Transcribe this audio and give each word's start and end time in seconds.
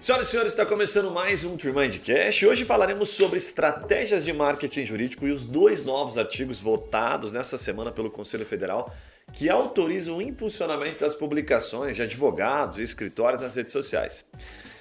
Senhoras 0.00 0.28
e 0.28 0.30
senhores, 0.30 0.52
está 0.52 0.64
começando 0.64 1.10
mais 1.10 1.44
um 1.44 1.58
Tremindcast. 1.58 2.46
Hoje 2.46 2.64
falaremos 2.64 3.10
sobre 3.10 3.36
estratégias 3.36 4.24
de 4.24 4.32
marketing 4.32 4.86
jurídico 4.86 5.26
e 5.26 5.30
os 5.30 5.44
dois 5.44 5.84
novos 5.84 6.16
artigos 6.16 6.58
votados 6.58 7.34
nessa 7.34 7.58
semana 7.58 7.92
pelo 7.92 8.10
Conselho 8.10 8.46
Federal 8.46 8.90
que 9.34 9.50
autorizam 9.50 10.16
o 10.16 10.22
impulsionamento 10.22 11.00
das 11.00 11.14
publicações 11.14 11.96
de 11.96 12.02
advogados 12.02 12.78
e 12.78 12.82
escritórios 12.82 13.42
nas 13.42 13.54
redes 13.54 13.74
sociais. 13.74 14.26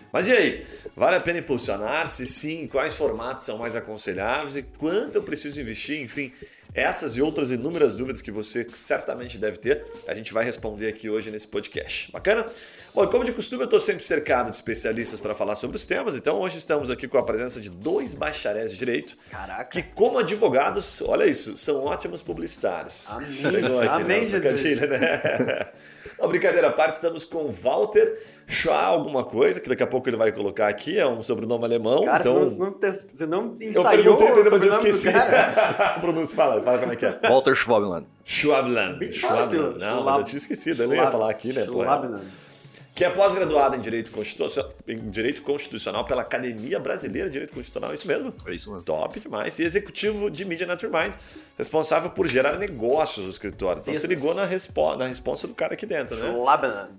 Mas 0.09 0.25
e 0.27 0.31
aí? 0.31 0.65
Vale 0.95 1.17
a 1.17 1.19
pena 1.19 1.39
impulsionar? 1.39 2.07
Se 2.07 2.25
sim, 2.25 2.65
quais 2.65 2.93
formatos 2.95 3.43
são 3.43 3.57
mais 3.57 3.75
aconselháveis 3.75 4.55
e 4.55 4.63
quanto 4.63 5.17
eu 5.17 5.23
preciso 5.23 5.59
investir? 5.59 6.01
Enfim, 6.01 6.31
essas 6.73 7.17
e 7.17 7.21
outras 7.21 7.51
inúmeras 7.51 7.95
dúvidas 7.95 8.21
que 8.21 8.31
você 8.31 8.65
certamente 8.73 9.37
deve 9.37 9.57
ter, 9.57 9.85
a 10.07 10.13
gente 10.13 10.31
vai 10.31 10.45
responder 10.45 10.87
aqui 10.87 11.09
hoje 11.09 11.31
nesse 11.31 11.47
podcast. 11.47 12.11
Bacana? 12.11 12.45
Bom, 12.93 13.07
como 13.07 13.23
de 13.23 13.31
costume, 13.31 13.61
eu 13.61 13.65
estou 13.65 13.79
sempre 13.79 14.03
cercado 14.03 14.49
de 14.49 14.55
especialistas 14.55 15.19
para 15.19 15.35
falar 15.35 15.55
sobre 15.55 15.77
os 15.77 15.85
temas, 15.85 16.15
então 16.15 16.39
hoje 16.39 16.57
estamos 16.57 16.89
aqui 16.89 17.07
com 17.07 17.17
a 17.17 17.23
presença 17.23 17.61
de 17.61 17.69
dois 17.69 18.13
bacharéis 18.13 18.71
de 18.71 18.77
direito. 18.77 19.15
Caraca. 19.29 19.65
Que, 19.65 19.83
como 19.83 20.17
advogados, 20.17 21.01
olha 21.01 21.25
isso, 21.25 21.55
são 21.55 21.83
ótimos 21.83 22.21
publicitários. 22.21 23.07
Amém. 23.09 23.29
Aqui, 23.79 24.01
Amém, 24.03 24.21
né? 24.21 24.55
Jesus. 24.55 24.89
Né? 24.89 25.67
Não, 26.19 26.27
brincadeira 26.27 26.67
à 26.67 26.71
parte, 26.71 26.93
estamos 26.93 27.23
com 27.23 27.49
Walter 27.51 28.17
Schwa 28.47 28.75
alguma 28.75 29.23
coisa, 29.23 29.59
que 29.59 29.69
daqui 29.69 29.83
a 29.83 29.87
pouco 29.87 30.09
ele 30.09 30.17
vai 30.17 30.31
colocar 30.31 30.67
aqui, 30.67 30.97
é 30.97 31.05
um 31.05 31.21
sobrenome 31.21 31.63
alemão. 31.63 32.03
Cara, 32.03 32.21
então... 32.21 32.43
você, 32.43 32.57
não, 32.57 32.75
você 33.13 33.25
não 33.27 33.53
ensaiou 33.53 34.03
eu 34.03 34.17
perguntei, 34.17 34.51
mas 34.51 34.63
eu 34.63 34.69
esqueci. 34.71 35.09
Pronúncia, 36.01 36.35
fala, 36.35 36.61
fala 36.61 36.79
como 36.79 36.91
é 36.91 36.95
que 36.95 37.05
é. 37.05 37.19
Walter 37.29 37.55
Schwabland. 37.55 38.07
Schwabland. 38.25 39.13
Schwabland. 39.13 39.79
Não, 39.79 40.03
mas 40.03 40.17
eu 40.17 40.23
tinha 40.23 40.37
esquecido, 40.37 40.83
eu 40.83 40.87
não 40.89 40.95
ia 40.95 41.11
falar 41.11 41.29
aqui, 41.29 41.53
né? 41.53 41.63
Schwabland 41.63 42.48
que 42.99 43.05
é 43.05 43.09
pós-graduada 43.09 43.77
em 43.77 43.79
Direito 43.79 44.11
Constitucional, 44.11 44.73
em 44.85 45.09
Direito 45.09 45.41
Constitucional 45.41 46.05
pela 46.05 46.21
Academia 46.21 46.77
Brasileira 46.81 47.29
de 47.29 47.31
Direito 47.31 47.53
Constitucional, 47.53 47.91
é 47.91 47.95
isso 47.95 48.05
mesmo? 48.05 48.33
É 48.45 48.53
isso 48.53 48.69
mesmo. 48.69 48.83
Top 48.83 49.17
demais. 49.17 49.57
E 49.57 49.63
executivo 49.63 50.29
de 50.29 50.43
mídia 50.43 50.67
Naturmind, 50.67 51.15
responsável 51.57 52.09
por 52.09 52.27
gerar 52.27 52.57
negócios 52.57 53.23
no 53.23 53.31
escritório. 53.31 53.79
Então 53.79 53.93
isso. 53.93 54.01
você 54.01 54.07
ligou 54.13 54.35
na, 54.35 54.43
respo 54.43 54.97
na 54.97 55.07
resposta 55.07 55.47
do 55.47 55.55
cara 55.55 55.75
aqui 55.75 55.85
dentro, 55.85 56.17
né? 56.17 56.29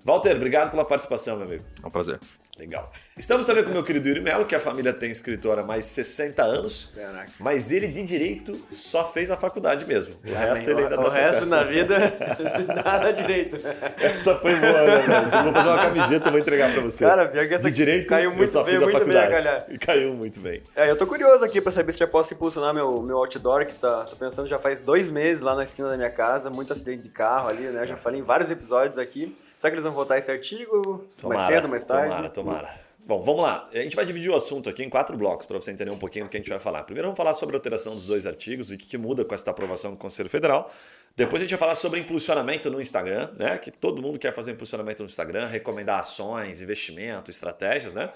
Walter, 0.03 0.37
obrigado 0.37 0.71
pela 0.71 0.87
participação, 0.87 1.37
meu 1.37 1.45
amigo. 1.45 1.65
É 1.83 1.87
um 1.87 1.91
prazer. 1.91 2.19
Legal. 2.61 2.93
Estamos 3.17 3.47
também 3.47 3.65
com 3.65 3.71
o 3.71 3.73
meu 3.73 3.83
querido 3.83 4.07
Yuri 4.07 4.21
Melo, 4.21 4.45
que 4.45 4.55
a 4.55 4.61
família 4.61 4.93
tem 4.93 5.11
escritório 5.11 5.63
há 5.63 5.67
mais 5.67 5.87
60 5.87 6.43
anos. 6.43 6.93
Caraca. 6.95 7.33
Mas 7.39 7.73
ele 7.73 7.89
de 7.89 8.03
direito 8.03 8.61
só 8.71 9.11
fez 9.11 9.31
a 9.31 9.37
faculdade 9.37 9.87
mesmo. 9.87 10.15
O 10.23 10.29
é, 10.29 10.35
resto 10.35 10.69
ele 10.69 10.83
ainda 10.83 11.01
O, 11.01 11.05
o 11.05 11.09
resto 11.09 11.47
na 11.47 11.65
vida, 11.65 11.97
nada 12.85 13.13
direito. 13.13 13.57
Essa 13.97 14.35
foi 14.37 14.55
boa, 14.57 14.85
né? 14.85 15.05
Eu 15.39 15.45
vou 15.45 15.53
fazer 15.55 15.69
uma 15.71 15.79
camiseta 15.79 16.29
e 16.29 16.31
vou 16.31 16.39
entregar 16.39 16.71
pra 16.71 16.83
você. 16.83 17.03
Cara, 17.03 17.29
pior 17.29 17.49
que 17.49 17.55
essa 17.55 17.71
de 17.71 17.77
direito, 17.77 18.07
caiu 18.07 18.31
muito 18.31 18.63
bem, 18.63 18.79
muito 18.79 19.07
bem 19.07 19.17
a 19.17 19.65
E 19.71 19.79
caiu 19.79 20.13
muito 20.13 20.39
bem. 20.39 20.63
É, 20.77 20.91
eu 20.91 20.99
tô 20.99 21.07
curioso 21.07 21.43
aqui 21.43 21.63
pra 21.63 21.73
saber 21.73 21.93
se 21.93 21.99
já 22.01 22.07
posso 22.07 22.35
impulsionar 22.35 22.75
meu, 22.75 23.01
meu 23.01 23.17
outdoor, 23.17 23.65
que 23.65 23.73
tá, 23.73 24.05
tô 24.05 24.17
pensando 24.17 24.47
já 24.47 24.59
faz 24.59 24.83
dois 24.83 25.09
meses 25.09 25.43
lá 25.43 25.55
na 25.55 25.65
esquina 25.65 25.89
da 25.89 25.97
minha 25.97 26.11
casa, 26.11 26.51
muito 26.51 26.75
acidente 26.75 27.05
de 27.05 27.09
carro 27.09 27.49
ali, 27.49 27.63
né? 27.63 27.85
Eu 27.85 27.87
já 27.87 27.97
falei 27.97 28.21
em 28.21 28.23
vários 28.23 28.51
episódios 28.51 28.99
aqui. 28.99 29.35
Será 29.61 29.73
que 29.73 29.75
eles 29.75 29.85
vão 29.85 29.93
votar 29.93 30.19
esse 30.19 30.31
artigo? 30.31 31.07
Tomara, 31.19 31.39
mais 31.39 31.55
cedo, 31.55 31.69
mais 31.69 31.85
tarde? 31.85 32.09
Tomara, 32.09 32.31
tomara. 32.31 32.81
Bom, 33.01 33.23
vamos 33.23 33.43
lá. 33.43 33.69
A 33.71 33.77
gente 33.81 33.95
vai 33.95 34.07
dividir 34.07 34.31
o 34.31 34.35
assunto 34.35 34.71
aqui 34.71 34.83
em 34.83 34.89
quatro 34.89 35.15
blocos 35.19 35.45
para 35.45 35.61
você 35.61 35.71
entender 35.71 35.91
um 35.91 35.99
pouquinho 35.99 36.25
do 36.25 36.31
que 36.31 36.39
a 36.39 36.41
gente 36.41 36.49
vai 36.49 36.59
falar. 36.59 36.83
Primeiro 36.85 37.09
vamos 37.09 37.19
falar 37.19 37.35
sobre 37.35 37.57
a 37.57 37.59
alteração 37.59 37.95
dos 37.95 38.07
dois 38.07 38.27
artigos 38.27 38.71
e 38.71 38.77
o 38.77 38.79
que, 38.79 38.87
que 38.87 38.97
muda 38.97 39.23
com 39.23 39.35
esta 39.35 39.51
aprovação 39.51 39.91
do 39.91 39.99
Conselho 39.99 40.31
Federal. 40.31 40.73
Depois 41.15 41.43
a 41.43 41.45
gente 41.45 41.51
vai 41.51 41.59
falar 41.59 41.75
sobre 41.75 42.01
impulsionamento 42.01 42.71
no 42.71 42.81
Instagram, 42.81 43.33
né? 43.39 43.59
Que 43.59 43.71
todo 43.71 44.01
mundo 44.01 44.19
quer 44.19 44.35
fazer 44.35 44.53
impulsionamento 44.53 45.03
no 45.03 45.07
Instagram, 45.07 45.45
recomendar 45.45 46.01
ações, 46.01 46.63
investimento, 46.63 47.31
estratégias, 47.31 47.95
né? 47.95 48.09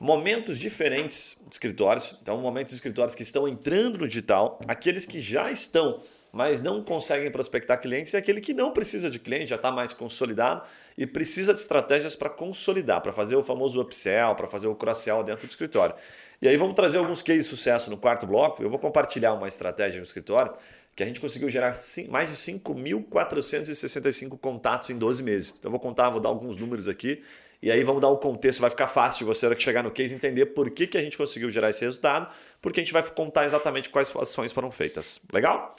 Momentos 0.00 0.58
diferentes 0.58 1.44
de 1.46 1.52
escritórios. 1.52 2.18
Então, 2.20 2.36
momentos 2.38 2.72
de 2.72 2.78
escritórios 2.78 3.14
que 3.14 3.22
estão 3.22 3.46
entrando 3.46 4.00
no 4.00 4.08
digital, 4.08 4.58
aqueles 4.66 5.06
que 5.06 5.20
já 5.20 5.52
estão 5.52 6.02
mas 6.32 6.60
não 6.60 6.82
conseguem 6.82 7.30
prospectar 7.30 7.80
clientes, 7.80 8.12
e 8.12 8.16
aquele 8.16 8.40
que 8.40 8.54
não 8.54 8.72
precisa 8.72 9.10
de 9.10 9.18
cliente, 9.18 9.46
já 9.46 9.56
está 9.56 9.70
mais 9.70 9.92
consolidado 9.92 10.62
e 10.96 11.06
precisa 11.06 11.52
de 11.52 11.60
estratégias 11.60 12.14
para 12.14 12.30
consolidar, 12.30 13.00
para 13.00 13.12
fazer 13.12 13.36
o 13.36 13.42
famoso 13.42 13.80
upsell, 13.80 14.34
para 14.34 14.46
fazer 14.46 14.66
o 14.66 14.74
cross-sell 14.74 15.22
dentro 15.22 15.46
do 15.46 15.50
escritório. 15.50 15.94
E 16.40 16.48
aí 16.48 16.56
vamos 16.56 16.74
trazer 16.74 16.98
alguns 16.98 17.22
cases 17.22 17.44
de 17.44 17.50
sucesso 17.50 17.90
no 17.90 17.96
quarto 17.96 18.26
bloco. 18.26 18.62
Eu 18.62 18.70
vou 18.70 18.78
compartilhar 18.78 19.34
uma 19.34 19.46
estratégia 19.46 19.98
no 19.98 20.04
escritório 20.04 20.52
que 20.96 21.02
a 21.02 21.06
gente 21.06 21.20
conseguiu 21.20 21.48
gerar 21.50 21.74
mais 22.08 22.30
de 22.30 22.36
5.465 22.36 24.38
contatos 24.38 24.90
em 24.90 24.98
12 24.98 25.22
meses. 25.22 25.54
Então 25.58 25.68
eu 25.68 25.72
vou 25.72 25.80
contar, 25.80 26.10
vou 26.10 26.20
dar 26.20 26.28
alguns 26.28 26.56
números 26.56 26.88
aqui 26.88 27.22
e 27.62 27.70
aí 27.70 27.84
vamos 27.84 28.00
dar 28.00 28.08
um 28.08 28.16
contexto, 28.16 28.60
vai 28.60 28.70
ficar 28.70 28.88
fácil 28.88 29.26
você 29.26 29.54
que 29.54 29.62
chegar 29.62 29.82
no 29.82 29.90
case 29.90 30.14
entender 30.14 30.46
por 30.46 30.70
que, 30.70 30.86
que 30.86 30.96
a 30.96 31.02
gente 31.02 31.18
conseguiu 31.18 31.50
gerar 31.50 31.68
esse 31.68 31.84
resultado, 31.84 32.26
porque 32.62 32.80
a 32.80 32.82
gente 32.82 32.92
vai 32.92 33.02
contar 33.02 33.44
exatamente 33.44 33.90
quais 33.90 34.14
ações 34.16 34.50
foram 34.50 34.70
feitas. 34.70 35.20
Legal? 35.30 35.74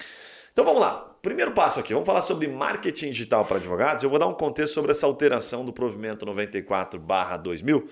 Então 0.52 0.66
vamos 0.66 0.82
lá. 0.82 1.08
Primeiro 1.22 1.52
passo 1.52 1.80
aqui, 1.80 1.94
vamos 1.94 2.06
falar 2.06 2.22
sobre 2.22 2.48
marketing 2.48 3.12
digital 3.12 3.46
para 3.46 3.58
advogados. 3.58 4.04
Eu 4.04 4.10
vou 4.10 4.18
dar 4.18 4.28
um 4.28 4.34
contexto 4.34 4.74
sobre 4.74 4.92
essa 4.92 5.06
alteração 5.06 5.64
do 5.64 5.72
provimento 5.72 6.26
94/2000 6.26 7.88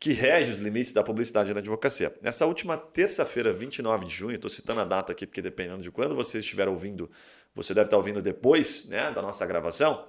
que 0.00 0.12
rege 0.12 0.52
os 0.52 0.58
limites 0.58 0.92
da 0.92 1.02
publicidade 1.02 1.52
na 1.52 1.58
advocacia. 1.58 2.14
Nessa 2.22 2.46
última 2.46 2.76
terça-feira, 2.76 3.52
29 3.52 4.06
de 4.06 4.14
junho, 4.14 4.36
estou 4.36 4.48
citando 4.48 4.80
a 4.80 4.84
data 4.84 5.10
aqui 5.10 5.26
porque 5.26 5.42
dependendo 5.42 5.82
de 5.82 5.90
quando 5.90 6.14
você 6.14 6.38
estiver 6.38 6.68
ouvindo, 6.68 7.10
você 7.52 7.74
deve 7.74 7.86
estar 7.86 7.96
ouvindo 7.96 8.22
depois 8.22 8.88
né, 8.88 9.10
da 9.10 9.20
nossa 9.20 9.44
gravação. 9.44 10.06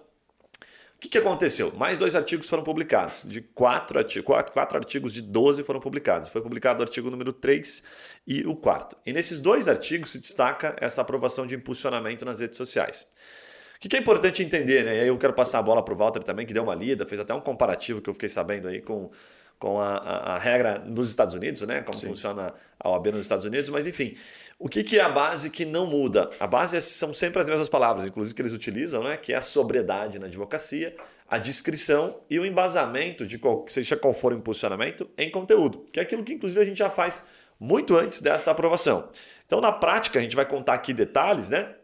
O 1.00 1.02
que, 1.02 1.08
que 1.08 1.18
aconteceu? 1.18 1.72
Mais 1.78 1.98
dois 1.98 2.14
artigos 2.14 2.50
foram 2.50 2.62
publicados. 2.62 3.24
De 3.24 3.40
quatro, 3.40 3.98
artigos, 3.98 4.26
quatro, 4.26 4.52
quatro 4.52 4.78
artigos 4.78 5.14
de 5.14 5.22
12 5.22 5.64
foram 5.64 5.80
publicados. 5.80 6.28
Foi 6.28 6.42
publicado 6.42 6.82
o 6.82 6.84
artigo 6.84 7.10
número 7.10 7.32
3 7.32 7.84
e 8.28 8.46
o 8.46 8.54
quarto. 8.54 8.98
E 9.06 9.14
nesses 9.14 9.40
dois 9.40 9.70
artigos 9.70 10.10
se 10.12 10.20
destaca 10.20 10.76
essa 10.78 11.00
aprovação 11.00 11.48
de 11.48 11.56
impulsionamento 11.56 12.26
nas 12.26 12.42
redes 12.42 12.58
sociais. 12.58 13.08
O 13.78 13.88
que 13.88 13.96
é 13.96 14.00
importante 14.02 14.44
entender, 14.44 14.84
né? 14.84 14.98
E 14.98 15.00
aí 15.00 15.08
eu 15.08 15.18
quero 15.18 15.32
passar 15.32 15.60
a 15.60 15.62
bola 15.62 15.82
para 15.82 15.94
o 15.94 15.98
Walter 15.98 16.22
também, 16.22 16.46
que 16.46 16.54
deu 16.54 16.64
uma 16.64 16.76
lida, 16.76 17.06
fez 17.06 17.22
até 17.22 17.34
um 17.34 17.40
comparativo 17.40 18.02
que 18.02 18.10
eu 18.10 18.14
fiquei 18.14 18.28
sabendo 18.28 18.68
aí 18.68 18.82
com, 18.82 19.10
com 19.60 19.80
a, 19.80 19.96
a, 19.96 20.36
a 20.36 20.38
regra 20.38 20.80
dos 20.80 21.10
Estados 21.10 21.36
Unidos, 21.36 21.62
né? 21.64 21.82
Como 21.82 22.00
Sim. 22.00 22.08
funciona 22.08 22.54
a 22.80 22.90
OAB 22.90 23.08
nos 23.08 23.26
Estados 23.26 23.46
Unidos, 23.46 23.70
mas 23.70 23.86
enfim. 23.86 24.16
O 24.58 24.68
que, 24.68 24.84
que 24.84 25.00
é 25.00 25.02
a 25.02 25.08
base 25.08 25.50
que 25.50 25.64
não 25.64 25.86
muda? 25.86 26.30
A 26.38 26.46
base 26.46 26.76
é, 26.76 26.82
são 26.82 27.14
sempre 27.14 27.42
as 27.42 27.48
mesmas 27.48 27.70
palavras, 27.70 28.06
inclusive 28.06 28.36
que 28.36 28.42
eles 28.42 28.52
utilizam, 28.52 29.04
né? 29.04 29.16
que 29.16 29.32
é 29.32 29.38
a 29.38 29.42
sobriedade 29.42 30.20
na 30.20 30.26
advocacia, 30.26 30.96
a 31.30 31.38
descrição 31.38 32.20
e 32.30 32.38
o 32.40 32.46
embasamento 32.46 33.26
de 33.26 33.38
qual, 33.38 33.64
seja 33.70 33.96
qual 33.96 34.14
for 34.14 34.34
o 34.34 34.36
impulsionamento 34.36 35.10
em 35.18 35.32
conteúdo, 35.32 35.86
que 35.94 36.00
é 36.00 36.04
aquilo 36.04 36.24
que 36.24 36.34
inclusive 36.34 36.62
a 36.62 36.66
gente 36.66 36.78
já 36.78 36.90
faz 36.90 37.28
muito 37.60 37.96
antes 37.96 38.22
desta 38.22 38.52
aprovação. 38.52 39.08
Então, 39.46 39.62
na 39.62 39.72
prática, 39.72 40.20
a 40.20 40.22
gente 40.22 40.36
vai 40.36 40.46
contar 40.46 40.74
aqui 40.74 40.94
detalhes, 40.94 41.50
né? 41.50 41.76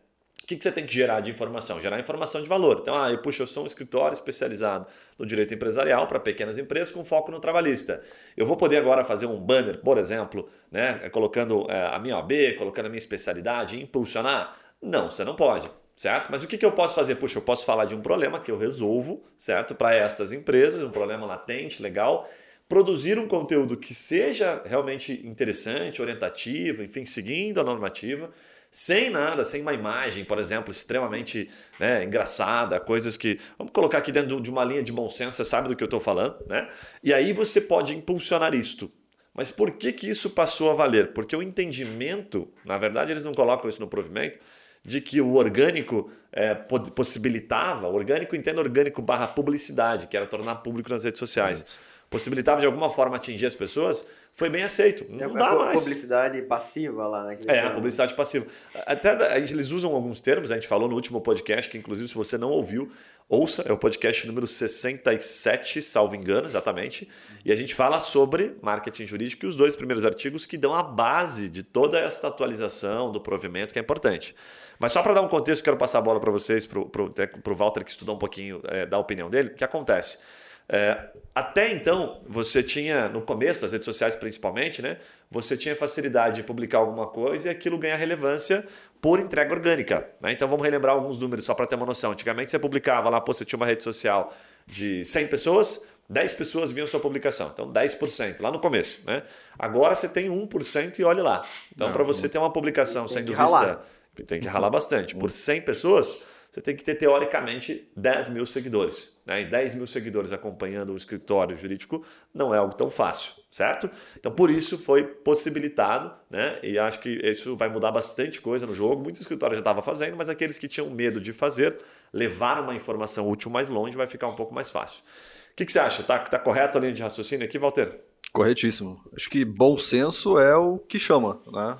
O 0.45 0.47
que, 0.47 0.55
que 0.55 0.63
você 0.63 0.71
tem 0.71 0.85
que 0.85 0.93
gerar 0.93 1.21
de 1.21 1.31
informação? 1.31 1.81
Gerar 1.81 1.99
informação 1.99 2.39
de 2.39 2.47
valor. 2.47 2.77
Então, 2.79 2.95
ah, 2.95 3.09
eu, 3.09 3.17
puxa, 3.17 3.41
eu 3.41 3.47
sou 3.47 3.63
um 3.63 3.65
escritório 3.65 4.13
especializado 4.13 4.85
no 5.17 5.25
direito 5.25 5.55
empresarial 5.55 6.05
para 6.05 6.19
pequenas 6.19 6.59
empresas 6.59 6.91
com 6.93 7.03
foco 7.03 7.31
no 7.31 7.39
trabalhista. 7.39 7.99
Eu 8.37 8.45
vou 8.45 8.55
poder 8.55 8.77
agora 8.77 9.03
fazer 9.03 9.25
um 9.25 9.39
banner, 9.39 9.79
por 9.79 9.97
exemplo, 9.97 10.47
né, 10.71 11.09
colocando 11.09 11.65
é, 11.67 11.87
a 11.87 11.97
minha 11.97 12.15
OAB, 12.17 12.57
colocando 12.59 12.85
a 12.85 12.89
minha 12.89 12.99
especialidade, 12.99 13.81
impulsionar? 13.81 14.55
Não, 14.79 15.09
você 15.09 15.23
não 15.23 15.35
pode 15.35 15.67
certo? 15.95 16.29
Mas 16.29 16.43
o 16.43 16.47
que, 16.47 16.57
que 16.57 16.65
eu 16.65 16.73
posso 16.73 16.93
fazer? 16.93 17.15
Puxa, 17.15 17.37
eu 17.37 17.41
posso 17.41 17.65
falar 17.65 17.85
de 17.85 17.95
um 17.95 18.01
problema 18.01 18.39
que 18.39 18.51
eu 18.51 18.57
resolvo, 18.57 19.23
certo? 19.37 19.73
Para 19.73 19.95
estas 19.95 20.33
empresas, 20.33 20.83
um 20.83 20.91
problema 20.91 21.25
latente, 21.25 21.81
legal. 21.81 22.29
Produzir 22.67 23.17
um 23.17 23.27
conteúdo 23.29 23.77
que 23.77 23.93
seja 23.93 24.61
realmente 24.65 25.25
interessante, 25.25 26.01
orientativo, 26.01 26.83
enfim, 26.83 27.05
seguindo 27.05 27.61
a 27.61 27.63
normativa 27.63 28.29
sem 28.75 29.09
nada, 29.09 29.45
sem 29.45 29.61
uma 29.61 29.73
imagem, 29.73 30.25
por 30.25 30.37
exemplo, 30.37 30.69
extremamente 30.69 31.49
né, 31.79 32.03
engraçada, 32.03 32.77
coisas 32.77 33.15
que. 33.15 33.39
Vamos 33.57 33.71
colocar 33.71 33.99
aqui 33.99 34.11
dentro 34.11 34.41
de 34.41 34.49
uma 34.49 34.65
linha 34.65 34.83
de 34.83 34.91
bom 34.91 35.09
senso, 35.09 35.37
você 35.37 35.45
sabe 35.45 35.69
do 35.69 35.77
que 35.77 35.81
eu 35.81 35.85
estou 35.85 36.01
falando, 36.01 36.35
né? 36.45 36.67
E 37.01 37.13
aí 37.13 37.31
você 37.31 37.61
pode 37.61 37.95
impulsionar 37.95 38.53
isto. 38.53 38.91
Mas 39.33 39.49
por 39.49 39.71
que, 39.71 39.93
que 39.93 40.09
isso 40.09 40.29
passou 40.29 40.71
a 40.71 40.73
valer? 40.73 41.13
Porque 41.13 41.33
o 41.33 41.41
entendimento, 41.41 42.49
na 42.65 42.77
verdade, 42.77 43.13
eles 43.13 43.23
não 43.23 43.31
colocam 43.31 43.69
isso 43.69 43.79
no 43.79 43.87
provimento, 43.87 44.39
de 44.83 44.99
que 44.99 45.21
o 45.21 45.35
orgânico 45.35 46.11
é, 46.29 46.53
possibilitava, 46.53 47.87
orgânico 47.87 48.35
entenda 48.35 48.59
orgânico 48.59 49.01
barra 49.01 49.27
publicidade, 49.27 50.07
que 50.07 50.17
era 50.17 50.27
tornar 50.27 50.55
público 50.55 50.89
nas 50.89 51.05
redes 51.05 51.19
sociais. 51.19 51.77
Possibilitava 52.09 52.61
de 52.61 52.65
alguma 52.65 52.89
forma 52.89 53.15
atingir 53.15 53.45
as 53.45 53.55
pessoas, 53.55 54.05
foi 54.31 54.49
bem 54.49 54.63
aceito. 54.63 55.05
Não 55.09 55.31
é, 55.31 55.33
dá 55.33 55.47
a 55.47 55.55
mais. 55.55 55.79
publicidade 55.79 56.41
passiva 56.41 57.07
lá, 57.07 57.23
né? 57.25 57.37
É, 57.47 57.59
a 57.61 57.71
publicidade 57.71 58.13
passiva. 58.13 58.45
Até 58.85 59.37
eles 59.37 59.71
usam 59.71 59.93
alguns 59.93 60.19
termos, 60.19 60.51
a 60.51 60.55
gente 60.55 60.67
falou 60.67 60.89
no 60.89 60.95
último 60.95 61.21
podcast, 61.21 61.69
que 61.71 61.77
inclusive 61.77 62.07
se 62.07 62.15
você 62.15 62.37
não 62.37 62.49
ouviu, 62.49 62.91
ouça, 63.29 63.63
é 63.65 63.71
o 63.71 63.77
podcast 63.77 64.27
número 64.27 64.45
67, 64.45 65.81
salvo 65.81 66.15
engano, 66.15 66.47
exatamente. 66.47 67.09
E 67.43 67.51
a 67.51 67.55
gente 67.55 67.73
fala 67.73 67.99
sobre 67.99 68.57
marketing 68.61 69.07
jurídico 69.07 69.45
e 69.45 69.49
os 69.49 69.55
dois 69.55 69.75
primeiros 69.75 70.03
artigos 70.03 70.45
que 70.45 70.57
dão 70.57 70.73
a 70.73 70.83
base 70.83 71.49
de 71.49 71.63
toda 71.63 71.97
esta 71.97 72.27
atualização 72.27 73.11
do 73.11 73.21
provimento, 73.21 73.73
que 73.73 73.79
é 73.79 73.81
importante. 73.81 74.35
Mas 74.77 74.91
só 74.91 75.01
para 75.01 75.13
dar 75.13 75.21
um 75.21 75.27
contexto, 75.27 75.63
quero 75.63 75.77
passar 75.77 75.99
a 75.99 76.01
bola 76.01 76.19
para 76.19 76.31
vocês, 76.31 76.65
para 76.65 76.79
o 76.79 77.55
Walter 77.55 77.83
que 77.83 77.91
estudou 77.91 78.15
um 78.15 78.19
pouquinho 78.19 78.61
é, 78.65 78.85
da 78.85 78.97
opinião 78.97 79.29
dele. 79.29 79.49
O 79.49 79.55
que 79.55 79.63
acontece? 79.63 80.19
É, 80.67 81.09
até 81.33 81.71
então, 81.71 82.21
você 82.27 82.63
tinha, 82.63 83.09
no 83.09 83.21
começo 83.21 83.61
das 83.61 83.73
redes 83.73 83.85
sociais 83.85 84.15
principalmente, 84.15 84.81
né, 84.81 84.97
você 85.29 85.57
tinha 85.57 85.75
facilidade 85.75 86.37
de 86.37 86.43
publicar 86.43 86.77
alguma 86.77 87.07
coisa 87.07 87.47
e 87.47 87.51
aquilo 87.51 87.77
ganha 87.77 87.95
relevância 87.95 88.65
por 89.01 89.19
entrega 89.19 89.53
orgânica. 89.53 90.07
Né? 90.21 90.31
Então 90.31 90.47
vamos 90.47 90.63
relembrar 90.63 90.95
alguns 90.95 91.19
números 91.19 91.45
só 91.45 91.53
para 91.53 91.67
ter 91.67 91.75
uma 91.75 91.85
noção. 91.85 92.13
Antigamente 92.13 92.49
você 92.49 92.57
publicava 92.57 93.09
lá, 93.09 93.19
pô, 93.19 93.33
você 93.33 93.43
tinha 93.43 93.57
uma 93.57 93.65
rede 93.65 93.83
social 93.83 94.33
de 94.65 95.03
100 95.03 95.27
pessoas, 95.27 95.87
10 96.09 96.33
pessoas 96.33 96.71
viam 96.71 96.87
sua 96.87 96.99
publicação. 96.99 97.51
Então 97.53 97.71
10%, 97.71 98.39
lá 98.39 98.49
no 98.49 98.59
começo. 98.59 99.01
Né? 99.05 99.21
Agora 99.59 99.93
você 99.93 100.07
tem 100.07 100.29
1% 100.29 100.99
e 100.99 101.03
olhe 101.03 101.21
lá. 101.21 101.45
Então 101.75 101.91
para 101.91 102.03
você 102.03 102.29
ter 102.29 102.37
uma 102.37 102.51
publicação 102.51 103.07
sendo 103.07 103.27
vista... 103.27 103.43
Ralar. 103.43 103.85
Tem 104.25 104.39
que 104.39 104.47
ralar 104.47 104.69
bastante. 104.69 105.13
Por 105.13 105.29
100 105.29 105.63
pessoas 105.63 106.23
você 106.55 106.61
tem 106.61 106.73
que 106.73 106.85
ter, 106.85 106.95
teoricamente, 106.95 107.85
10 107.97 108.29
mil 108.29 108.45
seguidores. 108.45 109.21
Né? 109.25 109.41
E 109.41 109.45
10 109.45 109.75
mil 109.75 109.85
seguidores 109.85 110.31
acompanhando 110.31 110.93
o 110.93 110.95
escritório 110.95 111.57
jurídico 111.57 112.01
não 112.33 112.55
é 112.55 112.57
algo 112.57 112.73
tão 112.73 112.89
fácil, 112.89 113.33
certo? 113.51 113.91
Então, 114.17 114.31
por 114.31 114.49
isso 114.49 114.77
foi 114.77 115.03
possibilitado, 115.03 116.13
né? 116.29 116.57
e 116.63 116.79
acho 116.79 117.01
que 117.01 117.09
isso 117.09 117.57
vai 117.57 117.67
mudar 117.67 117.91
bastante 117.91 118.39
coisa 118.39 118.65
no 118.65 118.73
jogo. 118.73 119.03
Muitos 119.03 119.19
escritórios 119.19 119.57
já 119.57 119.59
estavam 119.59 119.83
fazendo, 119.83 120.15
mas 120.15 120.29
aqueles 120.29 120.57
que 120.57 120.69
tinham 120.69 120.89
medo 120.89 121.19
de 121.19 121.33
fazer, 121.33 121.77
levar 122.13 122.61
uma 122.61 122.73
informação 122.73 123.29
útil 123.29 123.51
mais 123.51 123.67
longe, 123.67 123.97
vai 123.97 124.07
ficar 124.07 124.29
um 124.29 124.35
pouco 124.35 124.55
mais 124.55 124.71
fácil. 124.71 125.03
O 125.51 125.55
que, 125.57 125.65
que 125.65 125.73
você 125.73 125.79
acha? 125.79 126.03
Está 126.03 126.19
tá 126.19 126.39
correto 126.39 126.77
a 126.77 126.81
linha 126.81 126.93
de 126.93 127.03
raciocínio 127.03 127.45
aqui, 127.45 127.59
Walter? 127.59 127.99
Corretíssimo. 128.31 129.03
Acho 129.13 129.29
que 129.29 129.43
bom 129.43 129.77
senso 129.77 130.39
é 130.39 130.55
o 130.55 130.77
que 130.77 130.97
chama. 130.97 131.41
Né? 131.51 131.77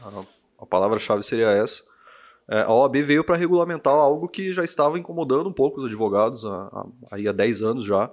A 0.60 0.66
palavra-chave 0.66 1.24
seria 1.24 1.48
essa 1.48 1.95
a 2.48 2.74
OAB 2.74 2.98
veio 2.98 3.24
para 3.24 3.36
regulamentar 3.36 3.94
algo 3.94 4.28
que 4.28 4.54
já 4.54 4.64
estava 4.64 5.00
incomodando 5.00 5.50
um 5.50 5.54
pouco 5.54 5.80
os 5.80 5.86
advogados 5.86 6.46
há, 6.46 6.88
há 7.12 7.32
10 7.32 7.64
anos 7.64 7.86
já, 7.86 8.12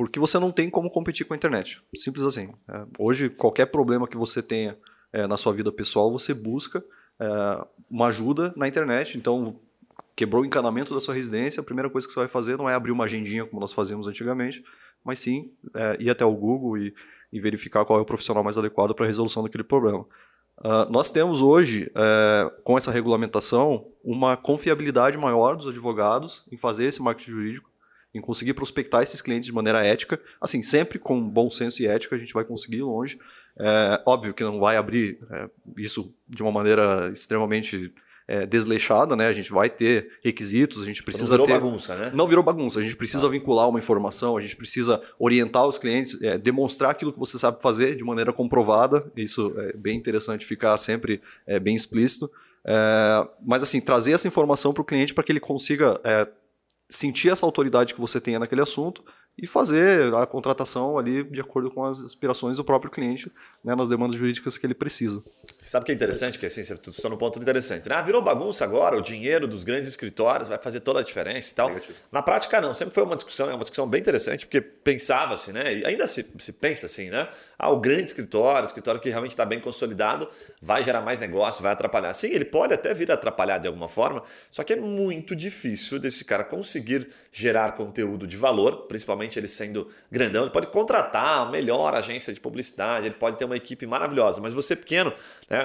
porque 0.00 0.18
você 0.18 0.38
não 0.38 0.50
tem 0.50 0.70
como 0.70 0.90
competir 0.90 1.26
com 1.26 1.34
a 1.34 1.36
internet. 1.36 1.82
Simples 1.94 2.24
assim. 2.24 2.52
É, 2.68 2.86
hoje, 2.98 3.28
qualquer 3.28 3.66
problema 3.66 4.08
que 4.08 4.16
você 4.16 4.42
tenha 4.42 4.78
é, 5.12 5.26
na 5.26 5.36
sua 5.36 5.52
vida 5.52 5.70
pessoal, 5.70 6.10
você 6.10 6.32
busca 6.32 6.82
é, 7.20 7.66
uma 7.90 8.06
ajuda 8.06 8.52
na 8.56 8.66
internet. 8.66 9.18
Então, 9.18 9.60
quebrou 10.16 10.42
o 10.42 10.46
encanamento 10.46 10.94
da 10.94 11.00
sua 11.00 11.14
residência, 11.14 11.60
a 11.60 11.64
primeira 11.64 11.90
coisa 11.90 12.06
que 12.06 12.12
você 12.12 12.20
vai 12.20 12.28
fazer 12.28 12.56
não 12.56 12.68
é 12.68 12.74
abrir 12.74 12.92
uma 12.92 13.04
agendinha 13.04 13.44
como 13.44 13.60
nós 13.60 13.72
fazíamos 13.72 14.06
antigamente, 14.06 14.64
mas 15.04 15.18
sim 15.18 15.52
é, 15.74 15.96
ir 16.00 16.10
até 16.10 16.24
o 16.24 16.34
Google 16.34 16.78
e, 16.78 16.94
e 17.32 17.40
verificar 17.40 17.84
qual 17.84 17.98
é 17.98 18.02
o 18.02 18.06
profissional 18.06 18.42
mais 18.42 18.56
adequado 18.56 18.94
para 18.94 19.04
a 19.04 19.08
resolução 19.08 19.42
daquele 19.42 19.64
problema. 19.64 20.06
Uh, 20.60 20.90
nós 20.90 21.10
temos 21.10 21.40
hoje, 21.40 21.90
uh, 21.90 22.50
com 22.62 22.76
essa 22.76 22.90
regulamentação, 22.90 23.86
uma 24.04 24.36
confiabilidade 24.36 25.16
maior 25.16 25.56
dos 25.56 25.66
advogados 25.66 26.44
em 26.52 26.56
fazer 26.56 26.84
esse 26.84 27.00
marketing 27.00 27.30
jurídico, 27.30 27.70
em 28.12 28.20
conseguir 28.20 28.54
prospectar 28.54 29.02
esses 29.02 29.22
clientes 29.22 29.46
de 29.46 29.54
maneira 29.54 29.84
ética. 29.84 30.20
Assim, 30.40 30.62
sempre 30.62 30.98
com 30.98 31.20
bom 31.20 31.48
senso 31.48 31.82
e 31.82 31.86
ética 31.86 32.16
a 32.16 32.18
gente 32.18 32.34
vai 32.34 32.44
conseguir 32.44 32.78
ir 32.78 32.82
longe. 32.82 33.18
É, 33.58 34.02
óbvio 34.04 34.34
que 34.34 34.42
não 34.42 34.58
vai 34.58 34.76
abrir 34.76 35.18
é, 35.30 35.48
isso 35.78 36.12
de 36.28 36.42
uma 36.42 36.50
maneira 36.50 37.10
extremamente 37.12 37.92
é, 38.30 38.46
desleixada, 38.46 39.16
né? 39.16 39.26
A 39.26 39.32
gente 39.32 39.50
vai 39.50 39.68
ter 39.68 40.08
requisitos, 40.22 40.80
a 40.84 40.86
gente 40.86 41.02
precisa 41.02 41.36
não 41.36 41.44
virou 41.44 41.46
ter... 41.48 41.52
bagunça, 41.52 41.96
né? 41.96 42.12
Não 42.14 42.28
virou 42.28 42.44
bagunça. 42.44 42.78
A 42.78 42.82
gente 42.82 42.94
precisa 42.94 43.26
ah. 43.26 43.28
vincular 43.28 43.68
uma 43.68 43.80
informação, 43.80 44.36
a 44.36 44.40
gente 44.40 44.54
precisa 44.54 45.02
orientar 45.18 45.66
os 45.66 45.78
clientes, 45.78 46.16
é, 46.22 46.38
demonstrar 46.38 46.92
aquilo 46.92 47.12
que 47.12 47.18
você 47.18 47.36
sabe 47.36 47.60
fazer 47.60 47.96
de 47.96 48.04
maneira 48.04 48.32
comprovada. 48.32 49.04
Isso 49.16 49.52
é 49.58 49.76
bem 49.76 49.96
interessante 49.96 50.46
ficar 50.46 50.78
sempre 50.78 51.20
é, 51.44 51.58
bem 51.58 51.74
explícito. 51.74 52.30
É, 52.64 53.28
mas 53.44 53.64
assim, 53.64 53.80
trazer 53.80 54.12
essa 54.12 54.28
informação 54.28 54.72
para 54.72 54.82
o 54.82 54.84
cliente 54.84 55.12
para 55.12 55.24
que 55.24 55.32
ele 55.32 55.40
consiga 55.40 56.00
é, 56.04 56.28
sentir 56.88 57.30
essa 57.30 57.44
autoridade 57.44 57.94
que 57.94 58.00
você 58.00 58.20
tenha 58.20 58.38
naquele 58.38 58.62
assunto 58.62 59.02
e 59.40 59.46
fazer 59.46 60.12
a 60.14 60.26
contratação 60.26 60.98
ali 60.98 61.24
de 61.24 61.40
acordo 61.40 61.70
com 61.70 61.84
as 61.84 62.00
aspirações 62.00 62.58
do 62.58 62.64
próprio 62.64 62.90
cliente, 62.90 63.32
né, 63.64 63.74
nas 63.74 63.88
demandas 63.88 64.16
jurídicas 64.16 64.58
que 64.58 64.66
ele 64.66 64.74
precisa. 64.74 65.22
Sabe 65.62 65.82
o 65.82 65.86
que 65.86 65.92
é 65.92 65.94
interessante? 65.94 66.38
Que 66.38 66.46
assim, 66.46 66.62
você 66.62 66.74
está 66.74 67.08
no 67.08 67.16
ponto 67.16 67.38
interessante. 67.38 67.88
Né? 67.88 67.94
Ah, 67.94 68.02
virou 68.02 68.20
bagunça 68.20 68.64
agora, 68.64 68.96
o 68.96 69.00
dinheiro 69.00 69.48
dos 69.48 69.64
grandes 69.64 69.88
escritórios 69.88 70.48
vai 70.48 70.58
fazer 70.58 70.80
toda 70.80 71.00
a 71.00 71.02
diferença 71.02 71.50
e 71.50 71.54
tal. 71.54 71.68
Negativo. 71.68 71.96
Na 72.12 72.22
prática, 72.22 72.60
não. 72.60 72.74
Sempre 72.74 72.94
foi 72.94 73.04
uma 73.04 73.16
discussão, 73.16 73.50
é 73.50 73.54
uma 73.54 73.60
discussão 73.60 73.88
bem 73.88 74.00
interessante, 74.00 74.46
porque 74.46 74.60
pensava-se, 74.60 75.52
né? 75.52 75.74
E 75.74 75.86
ainda 75.86 76.06
se, 76.06 76.30
se 76.38 76.52
pensa 76.52 76.86
assim, 76.86 77.08
né? 77.08 77.28
Ah, 77.58 77.70
o 77.70 77.78
grande 77.78 78.04
escritório, 78.04 78.62
o 78.62 78.64
escritório 78.64 79.00
que 79.00 79.08
realmente 79.08 79.32
está 79.32 79.44
bem 79.44 79.60
consolidado, 79.60 80.28
vai 80.60 80.82
gerar 80.82 81.02
mais 81.02 81.20
negócio, 81.20 81.62
vai 81.62 81.72
atrapalhar. 81.72 82.12
Sim, 82.14 82.28
ele 82.28 82.44
pode 82.44 82.74
até 82.74 82.92
vir 82.92 83.10
atrapalhar 83.10 83.58
de 83.58 83.68
alguma 83.68 83.88
forma, 83.88 84.22
só 84.50 84.62
que 84.62 84.72
é 84.72 84.76
muito 84.76 85.36
difícil 85.36 85.98
desse 85.98 86.24
cara 86.24 86.42
conseguir 86.42 87.08
gerar 87.30 87.72
conteúdo 87.72 88.26
de 88.26 88.36
valor, 88.36 88.86
principalmente 88.86 89.29
ele 89.38 89.48
sendo 89.48 89.88
grandão, 90.10 90.42
ele 90.42 90.52
pode 90.52 90.68
contratar 90.68 91.46
a 91.46 91.50
melhor 91.50 91.94
agência 91.94 92.32
de 92.32 92.40
publicidade, 92.40 93.06
ele 93.06 93.14
pode 93.14 93.36
ter 93.36 93.44
uma 93.44 93.56
equipe 93.56 93.86
maravilhosa, 93.86 94.40
mas 94.40 94.52
você 94.52 94.74
pequeno, 94.74 95.12
né, 95.48 95.64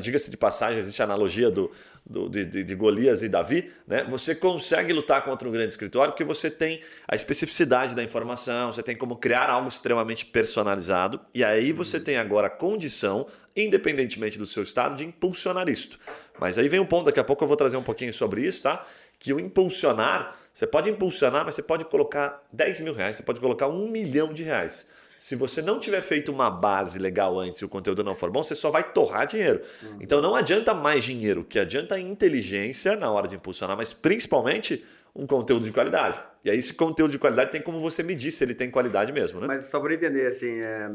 diga-se 0.00 0.30
de 0.30 0.36
passagem, 0.36 0.78
existe 0.78 1.00
a 1.02 1.04
analogia 1.04 1.50
do, 1.50 1.70
do 2.04 2.28
de, 2.28 2.44
de, 2.44 2.74
Golias 2.74 3.22
e 3.22 3.28
Davi, 3.28 3.70
né, 3.86 4.04
você 4.08 4.34
consegue 4.34 4.92
lutar 4.92 5.24
contra 5.24 5.48
um 5.48 5.52
grande 5.52 5.72
escritório 5.72 6.12
porque 6.12 6.24
você 6.24 6.50
tem 6.50 6.80
a 7.06 7.14
especificidade 7.14 7.94
da 7.94 8.02
informação, 8.02 8.72
você 8.72 8.82
tem 8.82 8.96
como 8.96 9.16
criar 9.16 9.50
algo 9.50 9.68
extremamente 9.68 10.26
personalizado 10.26 11.20
e 11.34 11.44
aí 11.44 11.72
você 11.72 12.00
tem 12.00 12.16
agora 12.16 12.46
a 12.46 12.50
condição, 12.50 13.26
independentemente 13.56 14.38
do 14.38 14.46
seu 14.46 14.62
estado, 14.62 14.96
de 14.96 15.04
impulsionar 15.04 15.68
isto. 15.68 15.98
Mas 16.38 16.56
aí 16.58 16.68
vem 16.68 16.80
um 16.80 16.86
ponto, 16.86 17.06
daqui 17.06 17.20
a 17.20 17.24
pouco 17.24 17.42
eu 17.44 17.48
vou 17.48 17.56
trazer 17.56 17.76
um 17.76 17.82
pouquinho 17.82 18.12
sobre 18.12 18.42
isso, 18.42 18.62
tá? 18.62 18.84
Que 19.18 19.32
o 19.32 19.40
impulsionar 19.40 20.36
você 20.58 20.66
pode 20.66 20.90
impulsionar, 20.90 21.44
mas 21.44 21.54
você 21.54 21.62
pode 21.62 21.84
colocar 21.84 22.40
10 22.52 22.80
mil 22.80 22.92
reais, 22.92 23.14
você 23.14 23.22
pode 23.22 23.38
colocar 23.38 23.68
um 23.68 23.88
milhão 23.88 24.34
de 24.34 24.42
reais. 24.42 24.88
Se 25.16 25.36
você 25.36 25.62
não 25.62 25.78
tiver 25.78 26.00
feito 26.00 26.32
uma 26.32 26.50
base 26.50 26.98
legal 26.98 27.38
antes 27.38 27.60
e 27.60 27.64
o 27.64 27.68
conteúdo 27.68 28.02
não 28.02 28.12
for 28.12 28.28
bom, 28.28 28.42
você 28.42 28.56
só 28.56 28.68
vai 28.68 28.82
torrar 28.92 29.24
dinheiro. 29.24 29.60
Uhum. 29.80 29.98
Então 30.00 30.20
não 30.20 30.34
adianta 30.34 30.74
mais 30.74 31.04
dinheiro, 31.04 31.42
o 31.42 31.44
que 31.44 31.60
adianta 31.60 31.94
é 31.94 32.00
inteligência 32.00 32.96
na 32.96 33.08
hora 33.08 33.28
de 33.28 33.36
impulsionar, 33.36 33.76
mas 33.76 33.92
principalmente 33.92 34.84
um 35.14 35.28
conteúdo 35.28 35.64
de 35.64 35.70
qualidade. 35.70 36.20
E 36.44 36.50
aí 36.50 36.58
esse 36.58 36.74
conteúdo 36.74 37.12
de 37.12 37.20
qualidade 37.20 37.52
tem 37.52 37.62
como 37.62 37.78
você 37.78 38.02
medir 38.02 38.32
se 38.32 38.42
ele 38.42 38.52
tem 38.52 38.68
qualidade 38.68 39.12
mesmo, 39.12 39.40
né? 39.40 39.46
Mas 39.46 39.66
só 39.66 39.78
para 39.78 39.94
entender, 39.94 40.26
assim, 40.26 40.60
é, 40.60 40.90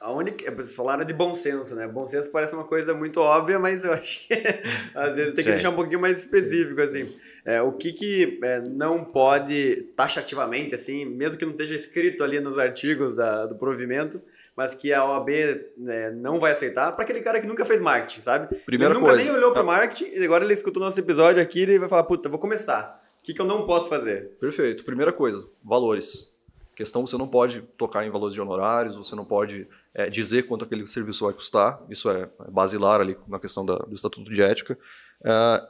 a 0.00 0.12
única. 0.12 0.50
Vocês 0.54 0.74
falaram 0.74 1.04
de 1.04 1.12
bom 1.12 1.34
senso, 1.34 1.74
né? 1.74 1.86
Bom 1.86 2.06
senso 2.06 2.30
parece 2.30 2.54
uma 2.54 2.64
coisa 2.64 2.94
muito 2.94 3.20
óbvia, 3.20 3.58
mas 3.58 3.84
eu 3.84 3.92
acho 3.92 4.28
que 4.28 4.34
às 4.94 5.16
vezes 5.16 5.34
tem 5.34 5.42
que 5.44 5.50
Sim. 5.50 5.50
deixar 5.50 5.70
um 5.70 5.74
pouquinho 5.74 6.00
mais 6.00 6.20
específico, 6.20 6.76
Sim. 6.76 7.02
assim. 7.02 7.14
É, 7.44 7.62
o 7.62 7.72
que, 7.72 7.92
que 7.92 8.38
é, 8.42 8.60
não 8.60 9.04
pode 9.04 9.88
taxativamente, 9.96 10.74
assim, 10.74 11.04
mesmo 11.04 11.38
que 11.38 11.44
não 11.44 11.52
esteja 11.52 11.74
escrito 11.74 12.22
ali 12.22 12.38
nos 12.40 12.58
artigos 12.58 13.14
da, 13.14 13.46
do 13.46 13.54
provimento, 13.54 14.20
mas 14.56 14.74
que 14.74 14.92
a 14.92 15.04
OAB 15.04 15.28
né, 15.76 16.10
não 16.10 16.38
vai 16.38 16.52
aceitar, 16.52 16.92
para 16.92 17.04
aquele 17.04 17.20
cara 17.20 17.40
que 17.40 17.46
nunca 17.46 17.64
fez 17.64 17.80
marketing, 17.80 18.20
sabe? 18.20 18.54
Primeira 18.66 18.92
ele 18.92 19.00
nunca 19.00 19.12
coisa, 19.12 19.24
nem 19.24 19.38
olhou 19.38 19.52
tá. 19.52 19.60
para 19.60 19.66
marketing 19.66 20.10
e 20.12 20.24
agora 20.24 20.44
ele 20.44 20.52
escutou 20.52 20.82
nosso 20.82 21.00
episódio 21.00 21.42
aqui 21.42 21.62
e 21.62 21.78
vai 21.78 21.88
falar: 21.88 22.04
puta, 22.04 22.28
vou 22.28 22.38
começar. 22.38 23.00
O 23.20 23.22
que, 23.22 23.34
que 23.34 23.40
eu 23.40 23.46
não 23.46 23.64
posso 23.64 23.88
fazer? 23.88 24.30
Perfeito. 24.40 24.84
Primeira 24.84 25.12
coisa, 25.12 25.46
valores. 25.62 26.30
Questão 26.74 27.06
você 27.06 27.18
não 27.18 27.28
pode 27.28 27.60
tocar 27.76 28.06
em 28.06 28.10
valores 28.10 28.34
de 28.34 28.40
honorários, 28.40 28.96
você 28.96 29.14
não 29.14 29.24
pode 29.24 29.68
é, 29.92 30.08
dizer 30.08 30.44
quanto 30.44 30.64
aquele 30.64 30.86
serviço 30.86 31.24
vai 31.24 31.34
custar, 31.34 31.82
isso 31.90 32.08
é, 32.08 32.22
é 32.22 32.50
basilar 32.50 33.02
ali 33.02 33.18
na 33.28 33.38
questão 33.38 33.66
da, 33.66 33.76
do 33.76 33.94
Estatuto 33.94 34.30
de 34.30 34.42
Ética. 34.42 34.78
É, 35.22 35.68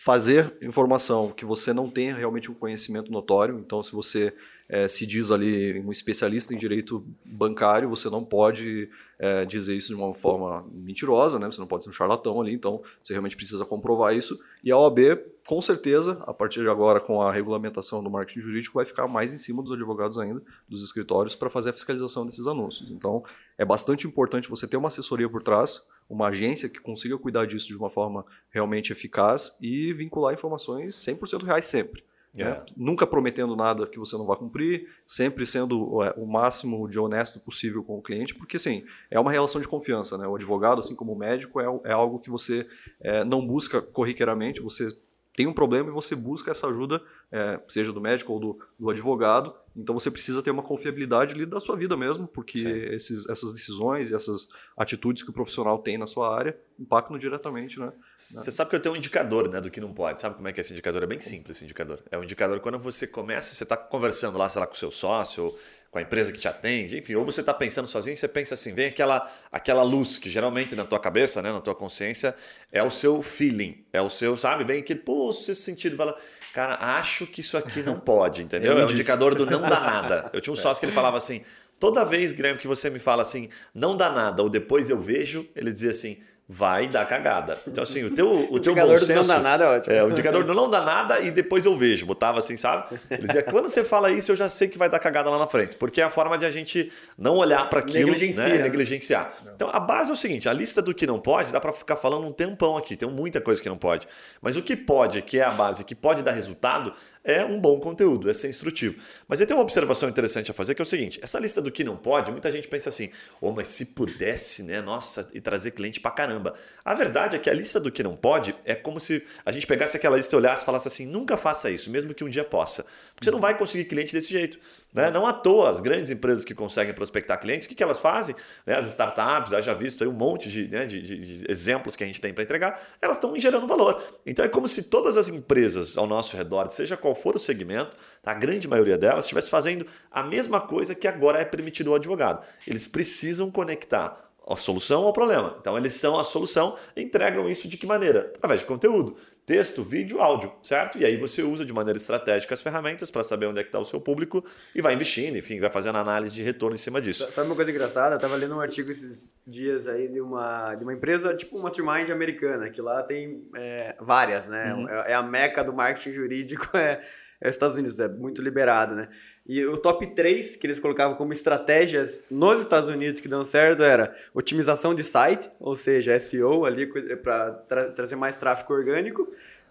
fazer 0.00 0.56
informação 0.62 1.32
que 1.32 1.44
você 1.44 1.72
não 1.72 1.90
tenha 1.90 2.14
realmente 2.14 2.48
um 2.48 2.54
conhecimento 2.54 3.10
notório, 3.10 3.58
então 3.58 3.82
se 3.82 3.90
você 3.90 4.32
é, 4.68 4.86
se 4.86 5.04
diz 5.04 5.32
ali 5.32 5.80
um 5.80 5.90
especialista 5.90 6.54
em 6.54 6.56
direito 6.56 7.04
bancário, 7.24 7.88
você 7.88 8.08
não 8.08 8.24
pode 8.24 8.88
é, 9.18 9.44
dizer 9.44 9.74
isso 9.74 9.88
de 9.88 9.96
uma 9.96 10.14
forma 10.14 10.64
mentirosa, 10.72 11.40
né? 11.40 11.46
você 11.46 11.58
não 11.58 11.66
pode 11.66 11.82
ser 11.82 11.90
um 11.90 11.92
charlatão 11.92 12.40
ali, 12.40 12.52
então 12.52 12.80
você 13.02 13.12
realmente 13.12 13.34
precisa 13.34 13.64
comprovar 13.64 14.14
isso. 14.14 14.38
E 14.62 14.70
a 14.70 14.78
OAB, 14.78 15.00
com 15.48 15.60
certeza, 15.60 16.22
a 16.26 16.32
partir 16.32 16.60
de 16.60 16.68
agora, 16.68 17.00
com 17.00 17.20
a 17.20 17.32
regulamentação 17.32 18.00
do 18.00 18.08
marketing 18.08 18.40
jurídico, 18.40 18.78
vai 18.78 18.86
ficar 18.86 19.08
mais 19.08 19.32
em 19.32 19.38
cima 19.38 19.64
dos 19.64 19.72
advogados 19.72 20.16
ainda, 20.16 20.40
dos 20.68 20.84
escritórios, 20.84 21.34
para 21.34 21.50
fazer 21.50 21.70
a 21.70 21.72
fiscalização 21.72 22.24
desses 22.24 22.46
anúncios. 22.46 22.88
Então, 22.92 23.24
é 23.56 23.64
bastante 23.64 24.06
importante 24.06 24.48
você 24.48 24.68
ter 24.68 24.76
uma 24.76 24.88
assessoria 24.88 25.28
por 25.28 25.42
trás, 25.42 25.82
uma 26.08 26.28
agência 26.28 26.68
que 26.68 26.80
consiga 26.80 27.18
cuidar 27.18 27.46
disso 27.46 27.68
de 27.68 27.76
uma 27.76 27.90
forma 27.90 28.24
realmente 28.50 28.92
eficaz 28.92 29.56
e 29.60 29.92
vincular 29.92 30.34
informações 30.34 30.94
100% 30.94 31.44
reais 31.44 31.66
sempre. 31.66 32.02
Né? 32.34 32.50
É. 32.50 32.64
Nunca 32.76 33.06
prometendo 33.06 33.56
nada 33.56 33.86
que 33.86 33.98
você 33.98 34.16
não 34.16 34.26
vai 34.26 34.36
cumprir, 34.36 34.88
sempre 35.06 35.44
sendo 35.46 36.02
é, 36.02 36.14
o 36.16 36.26
máximo 36.26 36.88
de 36.88 36.98
honesto 36.98 37.40
possível 37.40 37.82
com 37.82 37.98
o 37.98 38.02
cliente, 38.02 38.34
porque 38.34 38.56
assim, 38.56 38.84
é 39.10 39.18
uma 39.18 39.32
relação 39.32 39.60
de 39.60 39.68
confiança. 39.68 40.16
Né? 40.16 40.26
O 40.26 40.36
advogado, 40.36 40.78
assim 40.78 40.94
como 40.94 41.12
o 41.12 41.18
médico, 41.18 41.60
é, 41.60 41.90
é 41.90 41.92
algo 41.92 42.18
que 42.18 42.30
você 42.30 42.66
é, 43.00 43.24
não 43.24 43.46
busca 43.46 43.82
corriqueiramente, 43.82 44.60
você 44.60 44.96
tem 45.38 45.46
um 45.46 45.52
problema 45.52 45.88
e 45.88 45.92
você 45.92 46.16
busca 46.16 46.50
essa 46.50 46.66
ajuda, 46.66 47.00
é, 47.30 47.60
seja 47.68 47.92
do 47.92 48.00
médico 48.00 48.32
ou 48.32 48.40
do, 48.40 48.58
do, 48.76 48.90
advogado. 48.90 49.54
Então 49.78 49.94
você 49.94 50.10
precisa 50.10 50.42
ter 50.42 50.50
uma 50.50 50.62
confiabilidade 50.62 51.34
ali 51.34 51.46
da 51.46 51.60
sua 51.60 51.76
vida 51.76 51.96
mesmo, 51.96 52.26
porque 52.26 52.58
esses, 52.92 53.28
essas 53.28 53.52
decisões 53.52 54.10
e 54.10 54.14
essas 54.14 54.48
atitudes 54.76 55.22
que 55.22 55.30
o 55.30 55.32
profissional 55.32 55.78
tem 55.78 55.96
na 55.96 56.06
sua 56.06 56.36
área 56.36 56.58
impactam 56.78 57.16
diretamente, 57.16 57.78
né? 57.78 57.92
Você 58.16 58.50
sabe 58.50 58.70
que 58.70 58.76
eu 58.76 58.80
tenho 58.80 58.96
um 58.96 58.98
indicador 58.98 59.48
né, 59.48 59.60
do 59.60 59.70
que 59.70 59.80
não 59.80 59.94
pode. 59.94 60.20
Sabe 60.20 60.34
como 60.34 60.48
é 60.48 60.52
que 60.52 60.58
é 60.58 60.62
esse 60.62 60.72
indicador? 60.72 61.04
É 61.04 61.06
bem 61.06 61.20
simples 61.20 61.56
esse 61.56 61.64
indicador. 61.64 62.02
É 62.10 62.18
um 62.18 62.24
indicador 62.24 62.58
quando 62.58 62.78
você 62.78 63.06
começa, 63.06 63.54
você 63.54 63.62
está 63.62 63.76
conversando 63.76 64.36
lá, 64.36 64.48
sei 64.48 64.60
lá, 64.60 64.66
com 64.66 64.74
o 64.74 64.76
seu 64.76 64.90
sócio, 64.90 65.44
ou 65.44 65.58
com 65.90 65.98
a 65.98 66.02
empresa 66.02 66.30
que 66.30 66.38
te 66.38 66.46
atende, 66.46 66.98
enfim, 66.98 67.14
ou 67.14 67.24
você 67.24 67.40
está 67.40 67.54
pensando 67.54 67.88
sozinho, 67.88 68.16
você 68.16 68.28
pensa 68.28 68.54
assim, 68.54 68.74
vem 68.74 68.86
aquela, 68.86 69.30
aquela 69.50 69.82
luz 69.82 70.18
que 70.18 70.30
geralmente 70.30 70.76
na 70.76 70.84
tua 70.84 71.00
cabeça, 71.00 71.40
né, 71.40 71.50
na 71.50 71.60
tua 71.60 71.74
consciência, 71.74 72.36
é 72.70 72.82
o 72.82 72.90
seu 72.90 73.22
feeling, 73.22 73.86
é 73.90 74.00
o 74.00 74.10
seu, 74.10 74.36
sabe, 74.36 74.64
vem 74.64 74.80
aquele, 74.80 75.00
pô, 75.00 75.30
esse 75.30 75.54
sentido, 75.54 75.96
fala, 75.96 76.14
cara, 76.52 76.76
acho 76.98 77.26
que 77.26 77.40
isso 77.40 77.56
aqui 77.56 77.82
não 77.82 77.98
pode, 78.00 78.42
entendeu? 78.42 78.78
É 78.78 78.84
o 78.84 78.90
indicador 78.90 79.34
do 79.34 79.46
não 79.46 79.60
dá 79.60 79.80
nada. 79.80 80.30
Eu 80.32 80.40
tinha 80.40 80.52
um 80.52 80.56
sócio 80.56 80.80
que 80.80 80.86
ele 80.86 80.92
falava 80.92 81.16
assim, 81.16 81.42
toda 81.78 82.04
vez, 82.04 82.32
Guilherme, 82.32 82.58
que 82.58 82.68
você 82.68 82.90
me 82.90 82.98
fala 82.98 83.22
assim, 83.22 83.48
não 83.74 83.96
dá 83.96 84.10
nada, 84.10 84.42
ou 84.42 84.48
depois 84.48 84.90
eu 84.90 85.00
vejo, 85.00 85.48
ele 85.54 85.72
dizia 85.72 85.90
assim, 85.90 86.18
vai 86.48 86.88
dar 86.88 87.04
cagada. 87.04 87.58
Então, 87.66 87.84
assim, 87.84 88.04
o 88.04 88.10
teu, 88.10 88.26
o, 88.26 88.54
o 88.56 88.60
teu 88.60 88.74
bom 88.74 88.96
senso... 88.96 89.12
não 89.12 89.26
dá 89.26 89.38
nada 89.38 89.64
é 89.64 89.68
ótimo. 89.68 89.94
É, 89.94 90.04
o 90.04 90.10
indicador 90.10 90.44
do 90.44 90.54
não 90.54 90.70
dá 90.70 90.80
nada 90.80 91.20
e 91.20 91.30
depois 91.30 91.66
eu 91.66 91.76
vejo. 91.76 92.06
Botava 92.06 92.38
assim, 92.38 92.56
sabe? 92.56 92.98
Ele 93.10 93.26
dizia, 93.26 93.42
quando 93.42 93.68
você 93.68 93.84
fala 93.84 94.10
isso, 94.10 94.32
eu 94.32 94.36
já 94.36 94.48
sei 94.48 94.66
que 94.66 94.78
vai 94.78 94.88
dar 94.88 94.98
cagada 94.98 95.28
lá 95.28 95.38
na 95.38 95.46
frente. 95.46 95.76
Porque 95.76 96.00
é 96.00 96.04
a 96.04 96.10
forma 96.10 96.38
de 96.38 96.46
a 96.46 96.50
gente 96.50 96.90
não 97.18 97.36
olhar 97.36 97.68
para 97.68 97.80
aquilo, 97.80 98.06
Negligencia. 98.12 98.48
né? 98.48 98.62
Negligenciar. 98.62 99.30
Então, 99.54 99.68
a 99.70 99.78
base 99.78 100.10
é 100.10 100.14
o 100.14 100.16
seguinte, 100.16 100.48
a 100.48 100.52
lista 100.54 100.80
do 100.80 100.94
que 100.94 101.06
não 101.06 101.18
pode, 101.18 101.52
dá 101.52 101.60
para 101.60 101.72
ficar 101.72 101.96
falando 101.96 102.26
um 102.26 102.32
tempão 102.32 102.78
aqui. 102.78 102.96
Tem 102.96 103.08
muita 103.08 103.42
coisa 103.42 103.60
que 103.60 103.68
não 103.68 103.76
pode. 103.76 104.08
Mas 104.40 104.56
o 104.56 104.62
que 104.62 104.74
pode, 104.74 105.20
que 105.20 105.38
é 105.38 105.44
a 105.44 105.50
base, 105.50 105.84
que 105.84 105.94
pode 105.94 106.22
dar 106.22 106.32
resultado, 106.32 106.94
é 107.28 107.44
um 107.44 107.60
bom 107.60 107.78
conteúdo, 107.78 108.30
é 108.30 108.32
ser 108.32 108.48
instrutivo. 108.48 108.96
Mas 109.28 109.38
aí 109.38 109.46
tem 109.46 109.54
uma 109.54 109.62
observação 109.62 110.08
interessante 110.08 110.50
a 110.50 110.54
fazer, 110.54 110.74
que 110.74 110.80
é 110.80 110.84
o 110.84 110.86
seguinte, 110.86 111.20
essa 111.22 111.38
lista 111.38 111.60
do 111.60 111.70
que 111.70 111.84
não 111.84 111.94
pode, 111.94 112.32
muita 112.32 112.50
gente 112.50 112.66
pensa 112.66 112.88
assim, 112.88 113.10
oh, 113.38 113.52
mas 113.52 113.68
se 113.68 113.86
pudesse, 113.86 114.62
né, 114.62 114.80
nossa, 114.80 115.28
e 115.34 115.40
trazer 115.40 115.72
cliente 115.72 116.00
pra 116.00 116.10
caramba. 116.10 116.54
A 116.82 116.94
verdade 116.94 117.36
é 117.36 117.38
que 117.38 117.50
a 117.50 117.52
lista 117.52 117.78
do 117.78 117.92
que 117.92 118.02
não 118.02 118.16
pode 118.16 118.54
é 118.64 118.74
como 118.74 118.98
se 118.98 119.22
a 119.44 119.52
gente 119.52 119.66
pegasse 119.66 119.94
aquela 119.94 120.16
lista 120.16 120.34
e 120.34 120.38
olhasse 120.38 120.62
e 120.62 120.64
falasse 120.64 120.88
assim, 120.88 121.04
nunca 121.04 121.36
faça 121.36 121.70
isso, 121.70 121.90
mesmo 121.90 122.14
que 122.14 122.24
um 122.24 122.30
dia 122.30 122.44
possa. 122.44 122.84
Porque 123.14 123.26
você 123.26 123.30
não 123.30 123.40
vai 123.40 123.58
conseguir 123.58 123.84
cliente 123.84 124.14
desse 124.14 124.30
jeito. 124.30 124.58
Né? 124.92 125.10
Não 125.10 125.26
à 125.26 125.32
toa, 125.32 125.70
as 125.70 125.80
grandes 125.80 126.10
empresas 126.10 126.44
que 126.44 126.54
conseguem 126.54 126.94
prospectar 126.94 127.38
clientes, 127.38 127.66
o 127.66 127.68
que, 127.68 127.74
que 127.74 127.82
elas 127.82 127.98
fazem? 127.98 128.34
Né? 128.66 128.74
As 128.74 128.86
startups, 128.86 129.52
já 129.64 129.74
visto 129.74 130.02
aí 130.02 130.08
um 130.08 130.14
monte 130.14 130.48
de, 130.48 130.66
né, 130.68 130.86
de, 130.86 131.02
de, 131.02 131.50
exemplos 131.50 131.94
que 131.94 132.02
a 132.02 132.06
gente 132.06 132.20
tem 132.20 132.32
para 132.32 132.42
entregar, 132.42 132.80
elas 133.00 133.16
estão 133.16 133.38
gerando 133.38 133.66
valor. 133.66 134.02
Então 134.24 134.44
é 134.44 134.48
como 134.48 134.66
se 134.66 134.84
todas 134.84 135.18
as 135.18 135.28
empresas 135.28 135.98
ao 135.98 136.06
nosso 136.06 136.36
redor, 136.36 136.70
seja 136.70 136.96
qual 136.96 137.14
for 137.14 137.36
o 137.36 137.38
segmento, 137.38 137.96
tá? 138.22 138.32
a 138.32 138.34
grande 138.34 138.66
maioria 138.66 138.96
delas 138.96 139.24
estivesse 139.24 139.50
fazendo 139.50 139.86
a 140.10 140.22
mesma 140.22 140.60
coisa 140.60 140.94
que 140.94 141.06
agora 141.06 141.38
é 141.38 141.44
permitido 141.44 141.90
ao 141.90 141.96
advogado. 141.96 142.44
Eles 142.66 142.86
precisam 142.86 143.50
conectar 143.50 144.28
a 144.48 144.56
solução 144.56 145.04
ao 145.04 145.12
problema. 145.12 145.56
Então 145.60 145.76
eles 145.76 145.92
são 145.94 146.18
a 146.18 146.24
solução, 146.24 146.76
entregam 146.96 147.48
isso 147.50 147.68
de 147.68 147.76
que 147.76 147.86
maneira? 147.86 148.32
Através 148.34 148.60
de 148.60 148.66
conteúdo 148.66 149.16
texto, 149.48 149.82
vídeo, 149.82 150.20
áudio, 150.20 150.52
certo? 150.62 150.98
E 150.98 151.06
aí 151.06 151.16
você 151.16 151.42
usa 151.42 151.64
de 151.64 151.72
maneira 151.72 151.96
estratégica 151.96 152.52
as 152.52 152.60
ferramentas 152.60 153.10
para 153.10 153.24
saber 153.24 153.46
onde 153.46 153.60
é 153.60 153.62
que 153.62 153.70
está 153.70 153.78
o 153.78 153.84
seu 153.84 153.98
público 153.98 154.44
e 154.74 154.82
vai 154.82 154.92
investindo, 154.92 155.38
enfim, 155.38 155.58
vai 155.58 155.70
fazendo 155.70 155.96
análise 155.96 156.34
de 156.34 156.42
retorno 156.42 156.74
em 156.74 156.78
cima 156.78 157.00
disso. 157.00 157.26
Sabe 157.32 157.46
uma 157.46 157.56
coisa 157.56 157.70
engraçada? 157.70 158.16
Eu 158.16 158.18
tava 158.18 158.36
lendo 158.36 158.54
um 158.54 158.60
artigo 158.60 158.90
esses 158.90 159.32
dias 159.46 159.88
aí 159.88 160.06
de 160.06 160.20
uma, 160.20 160.74
de 160.74 160.84
uma 160.84 160.92
empresa 160.92 161.34
tipo 161.34 161.56
uma 161.56 161.70
Mastermind 161.70 162.10
americana, 162.10 162.68
que 162.68 162.82
lá 162.82 163.02
tem 163.02 163.48
é, 163.56 163.96
várias, 163.98 164.48
né? 164.48 164.74
Uhum. 164.74 164.86
É, 164.86 165.12
é 165.12 165.14
a 165.14 165.22
meca 165.22 165.64
do 165.64 165.72
marketing 165.72 166.12
jurídico, 166.12 166.68
é 166.76 167.00
é 167.40 167.48
os 167.48 167.54
Estados 167.54 167.76
Unidos, 167.76 168.00
é 168.00 168.08
muito 168.08 168.42
liberado, 168.42 168.96
né? 168.96 169.08
E 169.48 169.64
o 169.64 169.78
top 169.78 170.06
3 170.08 170.56
que 170.56 170.66
eles 170.66 170.78
colocavam 170.78 171.16
como 171.16 171.32
estratégias 171.32 172.26
nos 172.30 172.60
Estados 172.60 172.88
Unidos 172.88 173.20
que 173.20 173.28
dão 173.28 173.42
certo 173.42 173.82
era 173.82 174.14
otimização 174.34 174.94
de 174.94 175.02
site, 175.02 175.48
ou 175.58 175.74
seja, 175.74 176.20
SEO 176.20 176.66
ali 176.66 176.86
para 177.16 177.52
tra 177.52 177.90
trazer 177.92 178.16
mais 178.16 178.36
tráfego 178.36 178.74
orgânico, 178.74 179.26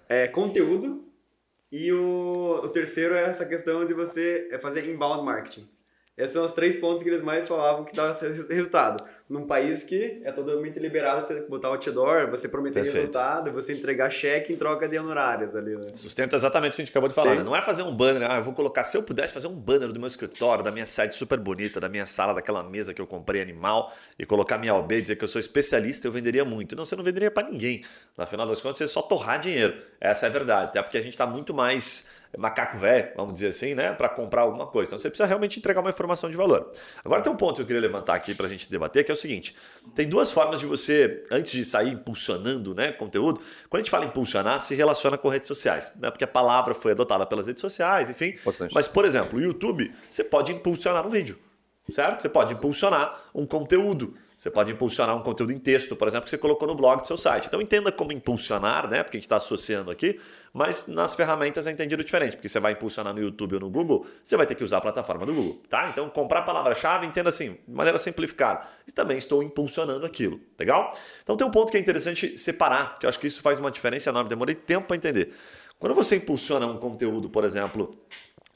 é, 0.10 0.28
conteúdo, 0.28 1.06
e 1.72 1.92
o, 1.92 2.62
o 2.64 2.70
terceiro 2.70 3.14
é 3.14 3.24
essa 3.24 3.46
questão 3.46 3.86
de 3.86 3.94
você 3.94 4.48
é 4.52 4.58
fazer 4.58 4.90
inbound 4.90 5.24
marketing. 5.24 5.70
Esses 6.18 6.34
são 6.34 6.46
os 6.46 6.54
três 6.54 6.78
pontos 6.78 7.04
que 7.04 7.10
eles 7.10 7.22
mais 7.22 7.48
falavam 7.48 7.86
que 7.86 7.96
dava 7.96 8.18
resultado. 8.50 9.08
Num 9.30 9.46
país 9.46 9.84
que 9.84 10.22
é 10.24 10.32
totalmente 10.32 10.80
liberado 10.80 11.22
você 11.22 11.42
botar 11.42 11.68
outdoor, 11.68 12.30
você 12.30 12.48
prometer 12.48 12.76
Perfeito. 12.76 12.96
resultado, 12.96 13.52
você 13.52 13.74
entregar 13.74 14.10
cheque 14.10 14.54
em 14.54 14.56
troca 14.56 14.88
de 14.88 14.98
honorários 14.98 15.54
ali. 15.54 15.76
Né? 15.76 15.82
Sustenta 15.96 16.38
exatamente 16.38 16.72
o 16.72 16.76
que 16.78 16.82
a 16.82 16.86
gente 16.86 16.92
acabou 16.92 17.10
de 17.10 17.16
falar. 17.16 17.36
Né? 17.36 17.44
Não 17.44 17.54
é 17.54 17.62
fazer 17.62 17.84
um 17.84 17.94
banner, 17.94 18.32
ah, 18.32 18.38
eu 18.38 18.44
vou 18.44 18.54
colocar, 18.54 18.86
se 18.86 18.96
eu 18.96 19.04
pudesse 19.04 19.34
fazer 19.34 19.48
um 19.48 19.54
banner 19.54 19.92
do 19.92 20.00
meu 20.00 20.08
escritório, 20.08 20.64
da 20.64 20.72
minha 20.72 20.88
sede 20.88 21.14
super 21.14 21.38
bonita, 21.38 21.78
da 21.78 21.90
minha 21.90 22.06
sala, 22.06 22.34
daquela 22.34 22.64
mesa 22.64 22.94
que 22.94 23.02
eu 23.02 23.08
comprei 23.08 23.42
animal 23.42 23.94
e 24.18 24.26
colocar 24.26 24.58
minha 24.58 24.74
OB, 24.74 25.02
dizer 25.02 25.18
que 25.18 25.26
eu 25.26 25.28
sou 25.28 25.42
especialista, 25.42 26.08
eu 26.08 26.12
venderia 26.14 26.46
muito. 26.46 26.74
Não, 26.74 26.86
você 26.86 26.96
não 26.96 27.04
venderia 27.04 27.30
para 27.30 27.50
ninguém. 27.50 27.84
No 28.18 28.26
final 28.26 28.48
das 28.48 28.62
contas, 28.62 28.78
você 28.78 28.88
só 28.88 29.02
torrar 29.02 29.40
dinheiro. 29.40 29.76
Essa 30.00 30.28
é 30.28 30.30
a 30.30 30.32
verdade. 30.32 30.70
Até 30.70 30.82
porque 30.82 30.98
a 30.98 31.02
gente 31.02 31.14
está 31.14 31.28
muito 31.28 31.54
mais 31.54 32.10
macaco 32.38 32.78
velho, 32.78 33.12
vamos 33.16 33.34
dizer 33.34 33.48
assim, 33.48 33.74
né, 33.74 33.94
para 33.94 34.10
comprar 34.10 34.42
alguma 34.42 34.68
coisa. 34.68 34.90
Então 34.90 35.00
você 35.00 35.10
precisa 35.10 35.28
realmente 35.28 35.60
entregar 35.60 35.80
uma 35.80 35.90
informação 35.90 36.30
de 36.30 36.36
valor. 36.36 36.72
Agora 37.06 37.22
tem 37.22 37.32
um 37.32 37.36
ponto 37.36 37.56
que 37.56 37.62
eu 37.62 37.66
queria 37.66 37.82
levantar 37.82 38.16
aqui 38.16 38.36
para 38.36 38.48
a 38.48 38.50
gente 38.50 38.70
debater, 38.70 39.04
que 39.04 39.12
é 39.12 39.14
o 39.18 39.22
seguinte: 39.22 39.56
tem 39.96 40.08
duas 40.08 40.32
formas 40.32 40.60
de 40.60 40.66
você, 40.66 41.24
antes 41.32 41.52
de 41.52 41.66
sair 41.66 41.94
impulsionando 41.94 42.74
né, 42.74 42.92
conteúdo, 42.92 43.40
quando 43.70 43.82
a 43.82 43.84
gente 43.84 43.92
fala 43.92 44.06
impulsionar, 44.06 44.60
se 44.60 44.76
relaciona 44.76 45.18
com 45.18 45.28
redes 45.30 45.48
sociais, 45.48 45.94
né, 45.98 46.10
porque 46.10 46.24
a 46.24 46.28
palavra 46.28 46.74
foi 46.74 46.92
adotada 46.92 47.26
pelas 47.26 47.48
redes 47.48 47.62
sociais, 47.62 48.10
enfim. 48.10 48.36
Bastante. 48.44 48.74
Mas, 48.74 48.88
por 48.88 49.06
exemplo, 49.06 49.40
o 49.40 49.42
YouTube, 49.42 49.92
você 50.10 50.24
pode 50.24 50.52
impulsionar 50.52 51.06
um 51.06 51.10
vídeo, 51.10 51.38
certo? 51.90 52.22
Você 52.22 52.30
pode 52.30 52.54
impulsionar 52.54 53.20
um 53.34 53.46
conteúdo. 53.46 54.16
Você 54.38 54.52
pode 54.52 54.72
impulsionar 54.72 55.16
um 55.18 55.24
conteúdo 55.24 55.52
em 55.52 55.58
texto, 55.58 55.96
por 55.96 56.08
exemplo, 56.08 56.26
que 56.26 56.30
você 56.30 56.38
colocou 56.38 56.68
no 56.68 56.76
blog 56.76 57.02
do 57.02 57.08
seu 57.08 57.18
site. 57.18 57.48
Então 57.48 57.60
entenda 57.60 57.92
como 57.92 58.12
impulsionar, 58.12 58.88
né? 58.88 59.02
Porque 59.02 59.18
a 59.18 59.20
gente 59.20 59.26
está 59.26 59.38
associando 59.38 59.90
aqui, 59.90 60.20
mas 60.54 60.88
nas 60.88 61.16
ferramentas 61.16 61.66
é 61.66 61.72
entendido 61.72 62.04
diferente, 62.04 62.36
porque 62.36 62.48
você 62.48 62.60
vai 62.60 62.74
impulsionar 62.74 63.16
no 63.16 63.20
YouTube 63.20 63.56
ou 63.56 63.62
no 63.62 63.70
Google, 63.72 64.06
você 64.24 64.38
vai 64.38 64.46
ter 64.46 64.54
que 64.54 64.64
usar 64.64 64.78
a 64.78 64.82
plataforma 64.82 65.26
do 65.26 65.34
Google, 65.34 65.60
tá? 65.68 65.90
Então 65.90 66.08
comprar 66.08 66.40
a 66.40 66.44
palavra-chave, 66.44 67.08
entenda 67.08 67.30
assim, 67.30 67.58
de 67.68 67.74
maneira 67.74 67.98
simplificada. 67.98 68.64
E 68.88 68.92
também 68.92 69.18
estou 69.18 69.42
impulsionando 69.42 70.06
aquilo, 70.06 70.40
legal? 70.60 70.92
Então 71.24 71.36
tem 71.36 71.48
um 71.48 71.52
ponto 71.52 71.72
que 71.72 71.78
é 71.78 71.80
interessante 71.80 72.38
separar, 72.38 73.00
que 73.00 73.08
eu 73.08 73.10
acho 73.10 73.20
que 73.20 73.26
isso 73.26 73.42
faz 73.42 73.58
uma 73.58 73.72
diferença 73.72 74.12
enorme. 74.12 74.30
Demorei 74.30 74.54
tempo 74.54 74.86
para 74.86 74.96
entender. 74.96 75.34
Quando 75.80 75.96
você 75.96 76.16
impulsiona 76.16 76.68
um 76.68 76.78
conteúdo, 76.78 77.28
por 77.28 77.44
exemplo, 77.44 77.90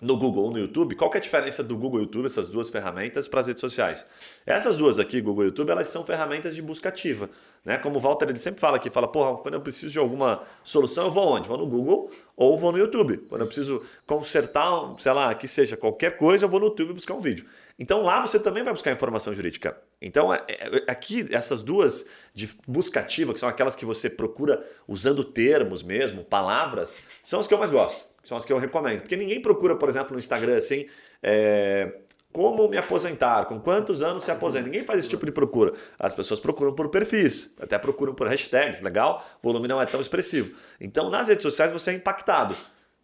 no 0.02 0.18
Google 0.18 0.46
ou 0.46 0.52
no 0.52 0.58
YouTube, 0.58 0.96
qual 0.96 1.12
é 1.14 1.18
a 1.18 1.20
diferença 1.20 1.64
do 1.64 1.78
Google 1.78 2.00
e 2.00 2.04
YouTube, 2.04 2.26
essas 2.26 2.50
duas 2.50 2.72
ferramentas, 2.72 3.28
para 3.28 3.42
as 3.42 3.48
redes 3.48 3.62
sociais? 3.62 4.04
Essas 4.48 4.76
duas 4.76 4.98
aqui, 4.98 5.22
Google 5.22 5.44
e 5.44 5.48
YouTube, 5.48 5.70
elas 5.70 5.88
são 5.90 6.04
ferramentas 6.04 6.56
de 6.56 6.62
busca 6.62 6.90
ativa. 6.90 7.30
Né? 7.64 7.78
Como 7.78 7.98
o 7.98 8.00
Walter 8.00 8.28
ele 8.28 8.40
sempre 8.40 8.60
fala 8.60 8.78
aqui, 8.78 8.90
fala, 8.90 9.08
porra, 9.08 9.38
quando 9.38 9.54
eu 9.54 9.62
preciso 9.62 9.94
de 9.94 10.00
alguma 10.00 10.42
solução, 10.64 11.06
eu 11.06 11.12
vou 11.12 11.28
onde? 11.28 11.48
Vou 11.48 11.58
no 11.58 11.68
Google 11.68 12.10
ou 12.36 12.58
vou 12.58 12.72
no 12.72 12.80
YouTube. 12.80 13.14
Sim. 13.14 13.26
Quando 13.30 13.42
eu 13.42 13.48
preciso 13.48 13.84
consertar, 14.08 14.66
sei 14.98 15.12
lá, 15.12 15.36
que 15.36 15.48
seja 15.48 15.78
qualquer 15.78 16.18
coisa, 16.18 16.46
eu 16.46 16.50
vou 16.50 16.60
no 16.60 16.66
YouTube 16.68 16.94
buscar 16.94 17.14
um 17.14 17.20
vídeo. 17.20 17.46
Então 17.78 18.02
lá 18.02 18.20
você 18.20 18.40
também 18.40 18.64
vai 18.64 18.74
buscar 18.74 18.92
informação 18.92 19.36
jurídica. 19.36 19.80
Então 20.02 20.34
é, 20.34 20.40
é, 20.48 20.84
aqui, 20.88 21.28
essas 21.30 21.62
duas 21.62 22.10
de 22.34 22.50
busca 22.68 23.00
ativa, 23.00 23.34
que 23.36 23.40
são 23.40 23.48
aquelas 23.48 23.76
que 23.76 23.86
você 23.86 24.10
procura 24.10 24.66
usando 24.88 25.24
termos 25.24 25.84
mesmo, 25.84 26.24
palavras, 26.24 27.04
são 27.22 27.40
as 27.40 27.46
que 27.46 27.54
eu 27.54 27.60
mais 27.60 27.70
gosto 27.70 28.11
são 28.24 28.38
as 28.38 28.46
que 28.46 28.54
eu 28.54 28.58
recomendo. 28.58 29.02
Porque 29.02 29.16
ninguém 29.16 29.42
procura, 29.42 29.76
por 29.76 29.90
exemplo, 29.90 30.14
no 30.14 30.20
Instagram 30.20 30.58
assim, 30.58 30.88
é, 31.22 31.92
como 32.32 32.68
me 32.68 32.78
aposentar, 32.78 33.46
com 33.46 33.60
quantos 33.60 34.02
anos 34.02 34.24
se 34.24 34.32
aposenta. 34.32 34.66
Ninguém 34.66 34.86
faz 34.86 35.00
esse 35.00 35.10
tipo 35.10 35.26
de 35.26 35.32
procura. 35.32 35.74
As 36.00 36.16
pessoas 36.16 36.40
procuram 36.40 36.74
por 36.74 36.90
perfis, 36.90 37.56
até 37.60 37.78
procuram 37.78 38.14
por 38.14 38.28
hashtags, 38.28 38.82
legal? 38.82 39.24
O 39.42 39.48
volume 39.48 39.68
não 39.68 39.82
é 39.82 39.86
tão 39.86 40.00
expressivo. 40.00 40.56
Então, 40.80 41.10
nas 41.10 41.28
redes 41.28 41.44
sociais 41.44 41.72
você 41.72 41.92
é 41.92 41.94
impactado. 41.96 42.56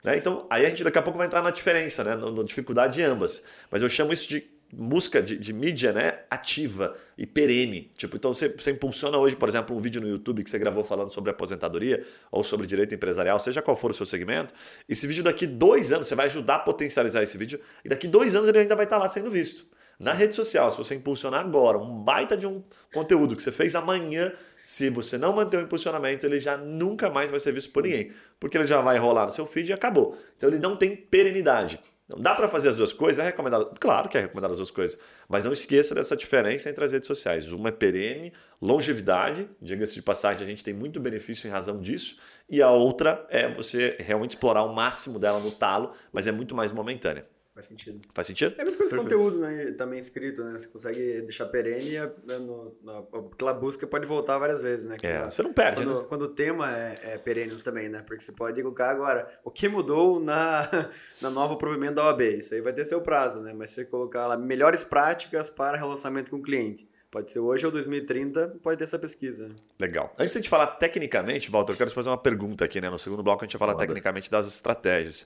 Né? 0.03 0.17
Então, 0.17 0.47
aí 0.49 0.65
a 0.65 0.69
gente 0.69 0.83
daqui 0.83 0.97
a 0.97 1.01
pouco 1.01 1.17
vai 1.17 1.27
entrar 1.27 1.41
na 1.41 1.51
diferença, 1.51 2.03
né? 2.03 2.15
na 2.15 2.43
dificuldade 2.43 2.95
de 2.95 3.03
ambas. 3.03 3.43
Mas 3.69 3.81
eu 3.81 3.89
chamo 3.89 4.13
isso 4.13 4.29
de 4.29 4.56
busca 4.71 5.21
de, 5.21 5.37
de, 5.37 5.53
mídia 5.53 5.93
né, 5.93 6.19
ativa 6.29 6.95
e 7.17 7.25
perene. 7.25 7.91
Tipo, 7.97 8.17
então 8.17 8.33
você, 8.33 8.49
você, 8.49 8.71
impulsiona 8.71 9.17
hoje, 9.17 9.35
por 9.35 9.47
exemplo, 9.47 9.75
um 9.75 9.79
vídeo 9.79 10.01
no 10.01 10.07
YouTube 10.07 10.43
que 10.43 10.49
você 10.49 10.59
gravou 10.59 10.83
falando 10.83 11.09
sobre 11.09 11.31
aposentadoria 11.31 12.05
ou 12.31 12.43
sobre 12.43 12.67
direito 12.67 12.93
empresarial, 12.93 13.39
seja 13.39 13.61
qual 13.61 13.77
for 13.77 13.91
o 13.91 13.93
seu 13.93 14.05
segmento. 14.05 14.53
Esse 14.87 15.07
vídeo 15.07 15.23
daqui 15.23 15.47
dois 15.47 15.91
anos, 15.91 16.07
você 16.07 16.15
vai 16.15 16.25
ajudar 16.25 16.55
a 16.55 16.59
potencializar 16.59 17.23
esse 17.23 17.37
vídeo 17.37 17.59
e 17.83 17.89
daqui 17.89 18.07
dois 18.07 18.35
anos 18.35 18.47
ele 18.49 18.59
ainda 18.59 18.75
vai 18.75 18.85
estar 18.85 18.97
lá 18.97 19.07
sendo 19.07 19.31
visto. 19.31 19.65
Na 19.99 20.13
rede 20.13 20.35
social, 20.35 20.69
se 20.69 20.77
você 20.77 20.93
impulsionar 20.93 21.39
agora 21.39 21.79
um 21.79 22.03
baita 22.03 22.37
de 22.37 22.45
um 22.45 22.63
conteúdo 22.93 23.35
que 23.35 23.41
você 23.41 23.51
fez 23.51 23.73
amanhã, 23.73 24.31
se 24.61 24.91
você 24.91 25.17
não 25.17 25.33
manter 25.33 25.57
o 25.57 25.61
impulsionamento, 25.61 26.23
ele 26.23 26.39
já 26.39 26.55
nunca 26.55 27.09
mais 27.09 27.31
vai 27.31 27.39
ser 27.39 27.51
visto 27.51 27.71
por 27.71 27.81
ninguém, 27.81 28.11
porque 28.39 28.57
ele 28.57 28.67
já 28.67 28.79
vai 28.79 28.99
rolar 28.99 29.25
no 29.25 29.31
seu 29.31 29.47
feed 29.47 29.69
e 29.69 29.73
acabou. 29.73 30.15
Então 30.35 30.49
ele 30.49 30.59
não 30.59 30.75
tem 30.75 30.95
perenidade. 30.95 31.79
Não 32.07 32.21
dá 32.21 32.33
para 32.33 32.47
fazer 32.47 32.69
as 32.69 32.77
duas 32.77 32.93
coisas? 32.93 33.19
É 33.19 33.27
recomendado? 33.27 33.75
Claro 33.79 34.07
que 34.07 34.17
é 34.17 34.21
recomendado 34.21 34.51
as 34.51 34.57
duas 34.57 34.71
coisas. 34.71 34.97
Mas 35.27 35.43
não 35.43 35.51
esqueça 35.51 35.93
dessa 35.93 36.15
diferença 36.15 36.69
entre 36.69 36.83
as 36.83 36.93
redes 36.93 37.05
sociais. 37.05 37.51
Uma 37.51 37.67
é 37.67 37.71
perene, 37.71 38.31
longevidade, 38.61 39.49
diga-se 39.61 39.95
de 39.95 40.01
passagem, 40.01 40.45
a 40.45 40.49
gente 40.49 40.63
tem 40.63 40.73
muito 40.73 41.01
benefício 41.01 41.47
em 41.47 41.51
razão 41.51 41.81
disso. 41.81 42.17
E 42.49 42.61
a 42.61 42.71
outra 42.71 43.25
é 43.29 43.53
você 43.53 43.97
realmente 43.99 44.31
explorar 44.31 44.63
o 44.63 44.73
máximo 44.73 45.19
dela 45.19 45.39
no 45.41 45.51
talo, 45.51 45.91
mas 46.13 46.27
é 46.27 46.31
muito 46.31 46.55
mais 46.55 46.71
momentânea. 46.71 47.27
Faz 47.57 47.65
sentido. 47.65 48.01
Faz 48.13 48.27
sentido? 48.27 48.53
É 48.55 48.61
a 48.61 48.65
mesma 48.65 48.77
coisa 48.77 48.95
com 48.95 49.01
conteúdo, 49.01 49.39
né? 49.39 49.71
Também 49.71 49.97
escrito, 49.97 50.43
né? 50.43 50.51
Você 50.51 50.67
consegue 50.67 51.21
deixar 51.21 51.47
perene 51.47 51.89
e 51.89 51.97
a, 51.97 52.05
né, 52.05 52.37
no, 52.37 52.77
na, 52.83 52.99
aquela 53.33 53.51
busca 53.51 53.87
pode 53.87 54.05
voltar 54.05 54.37
várias 54.37 54.61
vezes, 54.61 54.85
né? 54.85 54.95
É, 55.01 55.25
você 55.25 55.41
não 55.41 55.51
perde, 55.51 55.83
quando, 55.83 56.01
né? 56.01 56.05
Quando 56.07 56.21
o 56.21 56.27
tema 56.27 56.71
é, 56.77 56.99
é 57.13 57.17
perene 57.17 57.55
também, 57.63 57.89
né? 57.89 58.03
Porque 58.05 58.23
você 58.23 58.31
pode 58.31 58.61
colocar 58.61 58.91
agora 58.91 59.27
o 59.43 59.49
que 59.49 59.67
mudou 59.67 60.19
na, 60.19 60.69
na 61.19 61.31
nova 61.31 61.57
provimento 61.57 61.95
da 61.95 62.05
OAB. 62.05 62.21
Isso 62.21 62.53
aí 62.53 62.61
vai 62.61 62.73
ter 62.73 62.85
seu 62.85 63.01
prazo, 63.01 63.41
né? 63.41 63.53
Mas 63.53 63.71
você 63.71 63.83
colocar 63.83 64.27
lá 64.27 64.37
melhores 64.37 64.83
práticas 64.83 65.49
para 65.49 65.79
relacionamento 65.79 66.29
com 66.29 66.37
o 66.37 66.41
cliente. 66.43 66.87
Pode 67.09 67.31
ser 67.31 67.39
hoje 67.39 67.65
ou 67.65 67.71
2030, 67.71 68.59
pode 68.61 68.77
ter 68.77 68.83
essa 68.83 68.99
pesquisa. 68.99 69.47
Legal. 69.79 70.13
Antes 70.19 70.41
de 70.41 70.49
falar 70.49 70.67
tecnicamente, 70.67 71.49
Walter, 71.49 71.71
eu 71.71 71.77
quero 71.77 71.89
te 71.89 71.93
fazer 71.93 72.09
uma 72.09 72.17
pergunta 72.17 72.65
aqui, 72.65 72.81
né? 72.81 72.89
No 72.89 72.99
segundo 72.99 73.23
bloco 73.23 73.43
a 73.43 73.47
gente 73.47 73.57
vai 73.57 73.67
falar 73.67 73.79
tecnicamente 73.79 74.29
das 74.29 74.45
estratégias. 74.47 75.25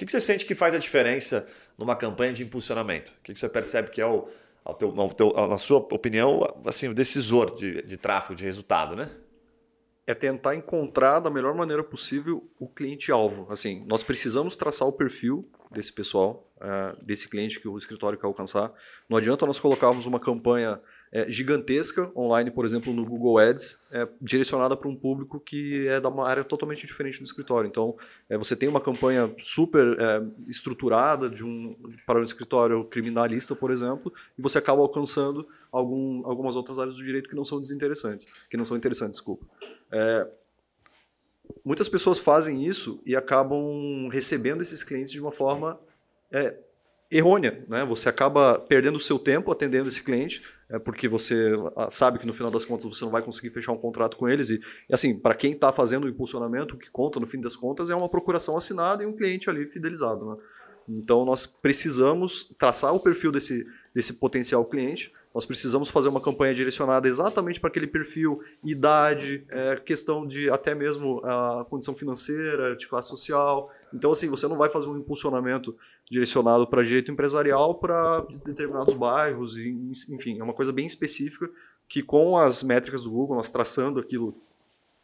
O 0.00 0.04
que, 0.06 0.10
você 0.10 0.20
sente 0.20 0.46
que 0.46 0.54
faz 0.54 0.74
a 0.74 0.78
diferença 0.78 1.46
numa 1.76 1.94
campanha 1.94 2.32
de 2.32 2.42
impulsionamento? 2.42 3.12
O 3.12 3.22
que, 3.22 3.34
você 3.34 3.48
percebe 3.48 3.90
que 3.90 4.00
é 4.00 4.06
o, 4.06 4.26
ao 4.64 4.74
teu, 4.74 4.98
ao 4.98 5.08
teu, 5.10 5.32
na 5.46 5.58
sua 5.58 5.78
opinião, 5.78 6.42
assim, 6.64 6.88
o 6.88 6.94
decisor 6.94 7.54
de, 7.54 7.82
de 7.82 7.96
tráfego, 7.98 8.34
de 8.34 8.44
resultado, 8.44 8.96
né? 8.96 9.10
é 10.06 10.14
tentar 10.14 10.56
encontrar 10.56 11.20
da 11.20 11.30
melhor 11.30 11.54
maneira 11.54 11.84
possível 11.84 12.50
o 12.58 12.66
cliente-alvo. 12.66 13.46
Assim, 13.50 13.84
nós 13.86 14.02
precisamos 14.02 14.56
traçar 14.56 14.88
o 14.88 14.92
perfil 14.92 15.48
desse 15.70 15.92
pessoal, 15.92 16.49
uh, 16.60 17.04
desse 17.04 17.28
cliente 17.28 17.58
que 17.58 17.68
o 17.68 17.76
escritório 17.76 18.18
quer 18.18 18.26
alcançar. 18.26 18.72
Não 19.08 19.16
adianta 19.16 19.46
nós 19.46 19.58
colocarmos 19.58 20.06
uma 20.06 20.20
campanha 20.20 20.80
é, 21.12 21.28
gigantesca 21.30 22.10
online, 22.14 22.50
por 22.50 22.64
exemplo, 22.64 22.92
no 22.94 23.04
Google 23.04 23.38
Ads, 23.38 23.80
é, 23.90 24.08
direcionada 24.22 24.76
para 24.76 24.88
um 24.88 24.94
público 24.94 25.40
que 25.40 25.88
é 25.88 26.00
da 26.00 26.08
uma 26.08 26.26
área 26.26 26.44
totalmente 26.44 26.86
diferente 26.86 27.18
do 27.18 27.24
escritório. 27.24 27.66
Então, 27.66 27.96
é, 28.28 28.38
você 28.38 28.54
tem 28.54 28.68
uma 28.68 28.80
campanha 28.80 29.32
super 29.36 29.98
é, 29.98 30.22
estruturada 30.48 31.28
de 31.28 31.44
um, 31.44 31.76
para 32.06 32.20
um 32.20 32.22
escritório 32.22 32.84
criminalista, 32.84 33.56
por 33.56 33.70
exemplo, 33.70 34.12
e 34.38 34.42
você 34.42 34.58
acaba 34.58 34.80
alcançando 34.82 35.46
algum, 35.72 36.24
algumas 36.24 36.54
outras 36.54 36.78
áreas 36.78 36.96
do 36.96 37.02
direito 37.02 37.28
que 37.28 37.36
não 37.36 37.44
são 37.44 37.60
desinteressantes, 37.60 38.26
que 38.48 38.56
não 38.56 38.64
são 38.64 38.76
interessantes, 38.76 39.18
desculpa. 39.18 39.44
É, 39.90 40.30
muitas 41.64 41.88
pessoas 41.88 42.20
fazem 42.20 42.64
isso 42.64 43.00
e 43.04 43.16
acabam 43.16 44.08
recebendo 44.12 44.62
esses 44.62 44.84
clientes 44.84 45.12
de 45.12 45.20
uma 45.20 45.32
forma 45.32 45.80
é, 46.32 46.56
errônea. 47.10 47.64
Né? 47.68 47.84
Você 47.84 48.08
acaba 48.08 48.58
perdendo 48.58 48.96
o 48.96 49.00
seu 49.00 49.18
tempo 49.18 49.50
atendendo 49.50 49.88
esse 49.88 50.02
cliente, 50.02 50.42
é 50.68 50.78
porque 50.78 51.08
você 51.08 51.52
ah, 51.76 51.90
sabe 51.90 52.18
que 52.18 52.26
no 52.26 52.32
final 52.32 52.50
das 52.50 52.64
contas 52.64 52.84
você 52.84 53.04
não 53.04 53.10
vai 53.10 53.22
conseguir 53.22 53.50
fechar 53.50 53.72
um 53.72 53.78
contrato 53.78 54.16
com 54.16 54.28
eles. 54.28 54.50
E, 54.50 54.60
assim, 54.92 55.18
para 55.18 55.34
quem 55.34 55.52
está 55.52 55.72
fazendo 55.72 56.04
o 56.04 56.08
impulsionamento, 56.08 56.74
o 56.74 56.78
que 56.78 56.90
conta 56.90 57.18
no 57.18 57.26
fim 57.26 57.40
das 57.40 57.56
contas 57.56 57.90
é 57.90 57.94
uma 57.94 58.08
procuração 58.08 58.56
assinada 58.56 59.02
e 59.02 59.06
um 59.06 59.14
cliente 59.14 59.50
ali 59.50 59.66
fidelizado. 59.66 60.24
Né? 60.24 60.36
Então 60.88 61.24
nós 61.24 61.46
precisamos 61.46 62.54
traçar 62.58 62.94
o 62.94 63.00
perfil 63.00 63.32
desse, 63.32 63.66
desse 63.94 64.14
potencial 64.14 64.64
cliente 64.64 65.12
nós 65.34 65.46
precisamos 65.46 65.88
fazer 65.88 66.08
uma 66.08 66.20
campanha 66.20 66.52
direcionada 66.52 67.06
exatamente 67.06 67.60
para 67.60 67.68
aquele 67.68 67.86
perfil, 67.86 68.40
idade, 68.64 69.44
é, 69.48 69.76
questão 69.76 70.26
de 70.26 70.50
até 70.50 70.74
mesmo 70.74 71.20
a 71.24 71.64
condição 71.68 71.94
financeira, 71.94 72.74
de 72.74 72.88
classe 72.88 73.08
social. 73.08 73.70
Então, 73.94 74.10
assim, 74.10 74.28
você 74.28 74.48
não 74.48 74.56
vai 74.56 74.68
fazer 74.68 74.88
um 74.88 74.98
impulsionamento 74.98 75.76
direcionado 76.10 76.66
para 76.66 76.82
direito 76.82 77.12
empresarial 77.12 77.76
para 77.76 78.26
determinados 78.44 78.94
bairros, 78.94 79.56
enfim, 79.56 80.40
é 80.40 80.42
uma 80.42 80.54
coisa 80.54 80.72
bem 80.72 80.84
específica 80.84 81.48
que 81.88 82.02
com 82.02 82.36
as 82.36 82.62
métricas 82.62 83.02
do 83.02 83.10
Google, 83.10 83.36
nós 83.36 83.50
traçando 83.50 83.98
aquilo 83.98 84.36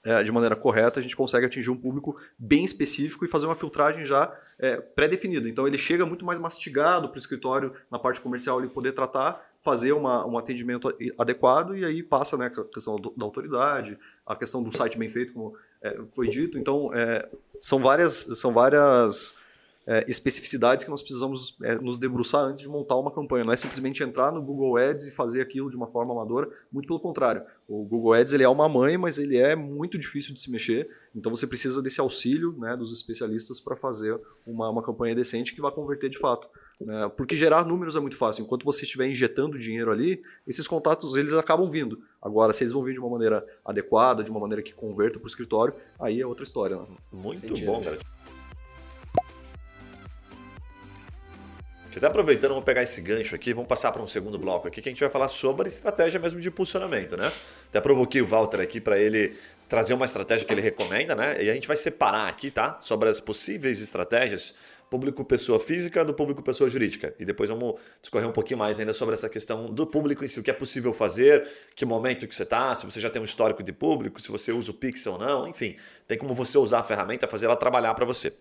é, 0.06 0.22
de 0.22 0.30
maneira 0.30 0.54
correta, 0.54 1.00
a 1.00 1.02
gente 1.02 1.16
consegue 1.16 1.46
atingir 1.46 1.68
um 1.68 1.76
público 1.76 2.16
bem 2.38 2.64
específico 2.64 3.24
e 3.24 3.28
fazer 3.28 3.46
uma 3.46 3.56
filtragem 3.56 4.06
já 4.06 4.32
é, 4.56 4.76
pré-definida. 4.76 5.48
Então 5.48 5.66
ele 5.66 5.76
chega 5.76 6.06
muito 6.06 6.24
mais 6.24 6.38
mastigado 6.38 7.08
para 7.08 7.16
o 7.16 7.18
escritório 7.18 7.72
na 7.90 7.98
parte 7.98 8.20
comercial 8.20 8.60
ele 8.60 8.68
poder 8.68 8.92
tratar 8.92 9.44
fazer 9.66 9.92
uma, 9.92 10.24
um 10.24 10.38
atendimento 10.38 10.96
adequado 11.18 11.76
e 11.76 11.84
aí 11.84 12.00
passa 12.00 12.36
né, 12.36 12.46
a 12.46 12.64
questão 12.64 13.00
da 13.16 13.26
autoridade, 13.26 13.98
a 14.24 14.36
questão 14.36 14.62
do 14.62 14.70
site 14.70 14.96
bem 14.96 15.08
feito, 15.08 15.32
como 15.32 15.56
é, 15.82 15.98
foi 16.08 16.28
dito. 16.28 16.56
Então, 16.56 16.94
é, 16.94 17.28
são 17.58 17.80
várias, 17.80 18.28
são 18.36 18.52
várias 18.52 19.34
é, 19.84 20.04
especificidades 20.06 20.84
que 20.84 20.90
nós 20.90 21.02
precisamos 21.02 21.56
é, 21.64 21.74
nos 21.80 21.98
debruçar 21.98 22.42
antes 22.42 22.60
de 22.60 22.68
montar 22.68 22.94
uma 22.94 23.10
campanha. 23.10 23.44
Não 23.44 23.52
é 23.52 23.56
simplesmente 23.56 24.04
entrar 24.04 24.30
no 24.30 24.40
Google 24.40 24.76
Ads 24.76 25.08
e 25.08 25.10
fazer 25.10 25.40
aquilo 25.40 25.68
de 25.68 25.76
uma 25.76 25.88
forma 25.88 26.12
amadora, 26.12 26.48
muito 26.70 26.86
pelo 26.86 27.00
contrário. 27.00 27.42
O 27.66 27.84
Google 27.84 28.12
Ads 28.12 28.32
ele 28.32 28.44
é 28.44 28.48
uma 28.48 28.68
mãe, 28.68 28.96
mas 28.96 29.18
ele 29.18 29.36
é 29.36 29.56
muito 29.56 29.98
difícil 29.98 30.32
de 30.32 30.40
se 30.40 30.48
mexer, 30.48 30.88
então 31.12 31.34
você 31.34 31.44
precisa 31.44 31.82
desse 31.82 32.00
auxílio 32.00 32.56
né, 32.56 32.76
dos 32.76 32.92
especialistas 32.92 33.58
para 33.58 33.74
fazer 33.74 34.16
uma, 34.46 34.70
uma 34.70 34.82
campanha 34.82 35.12
decente 35.12 35.52
que 35.52 35.60
vai 35.60 35.72
converter 35.72 36.08
de 36.08 36.18
fato. 36.18 36.48
Né? 36.80 37.10
Porque 37.16 37.36
gerar 37.36 37.64
números 37.64 37.96
é 37.96 38.00
muito 38.00 38.16
fácil. 38.16 38.42
Enquanto 38.42 38.64
você 38.64 38.84
estiver 38.84 39.06
injetando 39.06 39.58
dinheiro 39.58 39.90
ali, 39.90 40.20
esses 40.46 40.66
contatos 40.66 41.14
eles 41.14 41.32
acabam 41.32 41.70
vindo. 41.70 42.00
Agora, 42.20 42.52
se 42.52 42.64
eles 42.64 42.72
vão 42.72 42.82
vir 42.82 42.94
de 42.94 43.00
uma 43.00 43.10
maneira 43.10 43.44
adequada, 43.64 44.22
de 44.22 44.30
uma 44.30 44.40
maneira 44.40 44.62
que 44.62 44.74
converta 44.74 45.18
para 45.18 45.26
o 45.26 45.28
escritório, 45.28 45.74
aí 45.98 46.20
é 46.20 46.26
outra 46.26 46.44
história. 46.44 46.76
Né? 46.76 46.86
Muito 47.12 47.40
Sentido. 47.40 47.66
bom, 47.66 47.82
cara. 47.82 47.98
Até 51.96 52.08
aproveitando, 52.08 52.50
vamos 52.50 52.64
pegar 52.64 52.82
esse 52.82 53.00
gancho 53.00 53.34
aqui, 53.34 53.54
vamos 53.54 53.68
passar 53.68 53.90
para 53.90 54.02
um 54.02 54.06
segundo 54.06 54.38
bloco 54.38 54.68
aqui, 54.68 54.82
que 54.82 54.88
a 54.90 54.92
gente 54.92 55.00
vai 55.00 55.08
falar 55.08 55.28
sobre 55.28 55.68
estratégia 55.68 56.20
mesmo 56.20 56.38
de 56.38 56.48
impulsionamento, 56.48 57.16
né? 57.16 57.32
Até 57.70 57.80
provoquei 57.80 58.20
o 58.20 58.26
Walter 58.26 58.60
aqui 58.60 58.82
para 58.82 58.98
ele 58.98 59.34
trazer 59.66 59.94
uma 59.94 60.04
estratégia 60.04 60.46
que 60.46 60.52
ele 60.52 60.60
recomenda, 60.60 61.14
né? 61.14 61.42
E 61.42 61.48
a 61.48 61.54
gente 61.54 61.66
vai 61.66 61.76
separar 61.76 62.28
aqui, 62.28 62.50
tá? 62.50 62.76
Sobre 62.82 63.08
as 63.08 63.18
possíveis 63.18 63.80
estratégias 63.80 64.56
público 64.90 65.24
pessoa 65.24 65.58
física 65.58 66.04
do 66.04 66.14
público 66.14 66.42
pessoa 66.42 66.70
jurídica. 66.70 67.14
E 67.18 67.24
depois 67.24 67.50
vamos 67.50 67.80
discorrer 68.00 68.28
um 68.28 68.32
pouquinho 68.32 68.58
mais 68.58 68.78
ainda 68.78 68.92
sobre 68.92 69.14
essa 69.14 69.28
questão 69.28 69.66
do 69.66 69.86
público 69.86 70.24
em 70.24 70.28
si, 70.28 70.38
o 70.38 70.42
que 70.42 70.50
é 70.50 70.54
possível 70.54 70.92
fazer, 70.92 71.48
que 71.74 71.84
momento 71.84 72.26
que 72.26 72.34
você 72.34 72.44
está, 72.44 72.74
se 72.74 72.84
você 72.84 73.00
já 73.00 73.10
tem 73.10 73.20
um 73.20 73.24
histórico 73.24 73.62
de 73.62 73.72
público, 73.72 74.20
se 74.20 74.30
você 74.30 74.52
usa 74.52 74.70
o 74.70 74.74
Pixel 74.74 75.14
ou 75.14 75.18
não, 75.18 75.48
enfim, 75.48 75.76
tem 76.06 76.16
como 76.16 76.34
você 76.34 76.56
usar 76.58 76.80
a 76.80 76.84
ferramenta, 76.84 77.26
fazer 77.26 77.46
ela 77.46 77.56
trabalhar 77.56 77.94
para 77.94 78.04
você. 78.04 78.32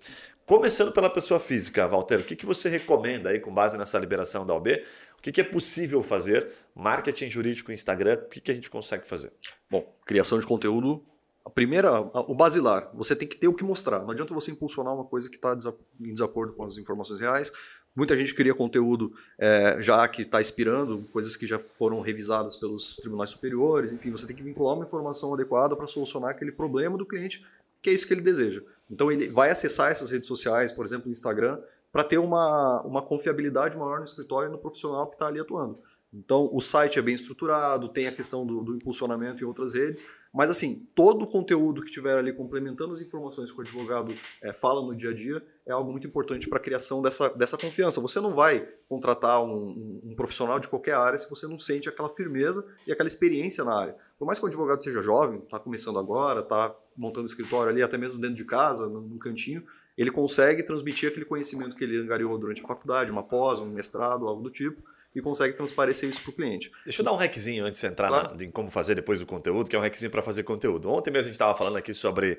Começando 0.45 0.91
pela 0.91 1.09
pessoa 1.09 1.39
física, 1.39 1.87
Walter, 1.87 2.19
o 2.19 2.23
que, 2.23 2.35
que 2.35 2.45
você 2.45 2.69
recomenda 2.69 3.29
aí 3.29 3.39
com 3.39 3.51
base 3.51 3.77
nessa 3.77 3.97
liberação 3.97 4.45
da 4.45 4.53
OB? 4.53 4.83
O 5.17 5.21
que, 5.21 5.31
que 5.31 5.41
é 5.41 5.43
possível 5.43 6.03
fazer? 6.03 6.47
Marketing 6.75 7.29
jurídico 7.29 7.71
Instagram, 7.71 8.19
o 8.25 8.29
que, 8.29 8.39
que 8.39 8.51
a 8.51 8.53
gente 8.53 8.69
consegue 8.69 9.07
fazer? 9.07 9.33
Bom, 9.69 9.91
criação 10.05 10.39
de 10.39 10.45
conteúdo 10.45 11.03
a 11.45 11.49
primeira, 11.49 12.01
o 12.01 12.33
basilar, 12.33 12.89
você 12.91 13.15
tem 13.15 13.27
que 13.27 13.37
ter 13.37 13.47
o 13.47 13.53
que 13.53 13.63
mostrar. 13.63 13.99
Não 13.99 14.09
adianta 14.09 14.33
você 14.33 14.49
impulsionar 14.49 14.95
uma 14.95 15.05
coisa 15.05 15.29
que 15.29 15.35
está 15.35 15.55
em 15.99 16.11
desacordo 16.11 16.53
com 16.53 16.63
as 16.63 16.75
informações 16.79 17.19
reais. 17.19 17.51
Muita 17.95 18.17
gente 18.17 18.33
cria 18.33 18.53
conteúdo 18.53 19.13
é, 19.37 19.77
já 19.79 20.07
que 20.07 20.23
está 20.23 20.41
inspirando, 20.41 21.07
coisas 21.13 21.35
que 21.35 21.45
já 21.45 21.59
foram 21.59 22.01
revisadas 22.01 22.57
pelos 22.57 22.95
tribunais 22.95 23.29
superiores. 23.29 23.93
Enfim, 23.93 24.09
você 24.09 24.25
tem 24.25 24.35
que 24.35 24.41
vincular 24.41 24.73
uma 24.73 24.85
informação 24.85 25.35
adequada 25.35 25.75
para 25.75 25.85
solucionar 25.85 26.31
aquele 26.31 26.51
problema 26.51 26.97
do 26.97 27.05
cliente, 27.05 27.45
que 27.79 27.91
é 27.91 27.93
isso 27.93 28.07
que 28.07 28.13
ele 28.15 28.21
deseja. 28.21 28.63
Então, 28.89 29.11
ele 29.11 29.29
vai 29.29 29.51
acessar 29.51 29.91
essas 29.91 30.09
redes 30.09 30.27
sociais, 30.27 30.71
por 30.71 30.83
exemplo, 30.83 31.07
o 31.07 31.11
Instagram, 31.11 31.59
para 31.91 32.03
ter 32.03 32.17
uma, 32.17 32.81
uma 32.81 33.03
confiabilidade 33.03 33.77
maior 33.77 33.99
no 33.99 34.03
escritório 34.03 34.49
e 34.49 34.51
no 34.51 34.57
profissional 34.57 35.07
que 35.07 35.13
está 35.13 35.27
ali 35.27 35.39
atuando. 35.39 35.79
Então, 36.17 36.49
o 36.53 36.61
site 36.61 36.97
é 36.97 37.01
bem 37.01 37.13
estruturado, 37.13 37.89
tem 37.89 38.07
a 38.07 38.11
questão 38.11 38.45
do, 38.45 38.61
do, 38.61 38.73
impulsionamento 38.73 39.43
em 39.43 39.45
outras 39.45 39.73
redes, 39.73 40.05
mas 40.33 40.49
assim, 40.49 40.87
todo 40.95 41.23
o 41.23 41.27
conteúdo 41.27 41.81
que 41.81 41.91
tiver 41.91 42.17
ali 42.17 42.31
complementando 42.31 42.93
as 42.93 43.01
informações 43.01 43.51
que 43.51 43.57
o 43.57 43.61
advogado 43.61 44.15
é, 44.41 44.53
fala 44.53 44.81
no 44.81 44.95
dia 44.95 45.09
a 45.09 45.13
dia 45.13 45.45
é 45.65 45.73
algo 45.73 45.91
muito 45.91 46.07
importante 46.07 46.47
para 46.47 46.57
a 46.57 46.61
criação 46.61 47.01
dessa, 47.01 47.29
dessa 47.29 47.57
confiança. 47.57 47.99
Você 47.99 48.21
não 48.21 48.33
vai 48.33 48.65
contratar 48.87 49.43
um, 49.43 50.01
um, 50.05 50.15
profissional 50.15 50.57
de 50.57 50.69
qualquer 50.69 50.95
área 50.95 51.19
se 51.19 51.29
você 51.29 51.47
não 51.47 51.59
sente 51.59 51.89
aquela 51.89 52.09
firmeza 52.09 52.65
e 52.87 52.93
aquela 52.93 53.07
experiência 53.07 53.65
na 53.65 53.77
área. 53.77 53.95
Por 54.17 54.25
mais 54.25 54.39
que 54.39 54.45
o 54.45 54.47
advogado 54.47 54.81
seja 54.81 55.01
jovem, 55.01 55.39
está 55.39 55.59
começando 55.59 55.99
agora, 55.99 56.39
está 56.39 56.73
montando 56.95 57.25
escritório 57.25 57.71
ali, 57.71 57.83
até 57.83 57.97
mesmo 57.97 58.21
dentro 58.21 58.37
de 58.37 58.45
casa, 58.45 58.87
no, 58.87 59.01
no 59.01 59.19
cantinho, 59.19 59.65
ele 59.97 60.11
consegue 60.11 60.63
transmitir 60.63 61.09
aquele 61.09 61.25
conhecimento 61.25 61.75
que 61.75 61.83
ele 61.83 61.97
angariou 61.97 62.37
durante 62.37 62.61
a 62.61 62.67
faculdade, 62.67 63.11
uma 63.11 63.23
pós, 63.23 63.59
um 63.59 63.69
mestrado, 63.71 64.27
algo 64.27 64.41
do 64.41 64.49
tipo, 64.49 64.81
e 65.15 65.21
consegue 65.21 65.53
transparecer 65.53 66.09
isso 66.09 66.21
para 66.21 66.31
o 66.31 66.33
cliente. 66.33 66.69
Deixa 66.83 67.01
eu 67.01 67.05
dar 67.05 67.13
um 67.13 67.15
hackzinho 67.15 67.65
antes 67.65 67.79
de 67.79 67.87
entrar 67.87 68.09
claro. 68.09 68.35
na, 68.35 68.43
em 68.43 68.51
como 68.51 68.69
fazer 68.69 68.95
depois 68.95 69.19
do 69.19 69.25
conteúdo, 69.25 69.69
que 69.69 69.75
é 69.75 69.79
um 69.79 69.81
hackzinho 69.81 70.11
para 70.11 70.21
fazer 70.21 70.43
conteúdo. 70.43 70.91
Ontem 70.91 71.09
mesmo 71.09 71.21
a 71.21 71.31
gente 71.31 71.35
estava 71.35 71.57
falando 71.57 71.77
aqui 71.77 71.93
sobre, 71.93 72.33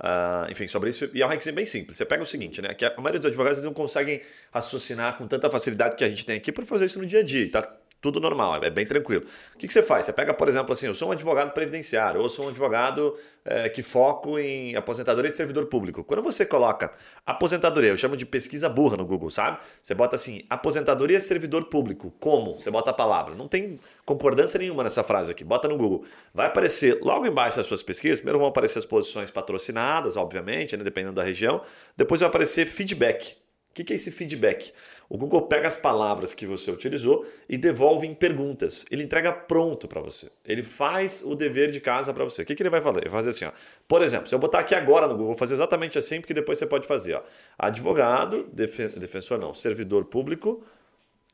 uh, 0.00 0.50
enfim, 0.50 0.66
sobre 0.66 0.90
isso, 0.90 1.10
e 1.12 1.20
é 1.20 1.26
um 1.26 1.28
hackzinho 1.28 1.54
bem 1.54 1.66
simples. 1.66 1.98
Você 1.98 2.06
pega 2.06 2.22
o 2.22 2.26
seguinte, 2.26 2.62
né? 2.62 2.72
Que 2.72 2.86
a 2.86 2.94
maioria 2.96 3.18
dos 3.18 3.26
advogados 3.26 3.62
não 3.62 3.74
conseguem 3.74 4.22
raciocinar 4.50 5.18
com 5.18 5.26
tanta 5.26 5.50
facilidade 5.50 5.94
que 5.94 6.04
a 6.04 6.08
gente 6.08 6.24
tem 6.24 6.36
aqui 6.36 6.50
para 6.50 6.64
fazer 6.64 6.86
isso 6.86 6.98
no 6.98 7.04
dia 7.04 7.20
a 7.20 7.22
dia. 7.22 7.50
Tá 7.50 7.76
tudo 8.02 8.18
normal, 8.18 8.62
é 8.62 8.68
bem 8.68 8.84
tranquilo. 8.84 9.24
O 9.54 9.58
que, 9.58 9.68
que, 9.68 9.72
você 9.72 9.82
faz? 9.82 10.04
Você 10.04 10.12
pega, 10.12 10.34
por 10.34 10.48
exemplo, 10.48 10.72
assim, 10.72 10.86
eu 10.86 10.94
sou 10.94 11.08
um 11.08 11.12
advogado 11.12 11.52
previdenciário, 11.52 12.20
ou 12.20 12.28
sou 12.28 12.46
um 12.46 12.48
advogado 12.48 13.16
é, 13.44 13.68
que 13.68 13.80
foco 13.80 14.40
em 14.40 14.74
aposentadoria 14.74 15.30
de 15.30 15.36
servidor 15.36 15.66
público. 15.66 16.02
Quando 16.02 16.20
você 16.20 16.44
coloca 16.44 16.90
aposentadoria, 17.24 17.90
eu 17.90 17.96
chamo 17.96 18.16
de 18.16 18.26
pesquisa 18.26 18.68
burra 18.68 18.96
no 18.96 19.06
Google, 19.06 19.30
sabe? 19.30 19.58
Você 19.80 19.94
bota 19.94 20.16
assim, 20.16 20.44
aposentadoria 20.50 21.20
servidor 21.20 21.66
público, 21.66 22.12
como? 22.18 22.58
Você 22.58 22.72
bota 22.72 22.90
a 22.90 22.94
palavra. 22.94 23.36
Não 23.36 23.46
tem 23.46 23.78
concordância 24.04 24.58
nenhuma 24.58 24.82
nessa 24.82 25.04
frase 25.04 25.30
aqui, 25.30 25.44
bota 25.44 25.68
no 25.68 25.76
Google. 25.76 26.04
Vai 26.34 26.48
aparecer 26.48 26.98
logo 27.02 27.24
embaixo 27.24 27.56
das 27.56 27.66
suas 27.66 27.84
pesquisas, 27.84 28.18
primeiro 28.18 28.40
vão 28.40 28.48
aparecer 28.48 28.80
as 28.80 28.84
posições 28.84 29.30
patrocinadas, 29.30 30.16
obviamente, 30.16 30.76
né, 30.76 30.82
dependendo 30.82 31.14
da 31.14 31.22
região, 31.22 31.62
depois 31.96 32.20
vai 32.20 32.28
aparecer 32.28 32.66
feedback. 32.66 33.36
O 33.70 33.74
que, 33.74 33.84
que 33.84 33.92
é 33.94 33.96
esse 33.96 34.10
feedback? 34.10 34.70
O 35.12 35.18
Google 35.18 35.42
pega 35.42 35.66
as 35.66 35.76
palavras 35.76 36.32
que 36.32 36.46
você 36.46 36.70
utilizou 36.70 37.26
e 37.46 37.58
devolve 37.58 38.06
em 38.06 38.14
perguntas. 38.14 38.86
Ele 38.90 39.02
entrega 39.02 39.30
pronto 39.30 39.86
para 39.86 40.00
você. 40.00 40.30
Ele 40.42 40.62
faz 40.62 41.22
o 41.22 41.34
dever 41.34 41.70
de 41.70 41.82
casa 41.82 42.14
para 42.14 42.24
você. 42.24 42.40
O 42.40 42.46
que, 42.46 42.54
que 42.54 42.62
ele 42.62 42.70
vai 42.70 42.80
fazer? 42.80 43.00
Ele 43.00 43.10
vai 43.10 43.22
fazer 43.22 43.28
assim, 43.28 43.44
ó. 43.44 43.52
Por 43.86 44.00
exemplo, 44.00 44.26
se 44.26 44.34
eu 44.34 44.38
botar 44.38 44.60
aqui 44.60 44.74
agora 44.74 45.06
no 45.06 45.12
Google, 45.12 45.26
vou 45.26 45.36
fazer 45.36 45.52
exatamente 45.52 45.98
assim, 45.98 46.18
porque 46.18 46.32
depois 46.32 46.56
você 46.56 46.64
pode 46.64 46.86
fazer, 46.86 47.12
ó. 47.12 47.22
Advogado, 47.58 48.48
defen 48.54 48.88
defensor 48.88 49.38
não, 49.38 49.52
servidor 49.52 50.06
público, 50.06 50.64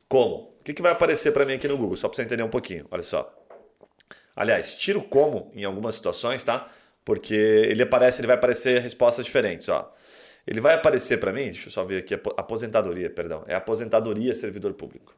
como? 0.09 0.35
O 0.59 0.61
que, 0.61 0.73
que 0.73 0.81
vai 0.81 0.91
aparecer 0.91 1.31
para 1.31 1.45
mim 1.45 1.53
aqui 1.53 1.69
no 1.69 1.77
Google? 1.77 1.95
Só 1.95 2.09
para 2.09 2.17
você 2.17 2.23
entender 2.23 2.43
um 2.43 2.49
pouquinho. 2.49 2.85
Olha 2.91 3.01
só. 3.01 3.33
Aliás, 4.35 4.73
tiro 4.73 5.01
como 5.03 5.53
em 5.55 5.63
algumas 5.63 5.95
situações, 5.95 6.43
tá? 6.43 6.67
Porque 7.05 7.33
ele 7.33 7.83
aparece, 7.83 8.19
ele 8.19 8.27
vai 8.27 8.35
aparecer 8.35 8.81
respostas 8.81 9.23
diferentes, 9.23 9.69
ó. 9.69 9.89
Ele 10.47 10.61
vai 10.61 10.75
aparecer 10.75 11.19
para 11.19 11.31
mim, 11.31 11.43
deixa 11.43 11.67
eu 11.67 11.71
só 11.71 11.83
ver 11.83 11.99
aqui, 11.99 12.13
aposentadoria, 12.13 13.09
perdão. 13.09 13.43
É 13.47 13.55
aposentadoria 13.55 14.33
servidor 14.33 14.73
público. 14.73 15.15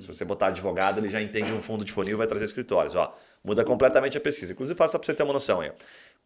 Se 0.00 0.06
você 0.06 0.24
botar 0.24 0.48
advogado, 0.48 0.98
ele 0.98 1.08
já 1.08 1.22
entende 1.22 1.52
um 1.52 1.62
fundo 1.62 1.84
de 1.84 1.92
funil 1.92 2.12
e 2.12 2.16
vai 2.16 2.26
trazer 2.26 2.44
escritórios. 2.44 2.94
Ó, 2.94 3.12
muda 3.42 3.64
completamente 3.64 4.16
a 4.16 4.20
pesquisa. 4.20 4.52
Inclusive, 4.52 4.76
faça 4.76 4.98
para 4.98 5.06
você 5.06 5.14
ter 5.14 5.22
uma 5.22 5.32
noção 5.32 5.60
aí. 5.60 5.72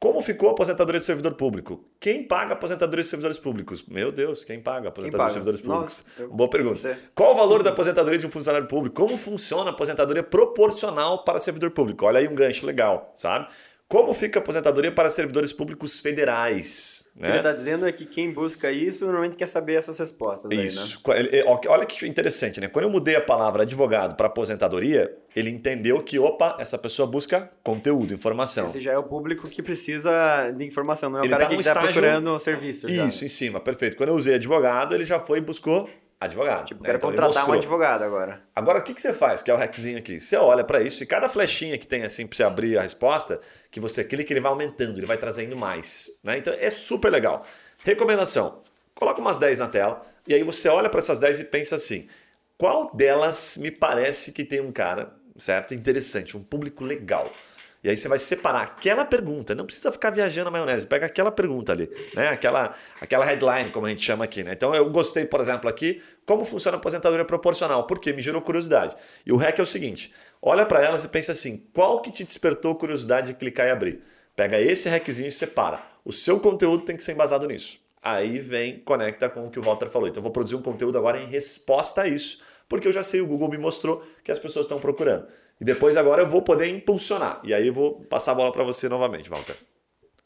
Como 0.00 0.22
ficou 0.22 0.48
a 0.48 0.52
aposentadoria 0.52 1.00
de 1.00 1.06
servidor 1.06 1.34
público? 1.34 1.84
Quem 1.98 2.22
paga 2.22 2.52
a 2.52 2.54
aposentadoria 2.54 3.02
de 3.02 3.08
servidores 3.08 3.36
públicos? 3.38 3.84
Meu 3.86 4.12
Deus, 4.12 4.44
quem 4.44 4.60
paga 4.60 4.88
a 4.88 4.90
aposentadoria 4.90 5.26
de 5.26 5.32
servidores 5.32 5.60
públicos? 5.60 6.04
Nossa, 6.06 6.22
eu... 6.22 6.30
Boa 6.30 6.48
pergunta. 6.48 6.76
Você... 6.76 6.96
Qual 7.14 7.32
o 7.32 7.36
valor 7.36 7.62
da 7.62 7.70
aposentadoria 7.70 8.18
de 8.18 8.26
um 8.26 8.30
funcionário 8.30 8.68
público? 8.68 8.94
Como 8.94 9.16
funciona 9.16 9.70
a 9.70 9.72
aposentadoria 9.72 10.22
proporcional 10.22 11.24
para 11.24 11.40
servidor 11.40 11.72
público? 11.72 12.06
Olha 12.06 12.20
aí 12.20 12.28
um 12.28 12.34
gancho 12.34 12.64
legal, 12.64 13.12
sabe? 13.16 13.48
Como 13.88 14.12
fica 14.12 14.38
a 14.38 14.42
aposentadoria 14.42 14.92
para 14.92 15.08
servidores 15.08 15.50
públicos 15.50 15.98
federais? 15.98 17.10
Né? 17.16 17.20
O 17.20 17.22
que 17.22 17.28
ele 17.28 17.36
está 17.38 17.52
dizendo 17.54 17.88
é 17.88 17.92
que 17.92 18.04
quem 18.04 18.30
busca 18.30 18.70
isso 18.70 19.06
normalmente 19.06 19.34
quer 19.34 19.46
saber 19.46 19.76
essas 19.76 19.98
respostas. 19.98 20.50
Isso. 20.52 21.00
Aí, 21.10 21.22
né? 21.22 21.42
Olha 21.46 21.86
que 21.86 22.06
interessante, 22.06 22.60
né? 22.60 22.68
Quando 22.68 22.84
eu 22.84 22.90
mudei 22.90 23.16
a 23.16 23.20
palavra 23.22 23.62
advogado 23.62 24.14
para 24.14 24.26
aposentadoria, 24.26 25.16
ele 25.34 25.48
entendeu 25.48 26.02
que, 26.02 26.18
opa, 26.18 26.58
essa 26.60 26.76
pessoa 26.76 27.08
busca 27.08 27.50
conteúdo, 27.62 28.12
informação. 28.12 28.66
Esse 28.66 28.78
já 28.78 28.92
é 28.92 28.98
o 28.98 29.04
público 29.04 29.48
que 29.48 29.62
precisa 29.62 30.50
de 30.50 30.66
informação, 30.66 31.08
não 31.08 31.20
é 31.20 31.22
o 31.22 31.24
ele 31.24 31.30
cara 31.30 31.44
tá 31.44 31.48
que 31.48 31.54
está 31.58 31.70
estágio... 31.70 31.92
procurando 31.92 32.38
serviço. 32.38 32.86
Isso, 32.90 33.20
já. 33.20 33.24
em 33.24 33.28
cima, 33.30 33.58
perfeito. 33.58 33.96
Quando 33.96 34.10
eu 34.10 34.16
usei 34.16 34.34
advogado, 34.34 34.94
ele 34.94 35.06
já 35.06 35.18
foi 35.18 35.38
e 35.38 35.40
buscou 35.40 35.88
advogado. 36.20 36.66
Tipo, 36.66 36.82
né? 36.82 36.86
quero 36.86 36.98
então, 36.98 37.10
contratar 37.10 37.48
um 37.48 37.52
advogado 37.52 38.02
agora. 38.02 38.42
Agora, 38.54 38.78
o 38.80 38.82
que, 38.82 38.94
que 38.94 39.00
você 39.00 39.12
faz? 39.12 39.42
Que 39.42 39.50
é 39.50 39.54
o 39.54 39.56
hackzinho 39.56 39.98
aqui. 39.98 40.20
Você 40.20 40.36
olha 40.36 40.64
para 40.64 40.82
isso 40.82 41.02
e 41.02 41.06
cada 41.06 41.28
flechinha 41.28 41.78
que 41.78 41.86
tem 41.86 42.04
assim 42.04 42.26
para 42.26 42.36
você 42.36 42.42
abrir 42.42 42.78
a 42.78 42.82
resposta, 42.82 43.40
que 43.70 43.80
você 43.80 44.04
clica, 44.04 44.32
ele 44.32 44.40
vai 44.40 44.50
aumentando, 44.50 44.98
ele 44.98 45.06
vai 45.06 45.16
trazendo 45.16 45.56
mais. 45.56 46.08
Né? 46.24 46.38
Então, 46.38 46.54
é 46.58 46.70
super 46.70 47.10
legal. 47.10 47.44
Recomendação: 47.84 48.62
coloca 48.94 49.20
umas 49.20 49.38
10 49.38 49.60
na 49.60 49.68
tela 49.68 50.02
e 50.26 50.34
aí 50.34 50.42
você 50.42 50.68
olha 50.68 50.90
para 50.90 51.00
essas 51.00 51.18
10 51.18 51.40
e 51.40 51.44
pensa 51.44 51.76
assim: 51.76 52.08
qual 52.56 52.94
delas 52.94 53.56
me 53.56 53.70
parece 53.70 54.32
que 54.32 54.44
tem 54.44 54.60
um 54.60 54.72
cara, 54.72 55.14
certo? 55.36 55.72
Interessante, 55.72 56.36
um 56.36 56.42
público 56.42 56.84
legal. 56.84 57.30
E 57.82 57.88
aí 57.88 57.96
você 57.96 58.08
vai 58.08 58.18
separar 58.18 58.62
aquela 58.62 59.04
pergunta, 59.04 59.54
não 59.54 59.64
precisa 59.64 59.92
ficar 59.92 60.10
viajando 60.10 60.46
na 60.46 60.50
maionese, 60.50 60.86
pega 60.86 61.06
aquela 61.06 61.30
pergunta 61.30 61.72
ali, 61.72 61.88
né? 62.12 62.28
Aquela, 62.28 62.74
aquela 63.00 63.24
headline, 63.24 63.70
como 63.70 63.86
a 63.86 63.88
gente 63.88 64.04
chama 64.04 64.24
aqui, 64.24 64.42
né? 64.42 64.52
Então 64.52 64.74
eu 64.74 64.90
gostei, 64.90 65.24
por 65.24 65.40
exemplo, 65.40 65.70
aqui, 65.70 66.02
como 66.26 66.44
funciona 66.44 66.76
a 66.76 66.80
aposentadoria 66.80 67.24
proporcional, 67.24 67.86
porque 67.86 68.12
me 68.12 68.20
gerou 68.20 68.42
curiosidade. 68.42 68.96
E 69.24 69.32
o 69.32 69.36
hack 69.36 69.58
é 69.58 69.62
o 69.62 69.66
seguinte: 69.66 70.12
olha 70.42 70.66
para 70.66 70.84
elas 70.84 71.04
e 71.04 71.08
pensa 71.08 71.32
assim: 71.32 71.68
qual 71.72 72.02
que 72.02 72.10
te 72.10 72.24
despertou 72.24 72.74
curiosidade 72.74 73.28
de 73.28 73.34
clicar 73.34 73.66
e 73.66 73.70
abrir? 73.70 74.02
Pega 74.34 74.60
esse 74.60 74.88
hackzinho 74.88 75.28
e 75.28 75.32
separa. 75.32 75.80
O 76.04 76.12
seu 76.12 76.40
conteúdo 76.40 76.84
tem 76.84 76.96
que 76.96 77.02
ser 77.02 77.12
embasado 77.12 77.46
nisso. 77.46 77.80
Aí 78.02 78.38
vem, 78.38 78.78
conecta 78.80 79.28
com 79.28 79.46
o 79.46 79.50
que 79.50 79.58
o 79.58 79.62
Walter 79.62 79.88
falou. 79.88 80.08
Então 80.08 80.20
eu 80.20 80.22
vou 80.22 80.32
produzir 80.32 80.56
um 80.56 80.62
conteúdo 80.62 80.96
agora 80.96 81.18
em 81.18 81.26
resposta 81.26 82.02
a 82.02 82.08
isso, 82.08 82.42
porque 82.68 82.88
eu 82.88 82.92
já 82.92 83.02
sei, 83.02 83.20
o 83.20 83.26
Google 83.26 83.50
me 83.50 83.58
mostrou 83.58 84.04
que 84.22 84.32
as 84.32 84.38
pessoas 84.38 84.66
estão 84.66 84.78
procurando. 84.78 85.26
E 85.60 85.64
depois 85.64 85.96
agora 85.96 86.22
eu 86.22 86.28
vou 86.28 86.42
poder 86.42 86.68
impulsionar. 86.68 87.40
E 87.44 87.52
aí 87.52 87.66
eu 87.66 87.74
vou 87.74 88.04
passar 88.04 88.32
a 88.32 88.34
bola 88.34 88.52
para 88.52 88.64
você 88.64 88.88
novamente, 88.88 89.28
Walter. 89.28 89.56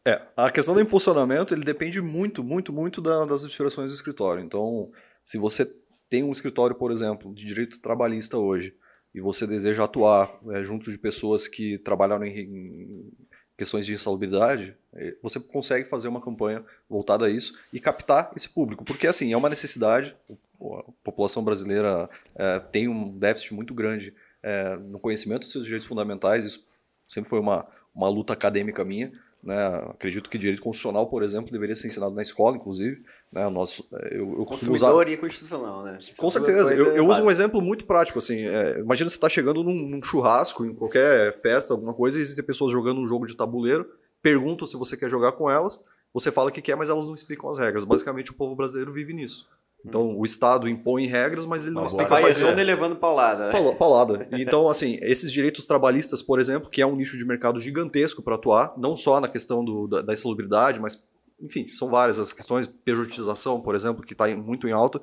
É, 0.04 0.20
a 0.36 0.50
questão 0.50 0.74
do 0.74 0.80
impulsionamento, 0.80 1.54
ele 1.54 1.64
depende 1.64 2.00
muito, 2.00 2.42
muito, 2.42 2.72
muito 2.72 3.00
da, 3.00 3.24
das 3.24 3.44
inspirações 3.44 3.90
do 3.90 3.94
escritório. 3.94 4.42
Então, 4.42 4.90
se 5.22 5.38
você 5.38 5.64
tem 6.08 6.22
um 6.22 6.32
escritório, 6.32 6.74
por 6.74 6.90
exemplo, 6.90 7.32
de 7.32 7.46
direito 7.46 7.80
trabalhista 7.80 8.36
hoje, 8.36 8.74
e 9.14 9.20
você 9.20 9.46
deseja 9.46 9.84
atuar 9.84 10.38
é, 10.50 10.62
junto 10.62 10.90
de 10.90 10.98
pessoas 10.98 11.46
que 11.46 11.78
trabalharam 11.78 12.24
em, 12.24 12.38
em 12.38 13.12
questões 13.56 13.86
de 13.86 13.92
insalubridade, 13.92 14.76
é, 14.94 15.14
você 15.22 15.38
consegue 15.38 15.88
fazer 15.88 16.08
uma 16.08 16.20
campanha 16.20 16.64
voltada 16.88 17.26
a 17.26 17.30
isso 17.30 17.58
e 17.72 17.78
captar 17.78 18.32
esse 18.34 18.48
público. 18.48 18.84
Porque, 18.84 19.06
assim, 19.06 19.32
é 19.32 19.36
uma 19.36 19.48
necessidade, 19.48 20.16
a 20.60 20.92
população 21.04 21.44
brasileira 21.44 22.10
é, 22.34 22.58
tem 22.58 22.88
um 22.88 23.16
déficit 23.16 23.54
muito 23.54 23.72
grande 23.72 24.14
é, 24.42 24.76
no 24.76 24.98
conhecimento 24.98 25.40
dos 25.40 25.52
seus 25.52 25.64
direitos 25.64 25.86
fundamentais, 25.86 26.44
isso 26.44 26.66
sempre 27.06 27.28
foi 27.28 27.40
uma, 27.40 27.66
uma 27.94 28.08
luta 28.08 28.32
acadêmica 28.32 28.84
minha. 28.84 29.12
Né? 29.42 29.56
Acredito 29.90 30.30
que 30.30 30.38
direito 30.38 30.62
constitucional, 30.62 31.08
por 31.08 31.22
exemplo, 31.22 31.50
deveria 31.50 31.74
ser 31.74 31.88
ensinado 31.88 32.14
na 32.14 32.22
escola, 32.22 32.56
inclusive. 32.56 33.02
Né? 33.32 33.48
Nós, 33.48 33.82
é, 33.92 34.18
eu, 34.18 34.38
eu 34.38 34.44
Consumidor 34.44 35.02
usar... 35.02 35.08
e 35.08 35.16
constitucional, 35.16 35.82
né? 35.82 35.98
Com 36.16 36.30
certeza. 36.30 36.72
Eu, 36.72 36.94
eu 36.94 37.06
uso 37.06 37.22
um 37.22 37.30
exemplo 37.30 37.60
muito 37.60 37.84
prático. 37.84 38.18
Assim, 38.18 38.46
é, 38.46 38.78
imagina 38.78 39.10
você 39.10 39.16
está 39.16 39.28
chegando 39.28 39.64
num, 39.64 39.88
num, 39.88 40.02
churrasco, 40.02 40.64
em 40.64 40.74
qualquer 40.74 41.32
festa, 41.40 41.74
alguma 41.74 41.92
coisa, 41.92 42.18
e 42.18 42.22
existem 42.22 42.44
pessoas 42.44 42.70
jogando 42.72 43.00
um 43.00 43.08
jogo 43.08 43.26
de 43.26 43.36
tabuleiro, 43.36 43.84
perguntam 44.22 44.66
se 44.66 44.76
você 44.76 44.96
quer 44.96 45.10
jogar 45.10 45.32
com 45.32 45.50
elas, 45.50 45.82
você 46.14 46.30
fala 46.30 46.52
que 46.52 46.62
quer, 46.62 46.76
mas 46.76 46.88
elas 46.88 47.06
não 47.06 47.14
explicam 47.14 47.50
as 47.50 47.58
regras. 47.58 47.84
Basicamente, 47.84 48.30
o 48.30 48.34
povo 48.34 48.54
brasileiro 48.54 48.92
vive 48.92 49.12
nisso. 49.12 49.48
Então, 49.84 50.16
o 50.16 50.24
Estado 50.24 50.68
impõe 50.68 51.06
regras, 51.06 51.44
mas 51.44 51.64
ele 51.64 51.74
não 51.74 51.84
explica 51.84 52.08
Vai 52.08 52.30
errando 52.30 52.60
e 52.60 52.64
levando 52.64 52.96
paulada. 52.96 53.48
Né? 53.48 53.72
Paulada. 53.78 54.28
Então, 54.32 54.68
assim, 54.68 54.98
esses 55.02 55.32
direitos 55.32 55.66
trabalhistas, 55.66 56.22
por 56.22 56.38
exemplo, 56.38 56.70
que 56.70 56.80
é 56.80 56.86
um 56.86 56.94
nicho 56.94 57.16
de 57.16 57.24
mercado 57.24 57.58
gigantesco 57.60 58.22
para 58.22 58.36
atuar, 58.36 58.74
não 58.76 58.96
só 58.96 59.20
na 59.20 59.28
questão 59.28 59.64
do, 59.64 59.88
da, 59.88 60.02
da 60.02 60.12
insalubridade, 60.12 60.80
mas, 60.80 61.06
enfim, 61.40 61.66
são 61.68 61.90
várias 61.90 62.18
as 62.18 62.32
questões, 62.32 62.66
pejotização, 62.66 63.60
por 63.60 63.74
exemplo, 63.74 64.04
que 64.04 64.12
está 64.14 64.28
muito 64.36 64.68
em 64.68 64.72
alta. 64.72 65.00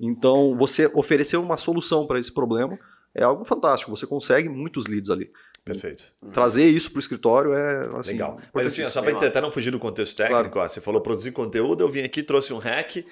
Então, 0.00 0.56
você 0.56 0.90
oferecer 0.94 1.36
uma 1.36 1.56
solução 1.56 2.06
para 2.06 2.18
esse 2.18 2.32
problema 2.32 2.78
é 3.14 3.22
algo 3.22 3.44
fantástico. 3.44 3.94
Você 3.94 4.06
consegue 4.06 4.48
muitos 4.48 4.86
leads 4.86 5.10
ali. 5.10 5.30
Perfeito. 5.64 6.04
Trazer 6.32 6.64
isso 6.64 6.90
para 6.90 6.96
o 6.96 7.00
escritório 7.00 7.54
é 7.54 7.82
assim, 7.96 8.12
legal. 8.12 8.36
Mas 8.52 8.66
assim, 8.66 8.84
só 8.86 9.00
para 9.00 9.26
até 9.26 9.40
não 9.40 9.50
fugir 9.50 9.70
do 9.70 9.78
contexto 9.78 10.16
técnico, 10.16 10.50
claro. 10.50 10.66
ó, 10.66 10.68
você 10.68 10.80
falou 10.80 11.00
produzir 11.00 11.30
conteúdo, 11.30 11.84
eu 11.84 11.88
vim 11.88 12.02
aqui, 12.02 12.22
trouxe 12.22 12.52
um 12.52 12.58
hack 12.58 13.04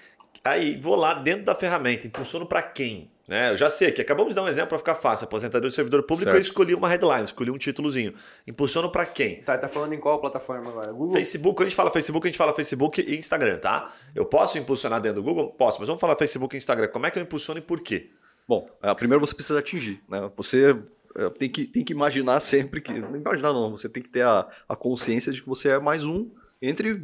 Aí 0.43 0.79
vou 0.81 0.97
lá 0.97 1.15
dentro 1.15 1.45
da 1.45 1.55
ferramenta, 1.55 2.07
impulsiono 2.07 2.47
para 2.47 2.63
quem? 2.63 3.11
Né? 3.29 3.53
Eu 3.53 3.57
já 3.57 3.71
sei 3.71 3.93
que 3.93 4.03
acabamos 4.03 4.31
de 4.33 4.37
dar 4.37 4.43
um 4.43 4.49
exemplo 4.49 4.71
para 4.71 4.79
ficar 4.79 4.95
fácil. 4.97 5.27
Aposentador 5.27 5.69
de 5.69 5.75
servidor 5.75 6.03
público, 6.03 6.25
certo. 6.25 6.37
eu 6.37 6.41
escolhi 6.41 6.75
uma 6.75 6.89
headline, 6.89 7.23
escolhi 7.23 7.51
um 7.51 7.59
títulozinho. 7.59 8.13
Impulsiono 8.45 8.91
para 8.91 9.07
quem? 9.07 9.43
Tá, 9.43 9.57
tá 9.57 9.69
falando 9.69 9.93
em 9.93 10.01
qual 10.01 10.21
plataforma 10.21 10.69
agora? 10.71 10.91
Google? 10.91 11.13
Facebook, 11.13 11.63
a 11.63 11.65
gente 11.65 11.77
fala 11.77 11.91
Facebook, 11.93 12.27
a 12.27 12.31
gente 12.31 12.39
fala 12.39 12.53
Facebook 12.53 13.01
e 13.01 13.17
Instagram, 13.17 13.59
tá? 13.59 13.93
Eu 14.17 14.25
posso 14.27 14.59
impulsionar 14.59 15.01
dentro 15.01 15.23
do 15.23 15.25
Google? 15.25 15.51
Posso, 15.53 15.79
mas 15.79 15.87
vamos 15.87 16.01
falar 16.01 16.17
Facebook 16.17 16.57
e 16.57 16.59
Instagram. 16.59 16.89
Como 16.89 17.07
é 17.07 17.11
que 17.11 17.19
eu 17.21 17.23
impulsiono 17.23 17.61
e 17.61 17.63
por 17.63 17.81
quê? 17.81 18.11
Bom, 18.49 18.69
é, 18.83 18.93
primeiro 18.95 19.25
você 19.25 19.33
precisa 19.33 19.61
atingir. 19.61 20.03
Né? 20.09 20.29
Você 20.35 20.77
é, 21.17 21.31
tem 21.31 21.49
que, 21.49 21.67
tem 21.67 21.85
que 21.85 21.93
imaginar 21.93 22.41
sempre 22.41 22.81
que. 22.81 22.93
Não 22.93 23.15
imaginar, 23.15 23.53
não. 23.53 23.71
Você 23.71 23.89
tem 23.89 24.03
que 24.03 24.09
ter 24.09 24.23
a, 24.23 24.49
a 24.69 24.75
consciência 24.75 25.31
de 25.31 25.41
que 25.41 25.49
você 25.49 25.69
é 25.69 25.79
mais 25.79 26.05
um 26.05 26.29
entre 26.61 27.01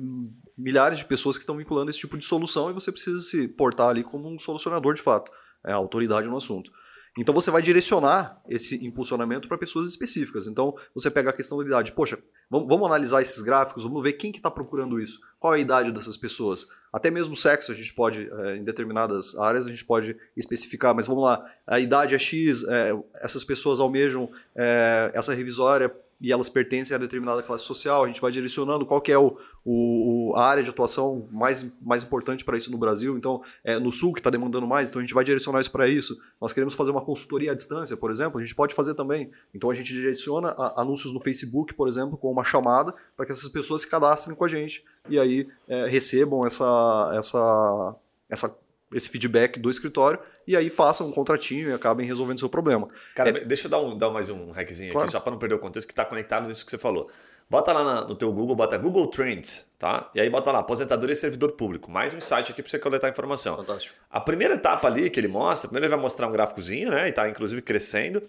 milhares 0.57 0.99
de 0.99 1.05
pessoas 1.05 1.37
que 1.37 1.43
estão 1.43 1.57
vinculando 1.57 1.91
esse 1.91 1.99
tipo 1.99 2.17
de 2.17 2.25
solução 2.25 2.71
e 2.71 2.73
você 2.73 2.91
precisa 2.91 3.21
se 3.21 3.49
portar 3.49 3.89
ali 3.89 4.03
como 4.03 4.29
um 4.29 4.39
solucionador 4.39 4.95
de 4.95 5.03
fato, 5.03 5.31
é 5.65 5.73
a 5.73 5.77
autoridade 5.77 6.27
no 6.27 6.37
assunto. 6.37 6.71
Então 7.19 7.35
você 7.35 7.51
vai 7.51 7.63
direcionar 7.63 8.43
esse 8.47 8.85
impulsionamento 8.85 9.49
para 9.49 9.57
pessoas 9.57 9.89
específicas. 9.89 10.47
Então 10.47 10.75
você 10.95 11.11
pega 11.11 11.31
a 11.31 11.33
questão 11.33 11.57
da 11.59 11.65
idade. 11.65 11.93
Poxa, 11.93 12.19
vamos, 12.51 12.69
vamos 12.69 12.87
analisar 12.87 13.23
esses 13.23 13.41
gráficos, 13.41 13.85
vamos 13.85 14.03
ver 14.03 14.13
quem 14.15 14.31
que 14.31 14.39
está 14.39 14.51
procurando 14.51 15.01
isso. 15.01 15.19
Qual 15.39 15.55
é 15.55 15.57
a 15.57 15.61
idade 15.61 15.91
dessas 15.93 16.17
pessoas? 16.19 16.67
Até 16.93 17.11
mesmo 17.11 17.35
sexo 17.35 17.73
a 17.73 17.75
gente 17.75 17.95
pode, 17.95 18.29
é, 18.31 18.57
em 18.59 18.65
determinadas 18.65 19.35
áreas, 19.39 19.67
a 19.67 19.71
gente 19.71 19.85
pode 19.85 20.15
especificar. 20.37 20.95
Mas 20.95 21.07
vamos 21.07 21.23
lá, 21.23 21.43
a 21.67 21.81
idade 21.81 22.15
é 22.15 22.19
X, 22.19 22.65
é, 22.65 22.93
essas 23.23 23.45
pessoas 23.45 23.81
almejam 23.81 24.31
é, 24.55 25.11
essa 25.15 25.33
revisória 25.33 25.95
e 26.21 26.33
elas 26.33 26.49
pertencem 26.49 26.95
a 26.95 26.99
determinada 26.99 27.43
classe 27.43 27.65
social, 27.65 28.05
a 28.05 28.07
gente 28.07 28.21
vai 28.21 28.33
direcionando 28.33 28.87
qual 28.87 29.01
que 29.01 29.13
é 29.13 29.19
o, 29.19 29.37
o, 29.65 30.33
a 30.35 30.47
área 30.47 30.63
de 30.63 30.71
atuação 30.71 31.29
mais, 31.31 31.73
mais 31.81 32.03
importante 32.03 32.45
para 32.45 32.57
isso 32.57 32.71
no 32.71 32.79
Brasil. 32.79 33.17
Então, 33.17 33.43
é 33.63 33.79
no 33.79 33.93
Sul 33.93 34.13
que 34.13 34.21
está 34.21 34.31
demandando 34.31 34.67
mais, 34.67 34.89
então 34.89 35.01
a 35.01 35.03
gente 35.03 35.15
vai 35.15 35.25
direcionar 35.25 35.61
isso 35.61 35.71
para 35.71 35.87
isso. 35.87 36.17
Nós 36.41 36.53
queremos 36.53 36.75
fazer 36.75 36.91
uma 36.91 37.05
consultoria 37.05 37.53
à 37.53 37.55
distância, 37.55 37.97
por 37.97 38.11
exemplo, 38.11 38.39
a 38.39 38.43
gente 38.43 38.55
pode 38.55 38.75
fazer 38.75 38.95
também. 38.95 39.31
Então 39.55 39.71
a 39.71 39.75
gente 39.75 39.93
direciona 39.93 40.49
a, 40.57 40.81
anúncios 40.81 41.13
no 41.13 41.21
Facebook, 41.21 41.75
por 41.75 41.87
exemplo, 41.89 42.17
com 42.17 42.31
uma 42.31 42.45
chamada 42.45 42.95
para 43.17 43.27
que 43.27 43.33
essas 43.33 43.49
pessoas 43.49 43.83
se 43.83 43.89
cadastrem 43.89 44.35
com 44.35 44.45
a 44.45 44.49
gente 44.49 44.85
e 45.09 45.19
aí 45.19 45.49
é, 45.69 45.87
recebam 45.87 46.47
essa, 46.47 47.13
essa, 47.15 47.97
essa 48.31 48.66
esse 48.93 49.09
feedback 49.09 49.59
do 49.59 49.71
escritório 49.71 50.19
e 50.47 50.57
aí 50.57 50.71
façam 50.71 51.09
um 51.09 51.13
contratinho 51.13 51.71
e 51.71 51.73
acabem 51.73 52.07
resolvendo 52.07 52.37
o 52.37 52.41
seu 52.41 52.49
problema. 52.49 52.89
Cara, 53.15 53.31
é... 53.31 53.45
deixa 53.45 53.67
eu 53.67 53.71
dar, 53.71 53.81
um, 53.81 53.97
dar 53.97 54.11
mais 54.11 54.29
um 54.29 54.51
hackzinho 54.51 54.93
claro. 54.93 55.05
aqui, 55.05 55.13
só 55.13 55.21
para 55.21 55.33
não 55.33 55.39
perder 55.39 55.57
o 55.57 55.59
contexto, 55.59 55.87
que 55.87 55.93
está 55.93 56.05
conectado 56.05 56.47
nisso 56.47 56.65
que 56.65 56.71
você 56.71 56.79
falou. 56.79 57.11
Bota 57.49 57.73
lá 57.73 57.85
na, 57.85 58.01
no 58.09 58.17
teu 58.17 58.33
Google, 58.33 58.57
bota 58.57 58.77
Google 58.77 59.07
Trends, 59.07 59.67
tá? 59.79 60.11
E 60.13 60.21
aí 60.21 60.29
bota 60.29 60.51
lá, 60.51 60.59
aposentadoria 60.59 61.13
e 61.13 61.17
servidor 61.17 61.53
público. 61.53 61.89
Mais 61.89 62.13
um 62.13 62.21
site 62.21 62.51
aqui 62.51 62.61
para 62.61 62.69
você 62.69 62.79
coletar 62.79 63.09
informação. 63.09 63.57
Fantástico. 63.57 63.95
A 64.11 64.21
primeira 64.21 64.55
etapa 64.55 64.89
ali 64.89 65.09
que 65.09 65.21
ele 65.21 65.29
mostra, 65.29 65.69
primeiro 65.69 65.87
ele 65.87 65.95
vai 65.95 66.03
mostrar 66.03 66.27
um 66.27 66.33
gráficozinho, 66.33 66.91
né? 66.91 67.07
E 67.07 67.13
tá 67.13 67.29
inclusive 67.29 67.63
crescendo. 67.63 68.21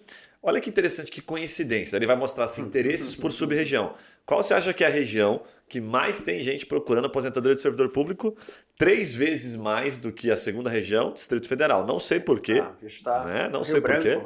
Olha 0.41 0.61
que 0.61 0.69
interessante, 0.69 1.09
que 1.09 1.19
coincidência. 1.19 1.95
Ele 1.95 2.05
vai 2.05 2.15
mostrar 2.15 2.45
assim, 2.45 2.61
interesses 2.67 3.15
por 3.15 3.31
sub-região. 3.31 3.95
Qual 4.27 4.43
você 4.43 4.53
acha 4.53 4.73
que 4.73 4.83
é 4.83 4.87
a 4.87 4.89
região 4.89 5.41
que 5.69 5.79
mais 5.79 6.21
tem 6.21 6.43
gente 6.43 6.65
procurando 6.65 7.05
aposentadoria 7.05 7.55
de 7.55 7.61
servidor 7.61 7.89
público? 7.89 8.35
Três 8.77 9.13
vezes 9.13 9.55
mais 9.55 9.97
do 9.97 10.11
que 10.11 10.29
a 10.29 10.35
segunda 10.35 10.69
região, 10.69 11.13
Distrito 11.13 11.47
Federal. 11.47 11.87
Não 11.87 11.97
sei 11.97 12.19
porquê. 12.19 12.61
Ah, 12.61 12.75
tá 13.05 13.23
né? 13.23 13.49
Não 13.49 13.61
Rio 13.61 13.65
sei 13.65 13.79
porquê. 13.81 14.19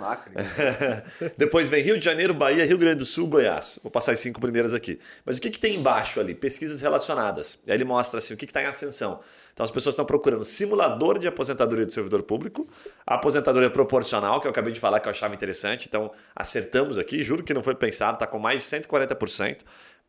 Depois 1.37 1.69
vem 1.69 1.83
Rio 1.83 1.99
de 1.99 2.03
Janeiro, 2.03 2.33
Bahia, 2.33 2.65
Rio 2.65 2.79
Grande 2.79 2.97
do 2.97 3.05
Sul, 3.05 3.27
Goiás. 3.27 3.79
Vou 3.83 3.91
passar 3.91 4.13
as 4.13 4.19
cinco 4.19 4.41
primeiras 4.41 4.73
aqui. 4.73 4.97
Mas 5.23 5.37
o 5.37 5.41
que, 5.41 5.51
que 5.51 5.59
tem 5.59 5.75
embaixo 5.75 6.19
ali? 6.19 6.33
Pesquisas 6.33 6.81
relacionadas. 6.81 7.59
E 7.67 7.71
aí 7.71 7.77
ele 7.77 7.85
mostra 7.85 8.17
assim, 8.17 8.33
o 8.33 8.37
que 8.37 8.45
está 8.45 8.63
em 8.63 8.65
ascensão. 8.65 9.19
Então 9.53 9.63
as 9.63 9.71
pessoas 9.71 9.93
estão 9.93 10.05
procurando 10.05 10.43
simulador 10.43 11.19
de 11.19 11.27
aposentadoria 11.27 11.85
do 11.85 11.91
servidor 11.91 12.23
público, 12.23 12.67
aposentadoria 13.05 13.69
proporcional, 13.69 14.41
que 14.41 14.47
eu 14.47 14.51
acabei 14.51 14.73
de 14.73 14.79
falar 14.79 14.99
que 14.99 15.07
eu 15.07 15.11
achava 15.11 15.35
interessante. 15.35 15.87
Então 15.87 16.11
acertamos 16.35 16.97
aqui, 16.97 17.23
juro 17.23 17.43
que 17.43 17.53
não 17.53 17.61
foi 17.61 17.75
pensado, 17.75 18.15
está 18.15 18.25
com 18.25 18.39
mais 18.39 18.61
de 18.61 18.67
140% 18.67 19.59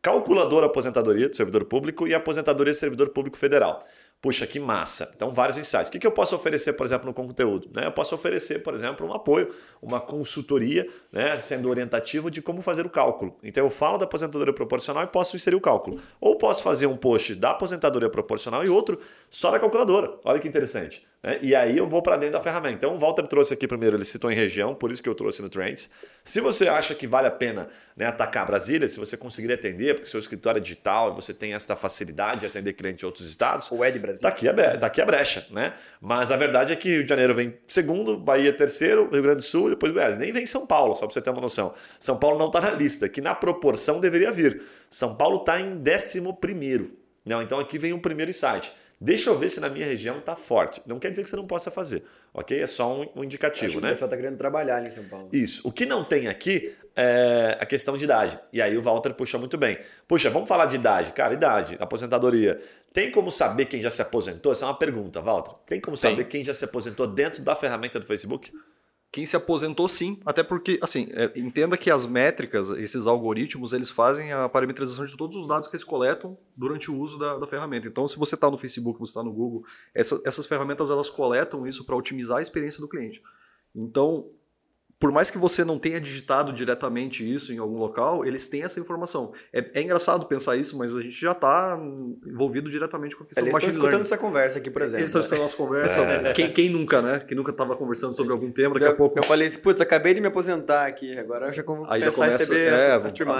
calculador 0.03 0.65
aposentadoria 0.65 1.29
do 1.29 1.35
servidor 1.35 1.63
público 1.63 2.05
e 2.05 2.13
aposentadoria 2.13 2.73
do 2.73 2.77
servidor 2.77 3.09
público 3.11 3.37
federal. 3.37 3.81
Puxa, 4.23 4.47
que 4.47 4.57
massa. 4.57 5.11
Então, 5.13 5.31
vários 5.31 5.57
insights. 5.57 5.89
O 5.89 5.91
que 5.91 6.07
eu 6.07 6.11
posso 6.11 6.33
oferecer, 6.33 6.71
por 6.73 6.85
exemplo, 6.85 7.05
no 7.05 7.13
conteúdo? 7.13 7.69
Né? 7.73 7.85
Eu 7.87 7.91
posso 7.91 8.15
oferecer, 8.15 8.63
por 8.63 8.73
exemplo, 8.73 9.05
um 9.05 9.13
apoio, 9.13 9.53
uma 9.81 9.99
consultoria, 9.99 10.87
né? 11.11 11.37
sendo 11.37 11.69
orientativo 11.69 12.31
de 12.31 12.41
como 12.41 12.61
fazer 12.61 12.85
o 12.85 12.89
cálculo. 12.89 13.35
Então, 13.43 13.65
eu 13.65 13.69
falo 13.69 13.97
da 13.97 14.05
aposentadoria 14.05 14.53
proporcional 14.53 15.03
e 15.03 15.07
posso 15.07 15.35
inserir 15.35 15.57
o 15.57 15.61
cálculo. 15.61 15.99
Ou 16.21 16.37
posso 16.37 16.63
fazer 16.63 16.87
um 16.87 16.95
post 16.95 17.35
da 17.35 17.49
aposentadoria 17.49 18.09
proporcional 18.09 18.63
e 18.63 18.69
outro 18.69 18.97
só 19.29 19.51
da 19.51 19.59
calculadora. 19.59 20.15
Olha 20.23 20.39
que 20.39 20.47
interessante. 20.47 21.05
Né? 21.23 21.39
E 21.41 21.55
aí 21.55 21.77
eu 21.77 21.87
vou 21.87 22.01
para 22.01 22.17
dentro 22.17 22.33
da 22.33 22.41
ferramenta. 22.41 22.75
Então 22.75 22.95
o 22.95 22.97
Walter 22.97 23.25
trouxe 23.25 23.53
aqui 23.53 23.67
primeiro, 23.67 23.95
ele 23.95 24.03
citou 24.03 24.29
em 24.29 24.35
região, 24.35 24.75
por 24.75 24.91
isso 24.91 25.01
que 25.01 25.07
eu 25.07 25.15
trouxe 25.15 25.41
no 25.41 25.49
Trends. 25.49 25.89
Se 26.23 26.41
você 26.41 26.67
acha 26.67 26.93
que 26.93 27.07
vale 27.07 27.27
a 27.27 27.31
pena 27.31 27.67
né, 27.95 28.05
atacar 28.05 28.45
Brasília, 28.45 28.89
se 28.89 28.99
você 28.99 29.15
conseguir 29.15 29.53
atender, 29.53 29.95
porque 29.95 30.09
seu 30.09 30.19
escritório 30.19 30.59
é 30.59 30.61
digital 30.61 31.11
e 31.11 31.15
você 31.15 31.33
tem 31.33 31.53
essa 31.53 31.75
facilidade 31.75 32.41
de 32.41 32.47
atender 32.47 32.73
clientes 32.73 32.99
de 32.99 33.05
outros 33.05 33.27
estados, 33.27 33.71
o 33.71 33.83
é 33.83 33.89
de 33.89 33.99
Brasília. 34.19 34.21
Tá 34.21 34.29
aqui 34.29 34.47
a, 34.47 34.77
tá 34.77 34.87
aqui 34.87 35.01
a 35.01 35.05
brecha, 35.05 35.47
né? 35.51 35.73
Mas 36.01 36.31
a 36.31 36.37
verdade 36.37 36.73
é 36.73 36.75
que 36.75 36.89
Rio 36.89 37.03
de 37.03 37.09
Janeiro 37.09 37.35
vem 37.35 37.57
segundo, 37.67 38.17
Bahia 38.17 38.53
terceiro, 38.53 39.09
Rio 39.11 39.21
Grande 39.21 39.37
do 39.37 39.43
Sul 39.43 39.67
e 39.67 39.69
depois 39.71 39.91
Goiás. 39.91 40.17
Nem 40.17 40.31
vem 40.31 40.45
São 40.45 40.65
Paulo, 40.65 40.95
só 40.95 41.05
para 41.05 41.13
você 41.13 41.21
ter 41.21 41.29
uma 41.29 41.41
noção. 41.41 41.73
São 41.99 42.17
Paulo 42.17 42.37
não 42.37 42.47
está 42.47 42.61
na 42.61 42.71
lista, 42.71 43.07
que 43.09 43.21
na 43.21 43.35
proporção 43.35 43.99
deveria 43.99 44.31
vir. 44.31 44.61
São 44.89 45.15
Paulo 45.15 45.37
está 45.37 45.59
em 45.59 45.77
décimo 45.77 46.35
primeiro. 46.35 46.91
Não, 47.25 47.41
então 47.41 47.59
aqui 47.59 47.77
vem 47.77 47.93
o 47.93 47.97
um 47.97 47.99
primeiro 47.99 48.31
insight. 48.31 48.73
Deixa 48.99 49.29
eu 49.29 49.37
ver 49.37 49.49
se 49.49 49.59
na 49.59 49.69
minha 49.69 49.85
região 49.85 50.19
está 50.19 50.35
forte. 50.35 50.81
Não 50.85 50.97
quer 50.97 51.09
dizer 51.09 51.23
que 51.23 51.29
você 51.29 51.35
não 51.35 51.45
possa 51.45 51.69
fazer, 51.69 52.03
ok? 52.33 52.61
É 52.61 52.67
só 52.67 53.01
um, 53.01 53.07
um 53.15 53.23
indicativo, 53.23 53.65
Acho 53.65 53.75
que 53.75 53.81
né? 53.81 53.89
O 53.89 53.91
pessoal 53.91 54.07
está 54.07 54.17
querendo 54.17 54.37
trabalhar 54.37 54.77
ali 54.77 54.87
em 54.87 54.91
São 54.91 55.03
Paulo. 55.03 55.29
Isso. 55.31 55.67
O 55.67 55.71
que 55.71 55.85
não 55.85 56.03
tem 56.03 56.27
aqui 56.27 56.73
é 56.95 57.57
a 57.59 57.65
questão 57.65 57.97
de 57.97 58.05
idade. 58.05 58.39
E 58.51 58.61
aí 58.61 58.77
o 58.77 58.81
Walter 58.81 59.13
puxa 59.13 59.37
muito 59.37 59.57
bem. 59.57 59.77
Puxa, 60.07 60.29
vamos 60.29 60.47
falar 60.47 60.65
de 60.65 60.75
idade. 60.75 61.11
Cara, 61.11 61.33
idade, 61.33 61.75
aposentadoria. 61.79 62.59
Tem 62.91 63.11
como 63.11 63.31
saber 63.31 63.65
quem 63.65 63.81
já 63.81 63.89
se 63.89 64.01
aposentou? 64.01 64.51
Essa 64.51 64.65
é 64.65 64.67
uma 64.67 64.77
pergunta, 64.77 65.21
Walter. 65.21 65.53
Tem 65.65 65.79
como 65.79 65.97
saber 65.97 66.17
tem. 66.17 66.25
quem 66.25 66.43
já 66.43 66.53
se 66.53 66.65
aposentou 66.65 67.07
dentro 67.07 67.41
da 67.41 67.55
ferramenta 67.55 67.99
do 67.99 68.05
Facebook? 68.05 68.51
Quem 69.13 69.27
se 69.27 69.35
aposentou, 69.35 69.87
sim. 69.87 70.19
Até 70.25 70.41
porque, 70.41 70.79
assim, 70.81 71.07
é, 71.11 71.31
entenda 71.35 71.77
que 71.77 71.91
as 71.91 72.03
métricas, 72.03 72.71
esses 72.71 73.05
algoritmos, 73.05 73.71
eles 73.71 73.91
fazem 73.91 74.31
a 74.31 74.49
parametrização 74.49 75.05
de 75.05 75.15
todos 75.15 75.37
os 75.37 75.47
dados 75.47 75.67
que 75.67 75.75
eles 75.75 75.83
coletam 75.83 76.35
durante 76.57 76.89
o 76.89 76.97
uso 76.97 77.19
da, 77.19 77.37
da 77.37 77.45
ferramenta. 77.45 77.87
Então, 77.87 78.07
se 78.07 78.17
você 78.17 78.33
está 78.33 78.49
no 78.49 78.57
Facebook, 78.57 78.97
você 78.97 79.11
está 79.11 79.21
no 79.21 79.31
Google, 79.31 79.63
essa, 79.93 80.19
essas 80.25 80.47
ferramentas 80.47 80.89
elas 80.89 81.11
coletam 81.11 81.67
isso 81.67 81.85
para 81.85 81.95
otimizar 81.95 82.39
a 82.39 82.41
experiência 82.41 82.81
do 82.81 82.87
cliente. 82.87 83.21
Então, 83.75 84.31
por 85.03 85.11
mais 85.11 85.29
que 85.29 85.37
você 85.37 85.65
não 85.65 85.77
tenha 85.77 85.99
digitado 85.99 86.53
diretamente 86.53 87.29
isso 87.29 87.51
em 87.51 87.57
algum 87.57 87.77
local, 87.77 88.25
eles 88.25 88.47
têm 88.47 88.63
essa 88.63 88.79
informação. 88.79 89.33
É, 89.51 89.71
é 89.73 89.81
engraçado 89.81 90.25
pensar 90.27 90.55
isso, 90.55 90.77
mas 90.77 90.95
a 90.95 91.01
gente 91.01 91.19
já 91.19 91.33
está 91.33 91.77
envolvido 92.25 92.69
diretamente 92.69 93.13
com 93.13 93.25
a 93.25 93.27
questão 93.27 93.43
do 93.43 93.51
machine 93.51 93.73
learning. 93.73 93.97
Eles 93.97 93.97
estão 93.97 93.99
escutando 93.99 94.01
essa 94.05 94.17
conversa 94.17 94.59
aqui, 94.59 94.71
por 94.71 94.81
exemplo. 94.81 94.99
Eles 94.99 95.09
estão 95.09 95.19
escutando 95.19 95.41
nossa 95.41 95.57
conversa. 95.57 96.01
É. 96.03 96.31
Quem, 96.31 96.49
quem, 96.49 96.69
nunca, 96.69 97.01
né? 97.01 97.19
Quem 97.19 97.35
nunca 97.35 97.51
estava 97.51 97.75
conversando 97.75 98.15
sobre 98.15 98.31
algum 98.31 98.49
tema, 98.49 98.75
daqui 98.75 98.85
eu, 98.85 98.91
a 98.91 98.95
pouco... 98.95 99.19
Eu 99.19 99.23
falei 99.23 99.49
assim, 99.49 99.59
putz, 99.59 99.81
acabei 99.81 100.13
de 100.13 100.21
me 100.21 100.27
aposentar 100.27 100.85
aqui, 100.85 101.19
agora 101.19 101.47
eu 101.47 101.51
já 101.51 101.65
Aí 101.89 102.01
já 102.01 102.09
começa, 102.09 102.55
é, 102.55 102.97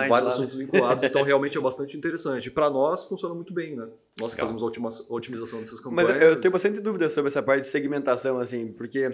vários 0.10 0.34
assuntos 0.34 0.56
vinculados, 0.56 1.02
então 1.02 1.23
realmente 1.23 1.58
é 1.58 1.62
bastante 1.62 1.95
interessante. 1.95 2.52
Para 2.52 2.69
nós, 2.69 3.06
funciona 3.06 3.34
muito 3.34 3.54
bem, 3.54 3.78
né? 3.78 3.88
Nós 4.19 4.34
fazemos 4.34 4.62
a 4.62 4.65
otimização 5.10 5.60
dessas 5.60 5.80
campanhas. 5.80 6.10
Mas 6.10 6.21
eu 6.21 6.39
tenho 6.39 6.52
bastante 6.52 6.80
dúvida 6.80 7.10
sobre 7.10 7.30
essa 7.30 7.41
parte 7.41 7.62
de 7.62 7.67
segmentação, 7.67 8.39
assim, 8.39 8.67
porque 8.71 9.10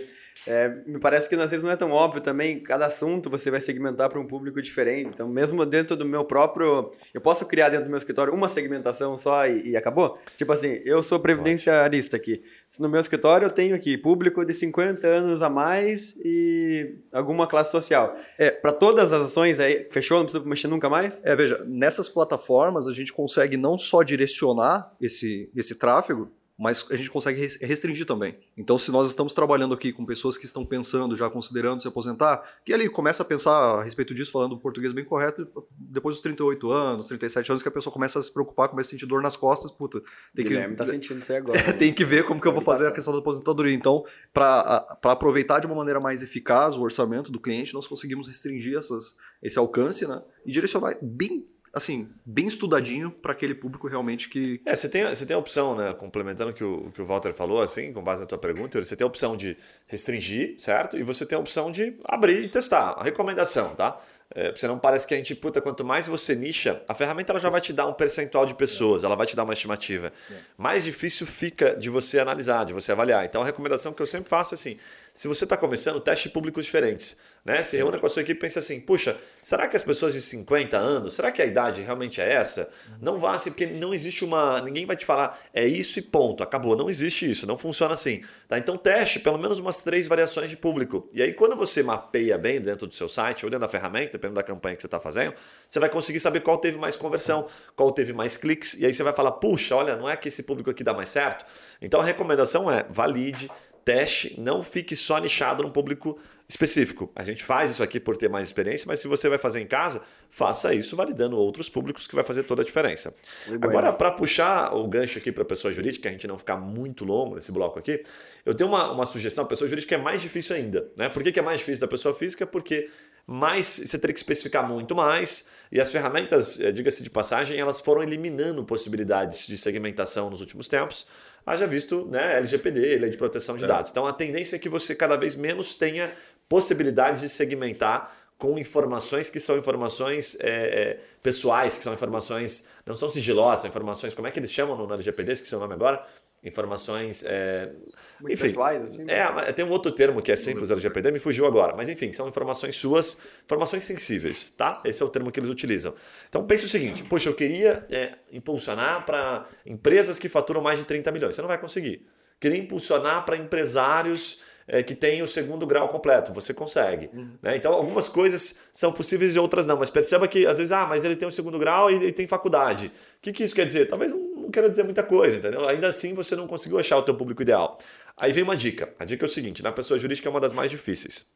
é, 0.46 0.84
me 0.88 1.00
parece 1.00 1.28
que 1.28 1.36
às 1.36 1.52
vezes 1.52 1.64
não 1.64 1.72
é 1.72 1.76
tão 1.76 1.92
óbvio 1.92 2.22
também, 2.22 2.62
cada 2.62 2.86
assunto 2.86 3.10
assunto 3.20 3.30
você 3.30 3.50
vai 3.50 3.62
segmentar 3.62 4.10
para 4.10 4.20
um 4.20 4.26
público 4.26 4.62
diferente. 4.62 5.10
Então, 5.14 5.28
mesmo 5.28 5.66
dentro 5.66 5.96
do 5.96 6.06
meu 6.06 6.26
próprio. 6.26 6.92
Eu 7.14 7.22
posso 7.22 7.46
criar 7.46 7.70
dentro 7.70 7.86
do 7.86 7.90
meu 7.90 7.98
escritório 7.98 8.34
uma 8.34 8.48
segmentação 8.48 9.18
só 9.18 9.48
e, 9.48 9.70
e 9.72 9.78
acabou? 9.78 10.18
Tipo 10.38 10.52
assim, 10.54 10.80
eu 10.86 11.02
sou 11.02 11.20
previdenciarista 11.20 12.18
aqui. 12.18 12.44
Se 12.68 12.82
no 12.82 12.90
meu 12.90 13.00
escritório 13.00 13.46
eu 13.46 13.52
tenho 13.52 13.76
aqui 13.76 13.98
público 13.98 14.46
de 14.46 14.54
50 14.54 15.08
anos 15.08 15.42
a 15.42 15.50
mais 15.50 16.16
e 16.24 16.98
alguma 17.12 17.48
classe 17.48 17.72
social. 17.72 18.16
É, 18.38 18.52
para 18.52 18.72
todas 18.72 19.12
as 19.14 19.28
ações 19.28 19.60
aí, 19.60 19.88
fechou? 19.92 20.18
Não 20.18 20.26
precisa 20.26 20.44
mexer 20.46 20.68
nunca 20.68 20.90
mais? 20.90 21.22
É, 21.24 21.36
veja, 21.36 21.64
nessas 21.68 22.10
plataformas 22.10 22.88
a 22.88 22.94
gente 22.94 23.14
consegue 23.14 23.58
não 23.58 23.78
só 23.78 24.04
direcionar 24.04 24.89
esse, 25.00 25.50
esse 25.56 25.76
tráfego, 25.76 26.32
mas 26.60 26.86
a 26.92 26.96
gente 26.98 27.10
consegue 27.10 27.40
restringir 27.62 28.06
também. 28.06 28.38
Então, 28.58 28.78
se 28.78 28.92
nós 28.92 29.08
estamos 29.08 29.34
trabalhando 29.34 29.74
aqui 29.74 29.94
com 29.94 30.06
pessoas 30.06 30.38
que 30.38 30.44
estão 30.44 30.66
pensando, 30.66 31.16
já 31.16 31.30
considerando 31.30 31.82
se 31.82 31.88
aposentar, 31.88 32.44
que 32.66 32.74
ele 32.74 32.90
começa 32.90 33.24
a 33.24 33.26
pensar 33.26 33.54
a 33.54 33.82
respeito 33.82 34.14
disso, 34.14 34.30
falando 34.30 34.58
português 34.58 34.92
bem 34.92 35.06
correto, 35.06 35.48
depois 35.78 36.18
dos 36.18 36.22
38 36.22 36.70
anos, 36.70 37.08
37 37.08 37.50
anos, 37.50 37.64
que 37.64 37.70
a 37.70 37.72
pessoa 37.72 37.94
começa 37.94 38.20
a 38.20 38.24
se 38.24 38.30
preocupar, 38.30 38.68
começa 38.68 38.90
a 38.90 38.92
sentir 38.92 39.06
dor 39.06 39.22
nas 39.22 39.38
costas, 39.38 39.72
puta, 39.72 40.04
tem 40.36 40.44
Guilherme 40.44 40.76
que... 40.76 40.80
tá 40.80 40.86
sentindo 40.86 41.22
isso 41.22 41.32
aí 41.32 41.38
agora. 41.38 41.60
Né? 41.70 41.74
tem 41.74 41.94
que 41.94 42.04
ver 42.04 42.26
como 42.26 42.42
que 42.42 42.48
eu 42.48 42.52
vou 42.52 42.62
fazer 42.62 42.88
a 42.88 42.92
questão 42.92 43.14
da 43.14 43.20
aposentadoria. 43.20 43.74
Então, 43.74 44.04
para 44.34 44.86
aproveitar 45.04 45.60
de 45.60 45.66
uma 45.66 45.76
maneira 45.76 46.02
mais 46.02 46.22
eficaz 46.22 46.76
o 46.76 46.82
orçamento 46.82 47.32
do 47.32 47.40
cliente, 47.40 47.74
nós 47.74 47.88
conseguimos 47.88 48.28
restringir 48.28 48.78
essas, 48.78 49.16
esse 49.42 49.58
alcance, 49.58 50.06
né? 50.06 50.22
E 50.46 50.52
direcionar 50.52 50.98
bem 51.02 51.48
assim, 51.74 52.10
bem 52.26 52.48
estudadinho 52.48 53.12
para 53.12 53.32
aquele 53.32 53.54
público 53.54 53.88
realmente 53.88 54.30
que. 54.30 54.60
É, 54.66 54.76
você 54.76 54.90
tem, 54.90 55.04
você 55.04 55.26
tem 55.26 55.36
a 55.36 55.40
opção, 55.40 55.76
né? 55.76 55.94
Complementando 55.94 56.52
o 56.52 56.54
que 56.54 56.64
o, 56.64 56.92
que 56.92 57.02
o 57.02 57.06
Walter 57.06 57.34
falou, 57.34 57.62
assim, 57.62 57.94
com 57.94 58.04
base 58.04 58.22
na 58.22 58.28
tua 58.28 58.38
pergunta, 58.38 58.84
você 58.84 58.96
tem 58.96 59.06
a 59.06 59.08
opção 59.08 59.38
de 59.38 59.58
restringir, 59.88 60.56
certo? 60.58 60.98
E 60.98 61.04
você 61.04 61.26
tem 61.26 61.38
a 61.38 61.42
opção 61.42 61.72
de 61.72 61.96
abrir 62.06 62.44
e 62.44 62.50
testar. 62.50 62.96
A 62.98 63.04
recomendação, 63.04 63.76
tá? 63.76 64.00
É, 64.36 64.52
você 64.52 64.68
não 64.68 64.78
parece 64.78 65.08
que 65.08 65.14
a 65.16 65.18
gente, 65.18 65.34
puta, 65.34 65.60
quanto 65.60 65.84
mais 65.84 66.06
você 66.08 66.36
nicha, 66.36 66.84
a 66.88 66.94
ferramenta 66.94 67.32
ela 67.32 67.40
já 67.40 67.50
vai 67.50 67.60
te 67.60 67.74
dar 67.74 67.88
um 67.88 67.94
percentual 67.94 68.46
de 68.46 68.54
pessoas, 68.54 69.04
ela 69.04 69.16
vai 69.16 69.26
te 69.26 69.36
dar 69.36 69.44
uma 69.44 69.54
estimativa. 69.54 70.14
Mais 70.56 70.84
difícil 70.84 71.26
fica 71.26 71.76
de 71.76 71.90
você 71.90 72.20
analisar, 72.20 72.64
de 72.64 72.74
você 72.74 72.92
avaliar. 72.92 73.26
Então 73.26 73.42
a 73.42 73.46
recomendação 73.46 73.92
que 73.92 74.02
eu 74.02 74.06
sempre 74.06 74.30
faço 74.30 74.54
é 74.54 74.56
assim: 74.56 74.78
se 75.14 75.28
você 75.28 75.46
está 75.46 75.58
começando, 75.58 76.00
teste 76.00 76.30
públicos 76.30 76.66
diferentes. 76.66 77.20
Né? 77.46 77.64
Se 77.64 77.78
reúna 77.78 77.98
com 77.98 78.06
a 78.06 78.10
sua 78.10 78.22
equipe 78.22 78.38
e 78.38 78.42
pensa 78.42 78.60
assim: 78.60 78.82
puxa, 78.82 79.18
será 79.42 79.68
que 79.68 79.78
as 79.78 79.84
pessoas 79.84 80.14
de 80.14 80.22
50 80.22 80.78
anos, 80.78 81.14
será 81.14 81.32
que 81.32 81.42
a 81.42 81.46
idade 81.46 81.82
realmente 81.82 82.20
é 82.20 82.34
essa? 82.34 82.70
Não 83.02 83.18
vá 83.18 83.34
assim, 83.34 83.50
porque 83.52 83.66
não 83.66 83.94
existe 83.94 84.26
uma. 84.26 84.60
Ninguém 84.62 84.86
vai 84.86 84.98
te 84.98 85.06
falar, 85.06 85.40
é 85.54 85.66
isso 85.66 86.00
e 86.00 86.02
ponto, 86.02 86.44
acabou. 86.44 86.76
Não 86.76 86.90
existe 86.90 87.30
isso, 87.30 87.48
não 87.48 87.58
funciona 87.58 87.94
assim. 87.94 88.22
Tá? 88.48 88.58
Então 88.58 88.78
teste 88.78 89.20
pelo 89.20 89.38
menos 89.38 89.58
umas 89.60 89.78
três 89.78 90.06
variações 90.06 90.50
de 90.50 90.58
público. 90.58 91.08
E 91.14 91.22
aí, 91.22 91.32
quando 91.32 91.56
você 91.56 91.82
mapeia 91.82 92.38
bem 92.38 92.60
dentro 92.60 92.86
do 92.88 92.94
seu 92.94 93.08
site 93.08 93.46
ou 93.46 93.50
dentro 93.50 93.66
da 93.66 93.72
ferramenta, 93.72 94.12
dependendo 94.12 94.36
da 94.36 94.44
campanha 94.44 94.76
que 94.76 94.82
você 94.82 94.88
está 94.88 95.00
fazendo, 95.00 95.34
você 95.66 95.80
vai 95.80 95.90
conseguir 95.90 96.20
saber 96.20 96.42
qual 96.42 96.58
teve 96.58 96.78
mais 96.78 96.98
conversão, 96.98 97.48
qual 97.74 97.92
teve 97.94 98.12
mais 98.12 98.36
cliques, 98.36 98.74
e 98.74 98.86
aí 98.86 98.94
você 98.94 99.02
vai 99.02 99.14
falar: 99.14 99.32
puxa, 99.34 99.76
olha, 99.76 99.96
não 99.96 100.10
é 100.10 100.18
que 100.18 100.28
esse 100.28 100.44
público 100.44 100.70
aqui 100.70 100.84
dá 100.84 100.94
mais 100.94 101.08
certo? 101.08 101.46
Então 101.82 102.02
a 102.02 102.04
recomendação 102.04 102.70
é 102.70 102.86
valide 102.90 103.50
teste, 103.84 104.40
não 104.40 104.62
fique 104.62 104.96
só 104.96 105.18
nichado 105.20 105.64
num 105.64 105.72
público 105.72 106.20
específico. 106.50 107.12
A 107.16 107.24
gente 107.24 107.44
faz 107.44 107.72
isso 107.72 107.84
aqui 107.84 108.00
por 108.00 108.18
ter 108.18 108.28
mais 108.28 108.48
experiência, 108.48 108.88
mas 108.88 109.00
se 109.00 109.08
você 109.08 109.30
vai 109.30 109.38
fazer 109.38 109.62
em 109.62 109.68
casa, 109.68 110.02
faça 110.32 110.74
isso 110.74 110.96
validando 110.96 111.38
outros 111.38 111.70
públicos 111.70 112.08
que 112.08 112.16
vai 112.16 112.24
fazer 112.24 112.42
toda 112.42 112.64
a 112.64 112.66
diferença. 112.66 113.16
Muito 113.48 113.64
Agora, 113.64 113.94
para 113.94 114.10
puxar 114.12 114.74
o 114.74 114.88
gancho 114.88 115.20
aqui 115.20 115.32
para 115.32 115.44
a 115.44 115.46
pessoa 115.46 115.72
jurídica, 115.72 116.10
a 116.10 116.12
gente 116.12 116.28
não 116.28 116.40
ficar 116.40 116.58
muito 116.58 117.06
longo 117.06 117.36
nesse 117.36 117.52
bloco 117.52 117.78
aqui, 117.78 118.02
eu 118.44 118.56
tenho 118.56 118.68
uma, 118.68 118.92
uma 118.92 119.06
sugestão. 119.06 119.46
A 119.46 119.48
pessoa 119.48 119.68
jurídica 119.68 119.94
é 119.94 119.98
mais 120.00 120.24
difícil 120.24 120.56
ainda. 120.56 120.90
Né? 120.98 121.08
Por 121.08 121.22
que, 121.22 121.32
que 121.32 121.40
é 121.40 121.44
mais 121.44 121.60
difícil 121.60 121.82
da 121.82 121.88
pessoa 121.88 122.16
física? 122.16 122.48
Porque 122.48 122.90
mais 123.28 123.68
você 123.68 124.00
teria 124.00 124.14
que 124.14 124.20
especificar 124.20 124.68
muito 124.68 124.96
mais 124.96 125.50
e 125.72 125.80
as 125.80 125.92
ferramentas, 125.92 126.60
eh, 126.60 126.72
diga-se 126.72 127.04
de 127.04 127.12
passagem, 127.12 127.60
elas 127.60 127.80
foram 127.80 128.02
eliminando 128.02 128.64
possibilidades 128.66 129.46
de 129.46 129.56
segmentação 129.56 130.32
nos 130.32 130.42
últimos 130.42 130.68
tempos 130.68 131.06
haja 131.50 131.66
visto 131.66 132.08
né, 132.12 132.38
LGPD, 132.38 132.98
Lei 133.00 133.10
de 133.10 133.18
Proteção 133.18 133.58
de 133.58 133.66
é. 133.66 133.68
Dados. 133.68 133.90
Então 133.90 134.06
a 134.06 134.14
tendência 134.14 134.56
é 134.56 134.60
que 134.60 134.70
você 134.70 134.94
cada 134.94 135.16
vez 135.16 135.36
menos 135.36 135.74
tenha 135.74 136.12
possibilidades 136.48 137.22
de 137.22 137.30
segmentar 137.30 138.16
com 138.38 138.58
informações 138.58 139.30
que 139.30 139.40
são 139.40 139.58
informações 139.58 140.38
é, 140.40 140.48
é, 140.48 141.00
pessoais, 141.22 141.78
que 141.78 141.84
são 141.84 141.94
informações, 141.94 142.70
não 142.86 142.96
são 142.96 143.10
sigilosas, 143.10 143.62
são 143.62 143.70
informações, 143.70 144.14
como 144.14 144.28
é 144.28 144.32
que 144.32 144.40
eles 144.40 144.54
chamam 144.54 144.78
no 144.78 144.94
LGPD, 144.94 145.36
que 145.38 145.54
é 145.54 145.58
o 145.58 145.60
nome 145.60 145.74
agora? 145.74 146.06
Informações. 146.44 147.24
É, 147.26 147.72
Muito 148.20 148.34
enfim, 148.34 148.44
pessoais, 148.44 148.84
assim. 148.84 149.06
É, 149.08 149.52
tem 149.52 149.66
um 149.66 149.70
outro 149.70 149.92
termo 149.92 150.22
que 150.22 150.32
é 150.32 150.36
simples 150.36 150.72
LGPD, 150.72 151.12
me 151.12 151.20
fugiu 151.20 151.46
agora. 151.46 151.76
Mas 151.76 151.90
enfim, 151.90 152.14
são 152.14 152.28
informações 152.28 152.78
suas, 152.78 153.20
informações 153.44 153.84
sensíveis, 153.84 154.50
tá? 154.52 154.74
Esse 154.86 155.04
é 155.04 155.06
o 155.06 155.10
termo 155.10 155.32
que 155.32 155.40
eles 155.40 155.50
utilizam. 155.50 155.94
Então 156.30 156.46
pense 156.46 156.66
o 156.66 156.70
seguinte: 156.70 157.04
poxa, 157.04 157.30
eu 157.30 157.34
queria 157.34 157.86
é, 157.92 158.14
impulsionar 158.32 159.06
para 159.06 159.46
empresas 159.66 160.18
que 160.18 160.30
faturam 160.30 160.62
mais 160.62 160.80
de 160.80 160.86
30 160.86 161.12
milhões. 161.12 161.36
Você 161.36 161.42
não 161.42 161.50
vai 161.50 161.60
conseguir. 161.60 162.08
Queria 162.40 162.58
impulsionar 162.58 163.26
para 163.26 163.36
empresários 163.36 164.42
é, 164.70 164.84
que 164.84 164.94
tem 164.96 165.22
o 165.22 165.28
segundo 165.28 165.66
grau 165.66 165.90
completo. 165.90 166.32
Você 166.32 166.54
consegue. 166.54 167.10
Uhum. 167.12 167.32
Né? 167.42 167.56
Então, 167.56 167.74
algumas 167.74 168.08
coisas 168.08 168.62
são 168.72 168.94
possíveis 168.94 169.36
e 169.36 169.40
outras 169.40 169.66
não. 169.66 169.78
Mas 169.78 169.90
perceba 169.90 170.28
que, 170.28 170.46
às 170.46 170.58
vezes, 170.58 170.72
ah, 170.72 170.86
mas 170.86 171.04
ele 171.04 171.16
tem 171.16 171.28
o 171.28 171.32
segundo 171.32 171.58
grau 171.58 171.90
e 171.92 171.96
ele 171.96 172.12
tem 172.14 172.28
faculdade. 172.28 172.88
O 172.88 172.92
que, 173.22 173.34
que 173.34 173.44
isso 173.44 173.56
quer 173.56 173.66
dizer? 173.66 173.88
Talvez 173.88 174.12
não, 174.12 174.29
não 174.40 174.52
queira 174.52 174.70
dizer 174.70 174.84
muita 174.84 175.04
coisa, 175.04 175.38
entendeu? 175.38 175.68
Ainda 175.68 175.88
assim, 175.88 176.14
você 176.14 176.36
não 176.36 176.48
conseguiu 176.48 176.80
achar 176.80 176.98
o 176.98 177.04
teu 177.04 177.16
público 177.16 177.42
ideal. 177.42 177.78
Aí 178.18 178.34
vem 178.34 178.44
uma 178.44 178.56
dica. 178.56 178.92
A 179.00 179.06
dica 179.06 179.26
é 179.26 179.28
o 179.28 179.30
seguinte: 179.30 179.64
na 179.64 179.72
pessoa 179.72 180.00
jurídica 180.00 180.28
é 180.28 180.32
uma 180.32 180.42
das 180.42 180.54
mais 180.54 180.70
difíceis. 180.70 181.34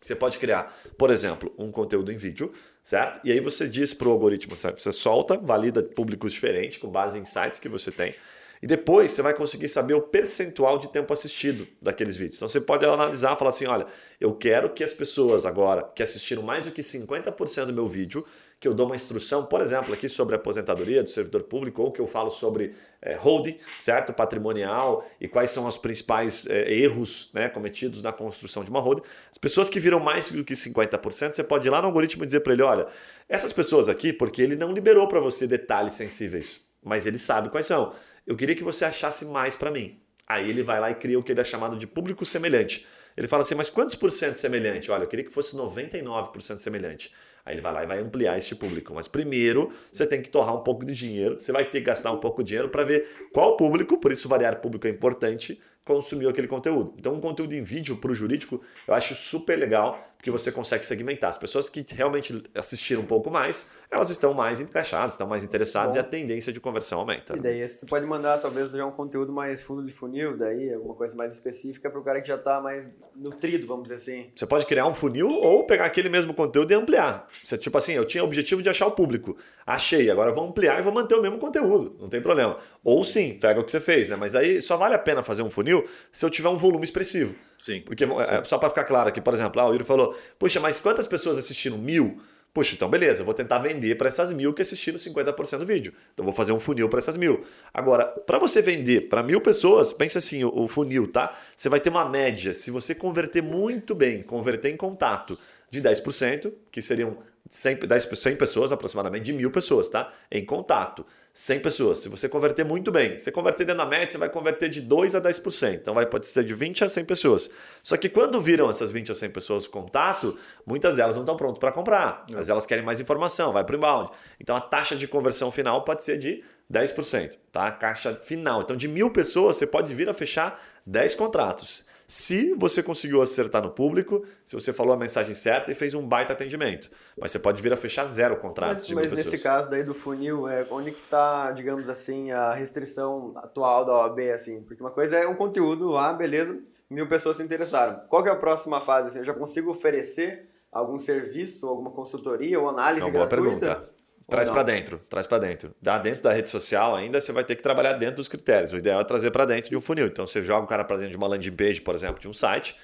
Você 0.00 0.14
pode 0.14 0.38
criar, 0.38 0.72
por 0.98 1.10
exemplo, 1.10 1.52
um 1.58 1.70
conteúdo 1.70 2.12
em 2.12 2.16
vídeo, 2.16 2.52
certo? 2.82 3.20
E 3.24 3.32
aí 3.32 3.40
você 3.40 3.66
diz 3.66 3.94
para 3.94 4.08
o 4.08 4.10
algoritmo, 4.12 4.54
certo? 4.54 4.82
você 4.82 4.92
solta, 4.92 5.38
valida 5.38 5.82
públicos 5.82 6.32
diferentes 6.32 6.78
com 6.78 6.88
base 6.88 7.18
em 7.18 7.24
sites 7.24 7.58
que 7.58 7.68
você 7.68 7.90
tem. 7.90 8.14
E 8.62 8.66
depois 8.66 9.10
você 9.10 9.22
vai 9.22 9.34
conseguir 9.34 9.68
saber 9.68 9.94
o 9.94 10.00
percentual 10.00 10.78
de 10.78 10.88
tempo 10.88 11.12
assistido 11.12 11.66
daqueles 11.80 12.16
vídeos. 12.16 12.36
Então 12.36 12.48
você 12.48 12.60
pode 12.60 12.84
analisar 12.84 13.36
falar 13.36 13.50
assim: 13.50 13.66
olha, 13.66 13.86
eu 14.20 14.34
quero 14.34 14.70
que 14.70 14.84
as 14.84 14.92
pessoas 14.92 15.44
agora 15.44 15.82
que 15.94 16.02
assistiram 16.02 16.42
mais 16.42 16.64
do 16.64 16.70
que 16.70 16.82
50% 16.82 17.66
do 17.66 17.72
meu 17.72 17.88
vídeo, 17.88 18.26
que 18.58 18.66
eu 18.66 18.72
dou 18.72 18.86
uma 18.86 18.96
instrução, 18.96 19.44
por 19.44 19.60
exemplo, 19.60 19.92
aqui 19.92 20.08
sobre 20.08 20.34
aposentadoria 20.34 21.02
do 21.02 21.10
servidor 21.10 21.42
público, 21.42 21.82
ou 21.82 21.92
que 21.92 22.00
eu 22.00 22.06
falo 22.06 22.30
sobre 22.30 22.74
é, 23.02 23.14
holding, 23.14 23.58
certo? 23.78 24.12
Patrimonial 24.12 25.06
e 25.20 25.28
quais 25.28 25.50
são 25.50 25.66
os 25.66 25.76
principais 25.76 26.46
é, 26.46 26.72
erros 26.72 27.30
né, 27.34 27.48
cometidos 27.48 28.02
na 28.02 28.12
construção 28.12 28.64
de 28.64 28.70
uma 28.70 28.80
holding. 28.80 29.02
As 29.30 29.38
pessoas 29.38 29.68
que 29.68 29.78
viram 29.78 30.00
mais 30.00 30.30
do 30.30 30.42
que 30.42 30.54
50%, 30.54 31.34
você 31.34 31.44
pode 31.44 31.68
ir 31.68 31.70
lá 31.70 31.80
no 31.82 31.88
algoritmo 31.88 32.22
e 32.22 32.26
dizer 32.26 32.40
para 32.40 32.54
ele: 32.54 32.62
olha, 32.62 32.86
essas 33.28 33.52
pessoas 33.52 33.88
aqui, 33.88 34.12
porque 34.12 34.40
ele 34.40 34.56
não 34.56 34.72
liberou 34.72 35.06
para 35.06 35.20
você 35.20 35.46
detalhes 35.46 35.94
sensíveis, 35.94 36.68
mas 36.82 37.04
ele 37.04 37.18
sabe 37.18 37.50
quais 37.50 37.66
são 37.66 37.92
eu 38.26 38.36
queria 38.36 38.56
que 38.56 38.64
você 38.64 38.84
achasse 38.84 39.24
mais 39.26 39.54
para 39.54 39.70
mim. 39.70 40.00
Aí 40.26 40.50
ele 40.50 40.62
vai 40.62 40.80
lá 40.80 40.90
e 40.90 40.94
cria 40.96 41.18
o 41.18 41.22
que 41.22 41.30
ele 41.30 41.40
é 41.40 41.44
chamado 41.44 41.76
de 41.76 41.86
público 41.86 42.26
semelhante. 42.26 42.84
Ele 43.16 43.28
fala 43.28 43.42
assim, 43.42 43.54
mas 43.54 43.70
quantos 43.70 43.94
por 43.94 44.10
cento 44.10 44.36
semelhante? 44.36 44.90
Olha, 44.90 45.04
eu 45.04 45.08
queria 45.08 45.24
que 45.24 45.30
fosse 45.32 45.56
99% 45.56 46.58
semelhante. 46.58 47.14
Aí 47.46 47.54
ele 47.54 47.62
vai 47.62 47.72
lá 47.72 47.84
e 47.84 47.86
vai 47.86 48.00
ampliar 48.00 48.36
este 48.36 48.56
público. 48.56 48.92
Mas 48.92 49.06
primeiro 49.06 49.70
você 49.80 50.04
tem 50.04 50.20
que 50.20 50.28
torrar 50.28 50.54
um 50.56 50.64
pouco 50.64 50.84
de 50.84 50.92
dinheiro, 50.94 51.40
você 51.40 51.52
vai 51.52 51.64
ter 51.64 51.78
que 51.78 51.86
gastar 51.86 52.10
um 52.10 52.18
pouco 52.18 52.42
de 52.42 52.48
dinheiro 52.48 52.68
para 52.68 52.82
ver 52.82 53.08
qual 53.32 53.56
público, 53.56 53.98
por 53.98 54.10
isso 54.10 54.28
variar 54.28 54.60
público 54.60 54.88
é 54.88 54.90
importante, 54.90 55.60
consumiu 55.86 56.28
aquele 56.28 56.48
conteúdo. 56.48 56.92
Então, 56.98 57.14
um 57.14 57.20
conteúdo 57.20 57.54
em 57.54 57.62
vídeo 57.62 57.96
para 57.96 58.10
o 58.10 58.14
jurídico 58.14 58.60
eu 58.86 58.92
acho 58.92 59.14
super 59.14 59.56
legal, 59.56 60.04
porque 60.16 60.30
você 60.32 60.50
consegue 60.50 60.84
segmentar. 60.84 61.30
As 61.30 61.38
pessoas 61.38 61.68
que 61.68 61.86
realmente 61.94 62.42
assistiram 62.54 63.02
um 63.02 63.06
pouco 63.06 63.30
mais, 63.30 63.70
elas 63.88 64.10
estão 64.10 64.34
mais 64.34 64.60
encaixadas, 64.60 65.12
estão 65.12 65.28
mais 65.28 65.44
interessadas 65.44 65.94
Bom. 65.94 66.00
e 66.00 66.04
a 66.04 66.04
tendência 66.04 66.52
de 66.52 66.58
conversão 66.58 66.98
aumenta. 66.98 67.36
E 67.36 67.40
daí 67.40 67.66
você 67.66 67.86
pode 67.86 68.04
mandar 68.04 68.38
talvez 68.38 68.72
já 68.72 68.84
um 68.84 68.90
conteúdo 68.90 69.32
mais 69.32 69.62
fundo 69.62 69.84
de 69.84 69.92
funil, 69.92 70.36
daí 70.36 70.74
alguma 70.74 70.94
coisa 70.94 71.14
mais 71.14 71.32
específica 71.32 71.88
para 71.88 72.00
o 72.00 72.02
cara 72.02 72.20
que 72.20 72.26
já 72.26 72.34
está 72.34 72.60
mais 72.60 72.92
nutrido, 73.14 73.64
vamos 73.68 73.84
dizer 73.84 73.94
assim. 73.94 74.30
Você 74.34 74.44
pode 74.44 74.66
criar 74.66 74.86
um 74.86 74.94
funil 74.94 75.28
ou 75.28 75.64
pegar 75.66 75.84
aquele 75.84 76.08
mesmo 76.08 76.34
conteúdo 76.34 76.72
e 76.72 76.74
ampliar. 76.74 77.28
Você, 77.44 77.56
tipo 77.56 77.78
assim, 77.78 77.92
eu 77.92 78.04
tinha 78.04 78.24
o 78.24 78.26
objetivo 78.26 78.60
de 78.60 78.68
achar 78.68 78.88
o 78.88 78.90
público. 78.90 79.36
Achei, 79.64 80.10
agora 80.10 80.32
vou 80.32 80.48
ampliar 80.48 80.80
e 80.80 80.82
vou 80.82 80.92
manter 80.92 81.14
o 81.14 81.22
mesmo 81.22 81.38
conteúdo, 81.38 81.96
não 82.00 82.08
tem 82.08 82.20
problema. 82.20 82.56
Ou 82.82 83.04
sim, 83.04 83.34
pega 83.40 83.60
o 83.60 83.64
que 83.64 83.70
você 83.70 83.80
fez, 83.80 84.10
né? 84.10 84.16
Mas 84.16 84.34
aí 84.34 84.60
só 84.60 84.76
vale 84.76 84.96
a 84.96 84.98
pena 84.98 85.22
fazer 85.22 85.42
um 85.42 85.50
funil 85.50 85.75
se 86.12 86.24
eu 86.24 86.30
tiver 86.30 86.48
um 86.48 86.56
volume 86.56 86.84
expressivo. 86.84 87.34
Sim. 87.58 87.80
Porque, 87.80 88.04
é, 88.04 88.08
sim. 88.08 88.44
só 88.44 88.58
para 88.58 88.68
ficar 88.68 88.84
claro 88.84 89.08
aqui, 89.08 89.20
por 89.20 89.34
exemplo, 89.34 89.60
ah, 89.60 89.68
o 89.68 89.72
Yuri 89.72 89.84
falou: 89.84 90.16
Puxa, 90.38 90.60
mas 90.60 90.78
quantas 90.78 91.06
pessoas 91.06 91.38
assistiram 91.38 91.78
mil? 91.78 92.20
Puxa, 92.56 92.74
então 92.74 92.88
beleza, 92.88 93.22
vou 93.22 93.34
tentar 93.34 93.58
vender 93.58 93.96
para 93.96 94.08
essas 94.08 94.32
mil 94.32 94.54
que 94.54 94.62
assistiram 94.62 94.96
50% 94.96 95.58
do 95.58 95.66
vídeo. 95.66 95.92
Então 96.14 96.24
vou 96.24 96.32
fazer 96.32 96.52
um 96.52 96.58
funil 96.58 96.88
para 96.88 97.00
essas 97.00 97.16
mil. 97.16 97.42
Agora, 97.72 98.06
para 98.06 98.38
você 98.38 98.62
vender 98.62 99.10
para 99.10 99.22
mil 99.22 99.42
pessoas, 99.42 99.92
pensa 99.92 100.20
assim, 100.20 100.42
o, 100.42 100.62
o 100.62 100.66
funil, 100.66 101.06
tá? 101.06 101.36
Você 101.54 101.68
vai 101.68 101.80
ter 101.80 101.90
uma 101.90 102.08
média, 102.08 102.54
se 102.54 102.70
você 102.70 102.94
converter 102.94 103.42
muito 103.42 103.94
bem, 103.94 104.22
converter 104.22 104.70
em 104.70 104.76
contato 104.76 105.38
de 105.70 105.82
10%, 105.82 106.50
que 106.70 106.80
seriam 106.80 107.18
100, 107.50 107.86
10, 107.86 108.08
100 108.14 108.36
pessoas, 108.36 108.72
aproximadamente 108.72 109.24
de 109.24 109.32
mil 109.34 109.50
pessoas, 109.50 109.90
tá? 109.90 110.10
Em 110.30 110.42
contato. 110.42 111.04
100 111.36 111.60
pessoas. 111.60 111.98
Se 111.98 112.08
você 112.08 112.30
converter 112.30 112.64
muito 112.64 112.90
bem, 112.90 113.18
você 113.18 113.30
converter 113.30 113.66
dentro 113.66 113.84
da 113.84 113.86
média, 113.86 114.10
você 114.10 114.16
vai 114.16 114.30
converter 114.30 114.70
de 114.70 114.80
2 114.80 115.14
a 115.14 115.20
10%. 115.20 115.74
Então 115.74 115.92
vai, 115.92 116.06
pode 116.06 116.26
ser 116.26 116.42
de 116.42 116.54
20 116.54 116.82
a 116.82 116.88
100 116.88 117.04
pessoas. 117.04 117.50
Só 117.82 117.94
que 117.98 118.08
quando 118.08 118.40
viram 118.40 118.70
essas 118.70 118.90
20 118.90 119.10
ou 119.10 119.14
100 119.14 119.28
pessoas 119.28 119.68
contato, 119.68 120.38
muitas 120.64 120.96
delas 120.96 121.14
não 121.14 121.24
estão 121.24 121.36
prontas 121.36 121.58
para 121.58 121.70
comprar. 121.70 122.24
Mas 122.32 122.48
elas 122.48 122.64
querem 122.64 122.82
mais 122.82 123.00
informação, 123.00 123.52
vai 123.52 123.62
para 123.62 123.74
o 123.74 123.76
inbound. 123.76 124.10
Então 124.40 124.56
a 124.56 124.62
taxa 124.62 124.96
de 124.96 125.06
conversão 125.06 125.50
final 125.50 125.84
pode 125.84 126.04
ser 126.04 126.16
de 126.16 126.42
10%, 126.72 127.36
tá? 127.52 127.66
A 127.66 127.72
caixa 127.72 128.14
final. 128.14 128.62
Então 128.62 128.74
de 128.74 128.88
mil 128.88 129.10
pessoas, 129.10 129.58
você 129.58 129.66
pode 129.66 129.92
vir 129.92 130.08
a 130.08 130.14
fechar 130.14 130.58
10 130.86 131.16
contratos 131.16 131.84
se 132.06 132.54
você 132.54 132.82
conseguiu 132.82 133.20
acertar 133.20 133.62
no 133.62 133.70
público, 133.70 134.24
se 134.44 134.54
você 134.54 134.72
falou 134.72 134.94
a 134.94 134.96
mensagem 134.96 135.34
certa 135.34 135.72
e 135.72 135.74
fez 135.74 135.94
um 135.94 136.06
baita 136.06 136.32
atendimento. 136.32 136.88
Mas 137.18 137.32
você 137.32 137.38
pode 137.38 137.60
vir 137.60 137.72
a 137.72 137.76
fechar 137.76 138.06
zero 138.06 138.36
contratos. 138.36 138.88
Mas, 138.90 139.06
mas 139.06 139.12
nesse 139.12 139.38
caso 139.38 139.68
daí 139.68 139.82
do 139.82 139.92
funil, 139.92 140.48
é, 140.48 140.66
onde 140.70 140.92
que 140.92 141.00
está, 141.00 141.50
digamos 141.50 141.88
assim, 141.88 142.30
a 142.30 142.54
restrição 142.54 143.32
atual 143.36 143.84
da 143.84 143.92
OAB, 143.92 144.20
assim? 144.32 144.62
Porque 144.62 144.82
uma 144.82 144.90
coisa 144.90 145.16
é 145.16 145.26
um 145.26 145.34
conteúdo 145.34 145.88
lá, 145.88 146.12
beleza, 146.12 146.58
mil 146.88 147.08
pessoas 147.08 147.38
se 147.38 147.42
interessaram. 147.42 148.00
Qual 148.08 148.22
que 148.22 148.28
é 148.28 148.32
a 148.32 148.36
próxima 148.36 148.80
fase? 148.80 149.08
Assim, 149.08 149.18
eu 149.18 149.24
já 149.24 149.34
consigo 149.34 149.70
oferecer 149.70 150.48
algum 150.70 150.98
serviço, 150.98 151.66
alguma 151.66 151.90
consultoria 151.90 152.60
ou 152.60 152.68
análise 152.68 153.02
é 153.02 153.04
uma 153.04 153.12
gratuita? 153.12 153.40
Boa 153.42 153.74
pergunta. 153.74 153.95
Traz 154.28 154.50
para 154.50 154.62
dentro, 154.64 155.00
traz 155.08 155.26
para 155.26 155.38
dentro. 155.38 155.74
Dá 155.80 155.98
dentro 155.98 156.22
da 156.22 156.32
rede 156.32 156.50
social 156.50 156.96
ainda, 156.96 157.20
você 157.20 157.30
vai 157.30 157.44
ter 157.44 157.54
que 157.54 157.62
trabalhar 157.62 157.92
dentro 157.92 158.16
dos 158.16 158.26
critérios. 158.26 158.72
O 158.72 158.76
ideal 158.76 159.00
é 159.00 159.04
trazer 159.04 159.30
para 159.30 159.44
dentro 159.44 159.70
de 159.70 159.76
um 159.76 159.80
funil. 159.80 160.06
Então 160.06 160.26
você 160.26 160.42
joga 160.42 160.64
o 160.64 160.66
cara 160.66 160.84
para 160.84 160.96
dentro 160.96 161.12
de 161.12 161.16
uma 161.16 161.28
landing 161.28 161.52
page, 161.52 161.80
por 161.80 161.94
exemplo, 161.94 162.18
de 162.18 162.28
um 162.28 162.32
site, 162.32 162.76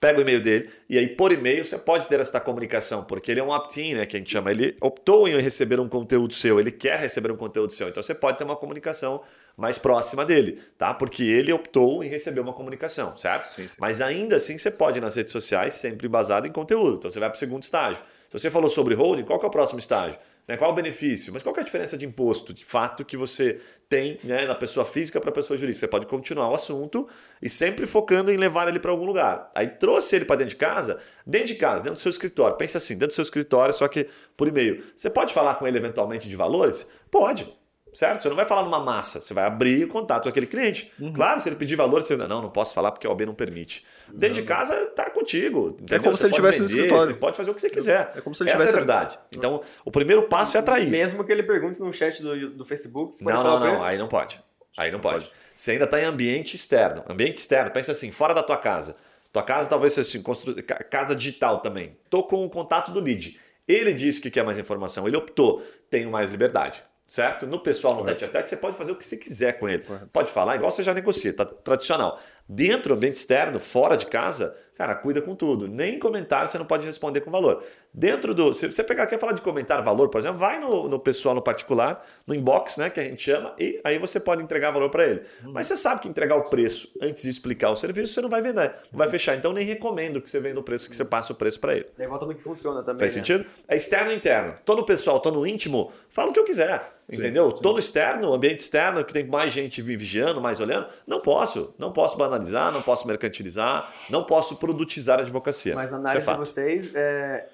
pega 0.00 0.18
o 0.18 0.22
e-mail 0.22 0.40
dele 0.40 0.70
e 0.88 0.98
aí 0.98 1.08
por 1.08 1.32
e-mail 1.32 1.64
você 1.64 1.78
pode 1.78 2.08
ter 2.08 2.18
essa 2.18 2.40
comunicação, 2.40 3.04
porque 3.04 3.30
ele 3.30 3.38
é 3.38 3.44
um 3.44 3.50
opt-in, 3.50 3.94
né, 3.94 4.06
que 4.06 4.16
a 4.16 4.18
gente 4.18 4.30
chama. 4.30 4.50
Ele 4.50 4.76
optou 4.80 5.28
em 5.28 5.40
receber 5.40 5.78
um 5.78 5.88
conteúdo 5.88 6.34
seu, 6.34 6.58
ele 6.58 6.72
quer 6.72 6.98
receber 6.98 7.30
um 7.30 7.36
conteúdo 7.36 7.72
seu. 7.72 7.88
Então 7.88 8.02
você 8.02 8.14
pode 8.14 8.38
ter 8.38 8.44
uma 8.44 8.56
comunicação 8.56 9.22
mais 9.56 9.78
próxima 9.78 10.24
dele, 10.24 10.60
tá? 10.76 10.94
Porque 10.94 11.22
ele 11.22 11.52
optou 11.52 12.02
em 12.02 12.08
receber 12.08 12.40
uma 12.40 12.52
comunicação, 12.52 13.16
certo? 13.16 13.46
Sim, 13.46 13.68
sim. 13.68 13.76
Mas 13.78 14.00
ainda 14.00 14.34
assim 14.34 14.58
você 14.58 14.70
pode 14.70 14.98
ir 14.98 15.00
nas 15.00 15.14
redes 15.14 15.32
sociais 15.32 15.74
sempre 15.74 16.08
baseado 16.08 16.46
em 16.46 16.52
conteúdo. 16.52 16.96
Então 16.96 17.10
você 17.10 17.20
vai 17.20 17.28
para 17.28 17.36
o 17.36 17.38
segundo 17.38 17.62
estágio. 17.62 18.02
Se 18.30 18.38
você 18.38 18.50
falou 18.50 18.68
sobre 18.68 18.94
holding, 18.94 19.24
qual 19.24 19.38
que 19.38 19.44
é 19.44 19.48
o 19.48 19.50
próximo 19.50 19.78
estágio? 19.78 20.18
Né? 20.48 20.56
Qual 20.56 20.70
o 20.70 20.74
benefício? 20.74 21.32
Mas 21.32 21.42
qual 21.42 21.54
é 21.56 21.60
a 21.60 21.62
diferença 21.62 21.98
de 21.98 22.06
imposto, 22.06 22.54
de 22.54 22.64
fato, 22.64 23.04
que 23.04 23.16
você 23.16 23.60
tem 23.88 24.18
né, 24.24 24.46
na 24.46 24.54
pessoa 24.54 24.84
física 24.84 25.20
para 25.20 25.28
a 25.28 25.32
pessoa 25.32 25.58
jurídica? 25.58 25.80
Você 25.80 25.88
pode 25.88 26.06
continuar 26.06 26.48
o 26.48 26.54
assunto 26.54 27.06
e 27.42 27.50
sempre 27.50 27.86
focando 27.86 28.32
em 28.32 28.36
levar 28.38 28.66
ele 28.66 28.80
para 28.80 28.90
algum 28.90 29.04
lugar. 29.04 29.50
Aí 29.54 29.68
trouxe 29.68 30.16
ele 30.16 30.24
para 30.24 30.36
dentro 30.36 30.50
de 30.50 30.56
casa, 30.56 30.98
dentro 31.26 31.48
de 31.48 31.54
casa, 31.56 31.76
dentro 31.82 31.94
do 31.94 32.00
seu 32.00 32.10
escritório. 32.10 32.56
Pensa 32.56 32.78
assim, 32.78 32.94
dentro 32.94 33.08
do 33.08 33.14
seu 33.14 33.22
escritório, 33.22 33.74
só 33.74 33.86
que 33.86 34.08
por 34.36 34.48
e-mail. 34.48 34.82
Você 34.96 35.10
pode 35.10 35.34
falar 35.34 35.56
com 35.56 35.68
ele 35.68 35.76
eventualmente 35.76 36.28
de 36.28 36.34
valores? 36.34 36.90
Pode. 37.10 37.54
Certo? 37.92 38.22
Você 38.22 38.28
não 38.28 38.36
vai 38.36 38.44
falar 38.44 38.62
numa 38.62 38.80
massa, 38.80 39.20
você 39.20 39.32
vai 39.32 39.44
abrir 39.44 39.86
contato 39.88 40.24
com 40.24 40.28
aquele 40.28 40.46
cliente. 40.46 40.90
Uhum. 41.00 41.12
Claro, 41.12 41.40
se 41.40 41.48
ele 41.48 41.56
pedir 41.56 41.76
valor, 41.76 42.02
você 42.02 42.16
não, 42.16 42.42
não 42.42 42.50
posso 42.50 42.74
falar 42.74 42.92
porque 42.92 43.06
a 43.06 43.10
OB 43.10 43.26
não 43.26 43.34
permite. 43.34 43.84
Dentro 44.12 44.34
de 44.34 44.42
casa, 44.42 44.74
tá 44.88 45.08
contigo. 45.10 45.70
Entendeu? 45.70 45.96
É 45.96 45.98
como 45.98 46.12
você 46.12 46.18
se 46.18 46.24
ele 46.26 46.32
estivesse 46.32 46.60
no 46.60 46.66
escritório. 46.66 47.06
Você 47.06 47.14
pode 47.14 47.36
fazer 47.36 47.50
o 47.50 47.54
que 47.54 47.60
você 47.60 47.70
quiser. 47.70 48.12
É 48.14 48.20
como 48.20 48.34
se 48.34 48.42
ele 48.42 48.50
Essa 48.50 48.64
é 48.64 48.68
a 48.68 48.72
verdade. 48.72 49.18
Então, 49.34 49.62
o 49.84 49.90
primeiro 49.90 50.24
passo 50.24 50.56
é 50.56 50.60
atrair. 50.60 50.88
Mesmo 50.88 51.24
que 51.24 51.32
ele 51.32 51.42
pergunte 51.42 51.80
no 51.80 51.92
chat 51.92 52.22
do, 52.22 52.50
do 52.50 52.64
Facebook, 52.64 53.16
você 53.16 53.24
pode 53.24 53.36
não, 53.36 53.42
falar 53.42 53.60
Não, 53.60 53.74
não, 53.74 53.84
aí 53.84 53.98
não 53.98 54.08
pode. 54.08 54.42
Aí 54.76 54.92
não 54.92 55.00
pode. 55.00 55.26
pode. 55.26 55.36
Você 55.54 55.72
ainda 55.72 55.84
está 55.84 56.00
em 56.00 56.04
ambiente 56.04 56.54
externo. 56.54 57.02
Ambiente 57.08 57.36
externo, 57.36 57.70
pensa 57.70 57.92
assim, 57.92 58.12
fora 58.12 58.34
da 58.34 58.42
tua 58.42 58.56
casa. 58.56 58.96
Tua 59.32 59.42
casa 59.42 59.68
talvez 59.68 59.92
seja 59.92 60.08
assim, 60.08 60.22
constru... 60.22 60.54
casa 60.90 61.14
digital 61.14 61.60
também. 61.60 61.96
Tô 62.08 62.22
com 62.22 62.44
o 62.44 62.50
contato 62.50 62.90
do 62.92 63.00
lead. 63.00 63.38
Ele 63.66 63.92
disse 63.92 64.20
que 64.20 64.30
quer 64.30 64.44
mais 64.44 64.56
informação, 64.56 65.06
ele 65.06 65.16
optou, 65.16 65.62
tenho 65.90 66.10
mais 66.10 66.30
liberdade 66.30 66.82
certo? 67.08 67.46
No 67.46 67.58
pessoal 67.58 67.96
no 67.96 68.04
tete 68.04 68.26
a 68.26 68.28
tete, 68.28 68.50
você 68.50 68.56
pode 68.56 68.76
fazer 68.76 68.92
o 68.92 68.96
que 68.96 69.04
você 69.04 69.16
quiser 69.16 69.58
com 69.58 69.66
ele. 69.66 69.82
Correto. 69.82 70.08
Pode 70.12 70.30
falar 70.30 70.56
igual 70.56 70.70
você 70.70 70.82
já 70.82 70.92
negocia, 70.92 71.32
tá 71.32 71.46
tradicional. 71.46 72.20
Dentro 72.46 72.90
do 72.90 72.94
ambiente 72.94 73.16
externo, 73.16 73.58
fora 73.58 73.96
de 73.96 74.04
casa, 74.06 74.54
cara, 74.76 74.94
cuida 74.94 75.22
com 75.22 75.34
tudo. 75.34 75.66
Nem 75.66 75.98
comentário 75.98 76.46
você 76.46 76.58
não 76.58 76.66
pode 76.66 76.86
responder 76.86 77.22
com 77.22 77.30
valor. 77.30 77.64
Dentro 77.92 78.34
do. 78.34 78.52
Se 78.52 78.70
você 78.70 78.84
pegar, 78.84 79.06
quer 79.06 79.18
falar 79.18 79.32
de 79.32 79.42
comentar 79.42 79.82
valor, 79.82 80.08
por 80.08 80.18
exemplo, 80.18 80.38
vai 80.38 80.60
no, 80.60 80.88
no 80.88 80.98
pessoal 80.98 81.34
no 81.34 81.42
particular, 81.42 82.06
no 82.26 82.34
inbox, 82.34 82.76
né, 82.76 82.90
que 82.90 83.00
a 83.00 83.02
gente 83.02 83.22
chama, 83.22 83.54
e 83.58 83.80
aí 83.82 83.98
você 83.98 84.20
pode 84.20 84.42
entregar 84.42 84.70
valor 84.70 84.90
para 84.90 85.04
ele. 85.04 85.22
Uhum. 85.44 85.52
Mas 85.52 85.66
você 85.66 85.76
sabe 85.76 86.02
que 86.02 86.08
entregar 86.08 86.36
o 86.36 86.48
preço 86.48 86.92
antes 87.00 87.22
de 87.22 87.30
explicar 87.30 87.70
o 87.70 87.76
serviço, 87.76 88.12
você 88.12 88.20
não 88.20 88.28
vai 88.28 88.42
vender, 88.42 88.72
não 88.92 88.98
vai 88.98 89.08
fechar. 89.08 89.34
Então 89.34 89.52
nem 89.52 89.64
recomendo 89.64 90.20
que 90.20 90.30
você 90.30 90.38
venda 90.38 90.60
o 90.60 90.62
preço, 90.62 90.88
que 90.88 90.96
você 90.96 91.04
passe 91.04 91.32
o 91.32 91.34
preço 91.34 91.58
para 91.60 91.74
ele. 91.74 91.86
E 91.98 92.06
volta 92.06 92.26
no 92.26 92.34
que 92.34 92.42
funciona 92.42 92.82
também. 92.82 93.00
Faz 93.00 93.16
né? 93.16 93.20
sentido? 93.20 93.46
É 93.66 93.76
externo 93.76 94.12
e 94.12 94.16
interno. 94.16 94.54
Todo 94.64 94.80
o 94.80 94.86
pessoal, 94.86 95.20
todo 95.20 95.46
íntimo, 95.46 95.90
fala 96.08 96.30
o 96.30 96.32
que 96.32 96.40
eu 96.40 96.44
quiser. 96.44 96.98
Entendeu? 97.10 97.56
Sim, 97.56 97.62
Todo 97.62 97.78
externo, 97.78 98.34
ambiente 98.34 98.60
externo, 98.60 99.02
que 99.02 99.14
tem 99.14 99.26
mais 99.26 99.50
gente 99.50 99.82
me 99.82 99.96
vigiando, 99.96 100.42
mais 100.42 100.60
olhando, 100.60 100.88
não 101.06 101.20
posso. 101.20 101.74
Não 101.78 101.90
posso 101.90 102.18
banalizar, 102.18 102.70
não 102.70 102.82
posso 102.82 103.06
mercantilizar, 103.06 103.90
não 104.10 104.24
posso 104.24 104.56
produtizar 104.56 105.18
a 105.18 105.22
advocacia. 105.22 105.74
Mas 105.74 105.90
na 105.90 105.96
é 105.96 106.00
análise 106.00 106.28
é 106.28 106.32
de 106.32 106.38
vocês, 106.38 106.90
é, 106.94 107.48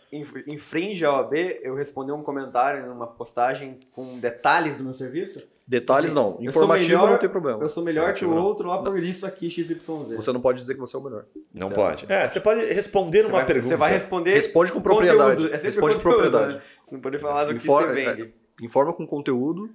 infringe 0.47 1.05
a 1.05 1.13
OAB 1.13 1.35
eu 1.63 1.75
responder 1.75 2.13
um 2.13 2.23
comentário 2.23 2.87
numa 2.87 3.07
postagem 3.07 3.77
com 3.93 4.19
detalhes 4.19 4.77
do 4.77 4.85
meu 4.85 4.95
serviço? 4.95 5.47
Detalhes 5.67 6.11
assim, 6.11 6.21
não. 6.21 6.37
Informativo 6.41 6.89
melhor, 6.89 7.11
não 7.11 7.19
tem 7.19 7.29
problema. 7.29 7.63
Eu 7.63 7.69
sou 7.71 7.83
melhor 7.83 8.13
que 8.13 8.25
o 8.25 8.37
outro 8.37 8.69
lá 8.69 8.83
por 8.83 9.03
isso 9.03 9.27
aqui, 9.27 9.49
XYZ. 9.49 9.83
Você 10.15 10.31
não 10.31 10.41
pode 10.41 10.59
dizer 10.59 10.75
que 10.75 10.81
você 10.81 10.95
é 10.95 10.99
o 10.99 11.03
melhor. 11.03 11.25
Não 11.53 11.69
então, 11.69 11.77
pode. 11.77 12.05
É, 12.07 12.29
você 12.29 12.39
pode 12.39 12.67
responder 12.67 13.23
uma 13.23 13.33
vai, 13.33 13.47
pergunta. 13.47 13.69
Você 13.69 13.77
vai 13.77 13.93
responder. 13.93 14.35
Responde 14.35 14.73
com 14.73 14.81
propriedade. 14.83 15.43
Conteúdo. 15.43 15.55
É 15.55 15.59
Responde 15.59 15.95
com 15.95 16.03
propriedade. 16.03 16.55
Né? 16.55 16.63
Você 16.85 16.95
não 16.95 17.01
pode 17.01 17.19
falar 17.19 17.45
do 17.45 17.53
Informa, 17.53 17.89
que 17.89 17.95
você 17.95 18.15
vende. 18.15 18.23
É, 18.23 18.65
informa 18.65 18.93
com 18.95 19.07
conteúdo, 19.07 19.71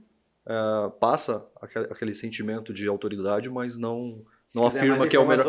é, 0.49 0.89
passa 0.99 1.47
aquele 1.61 2.11
sentimento 2.11 2.73
de 2.73 2.87
autoridade, 2.87 3.49
mas 3.51 3.77
não 3.77 4.25
não 4.55 4.65
afirma 4.65 5.07
que 5.07 5.15
é 5.15 5.19
o 5.19 5.27
melhor. 5.27 5.45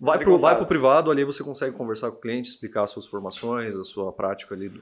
Vai 0.00 0.18
para 0.18 0.36
vai 0.38 0.58
o 0.62 0.64
privado, 0.64 1.10
ali 1.10 1.22
você 1.22 1.44
consegue 1.44 1.76
conversar 1.76 2.10
com 2.10 2.16
o 2.16 2.20
cliente, 2.20 2.48
explicar 2.48 2.84
as 2.84 2.90
suas 2.90 3.04
formações, 3.04 3.76
a 3.76 3.84
sua 3.84 4.10
prática 4.10 4.54
ali, 4.54 4.72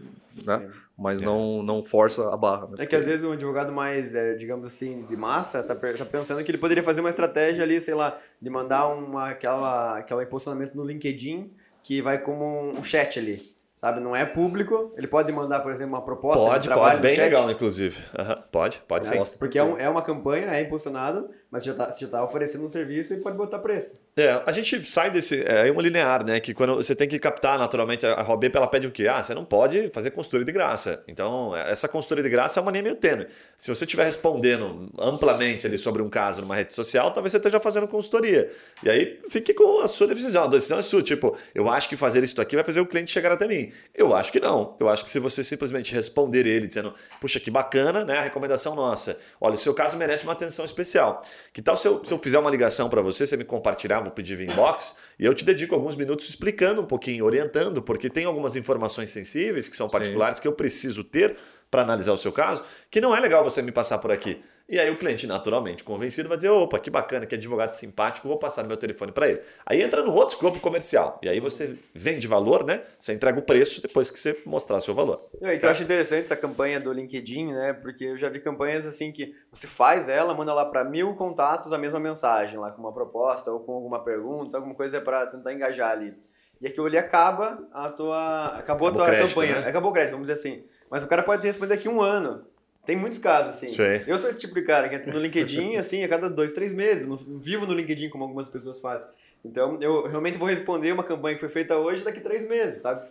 né? 0.44 0.70
Mas 0.96 1.20
é. 1.20 1.24
não, 1.24 1.64
não 1.64 1.84
força 1.84 2.32
a 2.32 2.36
barra. 2.36 2.68
Né? 2.68 2.74
É 2.78 2.86
que 2.86 2.94
às 2.94 3.04
vezes 3.04 3.24
um 3.24 3.32
advogado 3.32 3.72
mais, 3.72 4.14
é, 4.14 4.34
digamos 4.34 4.64
assim, 4.64 5.02
de 5.02 5.16
massa, 5.16 5.64
tá, 5.64 5.74
tá 5.74 6.04
pensando 6.04 6.44
que 6.44 6.50
ele 6.52 6.58
poderia 6.58 6.84
fazer 6.84 7.00
uma 7.00 7.10
estratégia 7.10 7.64
ali, 7.64 7.80
sei 7.80 7.96
lá, 7.96 8.16
de 8.40 8.48
mandar 8.48 8.86
uma, 8.86 9.30
aquela, 9.30 9.98
aquela 9.98 10.22
impulsionamento 10.22 10.76
no 10.76 10.84
LinkedIn 10.84 11.50
que 11.82 12.00
vai 12.00 12.22
como 12.22 12.70
um 12.70 12.84
chat 12.84 13.18
ali 13.18 13.55
sabe? 13.76 14.00
Não 14.00 14.16
é 14.16 14.24
público. 14.24 14.92
Ele 14.96 15.06
pode 15.06 15.30
mandar, 15.30 15.60
por 15.60 15.70
exemplo, 15.70 15.94
uma 15.94 16.02
proposta 16.02 16.44
pode, 16.44 16.62
de 16.62 16.68
trabalho. 16.68 16.98
Pode, 16.98 17.02
bem 17.02 17.18
legal, 17.18 17.50
inclusive. 17.50 18.02
Uhum. 18.18 18.42
Pode, 18.50 18.82
pode 18.88 19.06
é, 19.06 19.24
sim. 19.24 19.38
Porque 19.38 19.58
é, 19.58 19.62
um, 19.62 19.76
é, 19.76 19.88
uma 19.88 20.02
campanha, 20.02 20.46
é 20.46 20.62
impulsionado, 20.62 21.28
mas 21.50 21.62
já 21.62 21.72
está 21.72 21.90
já 21.90 22.08
tá 22.08 22.24
oferecendo 22.24 22.64
um 22.64 22.68
serviço 22.68 23.12
e 23.12 23.18
pode 23.18 23.36
botar 23.36 23.58
preço. 23.58 23.92
É, 24.16 24.42
a 24.46 24.52
gente 24.52 24.90
sai 24.90 25.10
desse. 25.10 25.42
É 25.46 25.70
um 25.70 25.80
linear, 25.80 26.24
né? 26.24 26.40
Que 26.40 26.54
quando 26.54 26.76
você 26.76 26.94
tem 26.94 27.06
que 27.06 27.18
captar 27.18 27.58
naturalmente 27.58 28.06
a 28.06 28.22
Robep, 28.22 28.56
ela 28.56 28.66
pede 28.66 28.86
o 28.86 28.90
quê? 28.90 29.06
Ah, 29.08 29.22
você 29.22 29.34
não 29.34 29.44
pode 29.44 29.90
fazer 29.90 30.10
consultoria 30.10 30.46
de 30.46 30.52
graça. 30.52 31.04
Então, 31.06 31.54
essa 31.54 31.86
consultoria 31.86 32.24
de 32.24 32.30
graça 32.30 32.58
é 32.58 32.62
uma 32.62 32.72
linha 32.72 32.82
meio 32.82 32.96
tênue. 32.96 33.26
Se 33.58 33.68
você 33.68 33.84
estiver 33.84 34.04
respondendo 34.04 34.90
amplamente 34.98 35.66
ali 35.66 35.76
sobre 35.76 36.02
um 36.02 36.08
caso 36.08 36.40
numa 36.40 36.56
rede 36.56 36.72
social, 36.72 37.10
talvez 37.10 37.32
você 37.32 37.36
esteja 37.36 37.60
fazendo 37.60 37.86
consultoria. 37.86 38.50
E 38.82 38.88
aí 38.88 39.18
fique 39.28 39.52
com 39.52 39.82
a 39.82 39.88
sua 39.88 40.06
decisão. 40.06 40.44
A 40.44 40.46
decisão 40.46 40.78
é 40.78 40.82
sua. 40.82 41.02
Tipo, 41.02 41.36
eu 41.54 41.70
acho 41.70 41.88
que 41.88 41.96
fazer 41.96 42.24
isso 42.24 42.40
aqui 42.40 42.56
vai 42.56 42.64
fazer 42.64 42.80
o 42.80 42.86
cliente 42.86 43.12
chegar 43.12 43.32
até 43.32 43.46
mim. 43.46 43.65
Eu 43.94 44.14
acho 44.14 44.32
que 44.32 44.40
não. 44.40 44.76
Eu 44.78 44.88
acho 44.88 45.04
que 45.04 45.10
se 45.10 45.18
você 45.18 45.42
simplesmente 45.42 45.94
responder 45.94 46.46
ele 46.46 46.66
dizendo, 46.66 46.92
puxa, 47.20 47.40
que 47.40 47.50
bacana, 47.50 48.04
né? 48.04 48.18
A 48.18 48.22
recomendação 48.22 48.74
nossa. 48.74 49.18
Olha, 49.40 49.54
o 49.54 49.58
seu 49.58 49.74
caso 49.74 49.96
merece 49.96 50.24
uma 50.24 50.32
atenção 50.32 50.64
especial. 50.64 51.20
Que 51.52 51.62
tal 51.62 51.76
se 51.76 51.86
eu, 51.88 52.04
se 52.04 52.12
eu 52.12 52.18
fizer 52.18 52.38
uma 52.38 52.50
ligação 52.50 52.88
para 52.88 53.00
você, 53.00 53.26
você 53.26 53.36
me 53.36 53.44
compartilhar, 53.44 54.00
vou 54.00 54.10
pedir 54.10 54.36
via 54.36 54.46
inbox, 54.46 54.96
e 55.18 55.24
eu 55.24 55.34
te 55.34 55.44
dedico 55.44 55.74
alguns 55.74 55.96
minutos 55.96 56.28
explicando 56.28 56.82
um 56.82 56.86
pouquinho, 56.86 57.24
orientando, 57.24 57.82
porque 57.82 58.10
tem 58.10 58.24
algumas 58.24 58.56
informações 58.56 59.10
sensíveis 59.10 59.68
que 59.68 59.76
são 59.76 59.88
particulares 59.88 60.38
Sim. 60.38 60.42
que 60.42 60.48
eu 60.48 60.52
preciso 60.52 61.04
ter 61.04 61.36
para 61.70 61.82
analisar 61.82 62.12
o 62.12 62.16
seu 62.16 62.32
caso, 62.32 62.62
que 62.90 63.00
não 63.00 63.14
é 63.14 63.20
legal 63.20 63.42
você 63.42 63.60
me 63.62 63.72
passar 63.72 63.98
por 63.98 64.12
aqui. 64.12 64.42
E 64.68 64.80
aí 64.80 64.90
o 64.90 64.98
cliente, 64.98 65.28
naturalmente 65.28 65.84
convencido, 65.84 66.28
vai 66.28 66.36
dizer: 66.36 66.48
opa, 66.48 66.78
que 66.80 66.90
bacana, 66.90 67.24
que 67.24 67.36
advogado 67.36 67.72
simpático, 67.72 68.26
vou 68.26 68.36
passar 68.36 68.64
meu 68.64 68.76
telefone 68.76 69.12
para 69.12 69.28
ele. 69.28 69.40
Aí 69.64 69.80
entra 69.80 70.02
no 70.02 70.12
outro 70.12 70.34
escopo 70.34 70.58
comercial. 70.58 71.20
E 71.22 71.28
aí 71.28 71.38
você 71.38 71.78
vende 71.94 72.26
valor, 72.26 72.64
né? 72.64 72.82
Você 72.98 73.12
entrega 73.12 73.38
o 73.38 73.42
preço 73.42 73.80
depois 73.80 74.10
que 74.10 74.18
você 74.18 74.40
mostrar 74.44 74.80
seu 74.80 74.92
valor. 74.92 75.20
Eu, 75.40 75.52
eu 75.52 75.70
acho 75.70 75.84
interessante 75.84 76.24
essa 76.24 76.36
campanha 76.36 76.80
do 76.80 76.92
LinkedIn, 76.92 77.52
né? 77.52 77.74
Porque 77.74 78.04
eu 78.04 78.16
já 78.16 78.28
vi 78.28 78.40
campanhas 78.40 78.84
assim 78.86 79.12
que 79.12 79.32
você 79.52 79.68
faz 79.68 80.08
ela, 80.08 80.34
manda 80.34 80.52
lá 80.52 80.64
para 80.64 80.82
mil 80.82 81.14
contatos 81.14 81.72
a 81.72 81.78
mesma 81.78 82.00
mensagem, 82.00 82.58
lá 82.58 82.72
com 82.72 82.80
uma 82.80 82.92
proposta 82.92 83.52
ou 83.52 83.60
com 83.60 83.72
alguma 83.72 84.02
pergunta, 84.02 84.56
alguma 84.56 84.74
coisa 84.74 85.00
para 85.00 85.28
tentar 85.28 85.52
engajar 85.52 85.92
ali. 85.92 86.12
E 86.60 86.66
aquilo 86.66 86.86
ali 86.86 86.98
acaba 86.98 87.68
a 87.72 87.90
tua. 87.90 88.46
Acabou, 88.46 88.58
acabou 88.58 88.88
a 88.88 88.92
tua 88.92 89.06
crédito, 89.06 89.28
campanha. 89.28 89.60
Né? 89.60 89.68
Acabou 89.68 89.90
o 89.90 89.94
crédito, 89.94 90.12
vamos 90.12 90.26
dizer 90.26 90.40
assim. 90.40 90.64
Mas 90.90 91.04
o 91.04 91.06
cara 91.06 91.22
pode 91.22 91.42
ter 91.42 91.48
respondido 91.48 91.76
daqui 91.76 91.88
um 91.88 92.00
ano. 92.00 92.44
Tem 92.86 92.94
muitos 92.94 93.18
casos, 93.18 93.56
assim. 93.56 93.68
Sim. 93.68 94.04
Eu 94.06 94.16
sou 94.16 94.30
esse 94.30 94.38
tipo 94.38 94.54
de 94.54 94.62
cara 94.62 94.88
que 94.88 94.94
entra 94.94 95.12
no 95.12 95.18
LinkedIn, 95.18 95.74
assim, 95.76 96.04
a 96.04 96.08
cada 96.08 96.30
dois, 96.30 96.52
três 96.52 96.72
meses. 96.72 97.04
Não 97.04 97.16
vivo 97.16 97.66
no 97.66 97.74
LinkedIn 97.74 98.08
como 98.08 98.22
algumas 98.22 98.48
pessoas 98.48 98.78
fazem. 98.78 99.06
Então, 99.44 99.76
eu 99.82 100.06
realmente 100.06 100.38
vou 100.38 100.48
responder 100.48 100.92
uma 100.92 101.02
campanha 101.02 101.34
que 101.34 101.40
foi 101.40 101.48
feita 101.48 101.76
hoje 101.76 102.04
daqui 102.04 102.20
três 102.20 102.48
meses, 102.48 102.80
sabe? 102.80 103.04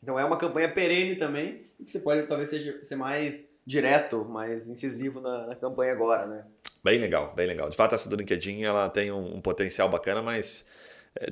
Então, 0.00 0.18
é 0.18 0.24
uma 0.24 0.36
campanha 0.36 0.72
perene 0.72 1.16
também, 1.16 1.60
e 1.80 1.84
que 1.84 1.90
você 1.90 1.98
pode 1.98 2.22
talvez 2.22 2.48
seja, 2.48 2.78
ser 2.82 2.94
mais 2.94 3.42
direto, 3.66 4.24
mais 4.24 4.68
incisivo 4.68 5.20
na, 5.20 5.48
na 5.48 5.56
campanha 5.56 5.92
agora, 5.92 6.26
né? 6.26 6.44
Bem 6.84 7.00
legal, 7.00 7.32
bem 7.34 7.48
legal. 7.48 7.68
De 7.68 7.76
fato, 7.76 7.96
essa 7.96 8.08
do 8.08 8.14
LinkedIn, 8.14 8.62
ela 8.62 8.88
tem 8.88 9.10
um, 9.10 9.36
um 9.36 9.40
potencial 9.40 9.88
bacana, 9.88 10.22
mas 10.22 10.68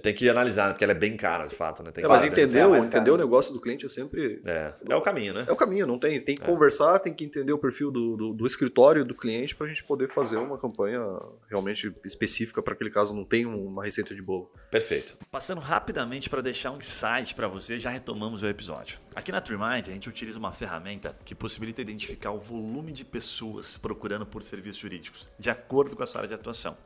tem 0.03 0.14
que 0.14 0.28
analisar, 0.28 0.70
porque 0.70 0.85
ela 0.85 0.93
é 0.93 0.97
bem 0.97 1.16
cara, 1.16 1.47
de 1.47 1.55
fato. 1.55 1.82
Né? 1.82 1.91
Tem 1.91 2.05
é, 2.05 2.09
mas 2.09 2.24
entendeu, 2.24 2.74
entender 2.76 3.11
o 3.11 3.16
negócio 3.16 3.53
do 3.53 3.61
cliente 3.61 3.85
é 3.85 3.89
sempre. 3.89 4.41
É, 4.47 4.74
é 4.89 4.97
o 4.97 5.03
caminho, 5.03 5.35
né? 5.35 5.45
É 5.49 5.53
o 5.53 5.57
caminho, 5.57 5.87
não 5.87 5.99
tem. 5.99 6.20
Tem 6.20 6.35
que 6.35 6.43
é. 6.43 6.47
conversar, 6.47 6.99
tem 6.99 7.12
que 7.12 7.24
entender 7.24 7.53
o 7.53 7.59
perfil 7.59 7.91
do, 7.91 8.16
do, 8.16 8.32
do 8.32 8.47
escritório 8.47 9.05
do 9.05 9.14
cliente 9.14 9.55
para 9.55 9.66
a 9.66 9.68
gente 9.68 9.85
poder 9.85 10.09
fazer 10.09 10.37
uma 10.37 10.59
campanha 10.59 11.01
realmente 11.49 11.95
específica 12.05 12.62
para 12.62 12.74
aquele 12.74 12.91
caso, 12.91 13.14
não 13.14 13.24
tem 13.24 13.47
uma 13.47 13.85
receita 13.85 14.14
de 14.14 14.22
bolo. 14.22 14.51
Perfeito. 14.70 15.16
Passando 15.30 15.61
rapidamente 15.61 16.30
para 16.30 16.41
deixar 16.41 16.70
um 16.70 16.78
insight 16.78 17.35
para 17.35 17.49
você, 17.49 17.78
já 17.78 17.91
retomamos 17.91 18.43
o 18.43 18.47
episódio. 18.47 18.99
Aqui 19.14 19.30
na 19.30 19.41
TreeMind, 19.41 19.89
a 19.89 19.93
gente 19.93 20.09
utiliza 20.09 20.39
uma 20.39 20.53
ferramenta 20.53 21.16
que 21.24 21.35
possibilita 21.35 21.80
identificar 21.80 22.32
o 22.32 22.39
volume 22.39 22.93
de 22.93 23.05
pessoas 23.05 23.76
procurando 23.76 24.26
por 24.26 24.43
serviços 24.43 24.80
jurídicos, 24.80 25.28
de 25.39 25.51
acordo 25.51 25.97
com 25.97 26.03
a 26.03 26.07
sua 26.07 26.20
área 26.20 26.28
de 26.28 26.35
atuação. 26.35 26.76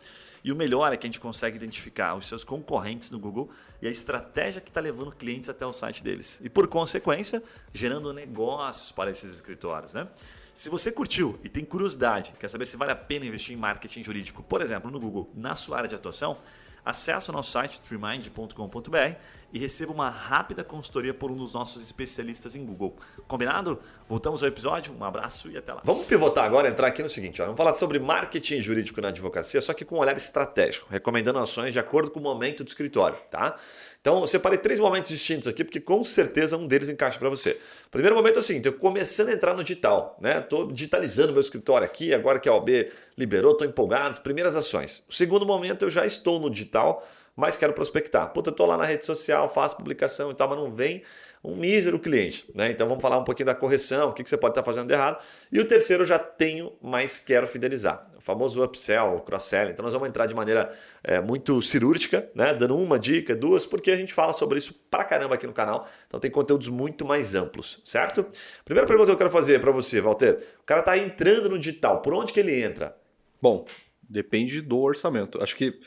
E 0.42 0.52
o 0.52 0.56
melhor 0.56 0.92
é 0.92 0.96
que 0.96 1.06
a 1.06 1.08
gente 1.08 1.20
consegue 1.20 1.56
identificar 1.56 2.14
os 2.14 2.26
seus 2.26 2.44
concorrentes 2.44 3.10
no 3.10 3.18
Google 3.18 3.50
e 3.82 3.88
a 3.88 3.90
estratégia 3.90 4.60
que 4.60 4.70
está 4.70 4.80
levando 4.80 5.12
clientes 5.12 5.48
até 5.48 5.66
o 5.66 5.72
site 5.72 6.02
deles. 6.02 6.40
E 6.44 6.48
por 6.48 6.66
consequência, 6.68 7.42
gerando 7.72 8.12
negócios 8.12 8.92
para 8.92 9.10
esses 9.10 9.34
escritórios. 9.34 9.94
Né? 9.94 10.08
Se 10.54 10.68
você 10.68 10.90
curtiu 10.90 11.38
e 11.44 11.48
tem 11.48 11.64
curiosidade, 11.64 12.34
quer 12.38 12.48
saber 12.48 12.66
se 12.66 12.76
vale 12.76 12.92
a 12.92 12.96
pena 12.96 13.26
investir 13.26 13.54
em 13.54 13.58
marketing 13.58 14.02
jurídico, 14.02 14.42
por 14.42 14.60
exemplo, 14.60 14.90
no 14.90 14.98
Google, 14.98 15.30
na 15.34 15.54
sua 15.54 15.76
área 15.76 15.88
de 15.88 15.94
atuação, 15.94 16.38
acesse 16.84 17.30
o 17.30 17.32
nosso 17.32 17.52
site 17.52 17.80
treemind.com.br 17.82 19.16
e 19.52 19.58
receba 19.58 19.92
uma 19.92 20.10
rápida 20.10 20.62
consultoria 20.62 21.14
por 21.14 21.30
um 21.30 21.36
dos 21.36 21.54
nossos 21.54 21.82
especialistas 21.82 22.54
em 22.54 22.64
Google. 22.64 22.96
Combinado? 23.26 23.78
Voltamos 24.08 24.42
ao 24.42 24.48
episódio, 24.48 24.94
um 24.98 25.04
abraço 25.04 25.50
e 25.50 25.56
até 25.56 25.72
lá. 25.72 25.82
Vamos 25.84 26.06
pivotar 26.06 26.44
agora, 26.44 26.68
entrar 26.68 26.88
aqui 26.88 27.02
no 27.02 27.08
seguinte: 27.08 27.40
ó, 27.40 27.44
vamos 27.44 27.56
falar 27.56 27.72
sobre 27.72 27.98
marketing 27.98 28.60
jurídico 28.60 29.00
na 29.00 29.08
advocacia, 29.08 29.60
só 29.60 29.72
que 29.72 29.84
com 29.84 29.96
um 29.96 29.98
olhar 29.98 30.16
estratégico, 30.16 30.86
recomendando 30.90 31.38
ações 31.38 31.72
de 31.72 31.78
acordo 31.78 32.10
com 32.10 32.20
o 32.20 32.22
momento 32.22 32.62
do 32.64 32.68
escritório. 32.68 33.18
Tá? 33.30 33.56
Então, 34.00 34.20
eu 34.20 34.26
separei 34.26 34.58
três 34.58 34.78
momentos 34.78 35.10
distintos 35.10 35.48
aqui, 35.48 35.64
porque 35.64 35.80
com 35.80 36.02
certeza 36.04 36.56
um 36.56 36.66
deles 36.66 36.88
encaixa 36.88 37.18
para 37.18 37.28
você. 37.28 37.60
Primeiro 37.90 38.16
momento 38.16 38.36
é 38.36 38.40
o 38.40 38.42
seguinte: 38.42 38.66
eu 38.66 38.72
começando 38.74 39.28
a 39.28 39.32
entrar 39.32 39.54
no 39.54 39.62
digital, 39.62 40.16
né? 40.20 40.38
Estou 40.38 40.70
digitalizando 40.70 41.32
meu 41.32 41.40
escritório 41.40 41.84
aqui, 41.84 42.14
agora 42.14 42.38
que 42.38 42.48
a 42.48 42.54
OB 42.54 42.90
liberou, 43.16 43.52
estou 43.52 43.66
empolgado, 43.66 44.10
as 44.10 44.18
primeiras 44.18 44.56
ações. 44.56 45.04
O 45.08 45.12
segundo 45.12 45.46
momento, 45.46 45.84
eu 45.84 45.90
já 45.90 46.06
estou 46.06 46.38
no 46.38 46.50
digital 46.50 47.06
mas 47.38 47.56
quero 47.56 47.72
prospectar. 47.72 48.32
Puta, 48.32 48.50
eu 48.50 48.52
tô 48.52 48.66
lá 48.66 48.76
na 48.76 48.84
rede 48.84 49.04
social, 49.04 49.48
faço 49.48 49.76
publicação 49.76 50.32
e 50.32 50.34
tal, 50.34 50.48
mas 50.48 50.58
não 50.58 50.74
vem 50.74 51.04
um 51.44 51.54
mísero 51.54 51.96
cliente. 51.96 52.50
Né? 52.52 52.72
Então 52.72 52.88
vamos 52.88 53.00
falar 53.00 53.16
um 53.16 53.22
pouquinho 53.22 53.46
da 53.46 53.54
correção, 53.54 54.08
o 54.08 54.12
que, 54.12 54.24
que 54.24 54.28
você 54.28 54.36
pode 54.36 54.50
estar 54.50 54.64
fazendo 54.64 54.88
de 54.88 54.94
errado. 54.94 55.22
E 55.52 55.60
o 55.60 55.64
terceiro, 55.64 56.02
eu 56.02 56.06
já 56.06 56.18
tenho, 56.18 56.72
mas 56.82 57.20
quero 57.20 57.46
fidelizar. 57.46 58.10
O 58.16 58.20
famoso 58.20 58.60
upsell, 58.64 59.20
cross-sell. 59.20 59.70
Então 59.70 59.84
nós 59.84 59.92
vamos 59.92 60.08
entrar 60.08 60.26
de 60.26 60.34
maneira 60.34 60.76
é, 61.04 61.20
muito 61.20 61.62
cirúrgica, 61.62 62.28
né? 62.34 62.52
dando 62.52 62.76
uma 62.76 62.98
dica, 62.98 63.36
duas, 63.36 63.64
porque 63.64 63.92
a 63.92 63.96
gente 63.96 64.12
fala 64.12 64.32
sobre 64.32 64.58
isso 64.58 64.74
pra 64.90 65.04
caramba 65.04 65.36
aqui 65.36 65.46
no 65.46 65.52
canal. 65.52 65.88
Então 66.08 66.18
tem 66.18 66.32
conteúdos 66.32 66.66
muito 66.66 67.04
mais 67.04 67.36
amplos, 67.36 67.80
certo? 67.84 68.26
Primeira 68.64 68.84
pergunta 68.84 69.06
que 69.06 69.12
eu 69.12 69.18
quero 69.18 69.30
fazer 69.30 69.60
para 69.60 69.70
você, 69.70 70.00
Walter. 70.00 70.44
O 70.60 70.64
cara 70.66 70.80
está 70.80 70.98
entrando 70.98 71.48
no 71.48 71.56
digital, 71.56 72.02
por 72.02 72.14
onde 72.14 72.32
que 72.32 72.40
ele 72.40 72.60
entra? 72.60 72.96
Bom, 73.40 73.64
depende 74.02 74.60
do 74.60 74.80
orçamento. 74.80 75.40
Acho 75.40 75.54
que 75.54 75.78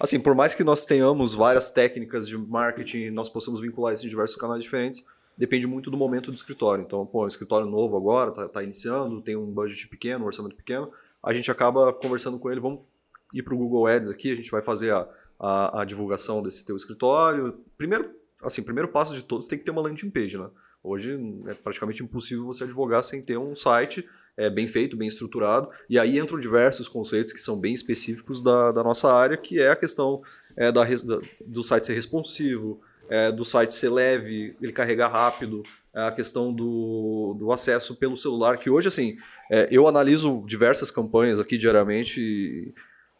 Assim, 0.00 0.18
por 0.18 0.34
mais 0.34 0.54
que 0.54 0.64
nós 0.64 0.86
tenhamos 0.86 1.34
várias 1.34 1.70
técnicas 1.70 2.26
de 2.26 2.34
marketing, 2.38 3.10
nós 3.10 3.28
possamos 3.28 3.60
vincular 3.60 3.92
isso 3.92 4.06
em 4.06 4.08
diversos 4.08 4.34
canais 4.34 4.62
diferentes, 4.62 5.04
depende 5.36 5.66
muito 5.66 5.90
do 5.90 5.96
momento 5.98 6.30
do 6.30 6.34
escritório. 6.34 6.82
Então, 6.82 7.04
pô, 7.04 7.24
um 7.24 7.28
escritório 7.28 7.66
novo 7.66 7.98
agora, 7.98 8.30
está 8.30 8.48
tá 8.48 8.62
iniciando, 8.62 9.20
tem 9.20 9.36
um 9.36 9.44
budget 9.44 9.86
pequeno, 9.88 10.24
um 10.24 10.26
orçamento 10.26 10.56
pequeno, 10.56 10.90
a 11.22 11.34
gente 11.34 11.50
acaba 11.50 11.92
conversando 11.92 12.38
com 12.38 12.50
ele, 12.50 12.60
vamos 12.60 12.88
ir 13.34 13.42
para 13.42 13.52
o 13.52 13.58
Google 13.58 13.86
Ads 13.86 14.08
aqui, 14.08 14.32
a 14.32 14.36
gente 14.36 14.50
vai 14.50 14.62
fazer 14.62 14.90
a, 14.90 15.06
a, 15.38 15.82
a 15.82 15.84
divulgação 15.84 16.42
desse 16.42 16.64
teu 16.64 16.76
escritório. 16.76 17.60
Primeiro, 17.76 18.10
assim, 18.42 18.62
primeiro 18.62 18.88
passo 18.88 19.12
de 19.12 19.22
todos 19.22 19.46
tem 19.48 19.58
que 19.58 19.66
ter 19.66 19.70
uma 19.70 19.82
landing 19.82 20.08
page, 20.08 20.38
né? 20.38 20.48
Hoje 20.82 21.20
é 21.46 21.52
praticamente 21.52 22.02
impossível 22.02 22.46
você 22.46 22.64
advogar 22.64 23.04
sem 23.04 23.20
ter 23.20 23.36
um 23.36 23.54
site 23.54 24.08
é, 24.36 24.48
bem 24.48 24.66
feito, 24.66 24.96
bem 24.96 25.08
estruturado. 25.08 25.68
E 25.88 25.98
aí 25.98 26.18
entram 26.18 26.38
diversos 26.38 26.88
conceitos 26.88 27.32
que 27.32 27.40
são 27.40 27.58
bem 27.58 27.72
específicos 27.72 28.42
da, 28.42 28.72
da 28.72 28.82
nossa 28.82 29.12
área, 29.12 29.36
que 29.36 29.60
é 29.60 29.70
a 29.70 29.76
questão 29.76 30.22
é, 30.56 30.70
da, 30.72 30.84
da, 30.84 31.20
do 31.44 31.62
site 31.62 31.86
ser 31.86 31.94
responsivo, 31.94 32.80
é, 33.08 33.30
do 33.32 33.44
site 33.44 33.74
ser 33.74 33.90
leve, 33.90 34.56
ele 34.60 34.72
carregar 34.72 35.08
rápido, 35.08 35.62
é, 35.94 36.02
a 36.02 36.12
questão 36.12 36.52
do, 36.52 37.34
do 37.38 37.50
acesso 37.50 37.96
pelo 37.96 38.16
celular, 38.16 38.56
que 38.56 38.70
hoje, 38.70 38.88
assim, 38.88 39.16
é, 39.50 39.68
eu 39.70 39.88
analiso 39.88 40.38
diversas 40.46 40.90
campanhas 40.90 41.40
aqui 41.40 41.58
diariamente 41.58 42.72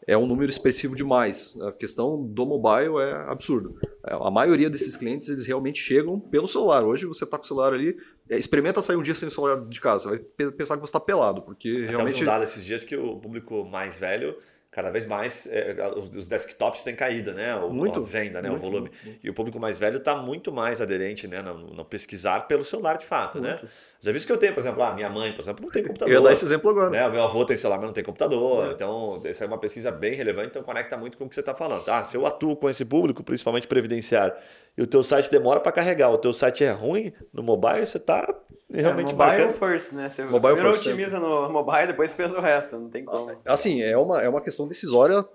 é 0.07 0.17
um 0.17 0.25
número 0.25 0.49
expressivo 0.49 0.95
demais. 0.95 1.57
A 1.61 1.71
questão 1.71 2.23
do 2.23 2.45
mobile 2.45 2.99
é 2.99 3.13
absurdo. 3.29 3.77
É, 4.05 4.13
a 4.13 4.31
maioria 4.31 4.69
desses 4.69 4.97
clientes, 4.97 5.29
eles 5.29 5.45
realmente 5.45 5.79
chegam 5.79 6.19
pelo 6.19 6.47
celular. 6.47 6.83
Hoje 6.83 7.05
você 7.05 7.23
está 7.23 7.37
com 7.37 7.43
o 7.43 7.47
celular 7.47 7.73
ali, 7.73 7.95
é, 8.29 8.37
experimenta 8.37 8.81
sair 8.81 8.95
um 8.95 9.03
dia 9.03 9.15
sem 9.15 9.27
o 9.27 9.31
celular 9.31 9.65
de 9.67 9.79
casa, 9.79 10.09
você 10.09 10.25
vai 10.39 10.51
pensar 10.51 10.75
que 10.75 10.81
você 10.81 10.89
está 10.89 10.99
pelado, 10.99 11.41
porque 11.41 11.83
Até 11.83 11.91
realmente... 11.91 12.23
um 12.23 12.25
dado 12.25 12.43
esses 12.43 12.65
dias 12.65 12.83
que 12.83 12.95
o 12.95 13.17
público 13.17 13.65
mais 13.65 13.97
velho 13.97 14.35
cada 14.71 14.89
vez 14.89 15.05
mais 15.05 15.47
é, 15.51 15.75
os 15.95 16.27
desktops 16.29 16.83
têm 16.83 16.95
caído, 16.95 17.33
né? 17.33 17.53
O, 17.57 17.69
muito, 17.69 17.99
a 17.99 18.03
venda, 18.03 18.41
né? 18.41 18.49
Muito, 18.49 18.61
o 18.61 18.65
volume. 18.65 18.91
Muito. 19.03 19.19
E 19.21 19.29
o 19.29 19.33
público 19.33 19.59
mais 19.59 19.77
velho 19.77 19.97
está 19.97 20.15
muito 20.15 20.51
mais 20.51 20.79
aderente, 20.79 21.27
né? 21.27 21.41
No, 21.41 21.57
no, 21.73 21.83
pesquisar 21.83 22.47
pelo 22.47 22.63
celular 22.63 22.97
de 22.97 23.05
fato, 23.05 23.41
né? 23.41 23.59
Já 23.99 24.11
visto 24.11 24.25
que 24.25 24.31
eu 24.31 24.37
tenho, 24.37 24.53
por 24.53 24.61
exemplo, 24.61 24.81
a 24.81 24.93
minha 24.93 25.09
mãe, 25.09 25.31
por 25.33 25.41
exemplo, 25.41 25.63
não 25.63 25.71
tem 25.71 25.83
computador. 25.83 26.11
Eu 26.11 26.19
ia 26.19 26.23
dar 26.23 26.33
esse 26.33 26.45
exemplo 26.45 26.71
agora. 26.71 26.89
Né? 26.89 27.05
O 27.05 27.11
meu 27.11 27.21
avô 27.21 27.45
tem 27.45 27.55
celular, 27.55 27.77
mas 27.77 27.87
não 27.87 27.93
tem 27.93 28.03
computador. 28.03 28.67
É. 28.67 28.71
Então, 28.71 29.21
essa 29.25 29.43
é 29.43 29.47
uma 29.47 29.59
pesquisa 29.59 29.91
bem 29.91 30.15
relevante, 30.15 30.47
então 30.47 30.63
conecta 30.63 30.97
muito 30.97 31.17
com 31.17 31.25
o 31.25 31.29
que 31.29 31.35
você 31.35 31.41
está 31.41 31.53
falando. 31.53 31.83
Tá? 31.83 32.03
Se 32.03 32.17
eu 32.17 32.25
atuo 32.25 32.55
com 32.55 32.67
esse 32.69 32.85
público, 32.85 33.23
principalmente 33.23 33.67
previdenciário, 33.67 34.33
e 34.77 34.81
o 34.81 34.87
teu 34.87 35.03
site 35.03 35.29
demora 35.29 35.59
para 35.59 35.71
carregar, 35.71 36.09
o 36.09 36.17
teu 36.17 36.33
site 36.33 36.63
é 36.63 36.71
ruim 36.71 37.13
no 37.33 37.43
mobile, 37.43 37.85
você 37.85 37.97
está 37.97 38.25
realmente 38.73 39.13
é, 39.13 39.15
mobile 39.15 39.17
bacana. 39.17 39.53
first, 39.53 39.93
né? 39.93 40.09
Você 40.09 40.23
mobile 40.23 40.53
primeiro 40.53 40.69
first, 40.69 40.87
otimiza 40.87 41.19
no 41.19 41.49
mobile, 41.49 41.87
depois 41.87 42.13
pensa 42.13 42.37
o 42.37 42.41
resto, 42.41 42.79
não 42.79 42.89
tem 42.89 43.03
como. 43.03 43.37
Assim, 43.45 43.81
é 43.81 43.97
uma, 43.97 44.21
é 44.21 44.29
uma 44.29 44.41
questão 44.41 44.60
decisória 44.67 45.25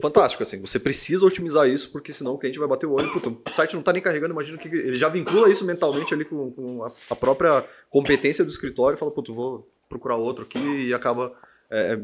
fantástico, 0.00 0.42
assim. 0.42 0.60
Você 0.60 0.78
precisa 0.78 1.24
otimizar 1.24 1.68
isso, 1.68 1.90
porque 1.90 2.12
senão 2.12 2.34
o 2.34 2.38
cliente 2.38 2.58
vai 2.58 2.68
bater 2.68 2.86
o 2.86 2.92
olho. 2.92 3.10
Puta, 3.12 3.30
o 3.30 3.54
site 3.54 3.72
não 3.72 3.80
está 3.80 3.92
nem 3.92 4.02
carregando, 4.02 4.32
imagina 4.32 4.58
que 4.58 4.68
ele 4.68 4.96
já 4.96 5.08
vincula 5.08 5.50
isso 5.50 5.64
mentalmente 5.64 6.12
ali 6.12 6.24
com, 6.24 6.50
com 6.50 6.84
a, 6.84 6.90
a, 7.10 7.16
própria 7.16 7.66
competência 7.88 8.44
do 8.44 8.50
escritório 8.50 8.96
e 8.96 8.98
fala, 8.98 9.10
puta, 9.10 9.32
vou 9.32 9.68
procurar 9.88 10.16
outro 10.16 10.44
aqui 10.44 10.58
e 10.58 10.94
acaba 10.94 11.32
é, 11.70 11.98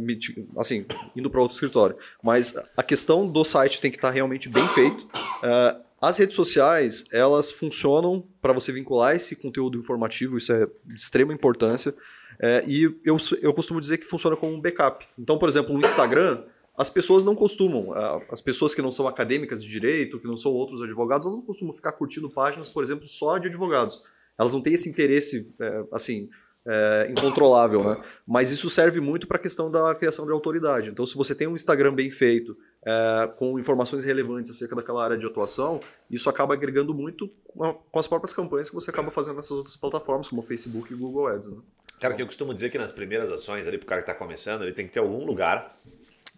assim, 0.57 0.87
indo 1.14 1.30
para 1.30 1.41
outro 1.41 1.55
escritório. 1.55 1.97
Mas 2.22 2.55
a 2.76 2.83
questão 2.83 3.26
do 3.26 3.45
site 3.45 3.80
tem 3.80 3.91
que 3.91 3.99
estar 3.99 4.09
tá 4.09 4.14
realmente 4.14 4.49
bem 4.49 4.66
feito. 4.68 5.07
É, 5.43 5.76
as 6.01 6.18
redes 6.18 6.35
sociais, 6.35 7.05
elas 7.12 7.51
funcionam 7.51 8.26
para 8.41 8.53
você 8.53 8.72
vincular 8.72 9.14
esse 9.14 9.37
conteúdo 9.37 9.78
informativo, 9.78 10.37
isso 10.37 10.53
é 10.53 10.66
de 10.85 10.95
extrema 10.95 11.33
importância. 11.33 11.95
É, 12.41 12.64
e 12.66 12.83
eu, 13.05 13.16
eu 13.41 13.53
costumo 13.53 13.80
dizer 13.80 13.99
que 13.99 14.05
funciona 14.05 14.37
como 14.37 14.53
um 14.53 14.61
backup. 14.61 15.07
Então, 15.18 15.39
por 15.39 15.49
exemplo, 15.49 15.74
o 15.74 15.80
Instagram, 15.80 16.45
as 16.76 16.89
pessoas 16.89 17.24
não 17.24 17.35
costumam, 17.35 17.93
as 18.30 18.41
pessoas 18.41 18.74
que 18.74 18.83
não 18.83 18.91
são 18.91 19.07
acadêmicas 19.07 19.62
de 19.62 19.70
direito, 19.70 20.18
que 20.18 20.26
não 20.26 20.37
são 20.37 20.53
outros 20.53 20.80
advogados, 20.80 21.26
elas 21.26 21.39
não 21.39 21.47
costumam 21.47 21.72
ficar 21.72 21.93
curtindo 21.93 22.28
páginas, 22.28 22.68
por 22.68 22.83
exemplo, 22.83 23.07
só 23.07 23.39
de 23.39 23.49
advogados. 23.49 24.03
Elas 24.39 24.55
não 24.55 24.61
têm 24.61 24.74
esse 24.74 24.89
interesse, 24.89 25.55
é, 25.61 25.85
assim, 25.93 26.28
é, 26.66 27.09
incontrolável, 27.11 27.83
né? 27.83 28.03
Mas 28.26 28.51
isso 28.51 28.70
serve 28.70 29.01
muito 29.01 29.26
para 29.26 29.37
a 29.37 29.41
questão 29.41 29.70
da 29.70 29.95
criação 29.95 30.24
de 30.24 30.33
autoridade. 30.33 30.91
Então, 30.91 31.05
se 31.05 31.14
você 31.16 31.35
tem 31.35 31.47
um 31.47 31.55
Instagram 31.55 31.95
bem 31.95 32.11
feito, 32.11 32.57
é, 32.85 33.30
com 33.37 33.59
informações 33.59 34.05
relevantes 34.05 34.51
acerca 34.51 34.76
daquela 34.76 35.05
área 35.05 35.16
de 35.16 35.26
atuação, 35.26 35.80
isso 36.11 36.28
acaba 36.30 36.55
agregando 36.55 36.95
muito 36.95 37.28
com 37.47 37.99
as 37.99 38.07
próprias 38.07 38.33
campanhas 38.33 38.68
que 38.68 38.74
você 38.74 38.91
acaba 38.91 39.11
fazendo 39.11 39.37
nessas 39.37 39.53
outras 39.53 39.76
plataformas, 39.76 40.28
como 40.28 40.43
Facebook 40.43 40.93
e 40.93 40.97
Google 40.97 41.26
Ads, 41.26 41.49
né? 41.49 41.59
Cara, 42.03 42.15
que 42.15 42.21
eu 42.21 42.27
costumo 42.27 42.53
dizer 42.53 42.69
que 42.69 42.77
nas 42.77 42.91
primeiras 42.91 43.31
ações 43.31 43.65
ali, 43.65 43.79
para 43.79 43.85
o 43.85 43.89
cara 43.89 44.03
que 44.03 44.11
está 44.11 44.19
começando, 44.19 44.63
ele 44.63 44.73
tem 44.73 44.85
que 44.85 44.93
ter 44.93 44.99
algum 44.99 45.25
lugar 45.25 45.75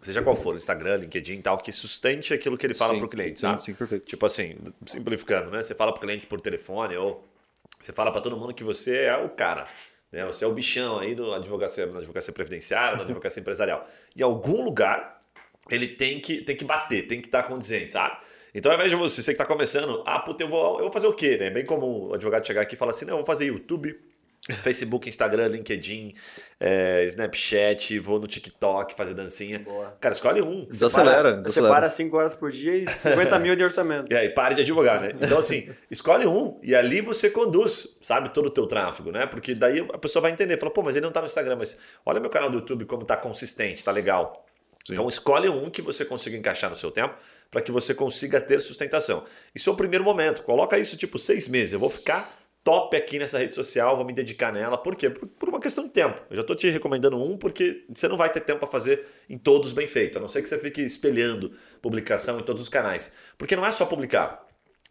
seja 0.05 0.21
qual 0.21 0.35
for, 0.35 0.55
Instagram, 0.55 0.97
LinkedIn 0.97 1.39
e 1.39 1.41
tal, 1.41 1.57
que 1.57 1.71
sustente 1.71 2.31
aquilo 2.31 2.55
que 2.55 2.65
ele 2.67 2.75
fala 2.75 2.95
para 2.95 3.05
o 3.05 3.09
cliente, 3.09 3.39
sabe? 3.39 3.59
Sim, 3.59 3.71
sim, 3.71 3.73
perfeito. 3.73 4.05
Tipo 4.05 4.27
assim, 4.27 4.55
simplificando, 4.85 5.49
né? 5.49 5.63
Você 5.63 5.73
fala 5.73 5.91
para 5.91 5.97
o 5.97 6.01
cliente 6.01 6.27
por 6.27 6.39
telefone 6.39 6.95
ou 6.95 7.27
você 7.79 7.91
fala 7.91 8.11
para 8.11 8.21
todo 8.21 8.37
mundo 8.37 8.53
que 8.53 8.63
você 8.63 9.05
é 9.05 9.17
o 9.17 9.29
cara. 9.29 9.67
Né? 10.11 10.23
Você 10.25 10.45
é 10.45 10.47
o 10.47 10.53
bichão 10.53 10.99
aí 10.99 11.15
do 11.15 11.33
advocacia, 11.33 11.87
na 11.87 11.97
advocacia 11.97 12.31
previdenciária, 12.31 12.97
na 12.97 13.01
advocacia 13.03 13.41
empresarial. 13.41 13.83
Em 14.15 14.21
algum 14.21 14.63
lugar, 14.63 15.23
ele 15.71 15.87
tem 15.87 16.21
que, 16.21 16.41
tem 16.41 16.55
que 16.55 16.63
bater, 16.63 17.07
tem 17.07 17.19
que 17.19 17.27
estar 17.27 17.41
condizente, 17.43 17.93
sabe? 17.93 18.17
Então, 18.53 18.71
ao 18.71 18.77
invés 18.77 18.91
de 18.91 18.95
você, 18.95 19.23
você 19.23 19.31
que 19.31 19.41
está 19.41 19.45
começando, 19.45 20.03
ah, 20.05 20.19
puta, 20.19 20.43
eu 20.43 20.47
vou, 20.47 20.75
eu 20.75 20.83
vou 20.83 20.91
fazer 20.91 21.07
o 21.07 21.13
quê? 21.13 21.35
Né? 21.37 21.47
É 21.47 21.49
bem 21.49 21.65
comum 21.65 22.09
o 22.09 22.13
advogado 22.13 22.45
chegar 22.45 22.61
aqui 22.61 22.75
e 22.75 22.77
falar 22.77 22.91
assim, 22.91 23.05
não, 23.05 23.13
eu 23.13 23.17
vou 23.17 23.25
fazer 23.25 23.45
YouTube, 23.47 23.99
Facebook, 24.61 25.09
Instagram, 25.09 25.47
LinkedIn, 25.47 26.13
é, 26.59 27.03
Snapchat, 27.05 27.97
vou 27.97 28.19
no 28.19 28.27
TikTok 28.27 28.93
fazer 28.93 29.15
dancinha. 29.15 29.59
Boa. 29.59 29.97
Cara, 29.99 30.13
escolhe 30.13 30.41
um. 30.41 30.65
Desacelera, 30.65 31.41
Você 31.43 31.61
para 31.61 31.89
5 31.89 32.15
horas 32.15 32.35
por 32.35 32.51
dia 32.51 32.75
e 32.75 32.87
50 32.87 33.39
mil 33.39 33.55
de 33.55 33.63
orçamento. 33.63 34.11
E 34.11 34.15
aí, 34.15 34.29
pare 34.29 34.53
de 34.53 34.61
advogar, 34.61 35.01
né? 35.01 35.09
Então, 35.19 35.39
assim, 35.39 35.67
escolhe 35.89 36.27
um 36.27 36.59
e 36.61 36.75
ali 36.75 37.01
você 37.01 37.29
conduz, 37.29 37.97
sabe, 38.01 38.29
todo 38.29 38.47
o 38.47 38.51
teu 38.51 38.67
tráfego, 38.67 39.11
né? 39.11 39.25
Porque 39.25 39.55
daí 39.55 39.79
a 39.91 39.97
pessoa 39.97 40.21
vai 40.21 40.31
entender, 40.31 40.59
fala, 40.59 40.71
pô, 40.71 40.83
mas 40.83 40.95
ele 40.95 41.05
não 41.05 41.11
tá 41.11 41.21
no 41.21 41.25
Instagram, 41.25 41.55
mas 41.55 41.79
olha 42.05 42.19
meu 42.19 42.29
canal 42.29 42.49
do 42.49 42.57
YouTube 42.57 42.85
como 42.85 43.03
tá 43.03 43.17
consistente, 43.17 43.83
tá 43.83 43.91
legal. 43.91 44.45
Sim. 44.85 44.93
Então 44.93 45.09
escolhe 45.09 45.49
um 45.49 45.71
que 45.71 45.81
você 45.81 46.05
consiga 46.05 46.37
encaixar 46.37 46.69
no 46.69 46.75
seu 46.75 46.91
tempo 46.91 47.15
para 47.49 47.61
que 47.61 47.71
você 47.71 47.95
consiga 47.95 48.39
ter 48.39 48.59
sustentação. 48.61 49.23
Isso 49.55 49.67
é 49.67 49.73
o 49.73 49.75
primeiro 49.75 50.05
momento. 50.05 50.43
Coloca 50.43 50.77
isso 50.77 50.95
tipo 50.95 51.17
seis 51.17 51.47
meses. 51.47 51.73
Eu 51.73 51.79
vou 51.79 51.89
ficar 51.89 52.31
top 52.65 52.97
aqui 52.97 53.19
nessa 53.19 53.37
rede 53.37 53.53
social, 53.53 53.95
vou 53.95 54.03
me 54.03 54.11
dedicar 54.11 54.51
nela. 54.51 54.75
Por 54.75 54.95
quê? 54.95 55.11
Por, 55.11 55.27
por 55.27 55.49
uma 55.49 55.59
questão 55.59 55.85
de 55.85 55.91
tempo. 55.91 56.19
Eu 56.31 56.35
já 56.35 56.41
estou 56.41 56.55
te 56.55 56.67
recomendando 56.67 57.15
um 57.15 57.37
porque 57.37 57.85
você 57.93 58.07
não 58.07 58.17
vai 58.17 58.29
ter 58.31 58.41
tempo 58.41 58.59
para 58.59 58.67
fazer 58.67 59.05
em 59.29 59.37
todos 59.37 59.71
bem 59.71 59.87
feito, 59.87 60.17
a 60.17 60.21
não 60.21 60.27
ser 60.27 60.41
que 60.41 60.49
você 60.49 60.57
fique 60.57 60.81
espelhando 60.81 61.51
publicação 61.79 62.39
em 62.39 62.43
todos 62.43 62.61
os 62.63 62.67
canais. 62.67 63.13
Porque 63.37 63.55
não 63.55 63.63
é 63.63 63.71
só 63.71 63.85
publicar. 63.85 64.43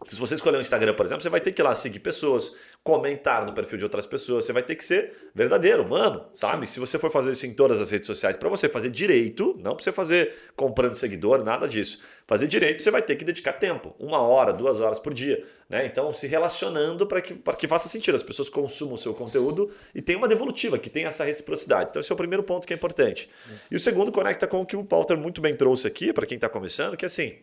Se 0.06 0.16
você 0.16 0.34
escolher 0.34 0.58
um 0.58 0.60
Instagram, 0.60 0.94
por 0.94 1.06
exemplo, 1.06 1.22
você 1.22 1.28
vai 1.28 1.40
ter 1.40 1.52
que 1.52 1.62
ir 1.62 1.64
lá 1.64 1.74
seguir 1.74 1.98
pessoas, 1.98 2.54
comentar 2.82 3.46
no 3.46 3.54
perfil 3.54 3.78
de 3.78 3.84
outras 3.84 4.06
pessoas, 4.06 4.44
você 4.44 4.52
vai 4.52 4.62
ter 4.62 4.74
que 4.74 4.84
ser 4.84 5.30
verdadeiro, 5.34 5.82
humano, 5.82 6.26
sabe? 6.34 6.66
Se 6.66 6.78
você 6.78 6.98
for 6.98 7.10
fazer 7.10 7.32
isso 7.32 7.46
em 7.46 7.54
todas 7.54 7.80
as 7.80 7.90
redes 7.90 8.06
sociais, 8.06 8.36
para 8.36 8.48
você 8.48 8.68
fazer 8.68 8.90
direito, 8.90 9.56
não 9.58 9.74
para 9.74 9.82
você 9.82 9.92
fazer 9.92 10.34
comprando 10.54 10.94
seguidor, 10.94 11.42
nada 11.42 11.66
disso. 11.66 12.02
Fazer 12.26 12.46
direito, 12.46 12.82
você 12.82 12.90
vai 12.90 13.00
ter 13.00 13.16
que 13.16 13.24
dedicar 13.24 13.54
tempo, 13.54 13.94
uma 13.98 14.18
hora, 14.18 14.52
duas 14.52 14.80
horas 14.80 14.98
por 14.98 15.14
dia, 15.14 15.42
né? 15.68 15.86
Então, 15.86 16.12
se 16.12 16.26
relacionando 16.26 17.06
para 17.06 17.22
que, 17.22 17.34
que 17.34 17.66
faça 17.66 17.88
sentido, 17.88 18.14
as 18.14 18.22
pessoas 18.22 18.48
consumam 18.48 18.94
o 18.94 18.98
seu 18.98 19.14
conteúdo 19.14 19.70
e 19.94 20.02
tenha 20.02 20.18
uma 20.18 20.28
devolutiva, 20.28 20.78
que 20.78 20.90
tenha 20.90 21.08
essa 21.08 21.24
reciprocidade. 21.24 21.90
Então, 21.90 22.00
esse 22.00 22.12
é 22.12 22.14
o 22.14 22.16
primeiro 22.16 22.42
ponto 22.42 22.66
que 22.66 22.72
é 22.72 22.76
importante. 22.76 23.28
E 23.70 23.76
o 23.76 23.80
segundo 23.80 24.12
conecta 24.12 24.46
com 24.46 24.60
o 24.60 24.66
que 24.66 24.76
o 24.76 24.86
Walter 24.88 25.16
muito 25.16 25.40
bem 25.40 25.56
trouxe 25.56 25.86
aqui, 25.86 26.12
para 26.12 26.26
quem 26.26 26.36
está 26.36 26.48
começando, 26.48 26.96
que 26.96 27.04
é 27.04 27.08
assim, 27.08 27.38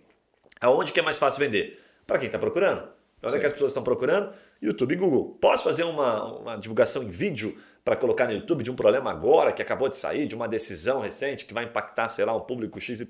aonde 0.59 0.93
que 0.93 0.99
é 0.99 1.03
mais 1.03 1.17
fácil 1.17 1.39
vender? 1.39 1.90
Para 2.11 2.19
quem 2.19 2.27
está 2.27 2.37
procurando. 2.37 2.89
Onde 3.23 3.35
é 3.35 3.39
que 3.39 3.45
as 3.45 3.53
pessoas 3.53 3.71
estão 3.71 3.83
procurando? 3.83 4.33
YouTube 4.61 4.93
e 4.93 4.95
Google. 4.95 5.37
Posso 5.39 5.63
fazer 5.63 5.83
uma, 5.83 6.39
uma 6.39 6.55
divulgação 6.57 7.03
em 7.03 7.09
vídeo 7.09 7.55
para 7.85 7.95
colocar 7.95 8.25
no 8.25 8.33
YouTube 8.33 8.63
de 8.63 8.71
um 8.71 8.75
problema 8.75 9.11
agora 9.11 9.51
que 9.51 9.61
acabou 9.61 9.87
de 9.87 9.95
sair, 9.95 10.25
de 10.25 10.35
uma 10.35 10.47
decisão 10.47 11.01
recente 11.01 11.45
que 11.45 11.53
vai 11.53 11.65
impactar, 11.65 12.09
sei 12.09 12.25
lá, 12.25 12.35
um 12.35 12.41
público 12.41 12.79
XYZ? 12.79 13.05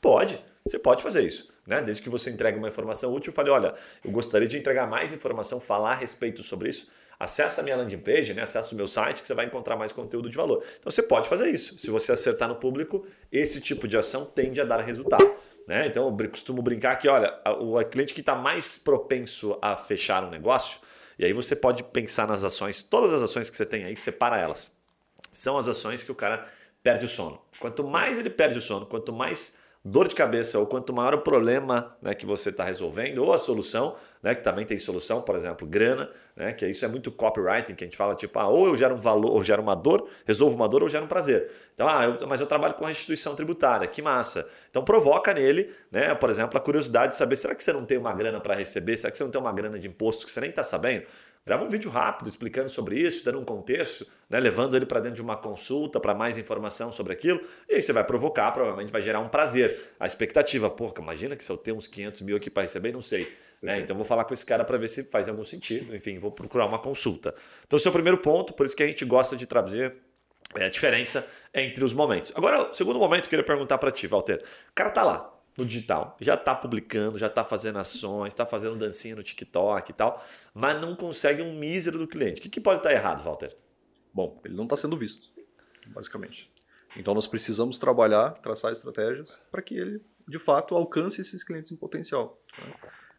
Pode, 0.00 0.44
você 0.64 0.78
pode 0.78 1.02
fazer 1.02 1.22
isso. 1.22 1.50
Né? 1.66 1.80
Desde 1.80 2.02
que 2.02 2.10
você 2.10 2.30
entregue 2.30 2.58
uma 2.58 2.68
informação 2.68 3.12
útil, 3.12 3.32
fale, 3.32 3.50
olha, 3.50 3.74
eu 4.04 4.10
gostaria 4.10 4.46
de 4.46 4.58
entregar 4.58 4.86
mais 4.86 5.12
informação, 5.12 5.58
falar 5.58 5.92
a 5.92 5.94
respeito 5.94 6.42
sobre 6.42 6.68
isso. 6.68 6.90
Acesse 7.18 7.58
a 7.58 7.62
minha 7.64 7.76
landing 7.76 7.98
page, 7.98 8.34
né? 8.34 8.42
acesse 8.42 8.74
o 8.74 8.76
meu 8.76 8.86
site 8.86 9.22
que 9.22 9.26
você 9.26 9.34
vai 9.34 9.46
encontrar 9.46 9.76
mais 9.76 9.92
conteúdo 9.92 10.30
de 10.30 10.36
valor. 10.36 10.62
Então 10.78 10.92
você 10.92 11.02
pode 11.02 11.26
fazer 11.26 11.50
isso. 11.50 11.78
Se 11.78 11.90
você 11.90 12.12
acertar 12.12 12.48
no 12.48 12.56
público, 12.56 13.04
esse 13.32 13.60
tipo 13.60 13.88
de 13.88 13.96
ação 13.96 14.26
tende 14.26 14.60
a 14.60 14.64
dar 14.64 14.80
resultado. 14.80 15.28
Né? 15.68 15.86
Então 15.86 16.08
eu 16.08 16.30
costumo 16.30 16.62
brincar 16.62 16.96
que, 16.96 17.06
olha, 17.06 17.38
o 17.60 17.78
cliente 17.84 18.14
que 18.14 18.20
está 18.20 18.34
mais 18.34 18.78
propenso 18.78 19.58
a 19.60 19.76
fechar 19.76 20.24
um 20.24 20.30
negócio, 20.30 20.80
e 21.18 21.26
aí 21.26 21.32
você 21.34 21.54
pode 21.54 21.84
pensar 21.84 22.26
nas 22.26 22.42
ações, 22.42 22.82
todas 22.82 23.12
as 23.12 23.20
ações 23.20 23.50
que 23.50 23.56
você 23.56 23.66
tem 23.66 23.84
aí, 23.84 23.94
separa 23.94 24.38
elas. 24.38 24.74
São 25.30 25.58
as 25.58 25.68
ações 25.68 26.02
que 26.02 26.10
o 26.10 26.14
cara 26.14 26.48
perde 26.82 27.04
o 27.04 27.08
sono. 27.08 27.38
Quanto 27.60 27.84
mais 27.84 28.18
ele 28.18 28.30
perde 28.30 28.56
o 28.56 28.62
sono, 28.62 28.86
quanto 28.86 29.12
mais 29.12 29.57
dor 29.88 30.08
de 30.08 30.14
cabeça 30.14 30.58
ou 30.58 30.66
quanto 30.66 30.92
maior 30.92 31.14
o 31.14 31.18
problema 31.18 31.96
né, 32.00 32.14
que 32.14 32.26
você 32.26 32.50
está 32.50 32.64
resolvendo, 32.64 33.18
ou 33.18 33.32
a 33.32 33.38
solução, 33.38 33.94
né, 34.22 34.34
que 34.34 34.42
também 34.42 34.64
tem 34.64 34.78
solução, 34.78 35.22
por 35.22 35.34
exemplo, 35.34 35.66
grana, 35.66 36.10
né, 36.36 36.52
que 36.52 36.66
isso 36.66 36.84
é 36.84 36.88
muito 36.88 37.10
copywriting, 37.10 37.74
que 37.74 37.84
a 37.84 37.86
gente 37.86 37.96
fala 37.96 38.14
tipo, 38.14 38.38
ah, 38.38 38.48
ou 38.48 38.66
eu 38.66 38.76
gero 38.76 38.94
um 38.94 38.98
valor, 38.98 39.32
ou 39.32 39.42
gero 39.42 39.62
uma 39.62 39.74
dor, 39.74 40.08
resolvo 40.26 40.54
uma 40.56 40.68
dor, 40.68 40.82
ou 40.82 40.88
gero 40.88 41.04
um 41.04 41.08
prazer. 41.08 41.50
Então, 41.74 41.88
ah, 41.88 42.04
eu, 42.04 42.28
mas 42.28 42.40
eu 42.40 42.46
trabalho 42.46 42.74
com 42.74 42.86
a 42.86 42.90
instituição 42.90 43.34
tributária, 43.34 43.86
que 43.86 44.02
massa. 44.02 44.48
Então 44.70 44.84
provoca 44.84 45.32
nele, 45.32 45.72
né, 45.90 46.14
por 46.14 46.30
exemplo, 46.30 46.58
a 46.58 46.60
curiosidade 46.60 47.12
de 47.12 47.16
saber, 47.16 47.36
será 47.36 47.54
que 47.54 47.64
você 47.64 47.72
não 47.72 47.84
tem 47.84 47.98
uma 47.98 48.12
grana 48.12 48.40
para 48.40 48.54
receber? 48.54 48.96
Será 48.96 49.10
que 49.10 49.18
você 49.18 49.24
não 49.24 49.30
tem 49.30 49.40
uma 49.40 49.52
grana 49.52 49.78
de 49.78 49.88
imposto 49.88 50.26
que 50.26 50.32
você 50.32 50.40
nem 50.40 50.50
está 50.50 50.62
sabendo? 50.62 51.04
Grava 51.48 51.64
um 51.64 51.68
vídeo 51.68 51.90
rápido 51.90 52.28
explicando 52.28 52.68
sobre 52.68 53.00
isso, 53.00 53.24
dando 53.24 53.38
um 53.38 53.44
contexto, 53.44 54.06
né, 54.28 54.38
levando 54.38 54.76
ele 54.76 54.84
para 54.84 55.00
dentro 55.00 55.16
de 55.16 55.22
uma 55.22 55.34
consulta 55.34 55.98
para 55.98 56.14
mais 56.14 56.36
informação 56.36 56.92
sobre 56.92 57.14
aquilo, 57.14 57.40
e 57.66 57.76
aí 57.76 57.82
você 57.82 57.90
vai 57.90 58.04
provocar, 58.04 58.52
provavelmente 58.52 58.92
vai 58.92 59.00
gerar 59.00 59.20
um 59.20 59.30
prazer. 59.30 59.94
A 59.98 60.06
expectativa, 60.06 60.68
porra, 60.68 60.92
imagina 60.98 61.34
que 61.34 61.42
se 61.42 61.50
eu 61.50 61.56
tenho 61.56 61.78
uns 61.78 61.88
500 61.88 62.20
mil 62.20 62.36
aqui 62.36 62.50
para 62.50 62.64
receber, 62.64 62.92
não 62.92 63.00
sei. 63.00 63.34
Né? 63.62 63.80
Então 63.80 63.96
vou 63.96 64.04
falar 64.04 64.24
com 64.24 64.34
esse 64.34 64.44
cara 64.44 64.62
para 64.62 64.76
ver 64.76 64.88
se 64.88 65.04
faz 65.04 65.26
algum 65.26 65.42
sentido, 65.42 65.96
enfim, 65.96 66.18
vou 66.18 66.30
procurar 66.30 66.66
uma 66.66 66.78
consulta. 66.78 67.34
Então, 67.66 67.78
esse 67.78 67.86
é 67.86 67.90
o 67.90 67.92
primeiro 67.94 68.18
ponto, 68.18 68.52
por 68.52 68.66
isso 68.66 68.76
que 68.76 68.82
a 68.82 68.86
gente 68.86 69.06
gosta 69.06 69.34
de 69.34 69.46
trazer 69.46 69.96
é, 70.54 70.66
a 70.66 70.68
diferença 70.68 71.26
entre 71.54 71.82
os 71.82 71.94
momentos. 71.94 72.30
Agora, 72.36 72.70
o 72.70 72.74
segundo 72.74 72.98
momento, 72.98 73.24
eu 73.24 73.30
queria 73.30 73.44
perguntar 73.44 73.78
para 73.78 73.90
ti, 73.90 74.06
Walter. 74.06 74.44
O 74.70 74.74
cara 74.74 74.90
tá 74.90 75.02
lá, 75.02 75.37
no 75.58 75.66
digital, 75.66 76.16
já 76.20 76.34
está 76.34 76.54
publicando, 76.54 77.18
já 77.18 77.26
está 77.26 77.42
fazendo 77.42 77.80
ações, 77.80 78.28
está 78.32 78.46
fazendo 78.46 78.76
dancinha 78.76 79.16
no 79.16 79.24
TikTok 79.24 79.90
e 79.90 79.92
tal, 79.92 80.24
mas 80.54 80.80
não 80.80 80.94
consegue 80.94 81.42
um 81.42 81.58
mísero 81.58 81.98
do 81.98 82.06
cliente. 82.06 82.38
O 82.38 82.42
que, 82.44 82.48
que 82.48 82.60
pode 82.60 82.78
estar 82.78 82.90
tá 82.90 82.94
errado, 82.94 83.24
Walter? 83.24 83.56
Bom, 84.14 84.40
ele 84.44 84.54
não 84.54 84.64
está 84.64 84.76
sendo 84.76 84.96
visto, 84.96 85.32
basicamente. 85.88 86.48
Então 86.96 87.12
nós 87.12 87.26
precisamos 87.26 87.76
trabalhar, 87.76 88.30
traçar 88.34 88.70
estratégias 88.70 89.40
para 89.50 89.60
que 89.60 89.76
ele, 89.76 90.00
de 90.28 90.38
fato, 90.38 90.76
alcance 90.76 91.20
esses 91.20 91.42
clientes 91.42 91.72
em 91.72 91.76
potencial. 91.76 92.40
Né? 92.56 92.74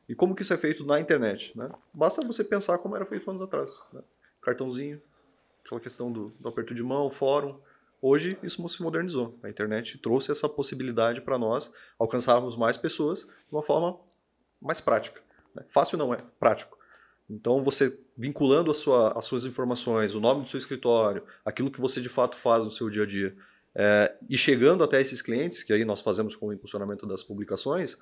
E 0.07 0.15
como 0.15 0.33
que 0.33 0.41
isso 0.41 0.53
é 0.53 0.57
feito 0.57 0.85
na 0.85 0.97
internet? 0.97 1.55
Né? 1.57 1.69
Basta 1.93 2.25
você 2.25 2.45
pensar 2.45 2.77
como 2.77 2.95
era 2.95 3.05
feito 3.05 3.29
anos 3.29 3.41
atrás. 3.41 3.83
Né? 3.91 4.01
Cartãozinho, 4.41 5.01
aquela 5.65 5.81
questão 5.81 6.09
do, 6.09 6.29
do 6.39 6.47
aperto 6.47 6.73
de 6.73 6.83
mão, 6.83 7.09
fórum, 7.09 7.59
Hoje 8.01 8.37
isso 8.41 8.67
se 8.69 8.81
modernizou. 8.81 9.37
A 9.43 9.49
internet 9.49 9.97
trouxe 9.97 10.31
essa 10.31 10.47
possibilidade 10.47 11.21
para 11.21 11.37
nós 11.37 11.71
alcançarmos 11.97 12.55
mais 12.55 12.77
pessoas 12.77 13.23
de 13.23 13.51
uma 13.51 13.61
forma 13.61 13.99
mais 14.61 14.79
prática. 14.79 15.21
Né? 15.53 15.63
Fácil 15.67 15.97
não 15.97 16.13
é, 16.13 16.23
prático. 16.39 16.77
Então 17.29 17.63
você 17.63 17.99
vinculando 18.17 18.73
sua, 18.73 19.17
as 19.17 19.25
suas 19.25 19.45
informações, 19.45 20.15
o 20.15 20.19
nome 20.19 20.43
do 20.43 20.49
seu 20.49 20.57
escritório, 20.57 21.23
aquilo 21.45 21.71
que 21.71 21.79
você 21.79 22.01
de 22.01 22.09
fato 22.09 22.35
faz 22.35 22.65
no 22.65 22.71
seu 22.71 22.89
dia 22.89 23.03
a 23.03 23.05
dia, 23.05 23.35
é, 23.75 24.15
e 24.27 24.37
chegando 24.37 24.83
até 24.83 24.99
esses 24.99 25.21
clientes, 25.21 25.61
que 25.63 25.71
aí 25.71 25.85
nós 25.85 26.01
fazemos 26.01 26.35
com 26.35 26.47
o 26.47 26.53
impulsionamento 26.53 27.05
das 27.05 27.23
publicações, 27.23 27.97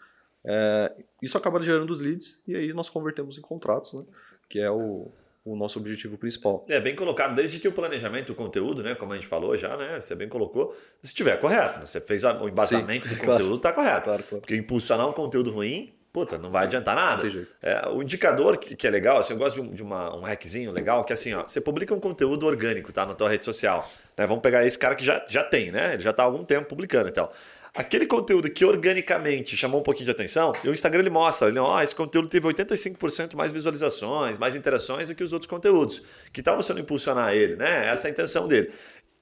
é, 0.46 0.96
isso 1.22 1.38
acaba 1.38 1.62
gerando 1.62 1.92
os 1.92 2.00
leads 2.00 2.42
e 2.48 2.56
aí 2.56 2.74
nós 2.74 2.90
convertemos 2.90 3.38
em 3.38 3.42
contratos, 3.42 3.94
né? 3.94 4.06
que 4.48 4.60
é 4.60 4.72
o, 4.72 5.12
o 5.54 5.56
nosso 5.56 5.80
objetivo 5.80 6.18
principal. 6.18 6.66
É 6.68 6.80
bem 6.80 6.96
colocado, 6.96 7.34
desde 7.34 7.60
que 7.60 7.68
o 7.68 7.72
planejamento, 7.72 8.32
o 8.32 8.36
conteúdo, 8.36 8.84
né, 8.84 8.96
como 8.96 9.14
a 9.14 9.16
gente 9.16 9.28
falou 9.28 9.56
já, 9.56 9.76
né, 9.78 10.00
você 10.00 10.14
bem 10.14 10.28
colocou, 10.28 10.76
se 11.02 11.08
estiver 11.08 11.40
correto, 11.40 11.80
né, 11.80 11.86
você 11.86 12.02
fez 12.02 12.24
o 12.24 12.48
embasamento 12.48 13.08
Sim, 13.08 13.16
do 13.16 13.22
conteúdo, 13.26 13.56
está 13.56 13.72
correto. 13.72 14.04
Claro, 14.04 14.24
claro. 14.24 14.42
Porque 14.42 14.56
impulsionar 14.56 15.08
um 15.08 15.14
conteúdo 15.14 15.52
ruim, 15.52 15.94
puta, 16.12 16.38
não 16.38 16.50
vai 16.50 16.66
adiantar 16.66 16.96
nada. 16.96 17.24
É, 17.62 17.88
o 17.90 18.04
indicador 18.04 18.58
que, 18.58 18.76
que, 18.76 18.86
é 18.86 18.90
legal, 18.90 19.20
assim, 19.20 19.34
eu 19.34 19.40
gosto 19.40 19.56
de, 19.56 19.62
um, 19.62 19.74
de 19.74 19.84
uma, 19.84 20.16
um 20.16 20.22
hackzinho 20.22 20.72
legal, 20.72 21.04
que 21.06 21.14
é 21.14 21.16
assim, 21.16 21.34
ó, 21.34 21.44
você 21.44 21.62
publica 21.62 21.94
um 21.94 22.00
conteúdo 22.00 22.46
orgânico, 22.46 22.92
tá, 22.92 23.06
na 23.06 23.14
tua 23.14 23.30
rede 23.30 23.46
social. 23.46 23.88
Né, 24.18 24.28
vamos 24.28 24.42
pegar 24.42 24.66
esse 24.66 24.78
cara 24.78 24.96
que 24.96 25.06
já, 25.06 25.24
já 25.28 25.44
tem, 25.44 25.72
né, 25.72 25.94
ele 25.94 26.04
já 26.04 26.10
está 26.10 26.24
há 26.24 26.26
algum 26.26 26.44
tempo 26.44 26.68
publicando 26.68 27.08
e 27.08 27.12
então. 27.12 27.28
tal 27.28 27.36
aquele 27.78 28.08
conteúdo 28.08 28.50
que 28.50 28.66
organicamente 28.66 29.56
chamou 29.56 29.80
um 29.80 29.84
pouquinho 29.84 30.06
de 30.06 30.12
atenção, 30.12 30.52
o 30.66 30.70
Instagram 30.70 31.02
ele 31.02 31.10
mostra, 31.12 31.48
ele, 31.48 31.60
ó, 31.60 31.78
oh, 31.78 31.82
esse 31.82 31.96
conteúdo 31.96 32.28
teve 32.28 32.48
85% 32.48 33.36
mais 33.36 33.52
visualizações, 33.52 34.40
mais 34.40 34.56
interações 34.56 35.08
do 35.08 35.16
que 35.16 35.24
os 35.24 35.32
outros 35.32 35.50
conteúdos. 35.50 36.02
Que 36.34 36.42
tal 36.42 36.58
você 36.58 36.74
não 36.74 36.82
impulsionar 36.82 37.34
ele, 37.34 37.56
né? 37.56 37.88
Essa 37.88 38.08
é 38.08 38.10
a 38.10 38.12
intenção 38.12 38.48
dele. 38.48 38.74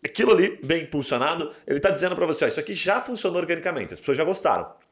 Aquilo 0.03 0.31
ali, 0.31 0.57
bem 0.63 0.83
impulsionado, 0.83 1.51
ele 1.67 1.77
está 1.77 1.89
dizendo 1.89 2.15
para 2.15 2.25
você, 2.25 2.45
ó, 2.45 2.47
isso 2.47 2.59
aqui 2.59 2.73
já 2.73 3.01
funcionou 3.01 3.39
organicamente, 3.39 3.93
as 3.93 3.99
pessoas 3.99 4.17
já 4.17 4.23
gostaram 4.23 4.84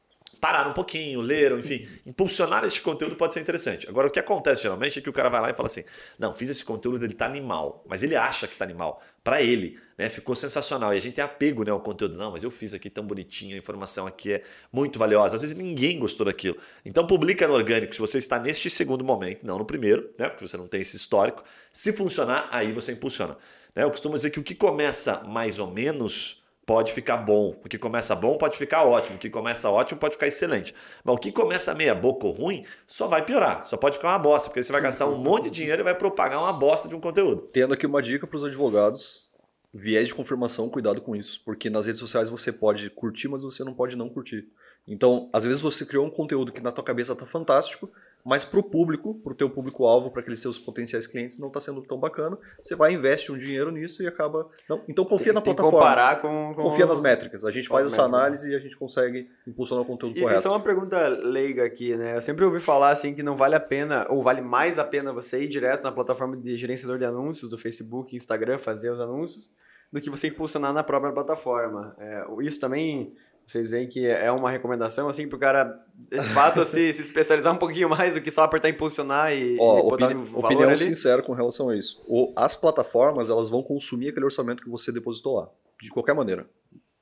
pararam 0.44 0.72
um 0.72 0.74
pouquinho, 0.74 1.22
leram, 1.22 1.58
enfim, 1.58 1.88
impulsionar 2.06 2.66
este 2.66 2.82
conteúdo 2.82 3.16
pode 3.16 3.34
ser 3.34 3.40
interessante. 3.40 3.88
Agora, 3.88 4.10
o 4.10 4.12
que 4.12 4.20
acontece 4.20 4.64
geralmente 4.64 5.00
é 5.00 5.02
que 5.02 5.10
o 5.10 5.14
cara 5.14 5.30
vai 5.30 5.40
lá 5.40 5.50
e 5.50 5.54
fala 5.54 5.68
assim: 5.68 5.86
não, 6.20 6.34
fiz 6.34 6.50
esse 6.50 6.66
conteúdo, 6.66 7.06
ele 7.06 7.14
tá 7.14 7.26
animal, 7.26 7.82
mas 7.88 8.04
ele 8.04 8.14
acha 8.14 8.46
que 8.46 8.58
tá 8.58 8.66
animal. 8.66 9.02
Para 9.24 9.42
ele, 9.42 9.80
né, 9.98 10.10
ficou 10.10 10.36
sensacional. 10.36 10.94
E 10.94 10.98
a 10.98 11.00
gente 11.00 11.14
tem 11.14 11.24
apego 11.24 11.64
né, 11.64 11.72
ao 11.72 11.80
conteúdo. 11.80 12.18
Não, 12.18 12.30
mas 12.30 12.44
eu 12.44 12.52
fiz 12.52 12.74
aqui 12.74 12.90
tão 12.90 13.06
bonitinho, 13.06 13.56
a 13.56 13.58
informação 13.58 14.06
aqui 14.06 14.34
é 14.34 14.42
muito 14.70 15.00
valiosa. 15.00 15.38
Às 15.38 15.44
vezes 15.44 15.56
ninguém 15.56 15.98
gostou 15.98 16.26
daquilo. 16.26 16.58
Então, 16.84 17.08
publica 17.08 17.48
no 17.48 17.54
orgânico 17.54 17.94
se 17.96 18.02
você 18.02 18.18
está 18.18 18.38
neste 18.38 18.70
segundo 18.70 19.02
momento, 19.02 19.48
não 19.48 19.58
no 19.58 19.64
primeiro, 19.64 20.14
né, 20.20 20.28
porque 20.28 20.46
você 20.46 20.58
não 20.58 20.68
tem 20.68 20.82
esse 20.82 20.98
histórico. 20.98 21.42
Se 21.72 21.94
funcionar, 21.94 22.50
aí 22.52 22.74
você 22.74 22.92
impulsiona. 22.92 23.38
Né, 23.74 23.86
eu 23.86 23.90
costumo 23.90 24.16
dizer 24.16 24.30
que 24.30 24.42
o 24.42 24.44
que 24.44 24.56
começa 24.56 25.24
mais 25.24 25.58
ou 25.58 25.72
menos 25.72 26.43
pode 26.66 26.94
ficar 26.94 27.18
bom. 27.18 27.60
O 27.64 27.70
que 27.70 27.78
começa 27.78 28.16
bom 28.16 28.38
pode 28.38 28.58
ficar 28.58 28.84
ótimo. 28.84 29.18
O 29.18 29.20
que 29.20 29.30
começa 29.30 29.70
ótimo 29.70 30.00
pode 30.00 30.14
ficar 30.14 30.28
excelente. 30.28 30.74
Mas 31.04 31.16
o 31.16 31.20
que 31.20 31.32
começa 31.32 31.74
meia 31.74 31.96
boca 31.96 32.28
ou 32.28 32.34
ruim 32.34 32.66
só 32.88 33.08
vai 33.08 33.24
piorar. 33.24 33.66
Só 33.66 33.78
pode 33.78 33.98
ficar 33.98 34.10
uma 34.10 34.20
bosta, 34.20 34.50
porque 34.50 34.64
você 34.64 34.72
vai 34.72 34.82
gastar 34.82 35.08
um 35.08 35.18
monte 35.18 35.46
de 35.46 35.52
dinheiro 35.52 35.82
e 35.82 35.84
vai 35.84 35.96
propagar 35.96 36.40
uma 36.40 36.54
bosta 36.54 36.88
de 36.88 36.96
um 36.96 37.00
conteúdo. 37.00 37.44
Tendo 37.52 37.74
aqui 37.74 37.86
uma 37.86 38.02
dica 38.02 38.28
para 38.28 38.38
os 38.38 38.44
advogados. 38.44 39.32
Viés 39.76 40.08
de 40.08 40.14
confirmação, 40.14 40.70
cuidado 40.70 41.02
com 41.02 41.16
isso. 41.16 41.42
Porque 41.44 41.70
nas 41.70 41.86
redes 41.86 42.00
sociais 42.00 42.30
você 42.30 42.52
pode 42.52 42.90
curtir, 42.92 43.28
mas 43.28 43.42
você 43.44 43.64
não 43.64 43.74
pode 43.74 43.96
não 43.96 44.08
curtir. 44.08 44.48
Então, 44.88 45.30
às 45.34 45.44
vezes 45.44 45.62
você 45.62 45.86
criou 45.86 46.06
um 46.06 46.10
conteúdo 46.10 46.52
que 46.52 46.62
na 46.62 46.72
tua 46.72 46.84
cabeça 46.84 47.16
tá 47.16 47.26
fantástico, 47.26 47.90
mas 48.26 48.46
para 48.46 48.60
o 48.60 48.64
público, 48.64 49.16
para 49.16 49.34
o 49.34 49.36
teu 49.36 49.50
público-alvo, 49.50 50.10
para 50.10 50.22
aqueles 50.22 50.40
seus 50.40 50.58
potenciais 50.58 51.06
clientes, 51.06 51.38
não 51.38 51.50
está 51.50 51.60
sendo 51.60 51.82
tão 51.82 52.00
bacana. 52.00 52.38
Você 52.62 52.76
vai 52.76 52.94
investe 52.94 53.32
um 53.32 53.38
dinheiro 53.38 53.70
nisso 53.72 54.02
e 54.02 54.08
acaba. 54.08 54.50
Não, 54.70 54.82
então 54.90 55.04
confia 55.04 55.26
tem, 55.26 55.34
na 55.34 55.42
tem 55.42 55.54
plataforma. 55.54 55.88
comparar 55.88 56.22
com, 56.22 56.54
com, 56.56 56.62
Confia 56.64 56.86
nas 56.86 57.00
métricas. 57.00 57.44
A 57.44 57.52
gente 57.52 57.68
faz 57.68 57.88
essa 57.88 58.04
análise 58.04 58.52
e 58.52 58.56
a 58.56 58.60
gente 58.60 58.78
consegue 58.78 59.30
impulsionar 59.46 59.84
o 59.84 59.88
conteúdo 59.88 60.18
e, 60.18 60.22
correto. 60.22 60.40
Isso 60.40 60.48
é 60.48 60.52
uma 60.52 60.62
pergunta 60.62 61.08
leiga 61.08 61.66
aqui, 61.66 61.96
né? 61.98 62.16
Eu 62.16 62.22
sempre 62.22 62.46
ouvi 62.46 62.60
falar 62.60 62.92
assim 62.92 63.14
que 63.14 63.22
não 63.22 63.36
vale 63.36 63.56
a 63.56 63.60
pena, 63.60 64.08
ou 64.10 64.24
vale 64.24 64.42
mais 64.42 64.80
a 64.80 64.86
pena 64.86 65.12
você 65.12 65.44
ir 65.44 65.50
direto 65.50 65.84
na 65.84 65.92
plataforma 65.92 66.38
de 66.38 66.56
gerenciador 66.58 66.98
de 66.98 67.06
anúncios 67.06 67.50
do 67.50 67.58
Facebook, 67.58 68.16
Instagram, 68.16 68.58
fazer 68.58 68.90
os 68.90 69.00
anúncios, 69.00 69.52
do 69.92 70.00
que 70.00 70.10
você 70.10 70.28
impulsionar 70.28 70.74
na 70.74 70.84
própria 70.84 71.12
plataforma. 71.12 71.96
É, 72.00 72.26
isso 72.42 72.60
também 72.60 73.14
vocês 73.46 73.72
veem 73.72 73.88
que 73.88 74.06
é 74.06 74.32
uma 74.32 74.50
recomendação, 74.50 75.10
assim, 75.10 75.28
para 75.28 75.36
o 75.36 75.40
cara, 75.40 75.86
de 76.10 76.22
fato, 76.34 76.66
se, 76.66 76.94
se 76.94 77.02
especializar 77.02 77.54
um 77.54 77.58
pouquinho 77.58 77.90
mais 77.90 78.14
do 78.14 78.22
que 78.22 78.32
só 78.32 78.44
apertar 78.44 78.70
impulsionar 78.70 79.34
e, 79.34 79.58
Ó, 79.60 79.80
e 79.80 79.82
botar 79.84 80.06
opini 80.06 80.20
um 80.20 80.24
valor 80.24 80.46
opinião 80.46 80.70
ali. 80.70 80.78
sincera 80.78 81.22
com 81.22 81.34
relação 81.34 81.70
a 81.70 81.76
isso. 81.76 82.02
O, 82.08 82.32
as 82.36 82.56
plataformas, 82.56 83.30
elas 83.30 83.50
vão 83.50 83.62
consumir 83.62 84.10
aquele 84.10 84.26
orçamento 84.26 84.64
que 84.64 84.70
você 84.70 84.92
depositou 84.92 85.36
lá, 85.36 85.50
de 85.82 85.90
qualquer 85.90 86.16
maneira. 86.16 86.48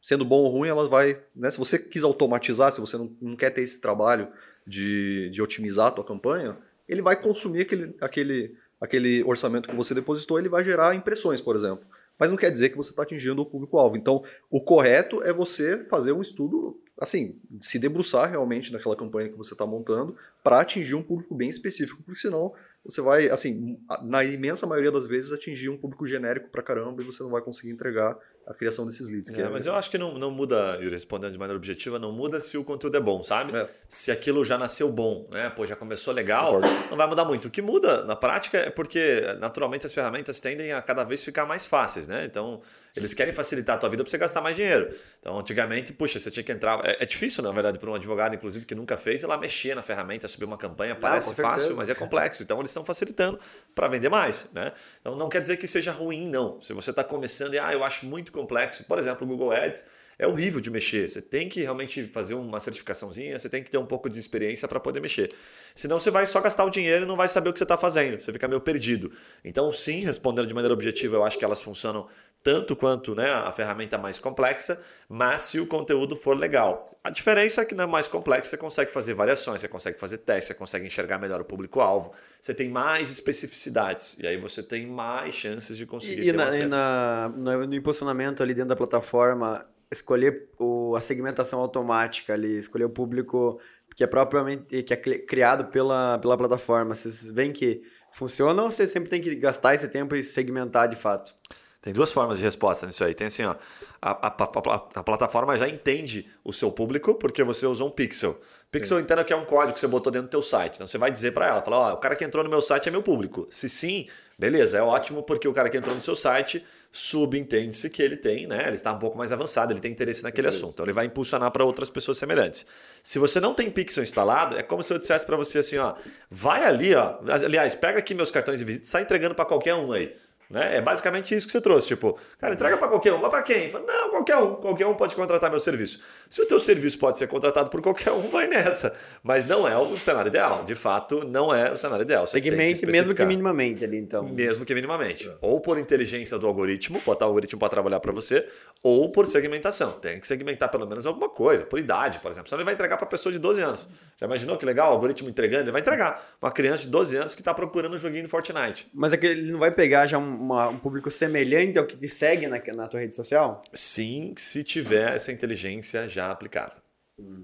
Sendo 0.02 0.26
bom 0.26 0.38
ou 0.38 0.50
ruim, 0.50 0.68
elas 0.68 0.90
vai... 0.90 1.22
Né, 1.36 1.52
se 1.52 1.60
você 1.60 1.78
quis 1.78 2.04
automatizar, 2.04 2.72
se 2.72 2.82
você 2.82 2.98
não, 2.98 3.16
não 3.22 3.36
quer 3.36 3.52
ter 3.52 3.62
esse 3.62 3.80
trabalho 3.80 4.28
de, 4.66 5.30
de 5.30 5.42
otimizar 5.42 5.88
a 5.88 5.92
tua 5.92 6.04
campanha, 6.04 6.58
ele 6.90 7.02
vai 7.02 7.16
consumir 7.16 7.62
aquele, 7.62 7.96
aquele, 8.02 8.56
aquele 8.80 9.24
orçamento 9.24 9.70
que 9.70 9.76
você 9.76 9.94
depositou, 9.94 10.40
ele 10.40 10.50
vai 10.50 10.64
gerar 10.64 10.96
impressões, 10.96 11.40
por 11.40 11.56
exemplo 11.56 11.86
mas 12.20 12.30
não 12.30 12.38
quer 12.38 12.52
dizer 12.52 12.70
que 12.70 12.78
você 12.78 12.92
está 12.92 13.04
atingindo 13.04 13.42
o 13.42 13.46
público-alvo. 13.46 13.98
Então, 13.98 14.24
o 14.50 14.62
correto 14.62 15.22
é 15.24 15.34
você 15.34 15.80
fazer 15.86 16.12
um 16.12 16.22
estudo, 16.22 16.80
assim, 17.00 17.40
se 17.60 17.80
debruçar 17.80 18.30
realmente 18.30 18.72
naquela 18.72 18.96
campanha 18.96 19.30
que 19.30 19.38
você 19.38 19.54
está 19.54 19.66
montando 19.66 20.16
para 20.44 20.60
atingir 20.60 20.96
um 20.96 21.04
público 21.04 21.34
bem 21.34 21.50
específico, 21.50 22.04
porque 22.04 22.20
senão 22.20 22.54
você 22.84 23.00
vai, 23.00 23.30
assim, 23.30 23.78
na 24.02 24.24
imensa 24.24 24.66
maioria 24.66 24.92
das 24.92 25.06
vezes, 25.06 25.32
atingir 25.32 25.70
um 25.70 25.78
público 25.78 26.06
genérico 26.06 26.50
pra 26.50 26.64
caramba 26.64 27.02
e 27.02 27.06
você 27.06 27.22
não 27.22 27.30
vai 27.30 27.42
conseguir 27.42 27.72
entregar 27.72 28.18
a 28.48 28.54
criação 28.56 28.88
desses 28.88 29.08
leads. 29.08 29.30
É, 29.30 29.42
é... 29.42 29.50
Mas 29.50 29.68
eu 29.68 29.76
acho 29.76 29.90
que 29.90 30.00
não, 30.00 30.18
não 30.18 30.32
muda, 30.32 30.78
Yuri, 30.82 30.96
respondendo 30.96 31.32
de 31.32 31.38
maneira 31.38 31.58
objetiva, 31.58 32.00
não 32.00 32.12
muda 32.12 32.42
se 32.42 32.58
o 32.58 32.64
conteúdo 32.64 32.98
é 32.98 33.00
bom, 33.00 33.22
sabe? 33.22 33.56
É. 33.56 33.70
Se 33.88 34.12
aquilo 34.12 34.44
já 34.44 34.58
nasceu 34.58 34.92
bom, 34.92 35.28
né? 35.32 35.50
Pô, 35.52 35.66
já 35.68 35.76
começou 35.76 36.12
legal, 36.12 36.56
Concordo. 36.56 36.90
não 36.90 36.98
vai 36.98 37.08
mudar 37.08 37.24
muito. 37.24 37.48
O 37.48 37.52
que 37.52 37.62
muda 37.62 38.04
na 38.04 38.16
prática 38.16 38.58
é 38.58 38.70
porque, 38.72 39.22
naturalmente, 39.40 39.86
as 39.86 39.94
ferramentas 39.94 40.42
tendem 40.42 40.74
a 40.74 40.82
cada 40.82 41.04
vez 41.04 41.24
ficar 41.24 41.46
mais 41.46 41.68
fáceis, 41.68 42.08
né? 42.08 42.26
Então, 42.26 42.62
eles 42.96 43.14
querem 43.14 43.32
facilitar 43.32 43.76
a 43.76 43.80
tua 43.80 43.90
vida 43.90 44.04
para 44.04 44.10
você 44.10 44.18
gastar 44.18 44.42
mais 44.42 44.56
dinheiro. 44.56 44.92
Então, 45.20 45.38
antigamente, 45.38 45.94
puxa, 45.94 46.20
você 46.20 46.32
tinha 46.32 46.44
que 46.44 46.52
entrar. 46.52 46.84
É, 46.84 47.04
é 47.04 47.06
difícil, 47.06 47.44
na 47.44 47.52
verdade, 47.52 47.78
para 47.78 47.92
um 47.92 47.96
advogado, 47.96 48.34
inclusive, 48.34 48.66
que 48.66 48.74
nunca 48.74 48.98
fez, 48.98 49.22
ela 49.24 49.38
mexer 49.38 49.76
na 49.76 49.84
ferramenta, 49.84 50.28
subir 50.28 50.46
uma 50.46 50.58
campanha, 50.58 50.96
parece 50.96 51.36
fácil, 51.36 51.76
mas 51.76 51.90
é 51.90 51.94
complexo. 51.94 52.42
Então, 52.42 52.60
eles 52.60 52.71
estão 52.72 52.84
facilitando 52.84 53.40
para 53.76 53.88
vender 53.88 54.10
mais. 54.10 54.50
Né? 54.54 54.72
Então, 55.00 55.16
não 55.16 55.30
quer 55.30 55.42
dizer 55.42 55.58
que 55.58 55.68
seja 55.68 55.92
ruim, 55.92 56.28
não. 56.28 56.62
Se 56.62 56.74
você 56.74 56.90
está 56.90 57.04
começando 57.04 57.54
e, 57.54 57.60
ah, 57.60 57.72
eu 57.74 57.84
acho 57.84 58.06
muito 58.06 58.32
complexo, 58.32 58.84
por 58.86 58.98
exemplo, 58.98 59.26
o 59.26 59.30
Google 59.30 59.52
Ads 59.52 59.86
é 60.18 60.28
horrível 60.28 60.62
de 60.62 60.70
mexer. 60.70 61.10
Você 61.10 61.22
tem 61.22 61.50
que 61.50 61.62
realmente 61.62 62.08
fazer 62.08 62.34
uma 62.34 62.60
certificaçãozinha, 62.60 63.38
você 63.38 63.50
tem 63.50 63.64
que 63.64 63.72
ter 63.72 63.78
um 63.78 63.86
pouco 63.86 64.10
de 64.10 64.20
experiência 64.20 64.68
para 64.68 64.80
poder 64.80 65.00
mexer. 65.00 65.34
Senão 65.74 66.00
você 66.00 66.12
vai 66.12 66.26
só 66.26 66.40
gastar 66.42 66.66
o 66.66 66.70
dinheiro 66.70 67.06
e 67.06 67.08
não 67.08 67.16
vai 67.16 67.28
saber 67.28 67.50
o 67.50 67.54
que 67.54 67.60
você 67.60 67.64
está 67.64 67.78
fazendo. 67.78 68.20
Você 68.20 68.32
fica 68.32 68.48
meio 68.48 68.62
perdido. 68.62 69.12
Então, 69.44 69.72
sim, 69.74 70.00
respondendo 70.02 70.48
de 70.48 70.54
maneira 70.54 70.74
objetiva, 70.74 71.16
eu 71.16 71.24
acho 71.24 71.38
que 71.38 71.46
elas 71.46 71.62
funcionam 71.62 72.08
tanto 72.44 72.76
quanto 72.76 73.14
né, 73.14 73.30
a 73.32 73.52
ferramenta 73.52 73.98
mais 73.98 74.18
complexa, 74.18 74.82
mas 75.08 75.44
se 75.44 75.60
o 75.60 75.68
conteúdo 75.68 76.16
for 76.16 76.38
legal. 76.38 76.92
A 77.04 77.10
diferença 77.10 77.62
é 77.62 77.66
que 77.66 77.74
na 77.74 77.88
mais 77.88 78.08
complexo 78.08 78.50
você 78.50 78.58
consegue 78.58 78.92
fazer 78.92 79.14
variações, 79.14 79.62
você 79.62 79.68
consegue 79.68 80.00
fazer 80.00 80.20
testes, 80.20 80.48
você 80.48 80.54
consegue 80.54 80.86
enxergar 80.86 81.18
melhor 81.18 81.42
o 81.42 81.46
público-alvo, 81.46 82.12
você 82.40 82.54
tem 82.54 82.70
mais 82.70 83.10
especificidades 83.10 84.18
e 84.20 84.28
aí 84.28 84.38
você 84.38 84.62
tem 84.62 84.86
mais 84.86 85.34
chances 85.34 85.78
de 85.78 85.86
conseguir. 85.86 86.22
E, 86.22 86.30
e, 86.30 86.34
na, 86.34 86.58
e 86.58 86.66
na, 86.66 87.32
no 87.36 87.74
impulsionamento 87.74 88.44
ali 88.44 88.54
dentro 88.54 88.70
da 88.70 88.76
plataforma, 88.76 89.66
escolher 89.92 90.50
o, 90.58 90.96
a 90.96 91.02
segmentação 91.02 91.60
automática 91.60 92.34
ali, 92.34 92.58
escolher 92.58 92.86
o 92.86 92.90
público 92.90 93.60
que 93.96 94.04
é 94.04 94.08
propriamente 94.08 94.84
que 94.84 94.94
é 94.94 94.98
criado 94.98 95.66
pela, 95.66 96.18
pela 96.20 96.38
plataforma. 96.38 96.96
Vocês 96.96 97.26
veem 97.26 97.52
que 97.52 97.82
Funciona 98.12 98.62
ou 98.62 98.70
você 98.70 98.88
sempre 98.88 99.10
tem 99.10 99.22
que 99.22 99.34
gastar 99.36 99.74
esse 99.74 99.88
tempo 99.88 100.16
e 100.16 100.24
segmentar 100.24 100.88
de 100.88 100.96
fato? 100.96 101.34
Tem 101.82 101.92
duas 101.92 102.12
formas 102.12 102.38
de 102.38 102.44
resposta 102.44 102.86
nisso 102.86 103.04
aí. 103.04 103.16
Tem 103.16 103.26
assim, 103.26 103.44
ó, 103.44 103.56
a, 104.00 104.28
a, 104.28 104.28
a, 104.28 104.76
a, 104.96 105.04
plataforma 105.04 105.58
já 105.58 105.68
entende 105.68 106.30
o 106.44 106.54
seu 106.54 106.72
público 106.72 107.16
porque 107.16 107.44
você 107.44 107.66
usou 107.66 107.88
um 107.88 107.92
pixel. 107.92 108.40
Pixel 108.72 108.98
sim. 108.98 109.04
entenda 109.04 109.24
que 109.24 109.34
é 109.34 109.36
um 109.36 109.46
código 109.46 109.74
que 109.74 109.80
você 109.80 109.88
botou 109.88 110.12
dentro 110.12 110.28
do 110.28 110.32
teu 110.32 110.44
site. 110.44 110.76
Então 110.76 110.86
você 110.86 111.00
vai 111.00 111.12
dizer 111.12 111.34
para 111.34 111.48
ela, 111.48 111.62
fala, 111.64 111.78
ó, 111.78 111.94
o 111.94 111.98
cara 111.98 112.16
que 112.16 112.24
entrou 112.24 112.44
no 112.44 112.50
meu 112.52 112.62
site 112.62 112.88
é 112.88 112.92
meu 112.92 113.02
público. 113.02 113.48
Se 113.50 113.68
sim, 113.68 114.08
beleza, 114.38 114.78
é 114.78 114.82
ótimo 114.82 115.24
porque 115.24 115.48
o 115.48 115.54
cara 115.54 115.72
que 115.72 115.78
entrou 115.78 115.96
no 115.96 116.02
seu 116.02 116.16
site 116.16 116.64
subentende-se 116.92 117.90
que 117.90 118.02
ele 118.04 118.18
tem, 118.18 118.46
né? 118.46 118.68
Ele 118.68 118.76
está 118.76 118.92
um 118.92 119.00
pouco 119.00 119.18
mais 119.18 119.32
avançado, 119.32 119.74
ele 119.74 119.80
tem 119.80 119.92
interesse 119.92 120.22
naquele 120.22 120.48
beleza. 120.48 120.64
assunto. 120.64 120.74
Então 120.74 120.86
ele 120.86 120.94
vai 120.94 121.08
impulsionar 121.08 121.50
para 121.50 121.66
outras 121.66 121.90
pessoas 121.90 122.20
semelhantes. 122.20 122.64
Se 123.02 123.18
você 123.18 123.40
não 123.40 123.56
tem 123.56 123.72
pixel 123.72 124.04
instalado, 124.04 124.56
é 124.56 124.62
como 124.62 124.84
se 124.84 124.94
eu 124.94 125.00
dissesse 125.00 125.26
para 125.26 125.36
você 125.36 125.60
assim, 125.60 125.78
ó, 125.78 125.96
vai 126.30 126.64
ali, 126.64 126.94
ó, 126.94 127.18
aliás, 127.28 127.74
pega 127.74 127.98
aqui 127.98 128.14
meus 128.14 128.30
cartões 128.30 128.60
de 128.60 128.66
visita, 128.66 128.86
sai 128.86 129.02
entregando 129.02 129.34
para 129.34 129.46
qualquer 129.46 129.74
um 129.74 129.92
aí. 129.92 130.16
Né? 130.52 130.78
É 130.78 130.82
basicamente 130.82 131.34
isso 131.34 131.46
que 131.46 131.52
você 131.52 131.62
trouxe. 131.62 131.88
Tipo, 131.88 132.18
cara, 132.38 132.54
entrega 132.54 132.78
para 132.78 132.90
qualquer 132.90 133.14
um. 133.14 133.20
Mas 133.20 133.30
para 133.30 133.42
quem? 133.42 133.70
Fala, 133.70 133.86
não, 133.88 134.10
qualquer 134.10 134.36
um. 134.36 134.56
Qualquer 134.56 134.86
um 134.86 134.94
pode 134.94 135.16
contratar 135.16 135.50
meu 135.50 135.60
serviço. 135.60 136.02
Se 136.30 136.42
o 136.42 136.46
teu 136.46 136.60
serviço 136.60 137.00
pode 137.00 137.18
ser 137.18 137.28
contratado 137.28 137.70
por 137.70 137.82
qualquer 137.82 138.12
um, 138.12 138.22
vai 138.30 138.48
nessa. 138.48 138.94
Mas 139.24 139.46
não 139.46 139.68
é 139.68 139.78
o 139.78 139.98
cenário 139.98 140.28
ideal. 140.28 140.64
De 140.64 140.76
fato, 140.76 141.26
não 141.26 141.56
é 141.56 141.72
o 141.72 141.78
cenário 141.78 142.04
ideal. 142.04 142.28
Você 142.28 142.34
Segmente 142.34 142.82
que 142.82 142.92
mesmo 142.92 143.16
que 143.16 143.24
minimamente 143.24 143.86
ali, 143.86 143.98
então. 143.98 144.24
Mesmo 144.24 144.66
que 144.66 144.74
minimamente. 144.74 145.30
É. 145.30 145.36
Ou 145.42 145.62
por 145.62 145.78
inteligência 145.78 146.38
do 146.38 146.46
algoritmo, 146.46 147.02
botar 147.06 147.26
o 147.26 147.30
algoritmo 147.30 147.58
para 147.58 147.70
trabalhar 147.70 148.00
para 148.02 148.12
você, 148.12 148.46
ou 148.84 149.10
por 149.10 149.26
segmentação. 149.28 149.92
Tem 149.94 150.20
que 150.20 150.28
segmentar 150.28 150.70
pelo 150.70 150.86
menos 150.86 151.06
alguma 151.06 151.30
coisa. 151.30 151.64
Por 151.64 151.80
idade, 151.80 152.20
por 152.20 152.30
exemplo. 152.30 152.50
Senão 152.50 152.60
ele 152.60 152.66
vai 152.66 152.74
entregar 152.74 152.98
para 152.98 153.08
pessoa 153.08 153.32
de 153.32 153.40
12 153.40 153.62
anos. 153.62 153.88
Já 154.20 154.26
imaginou 154.26 154.58
que 154.58 154.66
legal? 154.66 154.90
O 154.90 154.94
algoritmo 154.94 155.30
entregando, 155.30 155.64
ele 155.64 155.72
vai 155.72 155.82
entregar. 155.82 156.22
Uma 156.42 156.52
criança 156.52 156.84
de 156.84 156.90
12 156.90 157.16
anos 157.16 157.34
que 157.34 157.42
está 157.42 157.54
procurando 157.54 157.94
um 157.94 157.98
joguinho 157.98 158.24
de 158.24 158.30
Fortnite. 158.30 158.88
Mas 158.94 159.14
é 159.14 159.18
que 159.18 159.26
ele 159.26 159.52
não 159.52 159.60
vai 159.60 159.72
pegar 159.72 160.08
já 160.08 160.20
uma, 160.42 160.68
um 160.70 160.80
público 160.80 161.12
semelhante 161.12 161.78
ao 161.78 161.86
que 161.86 161.96
te 161.96 162.10
segue 162.10 162.48
na, 162.48 162.62
na 162.74 162.88
tua 162.88 163.00
rede 163.00 163.16
social? 163.16 163.62
Sim, 163.74 164.34
se 164.36 164.64
tiver 164.64 165.16
essa 165.16 165.32
inteligência 165.32 166.08
já 166.08 166.32
aplicada. 166.32 166.76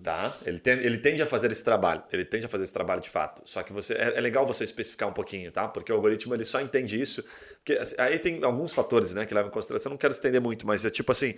Tá? 0.01 0.35
Ele, 0.43 0.57
tem, 0.57 0.73
ele 0.79 0.97
tende 0.97 1.21
a 1.21 1.25
fazer 1.25 1.51
esse 1.51 1.63
trabalho, 1.63 2.01
ele 2.11 2.25
tende 2.25 2.45
a 2.45 2.49
fazer 2.49 2.63
esse 2.63 2.73
trabalho 2.73 2.99
de 2.99 3.09
fato. 3.09 3.43
Só 3.45 3.61
que 3.61 3.71
você 3.71 3.93
é, 3.93 4.17
é, 4.17 4.21
legal 4.21 4.43
você 4.43 4.63
especificar 4.63 5.07
um 5.07 5.13
pouquinho, 5.13 5.51
tá? 5.51 5.67
Porque 5.67 5.91
o 5.91 5.95
algoritmo 5.95 6.33
ele 6.33 6.45
só 6.45 6.59
entende 6.59 6.99
isso. 6.99 7.23
Porque, 7.57 7.73
assim, 7.73 7.95
aí 7.99 8.17
tem 8.17 8.43
alguns 8.43 8.73
fatores 8.73 9.13
né, 9.13 9.25
que 9.25 9.35
levam 9.35 9.49
em 9.49 9.53
consideração. 9.53 9.91
Não 9.91 9.97
quero 9.97 10.13
estender 10.13 10.41
muito, 10.41 10.65
mas 10.65 10.83
é 10.83 10.89
tipo 10.89 11.11
assim: 11.11 11.35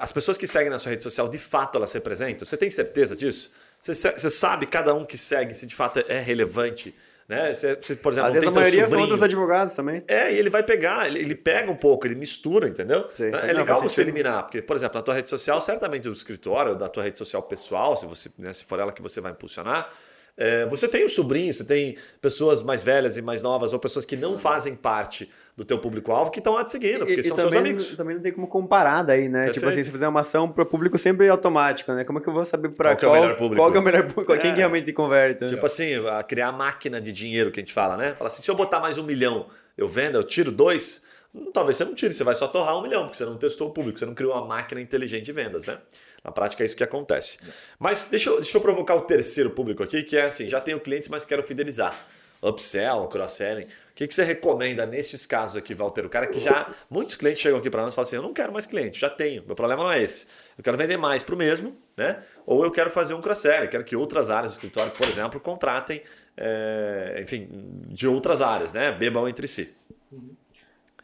as 0.00 0.12
pessoas 0.12 0.38
que 0.38 0.46
seguem 0.46 0.70
na 0.70 0.78
sua 0.78 0.90
rede 0.90 1.02
social, 1.02 1.28
de 1.28 1.36
fato 1.36 1.76
elas 1.76 1.90
se 1.90 1.98
representam? 1.98 2.46
Você 2.46 2.56
tem 2.56 2.70
certeza 2.70 3.14
disso? 3.14 3.52
Você, 3.78 3.92
você 3.94 4.30
sabe 4.30 4.66
cada 4.66 4.94
um 4.94 5.04
que 5.04 5.18
segue 5.18 5.52
se 5.52 5.66
de 5.66 5.74
fato 5.74 6.02
é 6.08 6.20
relevante? 6.20 6.94
Né? 7.28 7.54
Você, 7.54 7.74
você, 7.76 7.96
por 7.96 8.12
exemplo, 8.12 8.28
Às 8.28 8.34
vezes 8.34 8.48
a 8.48 8.52
maioria 8.52 8.88
são 8.88 9.00
outros 9.00 9.22
advogados 9.22 9.74
também. 9.74 10.04
É, 10.06 10.32
e 10.32 10.38
ele 10.38 10.50
vai 10.50 10.62
pegar, 10.62 11.06
ele, 11.06 11.20
ele 11.20 11.34
pega 11.34 11.70
um 11.70 11.76
pouco, 11.76 12.06
ele 12.06 12.14
mistura, 12.14 12.68
entendeu? 12.68 13.08
Sim, 13.14 13.30
é 13.32 13.52
legal 13.52 13.80
você 13.80 14.02
eliminar, 14.02 14.42
porque, 14.42 14.60
por 14.60 14.76
exemplo, 14.76 14.96
na 14.96 15.02
tua 15.02 15.14
rede 15.14 15.30
social, 15.30 15.60
certamente 15.60 16.02
do 16.02 16.12
escritório, 16.12 16.76
da 16.76 16.88
tua 16.88 17.02
rede 17.02 17.16
social 17.16 17.42
pessoal, 17.42 17.96
se, 17.96 18.06
você, 18.06 18.30
né, 18.38 18.52
se 18.52 18.64
for 18.64 18.78
ela 18.78 18.92
que 18.92 19.00
você 19.00 19.20
vai 19.20 19.32
impulsionar, 19.32 19.88
é, 20.36 20.66
você 20.66 20.88
tem 20.88 21.04
os 21.04 21.14
sobrinhos, 21.14 21.56
você 21.56 21.64
tem 21.64 21.96
pessoas 22.20 22.62
mais 22.62 22.82
velhas 22.82 23.16
e 23.16 23.22
mais 23.22 23.40
novas, 23.40 23.72
ou 23.72 23.78
pessoas 23.78 24.04
que 24.04 24.16
não 24.16 24.36
fazem 24.36 24.74
parte 24.74 25.30
do 25.56 25.64
teu 25.64 25.78
público-alvo 25.78 26.30
que 26.32 26.40
estão 26.40 26.54
lá 26.54 26.64
te 26.64 26.72
seguindo, 26.72 27.06
porque 27.06 27.20
e, 27.20 27.22
são 27.22 27.36
e 27.36 27.40
seus 27.40 27.54
amigos. 27.54 27.94
Também 27.96 28.16
não 28.16 28.22
tem 28.22 28.32
como 28.32 28.48
comparar 28.48 29.02
daí, 29.02 29.28
né? 29.28 29.44
Perfeito. 29.44 29.54
Tipo 29.54 29.68
assim, 29.68 29.82
se 29.84 29.90
fizer 29.92 30.08
uma 30.08 30.20
ação 30.20 30.50
para 30.50 30.64
o 30.64 30.66
público 30.66 30.98
sempre 30.98 31.28
automático, 31.28 31.92
né? 31.92 32.02
Como 32.02 32.18
é 32.18 32.22
que 32.22 32.28
eu 32.28 32.32
vou 32.32 32.44
saber 32.44 32.70
para 32.70 32.96
qual, 32.96 33.12
qual, 33.12 33.14
é 33.14 33.18
o 33.18 33.22
melhor 33.22 33.36
público? 33.36 33.62
Qual 33.62 33.74
é 33.74 33.78
o 33.78 33.82
melhor 33.82 34.06
público? 34.06 34.32
É. 34.32 34.38
Quem 34.38 34.54
realmente 34.54 34.92
converte? 34.92 35.46
Tipo 35.46 35.66
assim, 35.66 35.90
criar 36.26 36.50
máquina 36.50 37.00
de 37.00 37.12
dinheiro 37.12 37.52
que 37.52 37.60
a 37.60 37.62
gente 37.62 37.72
fala, 37.72 37.96
né? 37.96 38.14
Fala 38.16 38.26
assim, 38.26 38.42
se 38.42 38.50
eu 38.50 38.56
botar 38.56 38.80
mais 38.80 38.98
um 38.98 39.04
milhão, 39.04 39.46
eu 39.78 39.88
vendo, 39.88 40.18
eu 40.18 40.24
tiro 40.24 40.50
dois, 40.50 41.04
talvez 41.52 41.76
você 41.76 41.84
não 41.84 41.94
tire, 41.94 42.12
você 42.12 42.24
vai 42.24 42.34
só 42.34 42.46
torrar 42.46 42.78
um 42.78 42.82
milhão, 42.82 43.02
porque 43.04 43.16
você 43.16 43.24
não 43.24 43.36
testou 43.36 43.68
o 43.68 43.70
público, 43.72 43.98
você 43.98 44.06
não 44.06 44.14
criou 44.14 44.32
uma 44.32 44.46
máquina 44.46 44.80
inteligente 44.80 45.24
de 45.24 45.32
vendas, 45.32 45.66
né? 45.66 45.78
Na 46.22 46.30
prática 46.30 46.62
é 46.62 46.66
isso 46.66 46.76
que 46.76 46.84
acontece. 46.84 47.38
Mas 47.78 48.06
deixa 48.10 48.30
eu, 48.30 48.36
deixa 48.40 48.56
eu 48.56 48.60
provocar 48.60 48.94
o 48.94 49.02
terceiro 49.02 49.50
público 49.50 49.82
aqui, 49.82 50.02
que 50.02 50.16
é 50.16 50.26
assim, 50.26 50.48
já 50.48 50.60
tenho 50.60 50.78
clientes, 50.80 51.08
mas 51.08 51.24
quero 51.24 51.42
fidelizar. 51.42 52.06
Upsell, 52.42 53.08
cross-selling. 53.08 53.64
O 53.64 53.94
que, 53.94 54.06
que 54.06 54.14
você 54.14 54.22
recomenda 54.22 54.84
nesses 54.84 55.24
casos 55.24 55.56
aqui, 55.56 55.72
Walter? 55.72 56.04
O 56.04 56.10
cara 56.10 56.26
que 56.26 56.38
já. 56.38 56.68
Muitos 56.90 57.16
clientes 57.16 57.40
chegam 57.40 57.58
aqui 57.58 57.70
para 57.70 57.82
nós 57.82 57.92
e 57.92 57.94
falam 57.94 58.06
assim: 58.06 58.16
eu 58.16 58.22
não 58.22 58.34
quero 58.34 58.52
mais 58.52 58.66
cliente, 58.66 59.00
já 59.00 59.08
tenho. 59.08 59.44
Meu 59.46 59.56
problema 59.56 59.82
não 59.82 59.90
é 59.90 60.02
esse. 60.02 60.26
Eu 60.58 60.62
quero 60.62 60.76
vender 60.76 60.96
mais 60.98 61.22
para 61.22 61.34
o 61.34 61.38
mesmo, 61.38 61.74
né? 61.96 62.22
Ou 62.44 62.64
eu 62.64 62.70
quero 62.70 62.90
fazer 62.90 63.14
um 63.14 63.20
cross-selling, 63.22 63.68
quero 63.68 63.84
que 63.84 63.96
outras 63.96 64.28
áreas 64.28 64.52
do 64.52 64.54
escritório, 64.56 64.92
por 64.92 65.08
exemplo, 65.08 65.40
contratem, 65.40 66.02
é, 66.36 67.18
enfim, 67.22 67.48
de 67.88 68.06
outras 68.06 68.42
áreas, 68.42 68.72
né? 68.72 68.92
Bebam 68.92 69.26
entre 69.26 69.48
si. 69.48 69.74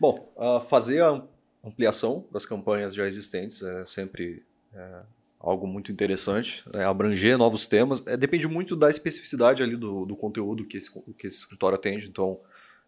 Bom, 0.01 0.33
uh, 0.35 0.61
fazer 0.63 1.03
a 1.03 1.23
ampliação 1.63 2.25
das 2.33 2.47
campanhas 2.47 2.95
já 2.95 3.07
existentes 3.07 3.63
é 3.63 3.85
sempre 3.85 4.43
é, 4.73 5.03
algo 5.39 5.67
muito 5.67 5.93
interessante, 5.93 6.65
é, 6.75 6.85
abranger 6.85 7.37
novos 7.37 7.69
temas. 7.69 8.03
É, 8.07 8.17
depende 8.17 8.49
muito 8.49 8.75
da 8.75 8.89
especificidade 8.89 9.63
ali 9.63 9.77
do, 9.77 10.07
do 10.07 10.17
conteúdo 10.17 10.65
que 10.65 10.79
esse, 10.79 10.91
que 11.19 11.27
esse 11.27 11.41
escritório 11.41 11.77
atende. 11.77 12.09
Então, 12.09 12.41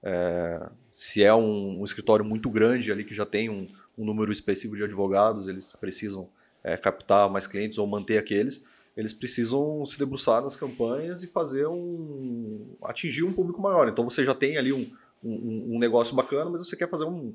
é, 0.03 0.67
se 0.91 1.23
é 1.23 1.35
um, 1.35 1.81
um, 1.81 1.85
escritório 1.85 2.25
muito 2.25 2.49
grande 2.49 2.91
ali 2.91 3.05
que 3.05 3.15
já 3.15 3.27
tem 3.27 3.51
um, 3.51 3.69
um 3.97 4.07
número 4.07 4.33
específico 4.33 4.75
de 4.75 4.85
advogados, 4.85 5.49
eles 5.49 5.73
precisam 5.73 6.31
é, 6.65 6.79
captar 6.79 7.29
mais 7.29 7.47
clientes 7.47 7.77
ou 7.77 7.87
manter 7.87 8.17
aqueles, 8.17 8.65
eles 8.97 9.13
precisam 9.13 9.85
se 9.85 9.99
debruçar 9.99 10.43
nas 10.43 10.57
campanhas 10.57 11.23
e 11.23 11.27
fazer 11.27 11.67
um 11.67 12.75
atingir 12.83 13.23
um 13.23 13.33
público 13.33 13.61
maior. 13.61 13.89
Então 13.89 14.09
você 14.09 14.25
já 14.25 14.35
tem 14.35 14.57
ali 14.57 14.73
um, 14.73 14.91
um, 15.23 15.77
um 15.77 15.79
negócio 15.79 16.15
bacana, 16.15 16.51
mas 16.51 16.67
você 16.67 16.77
quer 16.77 16.89
fazer 16.89 17.05
um, 17.05 17.35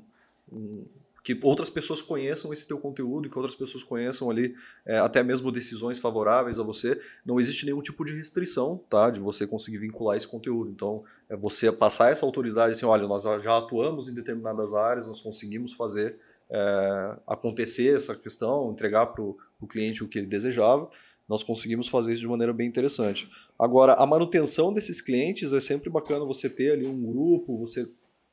que 1.22 1.38
outras 1.42 1.68
pessoas 1.68 2.00
conheçam 2.00 2.52
esse 2.54 2.66
teu 2.66 2.78
conteúdo, 2.78 3.28
que 3.28 3.36
outras 3.36 3.54
pessoas 3.54 3.84
conheçam 3.84 4.30
ali 4.30 4.54
é, 4.86 4.98
até 4.98 5.22
mesmo 5.22 5.52
decisões 5.52 5.98
favoráveis 5.98 6.58
a 6.58 6.62
você. 6.62 6.98
Não 7.24 7.38
existe 7.38 7.66
nenhum 7.66 7.82
tipo 7.82 8.02
de 8.02 8.14
restrição, 8.14 8.80
tá, 8.88 9.10
de 9.10 9.20
você 9.20 9.46
conseguir 9.46 9.76
vincular 9.76 10.16
esse 10.16 10.26
conteúdo. 10.26 10.70
Então, 10.70 11.04
é 11.28 11.36
você 11.36 11.70
passar 11.70 12.10
essa 12.10 12.24
autoridade 12.24 12.72
assim, 12.72 12.86
olha, 12.86 13.06
nós 13.06 13.24
já 13.24 13.58
atuamos 13.58 14.08
em 14.08 14.14
determinadas 14.14 14.72
áreas, 14.72 15.06
nós 15.06 15.20
conseguimos 15.20 15.74
fazer 15.74 16.18
é, 16.50 17.16
acontecer 17.26 17.94
essa 17.94 18.14
questão, 18.14 18.72
entregar 18.72 19.06
para 19.08 19.22
o 19.22 19.66
cliente 19.68 20.02
o 20.02 20.08
que 20.08 20.18
ele 20.18 20.26
desejava. 20.26 20.88
Nós 21.28 21.42
conseguimos 21.42 21.88
fazer 21.88 22.12
isso 22.12 22.22
de 22.22 22.28
maneira 22.28 22.52
bem 22.52 22.66
interessante. 22.66 23.28
Agora, 23.58 23.94
a 23.94 24.06
manutenção 24.06 24.72
desses 24.72 25.00
clientes 25.00 25.52
é 25.52 25.60
sempre 25.60 25.90
bacana 25.90 26.24
você 26.24 26.48
ter 26.48 26.72
ali 26.72 26.86
um 26.86 27.02
grupo, 27.04 27.58
você 27.58 27.88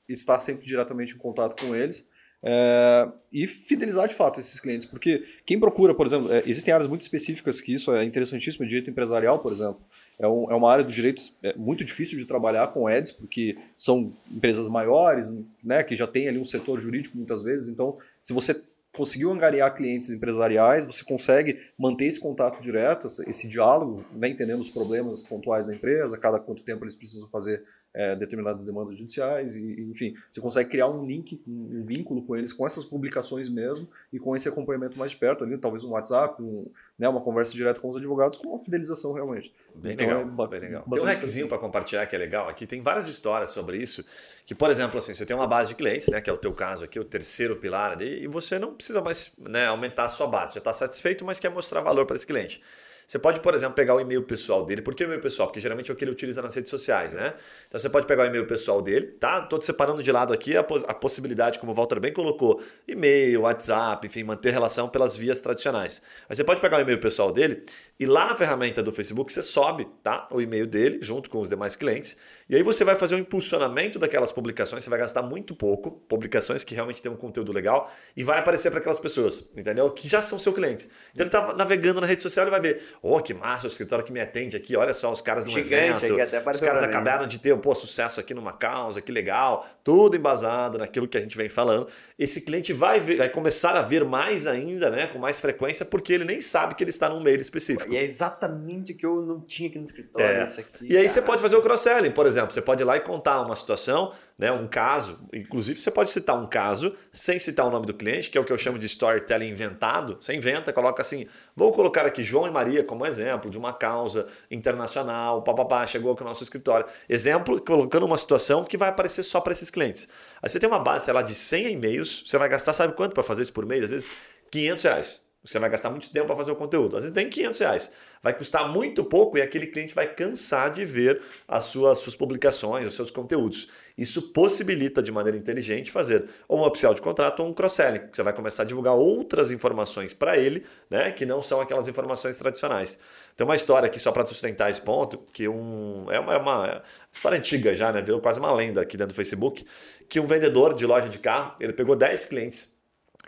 estar 0.07 0.39
sempre 0.39 0.65
diretamente 0.65 1.13
em 1.13 1.17
contato 1.17 1.59
com 1.59 1.75
eles 1.75 2.09
é, 2.47 3.09
e 3.33 3.47
fidelizar 3.47 4.07
de 4.07 4.13
fato 4.13 4.39
esses 4.39 4.59
clientes, 4.59 4.85
porque 4.85 5.25
quem 5.47 5.59
procura, 5.59 5.95
por 5.95 6.05
exemplo, 6.05 6.31
é, 6.31 6.43
existem 6.45 6.71
áreas 6.71 6.87
muito 6.87 7.01
específicas 7.01 7.59
que 7.59 7.73
isso 7.73 7.91
é 7.91 8.05
interessantíssimo, 8.05 8.67
direito 8.67 8.87
empresarial, 8.87 9.39
por 9.39 9.51
exemplo, 9.51 9.79
é, 10.19 10.27
um, 10.27 10.51
é 10.51 10.53
uma 10.53 10.71
área 10.71 10.83
do 10.83 10.91
direito 10.91 11.23
é, 11.41 11.55
muito 11.55 11.83
difícil 11.83 12.19
de 12.19 12.25
trabalhar 12.25 12.67
com 12.67 12.87
EDs, 12.87 13.11
porque 13.11 13.57
são 13.75 14.13
empresas 14.31 14.67
maiores, 14.67 15.35
né, 15.63 15.81
que 15.83 15.95
já 15.95 16.05
tem 16.05 16.27
ali 16.27 16.37
um 16.37 16.45
setor 16.45 16.79
jurídico 16.79 17.17
muitas 17.17 17.41
vezes, 17.41 17.67
então 17.67 17.97
se 18.21 18.31
você 18.31 18.61
conseguiu 18.95 19.31
angariar 19.31 19.73
clientes 19.75 20.09
empresariais, 20.09 20.85
você 20.85 21.03
consegue 21.03 21.59
manter 21.77 22.05
esse 22.05 22.19
contato 22.19 22.61
direto, 22.61 23.07
esse 23.27 23.47
diálogo, 23.47 24.05
né, 24.13 24.29
entendendo 24.29 24.59
os 24.61 24.69
problemas 24.69 25.21
pontuais 25.21 25.67
da 25.67 25.75
empresa, 25.75 26.17
cada 26.17 26.39
quanto 26.39 26.63
tempo 26.63 26.83
eles 26.83 26.95
precisam 26.95 27.27
fazer 27.27 27.63
é, 27.95 28.13
determinadas 28.13 28.65
demandas 28.65 28.97
judiciais, 28.97 29.55
e, 29.55 29.81
enfim, 29.89 30.13
você 30.29 30.41
consegue 30.41 30.69
criar 30.69 30.87
um 30.87 31.05
link, 31.05 31.41
um, 31.47 31.79
vínculo 31.81 32.21
com 32.21 32.35
eles, 32.35 32.51
com 32.51 32.65
essas 32.65 32.83
publicações 32.83 33.47
mesmo, 33.47 33.87
e 34.11 34.19
com 34.19 34.35
esse 34.35 34.49
acompanhamento 34.49 34.99
mais 34.99 35.11
de 35.11 35.17
perto 35.17 35.45
ali, 35.45 35.57
talvez 35.57 35.83
um 35.85 35.91
WhatsApp, 35.91 36.41
um, 36.43 36.69
né, 36.99 37.07
uma 37.07 37.21
conversa 37.21 37.53
direta 37.53 37.79
com 37.79 37.87
os 37.87 37.95
advogados, 37.95 38.35
com 38.35 38.49
uma 38.49 38.59
fidelização 38.59 39.13
realmente. 39.13 39.53
Bem 39.73 39.93
então, 39.93 40.07
legal, 40.07 40.45
é, 40.45 40.47
bem 40.49 40.59
legal. 40.59 40.83
Tem 40.83 41.03
um 41.03 41.05
hackzinho 41.05 41.47
para 41.47 41.57
compartilhar 41.57 42.05
que 42.05 42.15
é 42.15 42.19
legal 42.19 42.49
aqui, 42.49 42.67
tem 42.67 42.81
várias 42.81 43.07
histórias 43.07 43.51
sobre 43.51 43.77
isso, 43.77 44.05
que, 44.45 44.53
por 44.53 44.69
exemplo, 44.69 44.97
assim, 44.97 45.15
você 45.15 45.25
tem 45.25 45.35
uma 45.35 45.47
base 45.47 45.69
de 45.69 45.75
clientes, 45.75 46.09
né, 46.09 46.19
que 46.19 46.29
é 46.29 46.33
o 46.33 46.37
teu 46.37 46.51
caso 46.51 46.83
aqui, 46.83 46.99
o 46.99 47.05
terceiro 47.05 47.55
pilar 47.55 47.93
ali, 47.93 48.23
e 48.23 48.27
você 48.27 48.59
não 48.59 48.73
precisa 48.73 49.01
mais 49.01 49.37
né, 49.39 49.67
aumentar 49.67 50.03
a 50.03 50.09
sua 50.09 50.27
base, 50.27 50.55
já 50.55 50.59
está 50.59 50.73
satisfeito, 50.73 51.23
mas 51.23 51.39
quer 51.39 51.49
mostrar 51.49 51.79
valor 51.79 52.05
para 52.05 52.17
esse 52.17 52.27
cliente. 52.27 52.61
Você 53.07 53.19
pode, 53.19 53.39
por 53.39 53.53
exemplo, 53.53 53.75
pegar 53.75 53.95
o 53.95 53.99
e-mail 53.99 54.23
pessoal 54.23 54.65
dele. 54.65 54.81
Por 54.81 54.95
que 54.95 55.03
o 55.03 55.05
e-mail 55.05 55.21
pessoal? 55.21 55.47
Porque 55.47 55.59
geralmente 55.59 55.91
é 55.91 55.93
o 55.93 55.97
que 55.97 56.03
ele 56.03 56.11
utiliza 56.11 56.41
nas 56.41 56.55
redes 56.55 56.69
sociais, 56.69 57.13
né? 57.13 57.33
Então 57.67 57.79
você 57.79 57.89
pode 57.89 58.07
pegar 58.07 58.23
o 58.23 58.25
e-mail 58.25 58.45
pessoal 58.47 58.81
dele, 58.81 59.07
tá? 59.19 59.39
Estou 59.43 59.61
separando 59.61 60.01
de 60.01 60.11
lado 60.11 60.33
aqui 60.33 60.57
a, 60.57 60.61
a 60.61 60.93
possibilidade, 60.93 61.59
como 61.59 61.71
o 61.71 61.75
Walter 61.75 61.99
bem 61.99 62.11
colocou, 62.11 62.61
e-mail, 62.87 63.41
WhatsApp, 63.41 64.05
enfim, 64.07 64.23
manter 64.23 64.51
relação 64.51 64.89
pelas 64.89 65.15
vias 65.15 65.39
tradicionais. 65.39 66.01
Mas 66.27 66.37
você 66.37 66.43
pode 66.43 66.61
pegar 66.61 66.77
o 66.77 66.81
e-mail 66.81 66.99
pessoal 66.99 67.31
dele 67.31 67.63
E 67.97 68.05
lá 68.05 68.25
na 68.25 68.35
ferramenta 68.35 68.83
do 68.83 68.91
Facebook 68.91 69.31
você 69.31 69.41
sobe 69.41 69.87
tá? 70.03 70.27
o 70.29 70.41
e-mail 70.41 70.67
dele 70.67 70.99
junto 71.01 71.29
com 71.29 71.39
os 71.39 71.49
demais 71.49 71.77
clientes. 71.77 72.17
E 72.49 72.55
aí 72.55 72.61
você 72.61 72.83
vai 72.83 72.95
fazer 72.95 73.15
um 73.15 73.19
impulsionamento 73.19 73.97
daquelas 73.97 74.31
publicações, 74.31 74.83
você 74.83 74.89
vai 74.89 74.99
gastar 74.99 75.21
muito 75.21 75.55
pouco, 75.55 75.91
publicações 75.91 76.63
que 76.63 76.75
realmente 76.75 77.01
têm 77.01 77.11
um 77.11 77.15
conteúdo 77.15 77.51
legal, 77.51 77.91
e 78.15 78.23
vai 78.23 78.37
aparecer 78.37 78.69
para 78.69 78.79
aquelas 78.79 78.99
pessoas, 78.99 79.51
entendeu? 79.55 79.89
Que 79.91 80.07
já 80.07 80.21
são 80.21 80.37
seu 80.37 80.53
cliente. 80.53 80.87
Então 81.13 81.25
ele 81.25 81.29
está 81.29 81.53
navegando 81.55 82.01
na 82.01 82.05
rede 82.05 82.21
social 82.21 82.45
e 82.45 82.49
vai 82.51 82.59
ver, 82.59 82.83
oh, 83.01 83.19
que 83.21 83.33
massa 83.33 83.65
o 83.65 83.69
escritório 83.69 84.03
que 84.03 84.11
me 84.11 84.19
atende 84.19 84.57
aqui, 84.57 84.75
olha 84.75 84.93
só, 84.93 85.11
os 85.11 85.21
caras 85.21 85.45
no 85.45 85.51
Gigante, 85.51 86.05
evento, 86.05 86.21
até 86.21 86.51
os 86.51 86.59
caras 86.59 86.83
acabaram 86.83 87.25
de 87.25 87.39
ter 87.39 87.57
pô, 87.57 87.73
sucesso 87.73 88.19
aqui 88.19 88.33
numa 88.33 88.53
causa, 88.53 89.01
que 89.01 89.11
legal, 89.11 89.65
tudo 89.83 90.15
embasado 90.15 90.77
naquilo 90.77 91.07
que 91.07 91.17
a 91.17 91.21
gente 91.21 91.37
vem 91.37 91.49
falando. 91.49 91.87
Esse 92.19 92.41
cliente 92.41 92.73
vai, 92.73 92.99
ver, 92.99 93.17
vai 93.17 93.29
começar 93.29 93.75
a 93.75 93.81
ver 93.81 94.03
mais 94.03 94.45
ainda, 94.45 94.91
né, 94.91 95.07
com 95.07 95.17
mais 95.17 95.39
frequência, 95.39 95.85
porque 95.85 96.13
ele 96.13 96.25
nem 96.25 96.41
sabe 96.41 96.75
que 96.75 96.83
ele 96.83 96.91
está 96.91 97.09
num 97.09 97.21
meio 97.21 97.39
específico. 97.39 97.84
E 97.89 97.97
é 97.97 98.03
exatamente 98.03 98.93
o 98.93 98.97
que 98.97 99.05
eu 99.05 99.21
não 99.21 99.39
tinha 99.39 99.69
aqui 99.69 99.77
no 99.77 99.83
escritório. 99.83 100.27
É. 100.27 100.43
Aqui, 100.43 100.63
e 100.81 100.97
aí 100.97 101.07
você 101.07 101.21
pode 101.21 101.41
fazer 101.41 101.55
o 101.55 101.61
cross-selling, 101.61 102.11
por 102.11 102.25
exemplo. 102.25 102.53
Você 102.53 102.61
pode 102.61 102.81
ir 102.81 102.85
lá 102.85 102.97
e 102.97 102.99
contar 102.99 103.41
uma 103.41 103.55
situação, 103.55 104.11
né, 104.37 104.51
um 104.51 104.67
caso. 104.67 105.27
Inclusive, 105.33 105.79
você 105.79 105.91
pode 105.91 106.11
citar 106.11 106.35
um 106.35 106.45
caso 106.45 106.95
sem 107.11 107.39
citar 107.39 107.65
o 107.65 107.69
nome 107.69 107.85
do 107.85 107.93
cliente, 107.93 108.29
que 108.29 108.37
é 108.37 108.41
o 108.41 108.45
que 108.45 108.51
eu 108.51 108.57
chamo 108.57 108.77
de 108.77 108.85
storytelling 108.85 109.49
inventado. 109.49 110.17
Você 110.19 110.33
inventa, 110.33 110.71
coloca 110.73 111.01
assim: 111.01 111.27
vou 111.55 111.71
colocar 111.73 112.05
aqui 112.05 112.23
João 112.23 112.47
e 112.47 112.51
Maria 112.51 112.83
como 112.83 113.05
exemplo 113.05 113.49
de 113.49 113.57
uma 113.57 113.73
causa 113.73 114.27
internacional, 114.49 115.41
papapá, 115.41 115.85
chegou 115.87 116.13
aqui 116.13 116.21
no 116.21 116.29
nosso 116.29 116.43
escritório. 116.43 116.85
Exemplo, 117.07 117.61
colocando 117.61 118.05
uma 118.05 118.17
situação 118.17 118.63
que 118.63 118.77
vai 118.77 118.89
aparecer 118.89 119.23
só 119.23 119.39
para 119.39 119.53
esses 119.53 119.69
clientes. 119.69 120.07
Aí 120.41 120.49
você 120.49 120.59
tem 120.59 120.69
uma 120.69 120.79
base, 120.79 121.05
sei 121.05 121.13
lá, 121.13 121.21
de 121.21 121.33
100 121.33 121.73
e-mails, 121.73 122.23
você 122.27 122.37
vai 122.37 122.49
gastar, 122.49 122.73
sabe 122.73 122.93
quanto 122.93 123.13
para 123.13 123.23
fazer 123.23 123.41
isso 123.41 123.53
por 123.53 123.65
mês? 123.65 123.83
Às 123.83 123.89
vezes, 123.89 124.11
500 124.51 124.83
reais. 124.83 125.24
Você 125.45 125.59
vai 125.59 125.69
gastar 125.69 125.91
muito 125.91 126.11
tempo 126.11 126.25
para 126.25 126.35
fazer 126.35 126.51
o 126.51 126.55
conteúdo. 126.55 126.97
Às 126.97 127.03
vezes 127.03 127.13
tem 127.13 127.29
500 127.29 127.59
reais. 127.59 127.93
Vai 128.21 128.33
custar 128.33 128.67
muito 128.67 129.03
pouco 129.03 129.37
e 129.37 129.41
aquele 129.41 129.67
cliente 129.67 129.93
vai 129.93 130.11
cansar 130.11 130.71
de 130.71 130.83
ver 130.83 131.21
as 131.47 131.65
suas, 131.65 131.99
suas 131.99 132.15
publicações, 132.15 132.87
os 132.87 132.95
seus 132.95 133.11
conteúdos. 133.11 133.69
Isso 133.95 134.33
possibilita 134.33 135.03
de 135.03 135.11
maneira 135.11 135.37
inteligente 135.37 135.91
fazer 135.91 136.25
ou 136.47 136.59
um 136.59 136.65
upsell 136.65 136.95
de 136.95 137.01
contrato 137.01 137.41
ou 137.41 137.49
um 137.49 137.53
cross-selling. 137.53 138.09
Você 138.11 138.23
vai 138.23 138.33
começar 138.33 138.63
a 138.63 138.65
divulgar 138.65 138.95
outras 138.95 139.51
informações 139.51 140.13
para 140.13 140.35
ele, 140.35 140.65
né, 140.89 141.11
que 141.11 141.25
não 141.25 141.41
são 141.41 141.61
aquelas 141.61 141.87
informações 141.87 142.35
tradicionais. 142.37 142.99
Tem 143.37 143.45
uma 143.45 143.55
história 143.55 143.85
aqui 143.85 143.99
só 143.99 144.11
para 144.11 144.25
sustentar 144.25 144.71
esse 144.71 144.81
ponto, 144.81 145.19
que 145.31 145.47
um, 145.47 146.07
é, 146.09 146.19
uma, 146.19 146.33
é 146.33 146.37
uma 146.37 146.81
história 147.11 147.37
antiga 147.37 147.73
já, 147.73 147.93
né, 147.93 148.01
virou 148.01 148.19
quase 148.19 148.39
uma 148.39 148.51
lenda 148.51 148.81
aqui 148.81 148.97
dentro 148.97 149.13
do 149.13 149.15
Facebook, 149.15 149.65
que 150.09 150.19
um 150.19 150.25
vendedor 150.25 150.73
de 150.73 150.85
loja 150.85 151.07
de 151.07 151.19
carro, 151.19 151.55
ele 151.59 151.71
pegou 151.71 151.95
10 151.95 152.25
clientes 152.25 152.74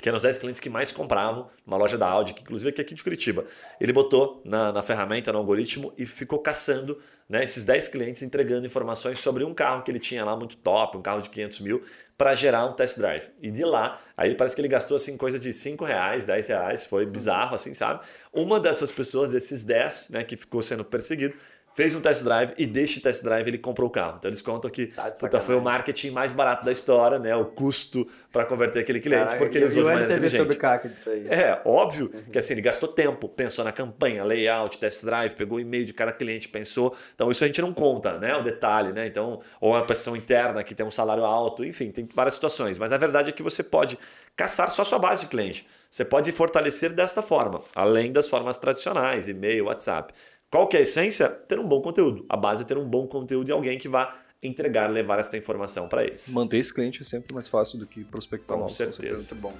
que 0.01 0.07
eram 0.07 0.17
os 0.17 0.23
10 0.23 0.37
clientes 0.37 0.59
que 0.59 0.69
mais 0.69 0.91
compravam 0.91 1.47
uma 1.65 1.77
loja 1.77 1.97
da 1.97 2.07
Audi, 2.07 2.33
que 2.33 2.41
inclusive 2.41 2.69
aqui, 2.69 2.81
aqui 2.81 2.93
de 2.93 3.03
Curitiba. 3.03 3.43
Ele 3.79 3.91
botou 3.91 4.41
na, 4.45 4.71
na 4.71 4.81
ferramenta, 4.81 5.31
no 5.31 5.39
algoritmo, 5.39 5.93
e 5.97 6.05
ficou 6.05 6.39
caçando 6.39 6.99
né, 7.27 7.43
esses 7.43 7.63
10 7.63 7.87
clientes, 7.89 8.21
entregando 8.21 8.65
informações 8.65 9.19
sobre 9.19 9.43
um 9.43 9.53
carro 9.53 9.83
que 9.83 9.91
ele 9.91 9.99
tinha 9.99 10.23
lá 10.23 10.35
muito 10.35 10.55
top, 10.57 10.97
um 10.97 11.01
carro 11.01 11.21
de 11.21 11.29
500 11.29 11.59
mil, 11.61 11.83
para 12.17 12.33
gerar 12.33 12.65
um 12.65 12.73
test 12.73 12.97
drive. 12.97 13.29
E 13.41 13.51
de 13.51 13.63
lá, 13.63 13.99
aí 14.15 14.33
parece 14.33 14.55
que 14.55 14.61
ele 14.61 14.67
gastou 14.67 14.97
assim 14.97 15.17
coisa 15.17 15.37
de 15.37 15.51
5 15.53 15.83
reais, 15.85 16.25
10 16.25 16.47
reais, 16.47 16.85
foi 16.85 17.05
bizarro 17.05 17.53
assim, 17.53 17.73
sabe? 17.73 18.03
Uma 18.33 18.59
dessas 18.59 18.91
pessoas, 18.91 19.31
desses 19.31 19.63
10, 19.63 20.09
né, 20.11 20.23
que 20.23 20.35
ficou 20.35 20.61
sendo 20.61 20.83
perseguido, 20.83 21.35
fez 21.77 21.93
um 21.93 22.01
test 22.01 22.23
drive 22.23 22.53
e 22.57 22.65
deste 22.65 22.99
test 22.99 23.23
drive 23.23 23.47
ele 23.47 23.59
comprou 23.59 23.87
o 23.87 23.91
carro. 23.91 24.15
Então 24.17 24.27
eles 24.27 24.41
contam 24.41 24.67
que 24.67 24.87
tá 24.87 25.11
puta, 25.11 25.39
foi 25.39 25.53
o 25.53 25.61
marketing 25.61 26.09
mais 26.09 26.31
barato 26.31 26.65
da 26.65 26.71
história, 26.71 27.19
né? 27.19 27.35
O 27.35 27.45
custo 27.45 28.07
para 28.31 28.43
converter 28.45 28.79
aquele 28.79 28.99
cliente, 28.99 29.25
Caraca, 29.25 29.37
porque 29.37 29.59
ele 29.59 29.65
usou 29.65 29.83
de 29.83 29.87
maneira 29.87 30.11
inteligente. 30.11 30.39
sobre 30.39 30.55
CAC 30.55 30.89
disso 30.89 31.07
aí. 31.07 31.27
É, 31.29 31.61
óbvio 31.63 32.09
uhum. 32.11 32.31
que 32.31 32.39
assim, 32.39 32.55
ele 32.55 32.63
gastou 32.63 32.89
tempo, 32.89 33.29
pensou 33.29 33.63
na 33.63 33.71
campanha, 33.71 34.23
layout, 34.23 34.79
test 34.79 35.05
drive, 35.05 35.35
pegou 35.35 35.59
o 35.59 35.61
e-mail 35.61 35.85
de 35.85 35.93
cada 35.93 36.11
cliente, 36.11 36.49
pensou. 36.49 36.97
Então 37.13 37.29
isso 37.29 37.43
a 37.43 37.47
gente 37.47 37.61
não 37.61 37.71
conta, 37.71 38.17
né? 38.17 38.35
O 38.35 38.41
detalhe, 38.41 38.91
né? 38.91 39.05
Então, 39.05 39.39
ou 39.61 39.73
uma 39.73 39.85
pressão 39.85 40.15
interna 40.15 40.63
que 40.63 40.73
tem 40.73 40.83
um 40.83 40.89
salário 40.89 41.25
alto, 41.25 41.63
enfim, 41.63 41.91
tem 41.91 42.09
várias 42.11 42.33
situações. 42.33 42.79
Mas 42.79 42.91
a 42.91 42.97
verdade 42.97 43.29
é 43.29 43.31
que 43.31 43.43
você 43.43 43.61
pode 43.61 43.99
caçar 44.35 44.71
só 44.71 44.81
a 44.81 44.85
sua 44.85 44.97
base 44.97 45.21
de 45.21 45.27
cliente. 45.27 45.67
Você 45.91 46.03
pode 46.03 46.31
fortalecer 46.31 46.91
desta 46.91 47.21
forma, 47.21 47.61
além 47.75 48.11
das 48.11 48.27
formas 48.27 48.57
tradicionais, 48.57 49.27
e-mail, 49.27 49.65
WhatsApp. 49.65 50.13
Qual 50.49 50.65
que 50.67 50.77
é 50.77 50.79
a 50.79 50.83
essência? 50.83 51.27
Ter 51.29 51.59
um 51.59 51.67
bom 51.67 51.81
conteúdo. 51.81 52.25
A 52.29 52.37
base 52.37 52.63
é 52.63 52.65
ter 52.65 52.77
um 52.77 52.85
bom 52.85 53.05
conteúdo 53.05 53.49
e 53.49 53.51
alguém 53.51 53.77
que 53.77 53.89
vá 53.89 54.17
entregar, 54.41 54.89
levar 54.89 55.19
essa 55.19 55.35
informação 55.35 55.89
para 55.89 56.03
eles. 56.03 56.33
Manter 56.33 56.57
esse 56.57 56.73
cliente 56.73 57.01
é 57.01 57.05
sempre 57.05 57.33
mais 57.33 57.49
fácil 57.49 57.77
do 57.77 57.85
que 57.85 58.05
prospectar 58.05 58.57
com, 58.57 58.67
certeza. 58.67 58.97
com 58.97 59.01
certeza. 59.01 59.35
Muito 59.35 59.41
bom. 59.41 59.53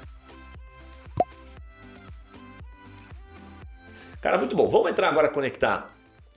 Cara, 4.22 4.38
muito 4.38 4.56
bom. 4.56 4.70
Vamos 4.70 4.90
entrar 4.90 5.10
agora 5.10 5.28
a 5.28 5.30
conectar 5.30 5.94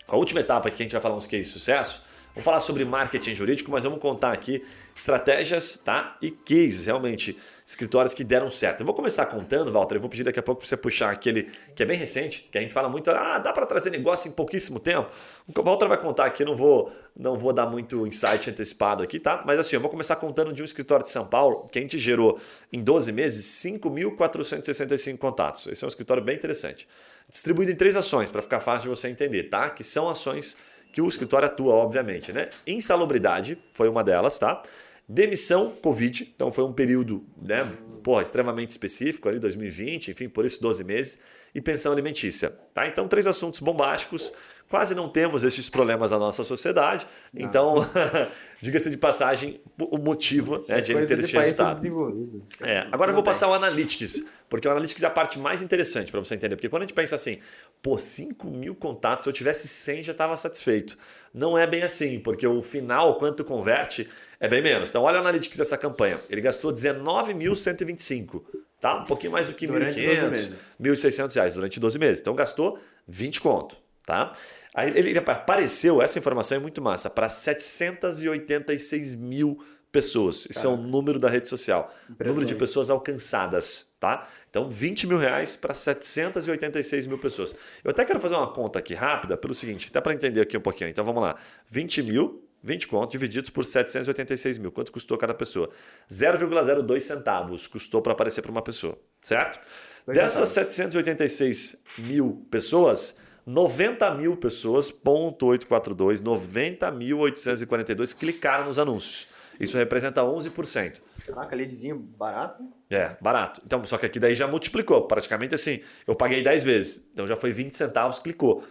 a 0.08 0.16
última 0.16 0.40
etapa 0.40 0.68
que 0.68 0.82
a 0.82 0.84
gente 0.84 0.92
vai 0.92 1.00
falar 1.00 1.14
uns 1.14 1.26
cases 1.26 1.46
de 1.46 1.52
sucesso. 1.52 2.04
Vamos 2.40 2.46
falar 2.46 2.60
sobre 2.60 2.86
marketing 2.86 3.34
jurídico, 3.34 3.70
mas 3.70 3.84
vamos 3.84 3.98
contar 3.98 4.32
aqui 4.32 4.64
estratégias 4.96 5.74
tá? 5.84 6.16
e 6.22 6.30
cases, 6.30 6.86
realmente, 6.86 7.38
escritórios 7.66 8.14
que 8.14 8.24
deram 8.24 8.48
certo. 8.48 8.80
Eu 8.80 8.86
vou 8.86 8.94
começar 8.94 9.26
contando, 9.26 9.70
Walter, 9.70 9.96
eu 9.96 10.00
vou 10.00 10.08
pedir 10.08 10.24
daqui 10.24 10.38
a 10.38 10.42
pouco 10.42 10.62
para 10.62 10.68
você 10.68 10.74
puxar 10.74 11.10
aquele 11.10 11.50
que 11.74 11.82
é 11.82 11.86
bem 11.86 11.98
recente, 11.98 12.48
que 12.50 12.56
a 12.56 12.62
gente 12.62 12.72
fala 12.72 12.88
muito, 12.88 13.10
ah, 13.10 13.36
dá 13.36 13.52
para 13.52 13.66
trazer 13.66 13.90
negócio 13.90 14.30
em 14.30 14.32
pouquíssimo 14.32 14.80
tempo. 14.80 15.10
O 15.46 15.62
Walter 15.62 15.86
vai 15.86 16.00
contar 16.00 16.24
aqui, 16.24 16.42
não 16.42 16.56
vou, 16.56 16.90
não 17.14 17.36
vou 17.36 17.52
dar 17.52 17.66
muito 17.66 18.06
insight 18.06 18.48
antecipado 18.48 19.02
aqui, 19.02 19.20
tá? 19.20 19.42
Mas 19.44 19.58
assim, 19.58 19.76
eu 19.76 19.80
vou 19.80 19.90
começar 19.90 20.16
contando 20.16 20.50
de 20.50 20.62
um 20.62 20.64
escritório 20.64 21.04
de 21.04 21.10
São 21.10 21.26
Paulo 21.26 21.66
que 21.70 21.78
a 21.78 21.82
gente 21.82 21.98
gerou 21.98 22.40
em 22.72 22.82
12 22.82 23.12
meses 23.12 23.44
5.465 23.66 25.18
contatos. 25.18 25.66
Esse 25.66 25.84
é 25.84 25.86
um 25.86 25.88
escritório 25.88 26.22
bem 26.22 26.36
interessante. 26.36 26.88
Distribuído 27.28 27.70
em 27.70 27.76
três 27.76 27.96
ações, 27.96 28.30
para 28.30 28.40
ficar 28.40 28.60
fácil 28.60 28.90
de 28.90 28.96
você 28.96 29.08
entender, 29.08 29.44
tá? 29.44 29.68
Que 29.68 29.84
são 29.84 30.08
ações 30.08 30.56
que 30.92 31.00
o 31.00 31.08
escritório 31.08 31.46
atua, 31.46 31.74
obviamente, 31.74 32.32
né? 32.32 32.48
Insalubridade 32.66 33.58
foi 33.72 33.88
uma 33.88 34.02
delas, 34.02 34.38
tá? 34.38 34.62
Demissão 35.08 35.70
Covid, 35.82 36.32
então 36.34 36.52
foi 36.52 36.62
um 36.64 36.72
período, 36.72 37.24
né, 37.40 37.68
porra, 38.02 38.22
extremamente 38.22 38.70
específico 38.70 39.28
ali, 39.28 39.40
2020, 39.40 40.12
enfim, 40.12 40.28
por 40.28 40.44
isso 40.44 40.62
12 40.62 40.84
meses, 40.84 41.22
e 41.52 41.60
pensão 41.60 41.90
alimentícia, 41.92 42.50
tá? 42.72 42.86
Então, 42.86 43.08
três 43.08 43.26
assuntos 43.26 43.58
bombásticos 43.58 44.32
Quase 44.70 44.94
não 44.94 45.08
temos 45.08 45.42
esses 45.42 45.68
problemas 45.68 46.12
na 46.12 46.18
nossa 46.18 46.44
sociedade. 46.44 47.04
Não. 47.34 47.44
Então, 47.44 47.90
diga-se 48.62 48.88
de 48.88 48.96
passagem, 48.96 49.60
o 49.76 49.98
motivo 49.98 50.60
né, 50.68 50.80
de 50.80 50.92
ele 50.92 51.04
ter 51.08 51.18
esse 51.18 51.36
resultado. 51.36 52.46
É, 52.60 52.86
agora 52.92 53.10
eu 53.10 53.14
vou 53.14 53.24
passar 53.24 53.48
o 53.48 53.52
Analytics, 53.52 54.28
porque 54.48 54.68
o 54.68 54.70
Analytics 54.70 55.02
é 55.02 55.06
a 55.08 55.10
parte 55.10 55.40
mais 55.40 55.60
interessante 55.60 56.12
para 56.12 56.20
você 56.20 56.36
entender. 56.36 56.54
Porque 56.54 56.68
quando 56.68 56.82
a 56.82 56.86
gente 56.86 56.94
pensa 56.94 57.16
assim, 57.16 57.40
pô, 57.82 57.98
5 57.98 58.46
mil 58.46 58.76
contatos, 58.76 59.24
se 59.24 59.28
eu 59.28 59.32
tivesse 59.32 59.66
100 59.66 60.04
já 60.04 60.12
estava 60.12 60.36
satisfeito. 60.36 60.96
Não 61.34 61.58
é 61.58 61.66
bem 61.66 61.82
assim, 61.82 62.20
porque 62.20 62.46
o 62.46 62.62
final, 62.62 63.18
quanto 63.18 63.44
converte, 63.44 64.08
é 64.38 64.46
bem 64.46 64.62
menos. 64.62 64.90
Então, 64.90 65.02
olha 65.02 65.16
o 65.16 65.20
Analytics 65.20 65.58
dessa 65.58 65.76
campanha. 65.76 66.20
Ele 66.30 66.40
gastou 66.40 66.72
19.125, 66.72 68.40
tá? 68.80 68.98
Um 68.98 69.04
pouquinho 69.04 69.32
mais 69.32 69.48
do 69.48 69.54
que 69.54 69.66
1.500, 69.66 70.68
1.600 70.80 71.34
reais 71.34 71.54
durante 71.54 71.80
12 71.80 71.98
meses. 71.98 72.20
Então, 72.20 72.36
gastou 72.36 72.78
20 73.08 73.40
conto, 73.40 73.76
tá? 74.06 74.32
Aí 74.74 74.90
ele 74.96 75.18
apareceu, 75.18 76.00
essa 76.00 76.18
informação 76.18 76.56
é 76.56 76.60
muito 76.60 76.80
massa, 76.80 77.10
para 77.10 77.28
786 77.28 79.14
mil 79.14 79.58
pessoas. 79.90 80.46
Isso 80.48 80.66
é 80.66 80.70
o 80.70 80.76
número 80.76 81.18
da 81.18 81.28
rede 81.28 81.48
social. 81.48 81.92
Número 82.08 82.46
de 82.46 82.54
pessoas 82.54 82.90
alcançadas, 82.90 83.92
tá? 83.98 84.28
Então, 84.48 84.68
20 84.68 85.06
mil 85.06 85.18
reais 85.18 85.56
para 85.56 85.74
786 85.74 87.06
mil 87.06 87.18
pessoas. 87.18 87.54
Eu 87.84 87.90
até 87.90 88.04
quero 88.04 88.20
fazer 88.20 88.34
uma 88.34 88.52
conta 88.52 88.78
aqui 88.78 88.94
rápida 88.94 89.36
pelo 89.36 89.54
seguinte, 89.54 89.88
até 89.90 90.00
para 90.00 90.14
entender 90.14 90.40
aqui 90.40 90.56
um 90.56 90.60
pouquinho. 90.60 90.90
Então, 90.90 91.04
vamos 91.04 91.22
lá. 91.22 91.36
20 91.68 92.02
mil, 92.02 92.48
20 92.62 92.88
contos 92.88 93.12
divididos 93.12 93.50
por 93.50 93.64
786 93.64 94.58
mil. 94.58 94.70
Quanto 94.70 94.92
custou 94.92 95.16
cada 95.18 95.34
pessoa? 95.34 95.70
0,02 96.10 97.00
centavos 97.00 97.66
custou 97.66 98.02
para 98.02 98.12
aparecer 98.12 98.42
para 98.42 98.50
uma 98.50 98.62
pessoa, 98.62 98.98
certo? 99.22 99.58
Dessas 100.06 100.48
786 100.50 101.84
mil 101.98 102.46
pessoas, 102.50 103.20
90 103.46 104.14
mil 104.14 104.36
pessoas, 104.36 104.90
ponto 104.90 105.46
842, 105.46 106.22
90.842 106.22 108.18
clicaram 108.18 108.66
nos 108.66 108.78
anúncios. 108.78 109.28
Isso 109.58 109.76
representa 109.76 110.22
11%. 110.22 111.00
Caraca, 111.26 111.54
leadzinho 111.54 111.96
barato? 111.96 112.64
É, 112.88 113.16
barato. 113.20 113.60
Então, 113.64 113.84
só 113.84 113.98
que 113.98 114.06
aqui 114.06 114.18
daí 114.18 114.34
já 114.34 114.48
multiplicou. 114.48 115.06
Praticamente 115.06 115.54
assim, 115.54 115.80
eu 116.06 116.14
paguei 116.14 116.42
10 116.42 116.64
vezes. 116.64 117.06
Então 117.12 117.26
já 117.26 117.36
foi 117.36 117.52
20 117.52 117.72
centavos, 117.72 118.18
clicou. 118.18 118.64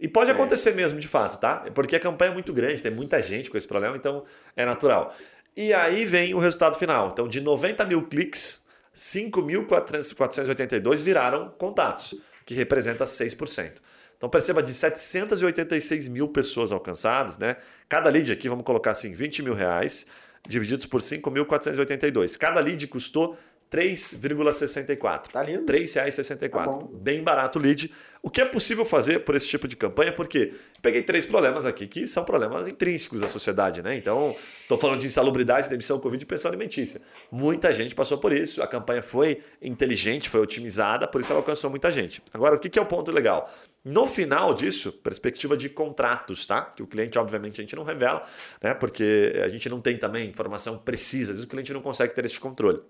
E 0.00 0.06
pode 0.06 0.30
acontecer 0.30 0.74
mesmo, 0.74 1.00
de 1.00 1.08
fato, 1.08 1.40
tá? 1.40 1.64
Porque 1.74 1.96
a 1.96 2.00
campanha 2.00 2.30
é 2.30 2.34
muito 2.34 2.52
grande, 2.52 2.82
tem 2.82 2.92
muita 2.92 3.20
gente 3.22 3.50
com 3.50 3.56
esse 3.56 3.66
problema, 3.66 3.96
então 3.96 4.24
é 4.54 4.64
natural. 4.64 5.12
E 5.56 5.72
aí 5.72 6.04
vem 6.04 6.34
o 6.34 6.38
resultado 6.38 6.76
final. 6.76 7.08
Então, 7.10 7.26
de 7.26 7.40
90 7.40 7.84
mil 7.86 8.06
cliques, 8.06 8.66
5.482 8.94 10.98
viraram 10.98 11.48
contatos, 11.58 12.14
que 12.44 12.54
representa 12.54 13.04
6%. 13.04 13.80
Então 14.16 14.28
perceba, 14.28 14.62
de 14.62 14.72
786 14.72 16.08
mil 16.08 16.28
pessoas 16.28 16.72
alcançadas, 16.72 17.38
né? 17.38 17.56
Cada 17.88 18.08
lead 18.10 18.32
aqui, 18.32 18.48
vamos 18.48 18.64
colocar 18.64 18.92
assim, 18.92 19.12
20 19.12 19.42
mil 19.42 19.54
reais, 19.54 20.06
divididos 20.48 20.86
por 20.86 21.00
5.482. 21.00 22.36
Cada 22.38 22.60
lead 22.60 22.86
custou 22.86 23.36
3,64. 23.70 25.28
Tá 25.28 25.42
lindo. 25.42 25.70
R$ 25.70 25.78
3,64. 25.80 26.50
Tá 26.50 26.86
Bem 26.92 27.22
barato 27.22 27.58
o 27.58 27.62
lead. 27.62 27.92
O 28.22 28.30
que 28.30 28.40
é 28.40 28.44
possível 28.44 28.84
fazer 28.84 29.20
por 29.20 29.34
esse 29.34 29.46
tipo 29.46 29.68
de 29.68 29.76
campanha? 29.76 30.12
Porque 30.12 30.52
peguei 30.80 31.02
três 31.02 31.26
problemas 31.26 31.66
aqui 31.66 31.86
que 31.86 32.06
são 32.06 32.24
problemas 32.24 32.66
intrínsecos 32.66 33.20
da 33.20 33.28
sociedade, 33.28 33.82
né? 33.82 33.96
Então, 33.96 34.34
estou 34.62 34.78
falando 34.78 35.00
de 35.00 35.06
insalubridade, 35.06 35.68
demissão, 35.68 35.98
Covid 35.98 36.22
e 36.22 36.26
pensão 36.26 36.48
alimentícia. 36.50 37.00
Muita 37.30 37.72
gente 37.72 37.94
passou 37.94 38.18
por 38.18 38.32
isso, 38.32 38.62
a 38.62 38.66
campanha 38.66 39.02
foi 39.02 39.40
inteligente, 39.60 40.28
foi 40.28 40.40
otimizada, 40.40 41.06
por 41.06 41.20
isso 41.20 41.32
ela 41.32 41.40
alcançou 41.40 41.70
muita 41.70 41.90
gente. 41.92 42.22
Agora, 42.32 42.56
o 42.56 42.58
que 42.58 42.78
é 42.78 42.82
o 42.82 42.86
ponto 42.86 43.12
legal? 43.12 43.52
No 43.88 44.08
final 44.08 44.52
disso, 44.52 44.90
perspectiva 44.94 45.56
de 45.56 45.68
contratos, 45.68 46.44
tá? 46.44 46.60
Que 46.60 46.82
o 46.82 46.88
cliente, 46.88 47.16
obviamente, 47.20 47.60
a 47.60 47.62
gente 47.62 47.76
não 47.76 47.84
revela, 47.84 48.20
né? 48.60 48.74
Porque 48.74 49.40
a 49.44 49.46
gente 49.46 49.68
não 49.68 49.80
tem 49.80 49.96
também 49.96 50.28
informação 50.28 50.76
precisa, 50.76 51.30
às 51.30 51.38
vezes 51.38 51.44
o 51.44 51.48
cliente 51.48 51.72
não 51.72 51.80
consegue 51.80 52.12
ter 52.12 52.24
esse 52.24 52.40
controle. 52.40 52.82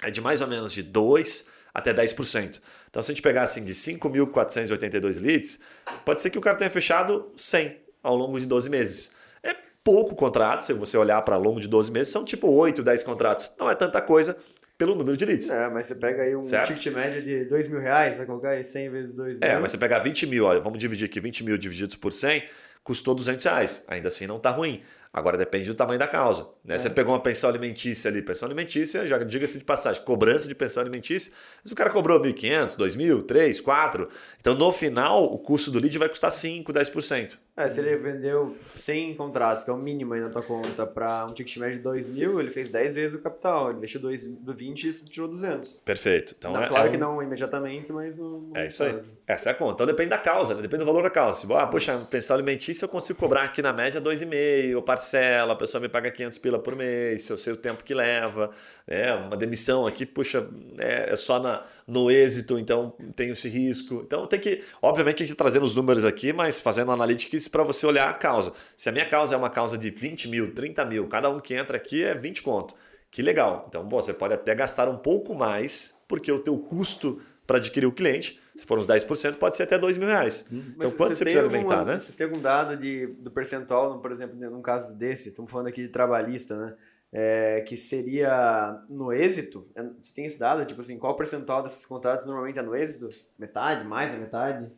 É 0.00 0.08
de 0.08 0.20
mais 0.20 0.40
ou 0.40 0.46
menos 0.46 0.72
de 0.72 0.84
2 0.84 1.48
até 1.74 1.92
10%. 1.92 2.60
Então, 2.88 3.02
se 3.02 3.10
a 3.10 3.12
gente 3.12 3.22
pegar 3.22 3.42
assim 3.42 3.64
de 3.64 3.74
5.482 3.74 5.20
leads, 5.20 5.58
pode 6.04 6.22
ser 6.22 6.30
que 6.30 6.38
o 6.38 6.40
cara 6.40 6.56
tenha 6.56 6.70
fechado 6.70 7.32
100 7.36 7.80
ao 8.00 8.14
longo 8.14 8.38
de 8.38 8.46
12 8.46 8.70
meses. 8.70 9.16
É 9.42 9.52
pouco 9.82 10.14
contrato, 10.14 10.64
se 10.64 10.72
você 10.72 10.96
olhar 10.96 11.20
para 11.22 11.36
longo 11.36 11.58
de 11.58 11.66
12 11.66 11.90
meses, 11.90 12.12
são 12.12 12.24
tipo 12.24 12.48
8, 12.48 12.84
10 12.84 13.02
contratos. 13.02 13.50
Não 13.58 13.68
é 13.68 13.74
tanta 13.74 14.00
coisa 14.00 14.38
pelo 14.78 14.94
número 14.94 15.16
de 15.16 15.24
leads. 15.24 15.48
É, 15.48 15.68
mas 15.68 15.86
você 15.86 15.94
pega 15.94 16.22
aí 16.22 16.36
um 16.36 16.44
certo? 16.44 16.72
ticket 16.72 16.92
médio 16.92 17.22
de 17.22 17.44
2 17.44 17.68
mil 17.68 17.80
reais, 17.80 18.16
vai 18.16 18.26
colocar 18.26 18.50
aí 18.50 18.62
100 18.62 18.90
vezes 18.90 19.14
2 19.14 19.40
mil. 19.40 19.48
É, 19.48 19.58
mas 19.58 19.70
você 19.70 19.78
pegar 19.78 20.00
20 20.00 20.26
mil, 20.26 20.44
ó, 20.44 20.60
vamos 20.60 20.78
dividir 20.78 21.06
aqui, 21.06 21.20
20 21.20 21.44
mil 21.44 21.56
divididos 21.56 21.96
por 21.96 22.12
100, 22.12 22.44
custou 22.84 23.14
200 23.14 23.44
reais. 23.44 23.84
Ainda 23.88 24.08
assim 24.08 24.26
não 24.26 24.36
está 24.36 24.50
ruim. 24.50 24.82
Agora 25.12 25.38
depende 25.38 25.64
do 25.64 25.74
tamanho 25.74 25.98
da 25.98 26.06
causa. 26.06 26.46
Né? 26.62 26.74
É. 26.74 26.78
Você 26.78 26.90
pegou 26.90 27.14
uma 27.14 27.22
pensão 27.22 27.48
alimentícia 27.48 28.10
ali, 28.10 28.20
pensão 28.20 28.46
alimentícia, 28.46 29.06
já 29.06 29.16
diga-se 29.16 29.58
de 29.58 29.64
passagem, 29.64 30.02
cobrança 30.04 30.46
de 30.46 30.54
pensão 30.54 30.82
alimentícia, 30.82 31.32
mas 31.64 31.72
o 31.72 31.74
cara 31.74 31.88
cobrou 31.88 32.20
1.500, 32.20 32.76
2.000, 32.76 33.22
3, 33.22 33.60
4. 33.62 34.08
Então 34.38 34.54
no 34.54 34.70
final 34.70 35.24
o 35.24 35.38
custo 35.38 35.70
do 35.70 35.78
lead 35.78 35.96
vai 35.96 36.10
custar 36.10 36.30
5, 36.30 36.70
10%. 36.70 37.38
É, 37.56 37.68
se 37.68 37.80
ele 37.80 37.96
vendeu 37.96 38.54
100 38.74 39.14
contratos, 39.14 39.64
que 39.64 39.70
é 39.70 39.72
o 39.72 39.78
mínimo 39.78 40.12
aí 40.12 40.20
na 40.20 40.28
tua 40.28 40.42
conta, 40.42 40.86
para 40.86 41.24
um 41.24 41.32
ticket 41.32 41.56
médio 41.56 41.78
de 41.78 41.82
2 41.82 42.08
mil, 42.08 42.38
ele 42.38 42.50
fez 42.50 42.68
10 42.68 42.94
vezes 42.94 43.18
o 43.18 43.22
capital. 43.22 43.70
Ele 43.70 43.78
investiu 43.78 43.98
dois, 43.98 44.26
do 44.26 44.52
20 44.52 44.84
e 44.84 44.92
tirou 45.06 45.26
200. 45.26 45.80
Perfeito. 45.82 46.34
Então, 46.36 46.52
não, 46.52 46.64
é, 46.64 46.68
claro 46.68 46.88
é 46.88 46.90
que 46.90 46.98
não 46.98 47.22
imediatamente, 47.22 47.90
mas... 47.92 48.18
No, 48.18 48.52
é 48.54 48.66
isso 48.66 48.84
aí. 48.84 48.98
Essa 49.26 49.48
é 49.48 49.52
a 49.52 49.54
conta. 49.54 49.72
Então 49.72 49.86
depende 49.86 50.10
da 50.10 50.18
causa, 50.18 50.54
né? 50.54 50.60
depende 50.60 50.80
do 50.80 50.86
valor 50.86 51.02
da 51.02 51.08
causa. 51.08 51.46
Se, 51.46 51.52
ah, 51.54 51.66
poxa, 51.66 51.98
pensão 52.10 52.36
alimentícia 52.36 52.84
eu 52.84 52.90
consigo 52.90 53.18
cobrar 53.18 53.44
aqui 53.44 53.62
na 53.62 53.72
média 53.72 54.02
2,5, 54.02 54.84
parcela, 54.84 55.54
a 55.54 55.56
pessoa 55.56 55.80
me 55.80 55.88
paga 55.88 56.10
500 56.10 56.38
pila 56.38 56.58
por 56.58 56.76
mês, 56.76 57.26
eu 57.30 57.38
sei 57.38 57.54
o 57.54 57.56
tempo 57.56 57.82
que 57.82 57.94
leva. 57.94 58.50
É, 58.86 59.14
uma 59.14 59.36
demissão 59.36 59.86
aqui, 59.86 60.04
puxa, 60.04 60.46
é, 60.78 61.12
é 61.12 61.16
só 61.16 61.38
na, 61.38 61.64
no 61.86 62.10
êxito, 62.10 62.58
então 62.58 62.94
tem 63.14 63.30
esse 63.30 63.48
risco. 63.48 64.02
Então 64.04 64.26
tem 64.26 64.40
que, 64.40 64.62
obviamente, 64.82 65.22
a 65.22 65.26
gente 65.26 65.36
tá 65.36 65.44
trazendo 65.44 65.64
os 65.64 65.74
números 65.74 66.04
aqui, 66.04 66.32
mas 66.32 66.58
fazendo 66.58 66.90
analytics 66.90 67.46
para 67.46 67.62
você 67.62 67.86
olhar 67.86 68.10
a 68.10 68.14
causa. 68.14 68.52
Se 68.76 68.88
a 68.88 68.92
minha 68.92 69.08
causa 69.08 69.34
é 69.34 69.38
uma 69.38 69.50
causa 69.50 69.78
de 69.78 69.90
20 69.90 70.28
mil, 70.28 70.54
30 70.54 70.84
mil, 70.84 71.08
cada 71.08 71.30
um 71.30 71.38
que 71.38 71.54
entra 71.54 71.76
aqui 71.76 72.02
é 72.02 72.14
20 72.14 72.42
conto. 72.42 72.74
Que 73.10 73.22
legal. 73.22 73.66
Então, 73.68 73.88
você 73.88 74.12
pode 74.12 74.34
até 74.34 74.54
gastar 74.54 74.88
um 74.88 74.98
pouco 74.98 75.34
mais, 75.34 76.02
porque 76.08 76.30
o 76.30 76.40
teu 76.40 76.58
custo 76.58 77.20
para 77.46 77.58
adquirir 77.58 77.86
o 77.86 77.92
cliente, 77.92 78.40
se 78.56 78.66
for 78.66 78.78
uns 78.78 78.88
10%, 78.88 79.36
pode 79.36 79.54
ser 79.54 79.62
até 79.62 79.78
2 79.78 79.96
mil 79.98 80.08
reais. 80.08 80.48
Hum, 80.50 80.72
então, 80.74 80.90
quanto 80.90 81.14
você 81.14 81.24
precisa 81.24 81.44
alimentar, 81.44 81.84
né? 81.84 81.98
Vocês 81.98 82.16
têm 82.16 82.26
algum 82.26 82.40
dado 82.40 82.76
de, 82.76 83.06
do 83.06 83.30
percentual, 83.30 84.00
por 84.00 84.10
exemplo, 84.10 84.36
num 84.50 84.60
caso 84.60 84.96
desse, 84.96 85.28
estamos 85.28 85.50
falando 85.50 85.68
aqui 85.68 85.82
de 85.82 85.88
trabalhista, 85.88 86.58
né? 86.58 86.74
É, 87.18 87.62
que 87.62 87.78
seria 87.78 88.78
no 88.90 89.10
êxito, 89.10 89.66
é, 89.74 89.82
você 89.82 90.14
tem 90.14 90.26
esse 90.26 90.38
dado? 90.38 90.66
Tipo 90.66 90.82
assim, 90.82 90.98
qual 90.98 91.14
o 91.14 91.16
percentual 91.16 91.62
desses 91.62 91.86
contratos 91.86 92.26
normalmente 92.26 92.58
é 92.58 92.62
no 92.62 92.76
êxito? 92.76 93.08
Metade? 93.38 93.86
Mais 93.86 94.12
da 94.12 94.18
metade? 94.18 94.70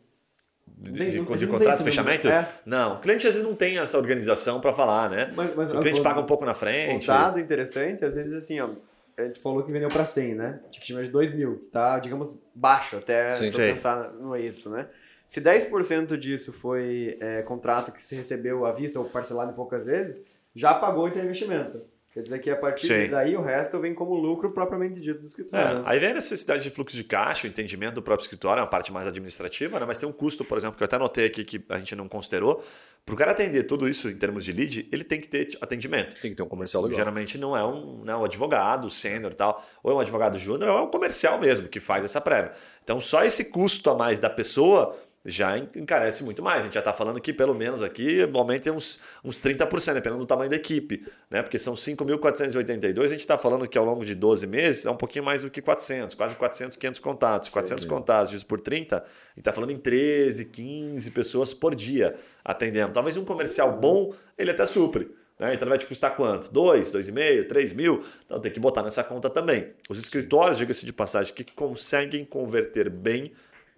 De, 0.65 0.89
de, 0.89 1.09
de, 1.09 1.35
de 1.37 1.47
contrato, 1.47 1.83
fechamento? 1.83 2.29
É. 2.29 2.47
Não, 2.65 2.95
o 2.95 3.01
cliente 3.01 3.27
às 3.27 3.33
vezes 3.33 3.45
não 3.45 3.53
tem 3.53 3.77
essa 3.77 3.97
organização 3.97 4.61
para 4.61 4.71
falar, 4.71 5.09
né? 5.09 5.33
Mas, 5.35 5.53
mas, 5.53 5.69
o 5.69 5.79
cliente 5.81 6.01
paga 6.01 6.21
um 6.21 6.25
pouco 6.25 6.45
na 6.45 6.53
frente. 6.53 7.03
Um 7.03 7.07
dado 7.07 7.41
interessante, 7.41 8.05
às 8.05 8.15
vezes 8.15 8.31
assim, 8.31 8.57
ó, 8.61 8.69
a 9.17 9.23
gente 9.23 9.41
falou 9.41 9.61
que 9.61 9.69
vendeu 9.73 9.89
para 9.89 10.05
100, 10.05 10.35
né? 10.35 10.61
Ticket 10.69 10.95
de 10.95 11.09
2 11.09 11.33
mil, 11.33 11.59
que 11.59 11.67
tá, 11.67 11.99
digamos, 11.99 12.37
baixo 12.55 12.95
até 12.95 13.33
sim, 13.33 13.51
se 13.51 13.57
pensar 13.57 14.13
no 14.13 14.33
êxito, 14.33 14.69
né? 14.69 14.87
Se 15.27 15.41
10% 15.41 16.15
disso 16.15 16.53
foi 16.53 17.17
é, 17.19 17.41
contrato 17.41 17.91
que 17.91 18.01
se 18.01 18.15
recebeu 18.15 18.65
à 18.65 18.71
vista 18.71 18.97
ou 18.97 19.05
parcelado 19.09 19.51
em 19.51 19.55
poucas 19.55 19.85
vezes, 19.85 20.21
já 20.55 20.73
pagou 20.73 21.05
o 21.05 21.11
teu 21.11 21.21
investimento. 21.21 21.81
Quer 22.19 22.23
dizer 22.23 22.39
que 22.39 22.49
a 22.49 22.57
partir 22.57 22.87
Sim. 22.87 23.09
daí 23.09 23.37
o 23.37 23.41
resto 23.41 23.79
vem 23.79 23.93
como 23.93 24.13
lucro 24.13 24.51
propriamente 24.51 24.99
dito 24.99 25.21
do 25.21 25.25
escritório. 25.25 25.65
É, 25.65 25.73
né? 25.75 25.83
Aí 25.85 25.99
vem 25.99 26.09
a 26.09 26.15
necessidade 26.15 26.61
de 26.61 26.69
fluxo 26.69 26.93
de 26.97 27.05
caixa, 27.05 27.47
o 27.47 27.49
entendimento 27.49 27.95
do 27.95 28.01
próprio 28.01 28.25
escritório, 28.25 28.59
é 28.59 28.63
uma 28.63 28.69
parte 28.69 28.91
mais 28.91 29.07
administrativa, 29.07 29.79
né? 29.79 29.85
mas 29.85 29.97
tem 29.97 30.09
um 30.09 30.11
custo, 30.11 30.43
por 30.43 30.57
exemplo, 30.57 30.75
que 30.75 30.83
eu 30.83 30.85
até 30.85 30.97
anotei 30.97 31.27
aqui 31.27 31.45
que 31.45 31.63
a 31.69 31.77
gente 31.77 31.95
não 31.95 32.09
considerou. 32.09 32.61
Para 33.05 33.15
o 33.15 33.17
cara 33.17 33.31
atender 33.31 33.63
tudo 33.63 33.87
isso 33.87 34.09
em 34.09 34.17
termos 34.17 34.43
de 34.43 34.51
lead, 34.51 34.89
ele 34.91 35.05
tem 35.05 35.21
que 35.21 35.29
ter 35.29 35.57
atendimento. 35.61 36.19
Tem 36.19 36.31
que 36.31 36.35
ter 36.35 36.43
um 36.43 36.47
comercial 36.49 36.83
legal. 36.83 36.97
Geralmente 36.97 37.37
não 37.37 37.55
é 37.55 37.63
um, 37.63 38.03
não 38.03 38.13
é 38.13 38.17
um 38.17 38.25
advogado 38.25 38.89
sênior 38.89 39.31
e 39.31 39.35
tal, 39.35 39.65
ou 39.81 39.93
é 39.93 39.95
um 39.95 39.99
advogado 40.01 40.37
júnior, 40.37 40.71
ou 40.71 40.79
é 40.79 40.81
um 40.81 40.91
comercial 40.91 41.39
mesmo 41.39 41.69
que 41.69 41.79
faz 41.79 42.03
essa 42.03 42.19
prévia. 42.19 42.51
Então 42.83 42.99
só 42.99 43.23
esse 43.23 43.45
custo 43.45 43.89
a 43.89 43.95
mais 43.95 44.19
da 44.19 44.29
pessoa 44.29 44.93
já 45.25 45.57
encarece 45.57 46.23
muito 46.23 46.41
mais. 46.41 46.61
A 46.61 46.65
gente 46.65 46.73
já 46.73 46.79
está 46.79 46.93
falando 46.93 47.19
que 47.19 47.33
pelo 47.33 47.53
menos 47.53 47.81
aqui 47.81 48.21
aumenta 48.33 48.71
uns, 48.71 49.03
uns 49.23 49.37
30%, 49.37 49.93
dependendo 49.93 50.19
do 50.19 50.25
tamanho 50.25 50.49
da 50.49 50.55
equipe. 50.55 51.05
Né? 51.29 51.41
Porque 51.41 51.59
são 51.59 51.73
5.482, 51.73 53.03
a 53.03 53.07
gente 53.07 53.19
está 53.19 53.37
falando 53.37 53.67
que 53.67 53.77
ao 53.77 53.85
longo 53.85 54.05
de 54.05 54.15
12 54.15 54.47
meses 54.47 54.85
é 54.85 54.91
um 54.91 54.95
pouquinho 54.95 55.25
mais 55.25 55.43
do 55.43 55.49
que 55.49 55.61
400, 55.61 56.15
quase 56.15 56.35
400, 56.35 56.77
500 56.77 56.99
contatos. 56.99 57.49
400 57.49 57.83
Sim, 57.83 57.89
contatos 57.89 58.29
dividido 58.29 58.47
por 58.47 58.59
30, 58.59 58.97
a 58.97 58.99
gente 58.99 59.39
está 59.39 59.51
falando 59.51 59.71
em 59.71 59.77
13, 59.77 60.45
15 60.45 61.11
pessoas 61.11 61.53
por 61.53 61.75
dia 61.75 62.15
atendendo. 62.43 62.93
Talvez 62.93 63.17
um 63.17 63.25
comercial 63.25 63.77
bom, 63.77 64.13
ele 64.37 64.51
até 64.51 64.65
supre. 64.65 65.11
Né? 65.37 65.53
Então 65.53 65.67
vai 65.67 65.77
te 65.77 65.87
custar 65.87 66.15
quanto? 66.15 66.51
2, 66.51 66.91
2,5, 66.91 67.47
3 67.47 67.73
mil? 67.73 68.03
Então 68.25 68.39
tem 68.39 68.51
que 68.51 68.59
botar 68.59 68.83
nessa 68.83 69.03
conta 69.03 69.29
também. 69.29 69.73
Os 69.89 69.97
escritórios, 69.97 70.57
diga-se 70.57 70.85
de 70.85 70.91
passagem, 70.91 71.33
que 71.33 71.45
conseguem 71.45 72.25
converter 72.25 72.89
bem 72.89 73.31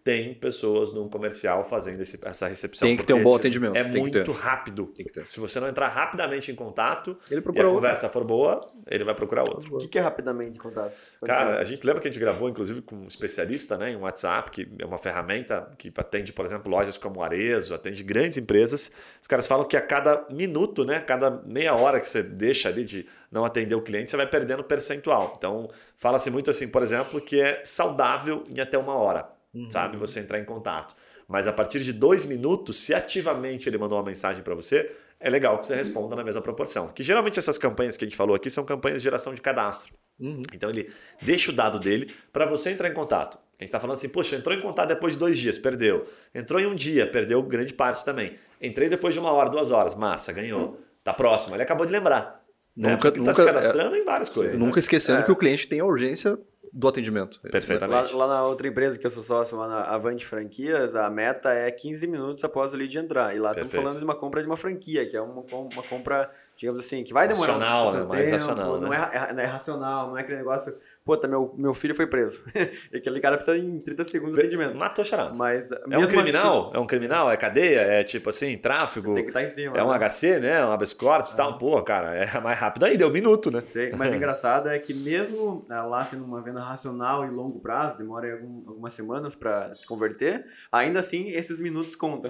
tem 0.04 0.34
pessoas 0.34 0.91
num 0.91 1.08
comercial 1.08 1.64
fazendo 1.64 2.02
esse, 2.02 2.20
essa 2.26 2.47
recepção. 2.47 2.88
Tem 2.88 2.97
que 2.97 3.06
ter 3.06 3.14
um 3.14 3.22
bom 3.22 3.36
atendimento. 3.36 3.76
É 3.76 3.84
muito 3.84 4.32
rápido. 4.32 4.91
Se 5.26 5.39
você 5.39 5.60
não 5.60 5.68
entrar 5.68 5.88
rapidamente 5.89 6.52
em 6.52 6.56
contato 6.56 7.18
ele 7.30 7.41
procura 7.41 7.64
e 7.64 7.66
a 7.66 7.70
outro. 7.70 7.82
conversa 7.82 8.10
for 8.10 8.24
boa, 8.24 8.66
ele 8.88 9.04
vai 9.04 9.14
procurar 9.14 9.43
outro. 9.43 9.76
O 9.76 9.78
que, 9.80 9.88
que 9.88 9.99
é 9.99 10.02
rapidamente 10.02 10.58
em 10.58 10.62
contato? 10.62 10.93
Cara, 11.24 11.60
a 11.60 11.64
gente 11.64 11.86
lembra 11.86 12.02
que 12.02 12.08
a 12.08 12.12
gente 12.12 12.20
gravou, 12.20 12.49
inclusive, 12.49 12.82
com 12.82 12.95
um 12.95 13.08
especialista 13.08 13.78
né, 13.78 13.91
em 13.91 13.95
WhatsApp, 13.95 14.52
que 14.52 14.68
é 14.80 14.86
uma 14.86 14.97
ferramenta 14.97 15.70
que 15.78 15.91
atende, 15.95 16.34
por 16.34 16.45
exemplo, 16.45 16.72
lojas 16.72 16.97
como 16.97 17.22
Arezo, 17.22 17.76
atende 17.76 18.04
grandes 18.04 18.38
empresas. 18.38 18.91
Os 19.22 19.28
caras 19.28 19.45
falam 19.45 19.68
que 19.68 19.78
a 19.78 19.82
cada 19.82 20.26
minuto, 20.32 20.84
né, 20.84 20.99
cada 20.99 21.30
meia 21.45 21.76
hora 21.76 21.99
que 21.99 22.10
você 22.10 22.24
deixa 22.24 22.70
ali 22.70 22.84
de 22.84 23.06
não 23.32 23.45
atender 23.45 23.76
o 23.76 23.82
cliente, 23.82 24.10
você 24.10 24.18
vai 24.18 24.28
perdendo 24.28 24.64
percentual. 24.64 25.34
Então, 25.38 25.70
fala-se 25.95 26.32
muito 26.32 26.49
assim, 26.49 26.68
por 26.68 26.82
exemplo, 26.82 27.22
que 27.22 27.39
é 27.39 27.62
saudável 27.64 28.43
em 28.49 28.60
até 28.60 28.78
uma 28.78 28.95
hora 28.95 29.41
uhum. 29.54 29.70
sabe? 29.70 29.97
Você 29.97 30.20
entrar 30.20 30.39
em 30.39 30.45
contato. 30.45 30.95
Mas 31.28 31.47
a 31.47 31.54
partir 31.54 31.80
de 31.80 31.93
dois 31.93 32.26
minutos, 32.26 32.78
se 32.78 32.93
ativamente 32.93 33.70
ele 33.70 33.78
mandou 33.78 33.97
uma 33.97 34.04
mensagem 34.04 34.43
para 34.43 34.54
você, 34.54 34.91
é 35.20 35.30
legal 35.30 35.60
que 35.60 35.68
você 35.68 35.76
responda 35.76 36.16
na 36.16 36.24
mesma 36.24 36.41
proporção. 36.41 36.89
Que 36.89 37.04
geralmente 37.04 37.39
essas 37.39 37.58
campanhas 37.58 37.95
que 37.95 38.04
a 38.04 38.08
gente 38.08 38.18
falou 38.18 38.36
aqui 38.36 38.49
são 38.49 38.66
campanhas 38.66 38.97
de 38.97 39.04
geração 39.04 39.34
de 39.34 39.41
cadastro. 39.41 39.93
Uhum. 40.20 40.41
Então 40.54 40.70
ele 40.70 40.91
deixa 41.22 41.52
o 41.52 41.56
dado 41.56 41.80
dele 41.80 42.14
para 42.34 42.45
você 42.45 42.72
entrar 42.72 42.89
em 42.89 42.93
contato. 42.93 43.38
A 43.38 43.64
gente 43.64 43.70
está 43.70 43.80
falando 43.80 43.95
assim, 43.95 44.10
poxa, 44.10 44.36
entrou 44.36 44.56
em 44.58 44.60
contato 44.60 44.89
depois 44.89 45.14
de 45.14 45.20
dois 45.20 45.38
dias, 45.38 45.58
perdeu. 45.58 46.08
Entrou 46.34 46.60
em 46.60 46.66
um 46.66 46.76
dia, 46.76 47.10
perdeu 47.10 47.41
grande 47.43 47.74
parte 47.74 48.04
também. 48.04 48.36
Entrei 48.60 48.89
depois 48.89 49.14
de 49.14 49.20
uma 49.20 49.32
hora, 49.32 49.49
duas 49.49 49.70
horas, 49.70 49.93
massa, 49.95 50.34
ganhou. 50.34 50.80
Tá 51.04 51.14
próximo. 51.14 51.56
Ele 51.56 51.64
acabou 51.64 51.86
de 51.86 51.91
lembrar. 51.91 52.43
Né? 52.76 52.91
Nunca, 52.91 53.10
está 53.10 53.34
se 53.34 53.45
cadastrando 53.45 53.95
é, 53.95 53.99
em 53.99 54.04
várias 54.04 54.30
coisas. 54.30 54.60
Nunca 54.60 54.78
né? 54.78 54.80
esquecendo 54.80 55.20
é. 55.20 55.24
que 55.24 55.32
o 55.32 55.36
cliente 55.36 55.68
tem 55.68 55.80
a 55.80 55.86
urgência 55.86 56.38
do 56.74 56.88
atendimento. 56.88 57.39
Perfeitamente. 57.41 58.13
Lá, 58.13 58.26
lá, 58.26 58.36
na 58.36 58.45
outra 58.45 58.67
empresa 58.67 58.97
que 58.97 59.05
eu 59.05 59.09
sou 59.09 59.22
sócio, 59.22 59.57
lá 59.57 59.67
na 59.67 59.84
Avante 59.84 60.26
Franquias, 60.26 60.95
a 60.95 61.09
meta 61.09 61.51
é 61.51 61.69
15 61.69 62.07
minutos 62.07 62.43
após 62.43 62.74
o 62.74 62.78
lead 62.78 62.97
entrar. 62.97 63.36
E 63.36 63.39
lá 63.39 63.51
estamos 63.51 63.74
falando 63.74 63.97
de 63.97 64.03
uma 64.03 64.15
compra 64.15 64.41
de 64.41 64.47
uma 64.47 64.55
franquia, 64.55 65.05
que 65.05 65.17
é 65.17 65.22
uma, 65.22 65.43
uma 65.51 65.84
compra, 65.84 66.32
digamos 66.55 66.80
assim, 66.80 67.03
que 67.03 67.13
vai 67.13 67.28
demorar 67.28 67.53
racional, 67.53 67.88
um 67.89 67.93
né? 67.93 68.03
mais 68.05 68.32
racional, 68.32 68.80
não, 68.80 68.89
né? 68.89 69.09
é, 69.11 69.34
não 69.34 69.43
é 69.43 69.45
racional, 69.45 70.07
não 70.09 70.17
é 70.17 70.22
aquele 70.22 70.38
negócio 70.38 70.78
Puta, 71.04 71.28
meu, 71.28 71.54
meu 71.58 71.74
filho 71.74 71.95
foi 71.95 72.06
preso. 72.06 72.43
e 72.91 72.97
aquele 72.97 73.20
cara 73.20 73.36
precisa 73.36 73.58
em 73.58 73.80
30 73.80 74.04
segundos 74.06 74.36
de 74.36 74.41
atendimento. 74.41 74.78
Matou 74.78 75.04
charado. 75.04 75.36
Mas, 75.36 75.72
é 75.72 75.97
um 75.97 76.08
criminal? 76.08 76.68
Assim, 76.68 76.78
é 76.78 76.80
um 76.80 76.86
criminal? 76.86 77.32
É 77.32 77.38
cadeia? 77.38 77.80
É 77.80 78.04
tipo 78.04 78.30
assim, 78.30 78.56
tráfego? 78.58 79.16
Tem 79.16 79.24
que 79.24 79.30
estar 79.30 79.41
tá 79.41 79.45
em 79.45 79.49
cima. 79.49 79.78
É 79.78 79.84
um 79.84 79.89
né? 79.89 79.97
HC, 79.97 80.39
né? 80.39 80.66
Um 80.66 80.72
habeas 80.72 80.93
corpus 80.93 81.34
e 81.34 81.38
tal. 81.38 81.58
Pô, 81.58 81.82
cara, 81.82 82.14
é 82.16 82.38
mais 82.39 82.60
rápido 82.60 82.86
aí, 82.86 82.97
deu 82.97 83.08
um 83.08 83.12
minuto, 83.12 83.49
né? 83.49 83.64
Sei, 83.66 83.91
mas 83.97 84.14
engraçado 84.14 84.70
é 84.70 84.78
que 84.78 84.93
mesmo 84.93 85.66
né, 85.68 85.82
lá 85.82 86.06
sendo 86.06 86.24
uma 86.24 86.41
venda 86.41 86.62
racional 86.62 87.26
e 87.26 87.30
longo 87.32 87.60
prazo, 87.60 87.97
demora 87.97 88.32
algum, 88.34 88.70
algumas 88.70 88.93
semanas 88.93 89.34
para 89.34 89.74
converter, 89.88 90.45
ainda 90.72 90.99
assim 90.99 91.30
esses 91.30 91.60
minutos 91.60 91.95
contam. 91.95 92.30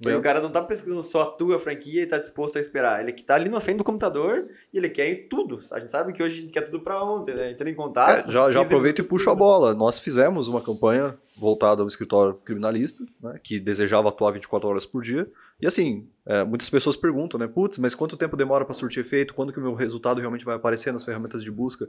Porque 0.00 0.16
o 0.16 0.22
cara 0.22 0.40
não 0.40 0.50
tá 0.50 0.62
pesquisando 0.62 1.02
só 1.02 1.22
a 1.22 1.26
tua 1.26 1.58
franquia 1.58 2.02
e 2.02 2.06
tá 2.06 2.18
disposto 2.18 2.56
a 2.56 2.60
esperar. 2.60 3.00
Ele 3.00 3.12
que 3.12 3.22
tá 3.22 3.34
ali 3.36 3.48
na, 3.48 3.60
frente 3.60 3.78
do 3.78 3.84
computador 3.84 4.48
e 4.72 4.78
ele 4.78 4.88
quer 4.88 5.28
tudo. 5.28 5.58
A 5.72 5.78
gente 5.78 5.92
sabe 5.92 6.12
que 6.12 6.22
hoje 6.22 6.38
a 6.38 6.40
gente 6.40 6.52
quer 6.52 6.62
tudo 6.62 6.80
para 6.80 7.02
ontem, 7.02 7.34
né? 7.34 7.50
Entrando 7.50 7.68
em 7.68 7.74
contato. 7.74 8.07
É, 8.08 8.30
já 8.30 8.50
já 8.50 8.62
aproveito 8.62 9.00
e 9.00 9.02
puxo 9.02 9.30
a 9.30 9.34
bola. 9.34 9.74
Nós 9.74 9.98
fizemos 9.98 10.48
uma 10.48 10.60
campanha 10.60 11.16
voltada 11.36 11.82
ao 11.82 11.88
escritório 11.88 12.34
criminalista, 12.44 13.04
né, 13.22 13.38
que 13.42 13.60
desejava 13.60 14.08
atuar 14.08 14.32
24 14.32 14.68
horas 14.68 14.86
por 14.86 15.02
dia. 15.02 15.30
E 15.60 15.66
assim, 15.66 16.08
é, 16.26 16.44
muitas 16.44 16.68
pessoas 16.68 16.96
perguntam, 16.96 17.38
né? 17.38 17.46
Putz, 17.46 17.78
mas 17.78 17.94
quanto 17.94 18.16
tempo 18.16 18.36
demora 18.36 18.64
para 18.64 18.74
surtir 18.74 19.00
efeito? 19.00 19.34
Quando 19.34 19.52
que 19.52 19.58
o 19.58 19.62
meu 19.62 19.74
resultado 19.74 20.20
realmente 20.20 20.44
vai 20.44 20.56
aparecer 20.56 20.92
nas 20.92 21.04
ferramentas 21.04 21.42
de 21.42 21.50
busca? 21.50 21.86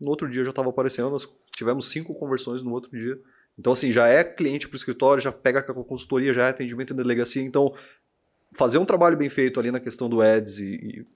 No 0.00 0.10
outro 0.10 0.28
dia 0.28 0.44
já 0.44 0.50
estava 0.50 0.68
aparecendo, 0.68 1.10
nós 1.10 1.28
tivemos 1.54 1.90
cinco 1.90 2.14
conversões 2.14 2.62
no 2.62 2.72
outro 2.72 2.90
dia. 2.96 3.18
Então, 3.58 3.72
assim, 3.72 3.90
já 3.90 4.06
é 4.06 4.22
cliente 4.22 4.68
para 4.68 4.74
o 4.74 4.78
escritório, 4.78 5.20
já 5.22 5.32
pega 5.32 5.62
com 5.62 5.80
a 5.80 5.84
consultoria, 5.84 6.32
já 6.32 6.46
é 6.46 6.50
atendimento 6.50 6.92
em 6.92 6.96
delegacia. 6.96 7.42
Então, 7.42 7.74
fazer 8.52 8.78
um 8.78 8.84
trabalho 8.84 9.16
bem 9.16 9.28
feito 9.28 9.58
ali 9.58 9.70
na 9.70 9.80
questão 9.80 10.08
do 10.08 10.22
ads 10.22 10.58
e, 10.58 10.74
e 10.74 11.06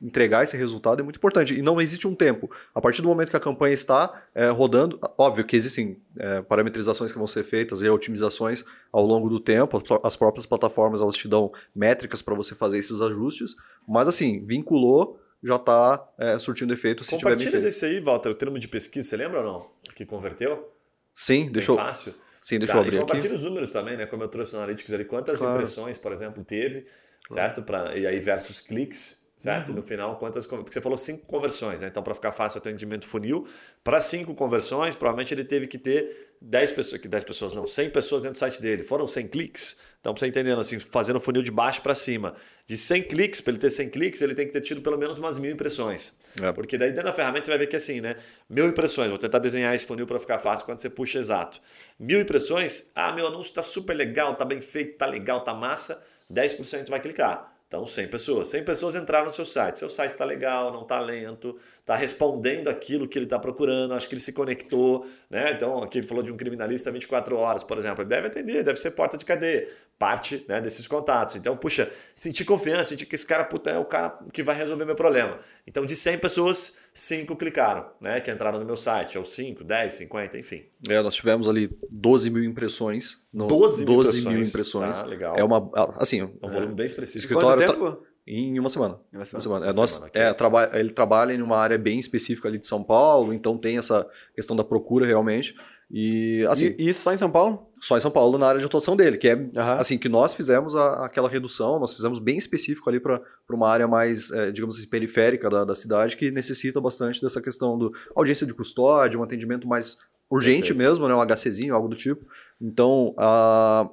entregar 0.00 0.42
esse 0.42 0.56
resultado 0.56 1.00
é 1.00 1.02
muito 1.02 1.16
importante. 1.16 1.54
E 1.58 1.62
não 1.62 1.80
existe 1.80 2.08
um 2.08 2.14
tempo. 2.14 2.50
A 2.74 2.80
partir 2.80 3.02
do 3.02 3.08
momento 3.08 3.28
que 3.30 3.36
a 3.36 3.40
campanha 3.40 3.74
está 3.74 4.22
é, 4.34 4.48
rodando, 4.48 4.98
óbvio 5.18 5.44
que 5.44 5.54
existem 5.56 6.00
é, 6.18 6.40
parametrizações 6.42 7.12
que 7.12 7.18
vão 7.18 7.26
ser 7.26 7.44
feitas 7.44 7.82
e 7.82 7.88
otimizações 7.88 8.64
ao 8.90 9.04
longo 9.04 9.28
do 9.28 9.38
tempo. 9.38 9.82
As 10.02 10.16
próprias 10.16 10.46
plataformas 10.46 11.00
elas 11.00 11.16
te 11.16 11.28
dão 11.28 11.52
métricas 11.74 12.22
para 12.22 12.34
você 12.34 12.54
fazer 12.54 12.78
esses 12.78 13.00
ajustes. 13.00 13.54
Mas 13.86 14.08
assim, 14.08 14.42
vinculou, 14.42 15.20
já 15.42 15.56
está 15.56 16.08
é, 16.18 16.38
surtindo 16.38 16.72
efeito 16.72 17.02
se 17.04 17.10
Compartilha 17.10 17.46
tiver 17.46 17.58
bem 17.58 17.66
desse 17.66 17.84
aí, 17.84 18.00
Walter, 18.00 18.30
o 18.30 18.34
termo 18.34 18.58
de 18.58 18.68
pesquisa, 18.68 19.08
você 19.08 19.16
lembra 19.16 19.40
ou 19.40 19.44
não? 19.52 19.70
Que 19.94 20.04
converteu? 20.06 20.70
Sim, 21.14 21.44
Bem 21.44 21.52
deixa 21.52 21.72
eu, 21.72 21.76
fácil. 21.76 22.14
sim, 22.40 22.58
deixa 22.58 22.72
Tá, 22.72 22.78
eu 22.78 22.82
e 22.82 22.86
abrir 22.86 22.96
aqui. 22.98 23.06
compartilha 23.06 23.34
os 23.34 23.42
números 23.42 23.70
também, 23.70 23.96
né? 23.96 24.06
Como 24.06 24.22
eu 24.22 24.28
trouxe 24.28 24.52
no 24.54 24.58
Analytics 24.60 24.92
ali, 24.92 25.04
quantas 25.04 25.38
Claro. 25.40 25.54
impressões, 25.56 25.98
por 25.98 26.12
exemplo, 26.12 26.44
teve, 26.44 26.86
certo? 27.28 27.62
Pra, 27.62 27.96
e 27.96 28.06
aí 28.06 28.18
versus 28.20 28.60
cliques, 28.60 29.26
certo? 29.40 29.68
Uhum. 29.68 29.76
No 29.76 29.82
final, 29.82 30.16
quantas. 30.18 30.46
Porque 30.46 30.72
você 30.72 30.80
falou 30.82 30.98
cinco 30.98 31.24
conversões, 31.26 31.80
né? 31.80 31.88
Então, 31.88 32.02
para 32.02 32.14
ficar 32.14 32.30
fácil 32.30 32.58
o 32.58 32.60
atendimento 32.60 33.06
funil, 33.06 33.48
para 33.82 33.98
cinco 34.00 34.34
conversões, 34.34 34.94
provavelmente 34.94 35.32
ele 35.32 35.44
teve 35.44 35.66
que 35.66 35.78
ter 35.78 36.34
10 36.42 36.72
pessoas, 36.72 37.00
que 37.00 37.08
10 37.08 37.24
pessoas 37.24 37.54
não, 37.54 37.66
100 37.66 37.90
pessoas 37.90 38.22
dentro 38.22 38.34
do 38.34 38.38
site 38.38 38.60
dele. 38.60 38.82
Foram 38.82 39.08
100 39.08 39.28
cliques? 39.28 39.80
Então, 40.00 40.14
você 40.14 40.26
entendendo, 40.26 40.60
assim, 40.60 40.78
fazendo 40.78 41.16
o 41.16 41.20
funil 41.20 41.42
de 41.42 41.50
baixo 41.50 41.80
para 41.80 41.94
cima. 41.94 42.34
De 42.66 42.76
100 42.76 43.04
cliques, 43.04 43.40
para 43.40 43.52
ele 43.52 43.60
ter 43.60 43.70
100 43.70 43.88
cliques, 43.88 44.20
ele 44.20 44.34
tem 44.34 44.46
que 44.46 44.52
ter 44.52 44.60
tido 44.60 44.82
pelo 44.82 44.98
menos 44.98 45.18
umas 45.18 45.38
mil 45.38 45.50
impressões. 45.50 46.18
É. 46.42 46.52
Porque 46.52 46.76
daí 46.76 46.90
dentro 46.90 47.04
da 47.04 47.12
ferramenta 47.12 47.46
você 47.46 47.50
vai 47.50 47.58
ver 47.58 47.66
que 47.66 47.76
assim, 47.76 48.02
né? 48.02 48.16
Mil 48.48 48.68
impressões, 48.68 49.08
vou 49.08 49.18
tentar 49.18 49.38
desenhar 49.38 49.74
esse 49.74 49.86
funil 49.86 50.06
para 50.06 50.20
ficar 50.20 50.38
fácil 50.38 50.66
quando 50.66 50.80
você 50.80 50.90
puxa 50.90 51.18
exato. 51.18 51.60
Mil 51.98 52.20
impressões, 52.20 52.92
ah, 52.94 53.10
meu 53.12 53.26
anúncio 53.26 53.50
está 53.50 53.62
super 53.62 53.94
legal, 53.94 54.34
tá 54.34 54.44
bem 54.44 54.60
feito, 54.60 54.98
tá 54.98 55.06
legal, 55.06 55.42
tá 55.42 55.54
massa, 55.54 56.02
10% 56.30 56.88
vai 56.88 57.00
clicar. 57.00 57.49
Então, 57.70 57.86
100 57.86 58.08
pessoas. 58.08 58.48
100 58.48 58.64
pessoas 58.64 58.96
entraram 58.96 59.26
no 59.26 59.30
seu 59.30 59.44
site. 59.44 59.78
Seu 59.78 59.88
site 59.88 60.10
está 60.10 60.24
legal, 60.24 60.72
não 60.72 60.82
está 60.82 60.98
lento, 60.98 61.56
está 61.90 61.96
respondendo 61.96 62.68
aquilo 62.68 63.08
que 63.08 63.18
ele 63.18 63.26
está 63.26 63.36
procurando, 63.36 63.94
acho 63.94 64.08
que 64.08 64.14
ele 64.14 64.20
se 64.20 64.32
conectou. 64.32 65.04
Né? 65.28 65.50
Então, 65.50 65.82
aqui 65.82 65.98
ele 65.98 66.06
falou 66.06 66.22
de 66.22 66.32
um 66.32 66.36
criminalista 66.36 66.90
24 66.92 67.36
horas, 67.36 67.64
por 67.64 67.76
exemplo. 67.78 68.02
Ele 68.02 68.08
deve 68.08 68.28
atender, 68.28 68.62
deve 68.62 68.78
ser 68.78 68.92
porta 68.92 69.18
de 69.18 69.24
cadeia. 69.24 69.66
Parte 69.98 70.46
né, 70.48 70.62
desses 70.62 70.86
contatos. 70.86 71.36
Então, 71.36 71.54
puxa, 71.56 71.90
sentir 72.14 72.46
confiança, 72.46 72.84
sentir 72.84 73.04
que 73.04 73.14
esse 73.14 73.26
cara 73.26 73.44
puta, 73.44 73.70
é 73.70 73.78
o 73.78 73.84
cara 73.84 74.18
que 74.32 74.42
vai 74.42 74.56
resolver 74.56 74.86
meu 74.86 74.94
problema. 74.94 75.36
Então, 75.66 75.84
de 75.84 75.94
100 75.94 76.18
pessoas, 76.18 76.78
5 76.94 77.36
clicaram, 77.36 77.86
né? 78.00 78.18
Que 78.20 78.30
entraram 78.30 78.58
no 78.58 78.64
meu 78.64 78.78
site. 78.78 79.18
Ou 79.18 79.26
5, 79.26 79.62
10, 79.62 79.92
50, 79.92 80.38
enfim. 80.38 80.64
É, 80.88 81.02
nós 81.02 81.14
tivemos 81.14 81.46
ali 81.48 81.76
12 81.90 82.30
mil 82.30 82.42
impressões. 82.44 83.18
No, 83.30 83.46
12 83.46 83.84
mil 83.84 83.94
12 83.96 84.20
mil 84.22 84.30
impressões. 84.32 84.48
impressões. 84.48 85.02
Tá, 85.02 85.06
legal. 85.06 85.36
É 85.36 85.44
uma. 85.44 85.70
Assim, 85.96 86.20
É 86.20 86.46
um 86.46 86.48
volume 86.48 86.74
bem 86.74 86.86
expressivo. 86.86 87.18
Escritório- 87.18 87.66
Quanto 87.66 87.78
tempo? 87.78 88.09
Em 88.32 88.58
uma 88.60 88.68
semana. 88.68 88.94
Em 89.12 89.16
uma 89.16 89.22
Uma 89.22 89.24
semana. 89.24 89.42
semana. 89.42 89.66
É, 89.66 89.72
nós, 89.74 89.90
semana, 89.90 90.10
é, 90.14 90.32
traba 90.32 90.70
ele 90.74 90.90
trabalha 90.90 91.32
em 91.32 91.42
uma 91.42 91.56
área 91.56 91.76
bem 91.76 91.98
específica 91.98 92.46
ali 92.46 92.58
de 92.58 92.66
São 92.66 92.80
Paulo, 92.82 93.34
então 93.34 93.58
tem 93.58 93.76
essa 93.76 94.06
questão 94.36 94.54
da 94.54 94.62
procura 94.62 95.04
realmente. 95.04 95.54
E 95.90 96.46
assim, 96.48 96.72
E 96.78 96.88
isso 96.90 97.02
só 97.02 97.12
em 97.12 97.16
São 97.16 97.28
Paulo? 97.28 97.66
só 97.80 97.96
em 97.96 98.00
São 98.00 98.10
Paulo 98.12 98.38
na 98.38 98.46
área 98.46 98.60
de 98.60 98.66
atuação 98.66 98.94
dele, 98.94 99.16
que 99.18 99.26
é 99.28 99.32
Aham. 99.56 99.72
assim 99.80 99.98
que 99.98 100.08
nós 100.08 100.32
fizemos 100.34 100.76
a- 100.76 101.04
aquela 101.06 101.28
redução, 101.28 101.80
nós 101.80 101.92
fizemos 101.92 102.20
bem 102.20 102.36
específico 102.36 102.88
ali 102.88 103.00
para 103.00 103.20
uma 103.50 103.68
área 103.68 103.88
mais, 103.88 104.30
é, 104.30 104.52
digamos 104.52 104.78
assim, 104.78 104.86
periférica 104.88 105.50
da, 105.50 105.64
da 105.64 105.74
cidade, 105.74 106.16
que 106.16 106.30
necessita 106.30 106.80
bastante 106.80 107.20
dessa 107.20 107.40
questão 107.42 107.76
do 107.76 107.90
audiência 108.14 108.46
de 108.46 108.54
custódia, 108.54 109.18
um 109.18 109.22
atendimento 109.24 109.66
mais 109.66 109.96
urgente 110.30 110.68
Perfeito. 110.68 110.78
mesmo, 110.78 111.08
né, 111.08 111.14
um 111.14 111.20
HCzinho, 111.20 111.74
algo 111.74 111.88
do 111.88 111.96
tipo. 111.96 112.24
Então, 112.60 113.12
a- 113.18 113.90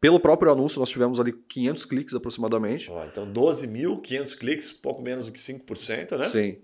pelo 0.00 0.18
próprio 0.18 0.50
anúncio, 0.50 0.80
nós 0.80 0.88
tivemos 0.88 1.20
ali 1.20 1.32
500 1.32 1.84
cliques 1.84 2.14
aproximadamente. 2.14 2.90
Ó, 2.90 3.04
então, 3.04 3.30
12.500 3.30 4.38
cliques, 4.38 4.72
pouco 4.72 5.02
menos 5.02 5.26
do 5.26 5.32
que 5.32 5.38
5%, 5.40 6.16
né? 6.18 6.26
Sim. 6.26 6.58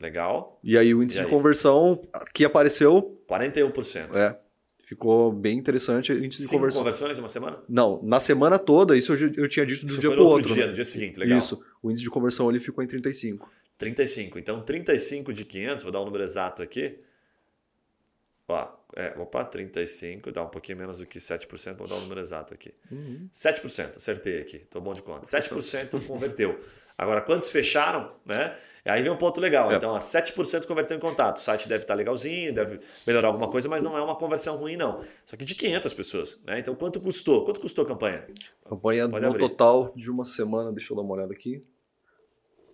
Legal. 0.00 0.58
E 0.64 0.76
aí 0.76 0.92
o 0.92 1.02
índice 1.02 1.18
E 1.18 1.20
de 1.22 1.26
aí? 1.26 1.32
conversão 1.32 2.02
que 2.34 2.44
apareceu, 2.44 3.22
41%. 3.28 4.16
é, 4.16 4.36
ficou 4.84 5.30
bem 5.32 5.56
interessante 5.56 6.12
o 6.12 6.16
índice 6.18 6.42
de 6.42 6.48
Cinco 6.48 6.56
conversão. 6.56 6.80
conversões 6.82 7.16
em 7.16 7.20
uma 7.20 7.28
semana? 7.28 7.62
Não, 7.68 8.02
na 8.02 8.18
semana 8.18 8.58
toda, 8.58 8.96
isso 8.96 9.12
eu, 9.14 9.32
eu 9.36 9.48
tinha 9.48 9.64
dito 9.64 9.86
do 9.86 9.92
Isso 9.92 10.00
dia 10.00 10.10
pro 10.10 10.24
no 10.24 10.28
outro 10.28 10.52
dia, 10.52 10.64
né? 10.64 10.68
no 10.70 10.74
dia 10.74 10.84
seguinte, 10.84 11.18
legal. 11.20 11.38
Isso. 11.38 11.62
O 11.80 11.88
índice 11.88 12.02
de 12.02 12.10
conversão 12.10 12.48
ali 12.48 12.58
ficou 12.58 12.82
em 12.82 12.86
35. 12.88 13.48
35. 13.78 14.38
Então, 14.40 14.60
35 14.62 15.32
de 15.32 15.44
500, 15.44 15.84
vou 15.84 15.92
dar 15.92 16.00
o 16.00 16.04
número 16.04 16.24
exato 16.24 16.62
aqui. 16.64 16.98
Ó, 18.48 18.68
é, 18.96 19.14
opa, 19.18 19.44
35, 19.44 20.30
dá 20.32 20.42
um 20.42 20.48
pouquinho 20.48 20.78
menos 20.78 20.98
do 20.98 21.06
que 21.06 21.18
7%, 21.18 21.76
vou 21.76 21.86
dar 21.86 21.94
o 21.94 22.00
número 22.00 22.20
exato 22.20 22.52
aqui. 22.54 22.74
Uhum. 22.90 23.28
7%, 23.32 23.96
acertei 23.96 24.40
aqui, 24.40 24.58
tô 24.58 24.80
bom 24.80 24.92
de 24.92 25.02
conta. 25.02 25.22
7% 25.22 26.04
converteu. 26.06 26.60
Agora, 26.96 27.20
quantos 27.20 27.48
fecharam, 27.48 28.12
né? 28.24 28.56
Aí 28.84 29.02
vem 29.02 29.10
um 29.10 29.16
ponto 29.16 29.40
legal. 29.40 29.70
É. 29.70 29.76
Então, 29.76 29.90
ó, 29.90 29.98
7% 29.98 30.66
converteu 30.66 30.96
em 30.96 31.00
contato. 31.00 31.36
O 31.36 31.40
site 31.40 31.68
deve 31.68 31.84
estar 31.84 31.94
legalzinho, 31.94 32.52
deve 32.52 32.80
melhorar 33.06 33.28
alguma 33.28 33.48
coisa, 33.48 33.68
mas 33.68 33.82
não 33.82 33.96
é 33.96 34.02
uma 34.02 34.16
conversão 34.16 34.56
ruim, 34.56 34.76
não. 34.76 35.04
Só 35.24 35.36
que 35.36 35.44
de 35.44 35.54
500 35.54 35.92
pessoas, 35.92 36.40
né? 36.44 36.58
Então, 36.58 36.74
quanto 36.74 37.00
custou? 37.00 37.44
Quanto 37.44 37.60
custou 37.60 37.84
a 37.84 37.88
campanha? 37.88 38.26
Campanha 38.68 39.08
Pode 39.08 39.24
no 39.24 39.30
abrir. 39.30 39.40
total 39.40 39.92
de 39.94 40.10
uma 40.10 40.24
semana, 40.24 40.72
deixa 40.72 40.92
eu 40.92 40.96
dar 40.96 41.02
uma 41.02 41.14
olhada 41.14 41.32
aqui. 41.32 41.60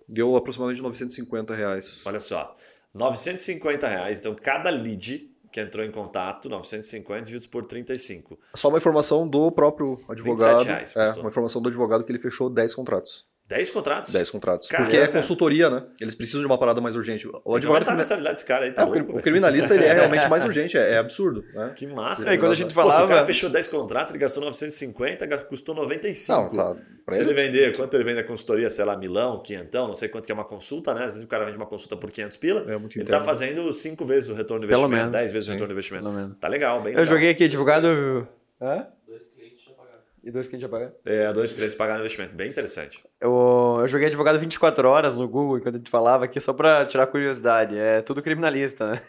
Deu 0.08 0.34
aproximadamente 0.34 0.82
950 0.82 1.54
reais. 1.54 2.02
Olha 2.06 2.20
só, 2.20 2.54
950 2.94 3.86
reais. 3.86 4.18
Então, 4.18 4.34
cada 4.34 4.70
lead 4.70 5.30
que 5.50 5.60
entrou 5.60 5.84
em 5.84 5.90
contato, 5.90 6.48
950 6.48 7.20
divididos 7.22 7.46
por 7.46 7.66
35. 7.66 8.38
Só 8.54 8.68
uma 8.68 8.78
informação 8.78 9.28
do 9.28 9.50
próprio 9.50 9.98
advogado. 10.08 10.64
reais 10.64 10.96
é, 10.96 11.06
custou. 11.06 11.22
uma 11.22 11.28
informação 11.28 11.62
do 11.62 11.68
advogado 11.68 12.04
que 12.04 12.12
ele 12.12 12.18
fechou 12.18 12.50
10 12.50 12.74
contratos. 12.74 13.24
10 13.48 13.70
contratos? 13.70 14.12
10 14.12 14.30
contratos. 14.30 14.68
Caraca. 14.68 14.90
Porque 14.90 15.02
é 15.02 15.08
consultoria, 15.08 15.70
né? 15.70 15.82
Eles 16.00 16.14
precisam 16.14 16.40
de 16.42 16.46
uma 16.46 16.58
parada 16.58 16.82
mais 16.82 16.94
urgente. 16.94 17.26
O 17.26 17.40
O 17.46 17.56
advogado. 17.56 17.80
tá 17.80 17.86
crimi- 17.86 17.98
mensalidade 18.02 18.34
desse 18.34 18.44
cara 18.44 18.66
aí, 18.66 18.72
tá 18.72 18.82
É, 18.82 18.84
o 18.84 18.88
louco, 18.90 19.18
o 19.18 19.22
criminalista 19.22 19.74
ele 19.74 19.84
é 19.86 19.92
realmente 19.94 20.28
mais 20.28 20.44
urgente, 20.44 20.76
é, 20.76 20.92
é 20.92 20.98
absurdo. 20.98 21.42
Né? 21.54 21.72
Que 21.74 21.86
massa. 21.86 22.30
É, 22.30 22.36
quando 22.36 22.44
a 22.46 22.48
né? 22.50 22.56
gente 22.56 22.74
Pô, 22.74 22.82
se 22.82 22.88
o 22.88 22.90
falava- 22.90 23.08
cara 23.08 23.24
fechou 23.26 23.48
10 23.48 23.66
contratos, 23.68 24.10
ele 24.12 24.18
gastou 24.18 24.42
950, 24.44 25.24
gas- 25.26 25.42
custou 25.44 25.74
95. 25.74 26.54
Não, 26.56 26.74
tá. 26.74 26.76
Pra 27.06 27.14
Se 27.14 27.22
ele 27.22 27.30
ele, 27.30 27.42
vender, 27.42 27.74
quanto 27.74 27.94
ele 27.94 28.04
vende 28.04 28.20
a 28.20 28.24
consultoria, 28.24 28.68
sei 28.68 28.84
lá, 28.84 28.94
milão, 28.94 29.40
quinhentão, 29.42 29.86
não 29.88 29.94
sei 29.94 30.10
quanto 30.10 30.26
que 30.26 30.32
é 30.32 30.34
uma 30.34 30.44
consulta, 30.44 30.92
né? 30.92 31.04
Às 31.04 31.14
vezes 31.14 31.22
o 31.22 31.26
cara 31.26 31.46
vende 31.46 31.56
uma 31.56 31.64
consulta 31.64 31.96
por 31.96 32.10
500 32.10 32.36
pila, 32.36 32.60
É 32.70 32.76
muito 32.76 32.98
ele 32.98 33.04
interno. 33.04 33.18
tá 33.18 33.24
fazendo 33.24 33.72
5 33.72 34.04
vezes 34.04 34.28
o 34.28 34.34
retorno 34.34 34.66
do 34.66 34.68
Pelo 34.68 34.80
investimento, 34.82 35.10
menos. 35.10 35.12
10 35.22 35.32
vezes 35.32 35.48
o 35.48 35.52
Sim. 35.52 35.52
retorno 35.54 35.68
do 35.68 35.72
investimento. 35.72 36.04
Pelo 36.04 36.14
menos. 36.16 36.38
Tá 36.38 36.48
legal, 36.48 36.82
bem 36.82 36.92
Eu 36.92 36.98
legal. 36.98 37.06
joguei 37.06 37.30
aqui 37.30 37.44
advogado. 37.44 38.28
Hã? 38.60 38.86
Dois 39.06 39.28
clientes 39.28 39.64
já 39.64 39.72
pagaram. 39.72 40.00
E 40.28 40.30
dois 40.30 40.46
clientes 40.46 40.60
já 40.62 40.68
pagaram? 40.68 40.92
É, 41.06 41.32
dois 41.32 41.54
clientes 41.54 41.74
pagaram 41.74 42.00
investimento, 42.00 42.34
bem 42.34 42.50
interessante. 42.50 43.02
Eu, 43.18 43.78
eu 43.80 43.88
joguei 43.88 44.08
advogado 44.08 44.38
24 44.38 44.86
horas 44.86 45.16
no 45.16 45.26
Google, 45.26 45.58
quando 45.58 45.76
a 45.76 45.78
gente 45.78 45.90
falava 45.90 46.26
aqui, 46.26 46.38
só 46.38 46.52
pra 46.52 46.84
tirar 46.84 47.06
curiosidade. 47.06 47.78
É 47.78 48.02
tudo 48.02 48.20
criminalista, 48.22 48.90
né? 48.90 49.00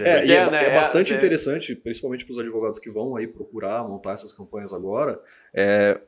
É, 0.00 0.26
e 0.28 0.30
é, 0.30 0.36
É, 0.36 0.50
né? 0.50 0.64
é 0.64 0.68
É, 0.68 0.74
bastante 0.74 1.14
é- 1.14 1.16
interessante, 1.16 1.74
principalmente 1.74 2.26
para 2.26 2.32
os 2.32 2.38
advogados 2.38 2.78
que 2.78 2.90
vão 2.90 3.16
aí 3.16 3.26
procurar 3.26 3.82
montar 3.88 4.12
essas 4.12 4.30
campanhas 4.30 4.74
agora, 4.74 5.18
é 5.54 5.98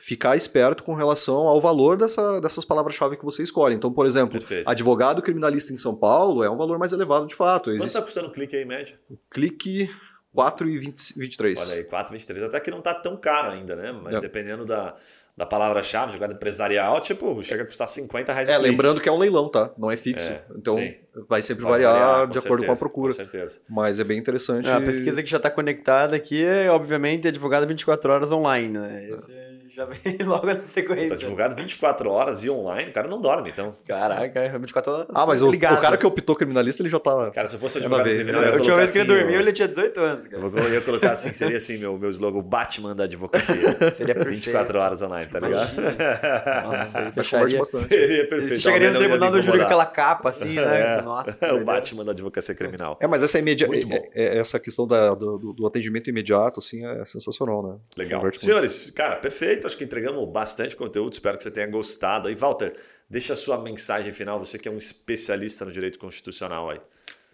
ficar 0.00 0.34
esperto 0.34 0.82
com 0.82 0.94
relação 0.94 1.42
ao 1.46 1.60
valor 1.60 1.96
dessa, 1.96 2.40
dessas 2.40 2.64
palavras-chave 2.64 3.16
que 3.16 3.24
você 3.24 3.44
escolhe. 3.44 3.76
Então, 3.76 3.92
por 3.92 4.06
exemplo, 4.06 4.32
Perfeito. 4.40 4.68
advogado 4.68 5.22
criminalista 5.22 5.72
em 5.72 5.76
São 5.76 5.94
Paulo 5.94 6.42
é 6.42 6.50
um 6.50 6.56
valor 6.56 6.80
mais 6.80 6.92
elevado 6.92 7.26
de 7.28 7.34
fato. 7.36 7.70
Quanto 7.70 7.76
Existe 7.76 7.92
tá 7.92 8.02
custando 8.02 8.26
o 8.26 8.32
clique 8.32 8.56
aí, 8.56 8.62
em 8.62 8.66
média? 8.66 8.98
clique 9.30 9.88
4,23. 10.34 11.58
Olha 11.60 11.74
aí, 11.74 11.84
4,23. 11.84 12.44
Até 12.44 12.60
que 12.60 12.70
não 12.70 12.80
tá 12.80 12.94
tão 12.94 13.16
caro 13.16 13.50
ainda, 13.50 13.74
né? 13.76 13.92
Mas 13.92 14.14
É. 14.14 14.20
dependendo 14.20 14.64
da, 14.64 14.94
da 15.36 15.44
palavra-chave, 15.46 16.12
jogada 16.12 16.34
empresarial, 16.34 17.00
tipo, 17.00 17.42
chega 17.42 17.62
a 17.62 17.66
custar 17.66 17.88
50 17.88 18.32
reais 18.32 18.48
É, 18.48 18.56
lembrando 18.58 19.00
que 19.00 19.08
é 19.08 19.12
um 19.12 19.18
leilão, 19.18 19.48
tá? 19.48 19.72
Não 19.76 19.90
é 19.90 19.96
fixo. 19.96 20.30
É, 20.30 20.44
então 20.56 20.74
sim. 20.74 20.94
vai 21.28 21.42
sempre 21.42 21.64
Vai 21.64 21.72
variar, 21.82 22.26
com 22.26 22.32
de 22.32 22.38
acordo 22.38 22.64
com 22.66 22.72
a 22.72 22.76
certeza, 22.76 22.78
procura. 22.78 23.12
Com 23.12 23.16
certeza. 23.16 23.60
Mas 23.68 23.98
é 23.98 24.04
bem 24.04 24.18
interessante. 24.18 24.68
A 24.68 24.80
pesquisa 24.80 25.22
que 25.22 25.28
já 25.30 25.38
está 25.38 25.50
conectada 25.50 26.14
aqui 26.16 26.44
é, 26.44 26.70
obviamente, 26.70 27.26
advogado 27.26 27.66
24 27.66 28.12
horas 28.12 28.30
online, 28.30 28.78
né? 28.78 29.08
Esse 29.10 29.32
é- 29.32 29.49
já 29.74 29.84
vem 29.84 30.18
logo 30.26 30.46
na 30.46 30.60
sequência. 30.60 31.10
Tá 31.10 31.16
divulgado 31.16 31.54
24 31.54 32.10
horas 32.10 32.44
e 32.44 32.50
online, 32.50 32.90
o 32.90 32.92
cara 32.92 33.08
não 33.08 33.20
dorme, 33.20 33.50
então. 33.50 33.74
Caraca, 33.86 34.58
24 34.58 34.92
horas. 34.92 35.06
Ah, 35.14 35.26
mas 35.26 35.42
o, 35.42 35.50
o, 35.50 35.58
cara 35.58 35.96
que 35.96 36.06
optou 36.06 36.34
criminalista, 36.34 36.82
ele 36.82 36.88
já 36.88 36.98
tá. 36.98 37.30
Cara, 37.30 37.46
se 37.46 37.56
eu 37.56 37.60
fosse 37.60 37.78
advogado 37.78 38.08
criminal, 38.08 38.42
eu 38.42 38.52
A 38.52 38.56
última 38.56 38.76
vez 38.76 38.92
que 38.92 38.98
ele 38.98 39.12
assim, 39.12 39.20
dormiu, 39.20 39.40
ele 39.40 39.52
tinha 39.52 39.68
18 39.68 40.00
anos, 40.00 40.26
cara. 40.26 40.42
Eu 40.42 40.74
ia 40.74 40.80
colocar 40.80 41.12
assim, 41.12 41.32
seria 41.32 41.56
assim, 41.56 41.78
meu, 41.78 41.98
meu 41.98 42.10
slogan, 42.10 42.40
Batman 42.42 42.94
da 42.94 43.04
advocacia. 43.04 43.54
seria 43.92 44.14
perfeito. 44.14 44.40
24 44.40 44.78
horas 44.78 45.02
online, 45.02 45.30
tá 45.30 45.38
ligado? 45.38 45.70
Nossa, 46.64 46.84
seria, 46.84 47.12
fecharia, 47.12 47.58
bastante. 47.58 47.88
seria 47.88 48.28
perfeito. 48.28 48.54
Você 48.54 48.60
chegaria 48.60 48.90
no 48.90 48.98
tribunal 48.98 49.30
do 49.30 49.42
júri 49.42 49.58
com 49.58 49.64
aquela 49.64 49.86
capa, 49.86 50.30
assim, 50.30 50.54
né? 50.54 50.98
É, 50.98 51.02
Nossa. 51.02 51.54
o 51.54 51.64
Batman 51.64 52.04
da 52.04 52.12
advocacia 52.12 52.54
criminal. 52.54 52.98
É, 53.00 53.06
mas 53.06 53.22
essa, 53.22 53.38
imedia... 53.38 53.68
É, 54.14 54.36
é, 54.36 54.38
essa 54.38 54.58
questão 54.58 54.86
da, 54.86 55.14
do, 55.14 55.52
do, 55.52 55.66
atendimento 55.66 56.10
imediato, 56.10 56.58
assim, 56.58 56.84
é 56.84 57.04
sensacional, 57.04 57.62
né? 57.62 57.76
Legal. 57.96 58.22
Senhores, 58.36 58.90
cara, 58.90 59.16
perfeito. 59.16 59.59
Acho 59.66 59.76
que 59.76 59.84
entregamos 59.84 60.28
bastante 60.30 60.76
conteúdo. 60.76 61.12
Espero 61.12 61.36
que 61.36 61.44
você 61.44 61.50
tenha 61.50 61.66
gostado. 61.66 62.28
aí 62.28 62.34
Walter, 62.34 62.72
deixa 63.08 63.32
a 63.32 63.36
sua 63.36 63.58
mensagem 63.58 64.12
final. 64.12 64.38
Você 64.38 64.58
que 64.58 64.68
é 64.68 64.72
um 64.72 64.78
especialista 64.78 65.64
no 65.64 65.72
direito 65.72 65.98
constitucional 65.98 66.70
aí. 66.70 66.78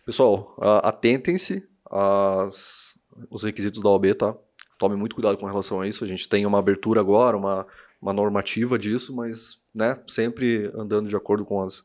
Pessoal, 0.04 0.56
atentem-se 0.82 1.66
aos 1.84 2.94
requisitos 3.42 3.82
da 3.82 3.90
OAB, 3.90 4.14
tá? 4.14 4.36
Tome 4.78 4.94
muito 4.94 5.14
cuidado 5.14 5.36
com 5.38 5.46
relação 5.46 5.80
a 5.80 5.88
isso. 5.88 6.04
A 6.04 6.06
gente 6.06 6.28
tem 6.28 6.46
uma 6.46 6.58
abertura 6.58 7.00
agora, 7.00 7.36
uma, 7.36 7.66
uma 8.00 8.12
normativa 8.12 8.78
disso, 8.78 9.14
mas 9.14 9.58
né, 9.74 9.98
sempre 10.06 10.70
andando 10.74 11.08
de 11.08 11.16
acordo 11.16 11.44
com 11.44 11.62
as, 11.62 11.82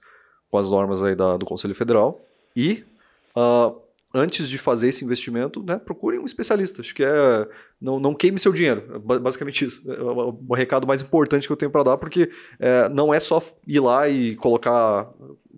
com 0.50 0.58
as 0.58 0.70
normas 0.70 1.02
aí 1.02 1.16
da, 1.16 1.38
do 1.38 1.46
Conselho 1.46 1.74
Federal. 1.74 2.22
E 2.56 2.84
uh, 3.36 3.82
antes 4.14 4.48
de 4.50 4.58
fazer 4.58 4.90
esse 4.90 5.04
investimento, 5.04 5.64
né, 5.64 5.78
procure 5.78 6.20
um 6.20 6.26
especialista. 6.26 6.82
Acho 6.82 6.94
que 6.94 7.04
é 7.04 7.48
não, 7.80 8.00
não 8.00 8.14
queime 8.14 8.40
seu 8.40 8.52
dinheiro. 8.52 9.02
Basicamente 9.22 9.66
isso. 9.66 9.92
É 9.92 10.02
o 10.02 10.54
recado 10.54 10.86
mais 10.86 11.02
importante 11.02 11.48
que 11.48 11.52
eu 11.52 11.58
tenho 11.58 11.72
para 11.72 11.84
dar, 11.84 11.98
porque 11.98 12.30
é, 12.60 12.90
não 12.90 13.14
é 13.14 13.20
só 13.20 13.42
ir 13.66 13.80
lá 13.80 14.08
e 14.08 14.36
colocar 14.36 15.10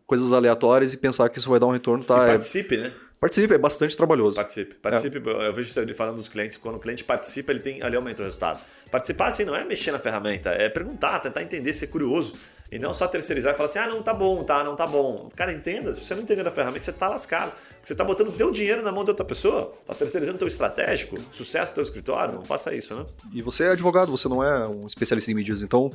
coisas 0.06 0.32
aleatórias 0.32 0.94
e 0.94 0.98
pensar 0.98 1.30
que 1.30 1.40
isso 1.40 1.50
vai 1.50 1.60
dar 1.60 1.68
um 1.68 1.72
retorno. 1.72 2.04
Tá? 2.04 2.24
E 2.24 2.28
participe, 2.28 2.76
é, 2.76 2.78
né? 2.78 2.94
Participe, 3.20 3.54
é 3.54 3.58
bastante 3.58 3.96
trabalhoso. 3.96 4.36
Participe. 4.36 4.76
Participe, 4.76 5.18
é. 5.18 5.48
eu 5.48 5.54
vejo 5.54 5.72
você 5.72 5.94
falando 5.94 6.18
dos 6.18 6.28
clientes, 6.28 6.58
quando 6.58 6.76
o 6.76 6.80
cliente 6.80 7.04
participa, 7.04 7.52
ele 7.52 7.62
tem 7.62 7.82
ali 7.82 7.96
aumenta 7.96 8.22
o 8.22 8.26
resultado. 8.26 8.60
Participar 8.92 9.28
assim 9.28 9.46
não 9.46 9.56
é 9.56 9.64
mexer 9.64 9.92
na 9.92 10.00
ferramenta, 10.00 10.50
é 10.50 10.70
perguntar, 10.70 11.20
tentar 11.20 11.42
entender, 11.42 11.74
ser 11.74 11.88
curioso. 11.88 12.34
E 12.74 12.80
não 12.80 12.92
só 12.92 13.08
terceirizar 13.08 13.54
e 13.54 13.56
falar 13.56 13.70
assim, 13.70 13.78
ah, 13.78 13.88
não 13.88 14.02
tá 14.02 14.16
bom, 14.16 14.44
tá, 14.44 14.64
não 14.64 14.76
tá 14.76 14.88
bom. 14.88 15.30
Cara, 15.36 15.54
entenda, 15.54 15.94
se 15.94 16.04
você 16.04 16.16
não 16.16 16.24
entender 16.24 16.48
a 16.48 16.50
ferramenta, 16.50 16.84
você 16.84 16.92
tá 16.92 17.08
lascado. 17.08 17.54
Você 17.84 17.94
tá 17.94 18.04
botando 18.04 18.32
teu 18.32 18.50
dinheiro 18.50 18.82
na 18.82 18.92
mão 18.92 19.04
de 19.04 19.12
outra 19.12 19.24
pessoa, 19.24 19.76
tá 19.86 19.94
terceirizando 19.94 20.40
teu 20.40 20.48
estratégico, 20.48 21.20
sucesso 21.32 21.72
do 21.72 21.76
teu 21.76 21.84
escritório, 21.84 22.34
não 22.34 22.44
faça 22.44 22.74
isso, 22.74 22.96
né? 22.96 23.06
E 23.32 23.44
você 23.44 23.66
é 23.66 23.72
advogado, 23.74 24.10
você 24.10 24.28
não 24.28 24.44
é 24.44 24.68
um 24.68 24.88
especialista 24.88 25.30
em 25.30 25.36
mídias, 25.36 25.62
então 25.62 25.92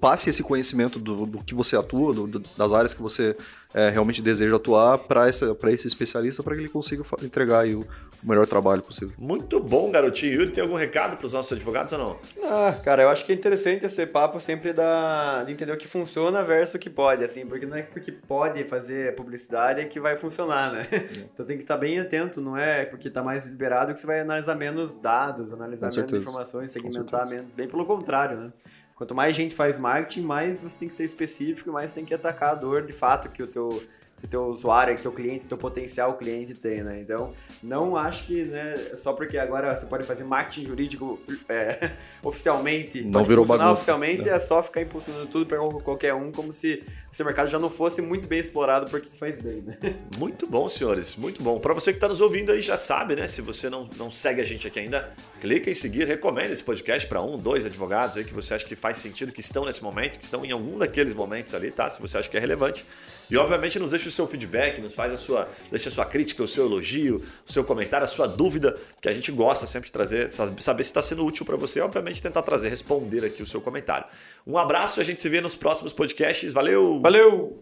passe 0.00 0.30
esse 0.30 0.42
conhecimento 0.42 0.98
do, 0.98 1.26
do 1.26 1.44
que 1.44 1.54
você 1.54 1.76
atua, 1.76 2.14
do, 2.14 2.26
do, 2.26 2.42
das 2.56 2.72
áreas 2.72 2.94
que 2.94 3.02
você 3.02 3.36
é, 3.72 3.88
realmente 3.88 4.20
deseja 4.20 4.56
atuar 4.56 4.98
para 4.98 5.28
esse 5.28 5.86
especialista 5.86 6.42
para 6.42 6.54
que 6.54 6.60
ele 6.60 6.68
consiga 6.68 7.04
entregar 7.22 7.66
o, 7.66 7.80
o, 7.82 8.28
melhor 8.28 8.46
trabalho 8.46 8.82
possível. 8.82 9.14
Muito 9.16 9.60
bom, 9.60 9.90
garotinho. 9.90 10.32
Yuri, 10.32 10.50
tem 10.50 10.62
algum 10.62 10.74
recado 10.74 11.16
para 11.16 11.26
os 11.26 11.32
nossos 11.32 11.52
advogados 11.52 11.92
ou 11.92 11.98
não? 11.98 12.18
Ah, 12.42 12.74
cara, 12.82 13.02
eu 13.02 13.08
acho 13.08 13.24
que 13.24 13.32
é 13.32 13.34
interessante 13.34 13.84
esse 13.84 14.06
papo 14.06 14.40
sempre 14.40 14.72
da, 14.72 15.44
de 15.44 15.52
entender 15.52 15.72
o 15.72 15.76
que 15.76 15.86
funciona 15.86 16.42
versus 16.42 16.74
o 16.74 16.78
que 16.78 16.90
pode, 16.90 17.22
assim, 17.22 17.46
porque 17.46 17.66
não 17.66 17.76
é 17.76 17.82
porque 17.82 18.10
pode 18.10 18.64
fazer 18.64 19.14
publicidade 19.14 19.84
que 19.86 20.00
vai 20.00 20.16
funcionar, 20.16 20.72
né? 20.72 20.88
Então 21.32 21.46
tem 21.46 21.56
que 21.56 21.62
estar 21.62 21.76
bem 21.76 21.98
atento, 21.98 22.40
não 22.40 22.56
é 22.56 22.84
porque 22.84 23.08
está 23.08 23.22
mais 23.22 23.46
liberado 23.46 23.92
que 23.92 24.00
você 24.00 24.06
vai 24.06 24.20
analisar 24.20 24.54
menos 24.54 24.94
dados, 24.94 25.52
analisar 25.52 25.90
menos 25.94 26.12
informações, 26.12 26.70
segmentar 26.70 27.28
menos, 27.28 27.52
bem 27.52 27.68
pelo 27.68 27.84
contrário, 27.86 28.38
né? 28.38 28.52
Quanto 29.00 29.14
mais 29.14 29.34
gente 29.34 29.54
faz 29.54 29.78
marketing, 29.78 30.20
mais 30.20 30.60
você 30.60 30.78
tem 30.78 30.86
que 30.86 30.92
ser 30.92 31.04
específico, 31.04 31.72
mais 31.72 31.88
você 31.88 31.94
tem 31.94 32.04
que 32.04 32.12
atacar 32.12 32.50
a 32.50 32.54
dor 32.54 32.84
de 32.84 32.92
fato 32.92 33.30
que 33.30 33.42
o 33.42 33.46
teu 33.46 33.82
que 34.20 34.28
teu 34.28 34.46
usuário, 34.46 34.94
que 34.94 35.00
o 35.00 35.02
teu 35.02 35.12
cliente, 35.12 35.46
teu 35.46 35.56
potencial 35.58 36.16
cliente 36.16 36.54
tem, 36.54 36.82
né? 36.82 37.00
Então, 37.00 37.32
não 37.62 37.96
acho 37.96 38.26
que, 38.26 38.44
né, 38.44 38.92
só 38.96 39.12
porque 39.12 39.38
agora 39.38 39.76
você 39.76 39.86
pode 39.86 40.04
fazer 40.04 40.24
marketing 40.24 40.66
jurídico 40.66 41.18
é, 41.48 41.92
oficialmente, 42.22 43.02
não 43.02 43.24
virou 43.24 43.46
bagunça. 43.46 43.72
oficialmente, 43.72 44.28
é 44.28 44.38
só 44.38 44.62
ficar 44.62 44.82
impulsionando 44.82 45.26
tudo 45.26 45.46
para 45.46 45.58
qualquer 45.82 46.14
um, 46.14 46.30
como 46.30 46.52
se 46.52 46.84
esse 47.10 47.24
mercado 47.24 47.48
já 47.48 47.58
não 47.58 47.70
fosse 47.70 48.02
muito 48.02 48.28
bem 48.28 48.38
explorado 48.40 48.90
porque 48.90 49.08
faz 49.12 49.38
bem, 49.38 49.62
né? 49.62 49.76
Muito 50.18 50.46
bom, 50.46 50.68
senhores, 50.68 51.16
muito 51.16 51.42
bom. 51.42 51.58
Para 51.58 51.72
você 51.72 51.92
que 51.92 51.96
está 51.96 52.08
nos 52.08 52.20
ouvindo 52.20 52.52
aí, 52.52 52.60
já 52.60 52.76
sabe, 52.76 53.16
né? 53.16 53.26
Se 53.26 53.40
você 53.40 53.70
não, 53.70 53.88
não 53.96 54.10
segue 54.10 54.40
a 54.40 54.44
gente 54.44 54.66
aqui 54.66 54.80
ainda, 54.80 55.12
clica 55.40 55.70
em 55.70 55.74
seguir, 55.74 56.06
recomenda 56.06 56.52
esse 56.52 56.62
podcast 56.62 57.08
para 57.08 57.22
um, 57.22 57.38
dois 57.38 57.64
advogados 57.64 58.16
aí 58.16 58.24
que 58.24 58.34
você 58.34 58.54
acha 58.54 58.66
que 58.66 58.76
faz 58.76 58.98
sentido, 58.98 59.32
que 59.32 59.40
estão 59.40 59.64
nesse 59.64 59.82
momento, 59.82 60.18
que 60.18 60.24
estão 60.24 60.44
em 60.44 60.50
algum 60.50 60.76
daqueles 60.76 61.14
momentos 61.14 61.54
ali, 61.54 61.70
tá? 61.70 61.88
Se 61.88 62.00
você 62.00 62.18
acha 62.18 62.28
que 62.28 62.36
é 62.36 62.40
relevante. 62.40 62.84
E 63.30 63.36
obviamente 63.36 63.78
nos 63.78 63.90
deixa 63.92 64.08
o 64.08 64.12
seu 64.12 64.26
feedback, 64.26 64.80
nos 64.80 64.94
faz 64.94 65.12
a 65.12 65.16
sua, 65.16 65.48
deixa 65.70 65.88
a 65.88 65.92
sua 65.92 66.04
crítica, 66.04 66.42
o 66.42 66.48
seu 66.48 66.66
elogio, 66.66 67.22
o 67.46 67.52
seu 67.52 67.62
comentário, 67.62 68.04
a 68.04 68.08
sua 68.08 68.26
dúvida, 68.26 68.76
que 69.00 69.08
a 69.08 69.12
gente 69.12 69.30
gosta 69.30 69.66
sempre 69.66 69.86
de 69.86 69.92
trazer, 69.92 70.32
saber 70.32 70.82
se 70.82 70.90
está 70.90 71.02
sendo 71.02 71.24
útil 71.24 71.46
para 71.46 71.56
você, 71.56 71.80
obviamente 71.80 72.20
tentar 72.20 72.42
trazer, 72.42 72.68
responder 72.68 73.24
aqui 73.24 73.42
o 73.42 73.46
seu 73.46 73.60
comentário. 73.60 74.06
Um 74.46 74.58
abraço, 74.58 75.00
a 75.00 75.04
gente 75.04 75.20
se 75.20 75.28
vê 75.28 75.40
nos 75.40 75.54
próximos 75.54 75.92
podcasts. 75.92 76.52
Valeu! 76.52 77.00
Valeu! 77.00 77.60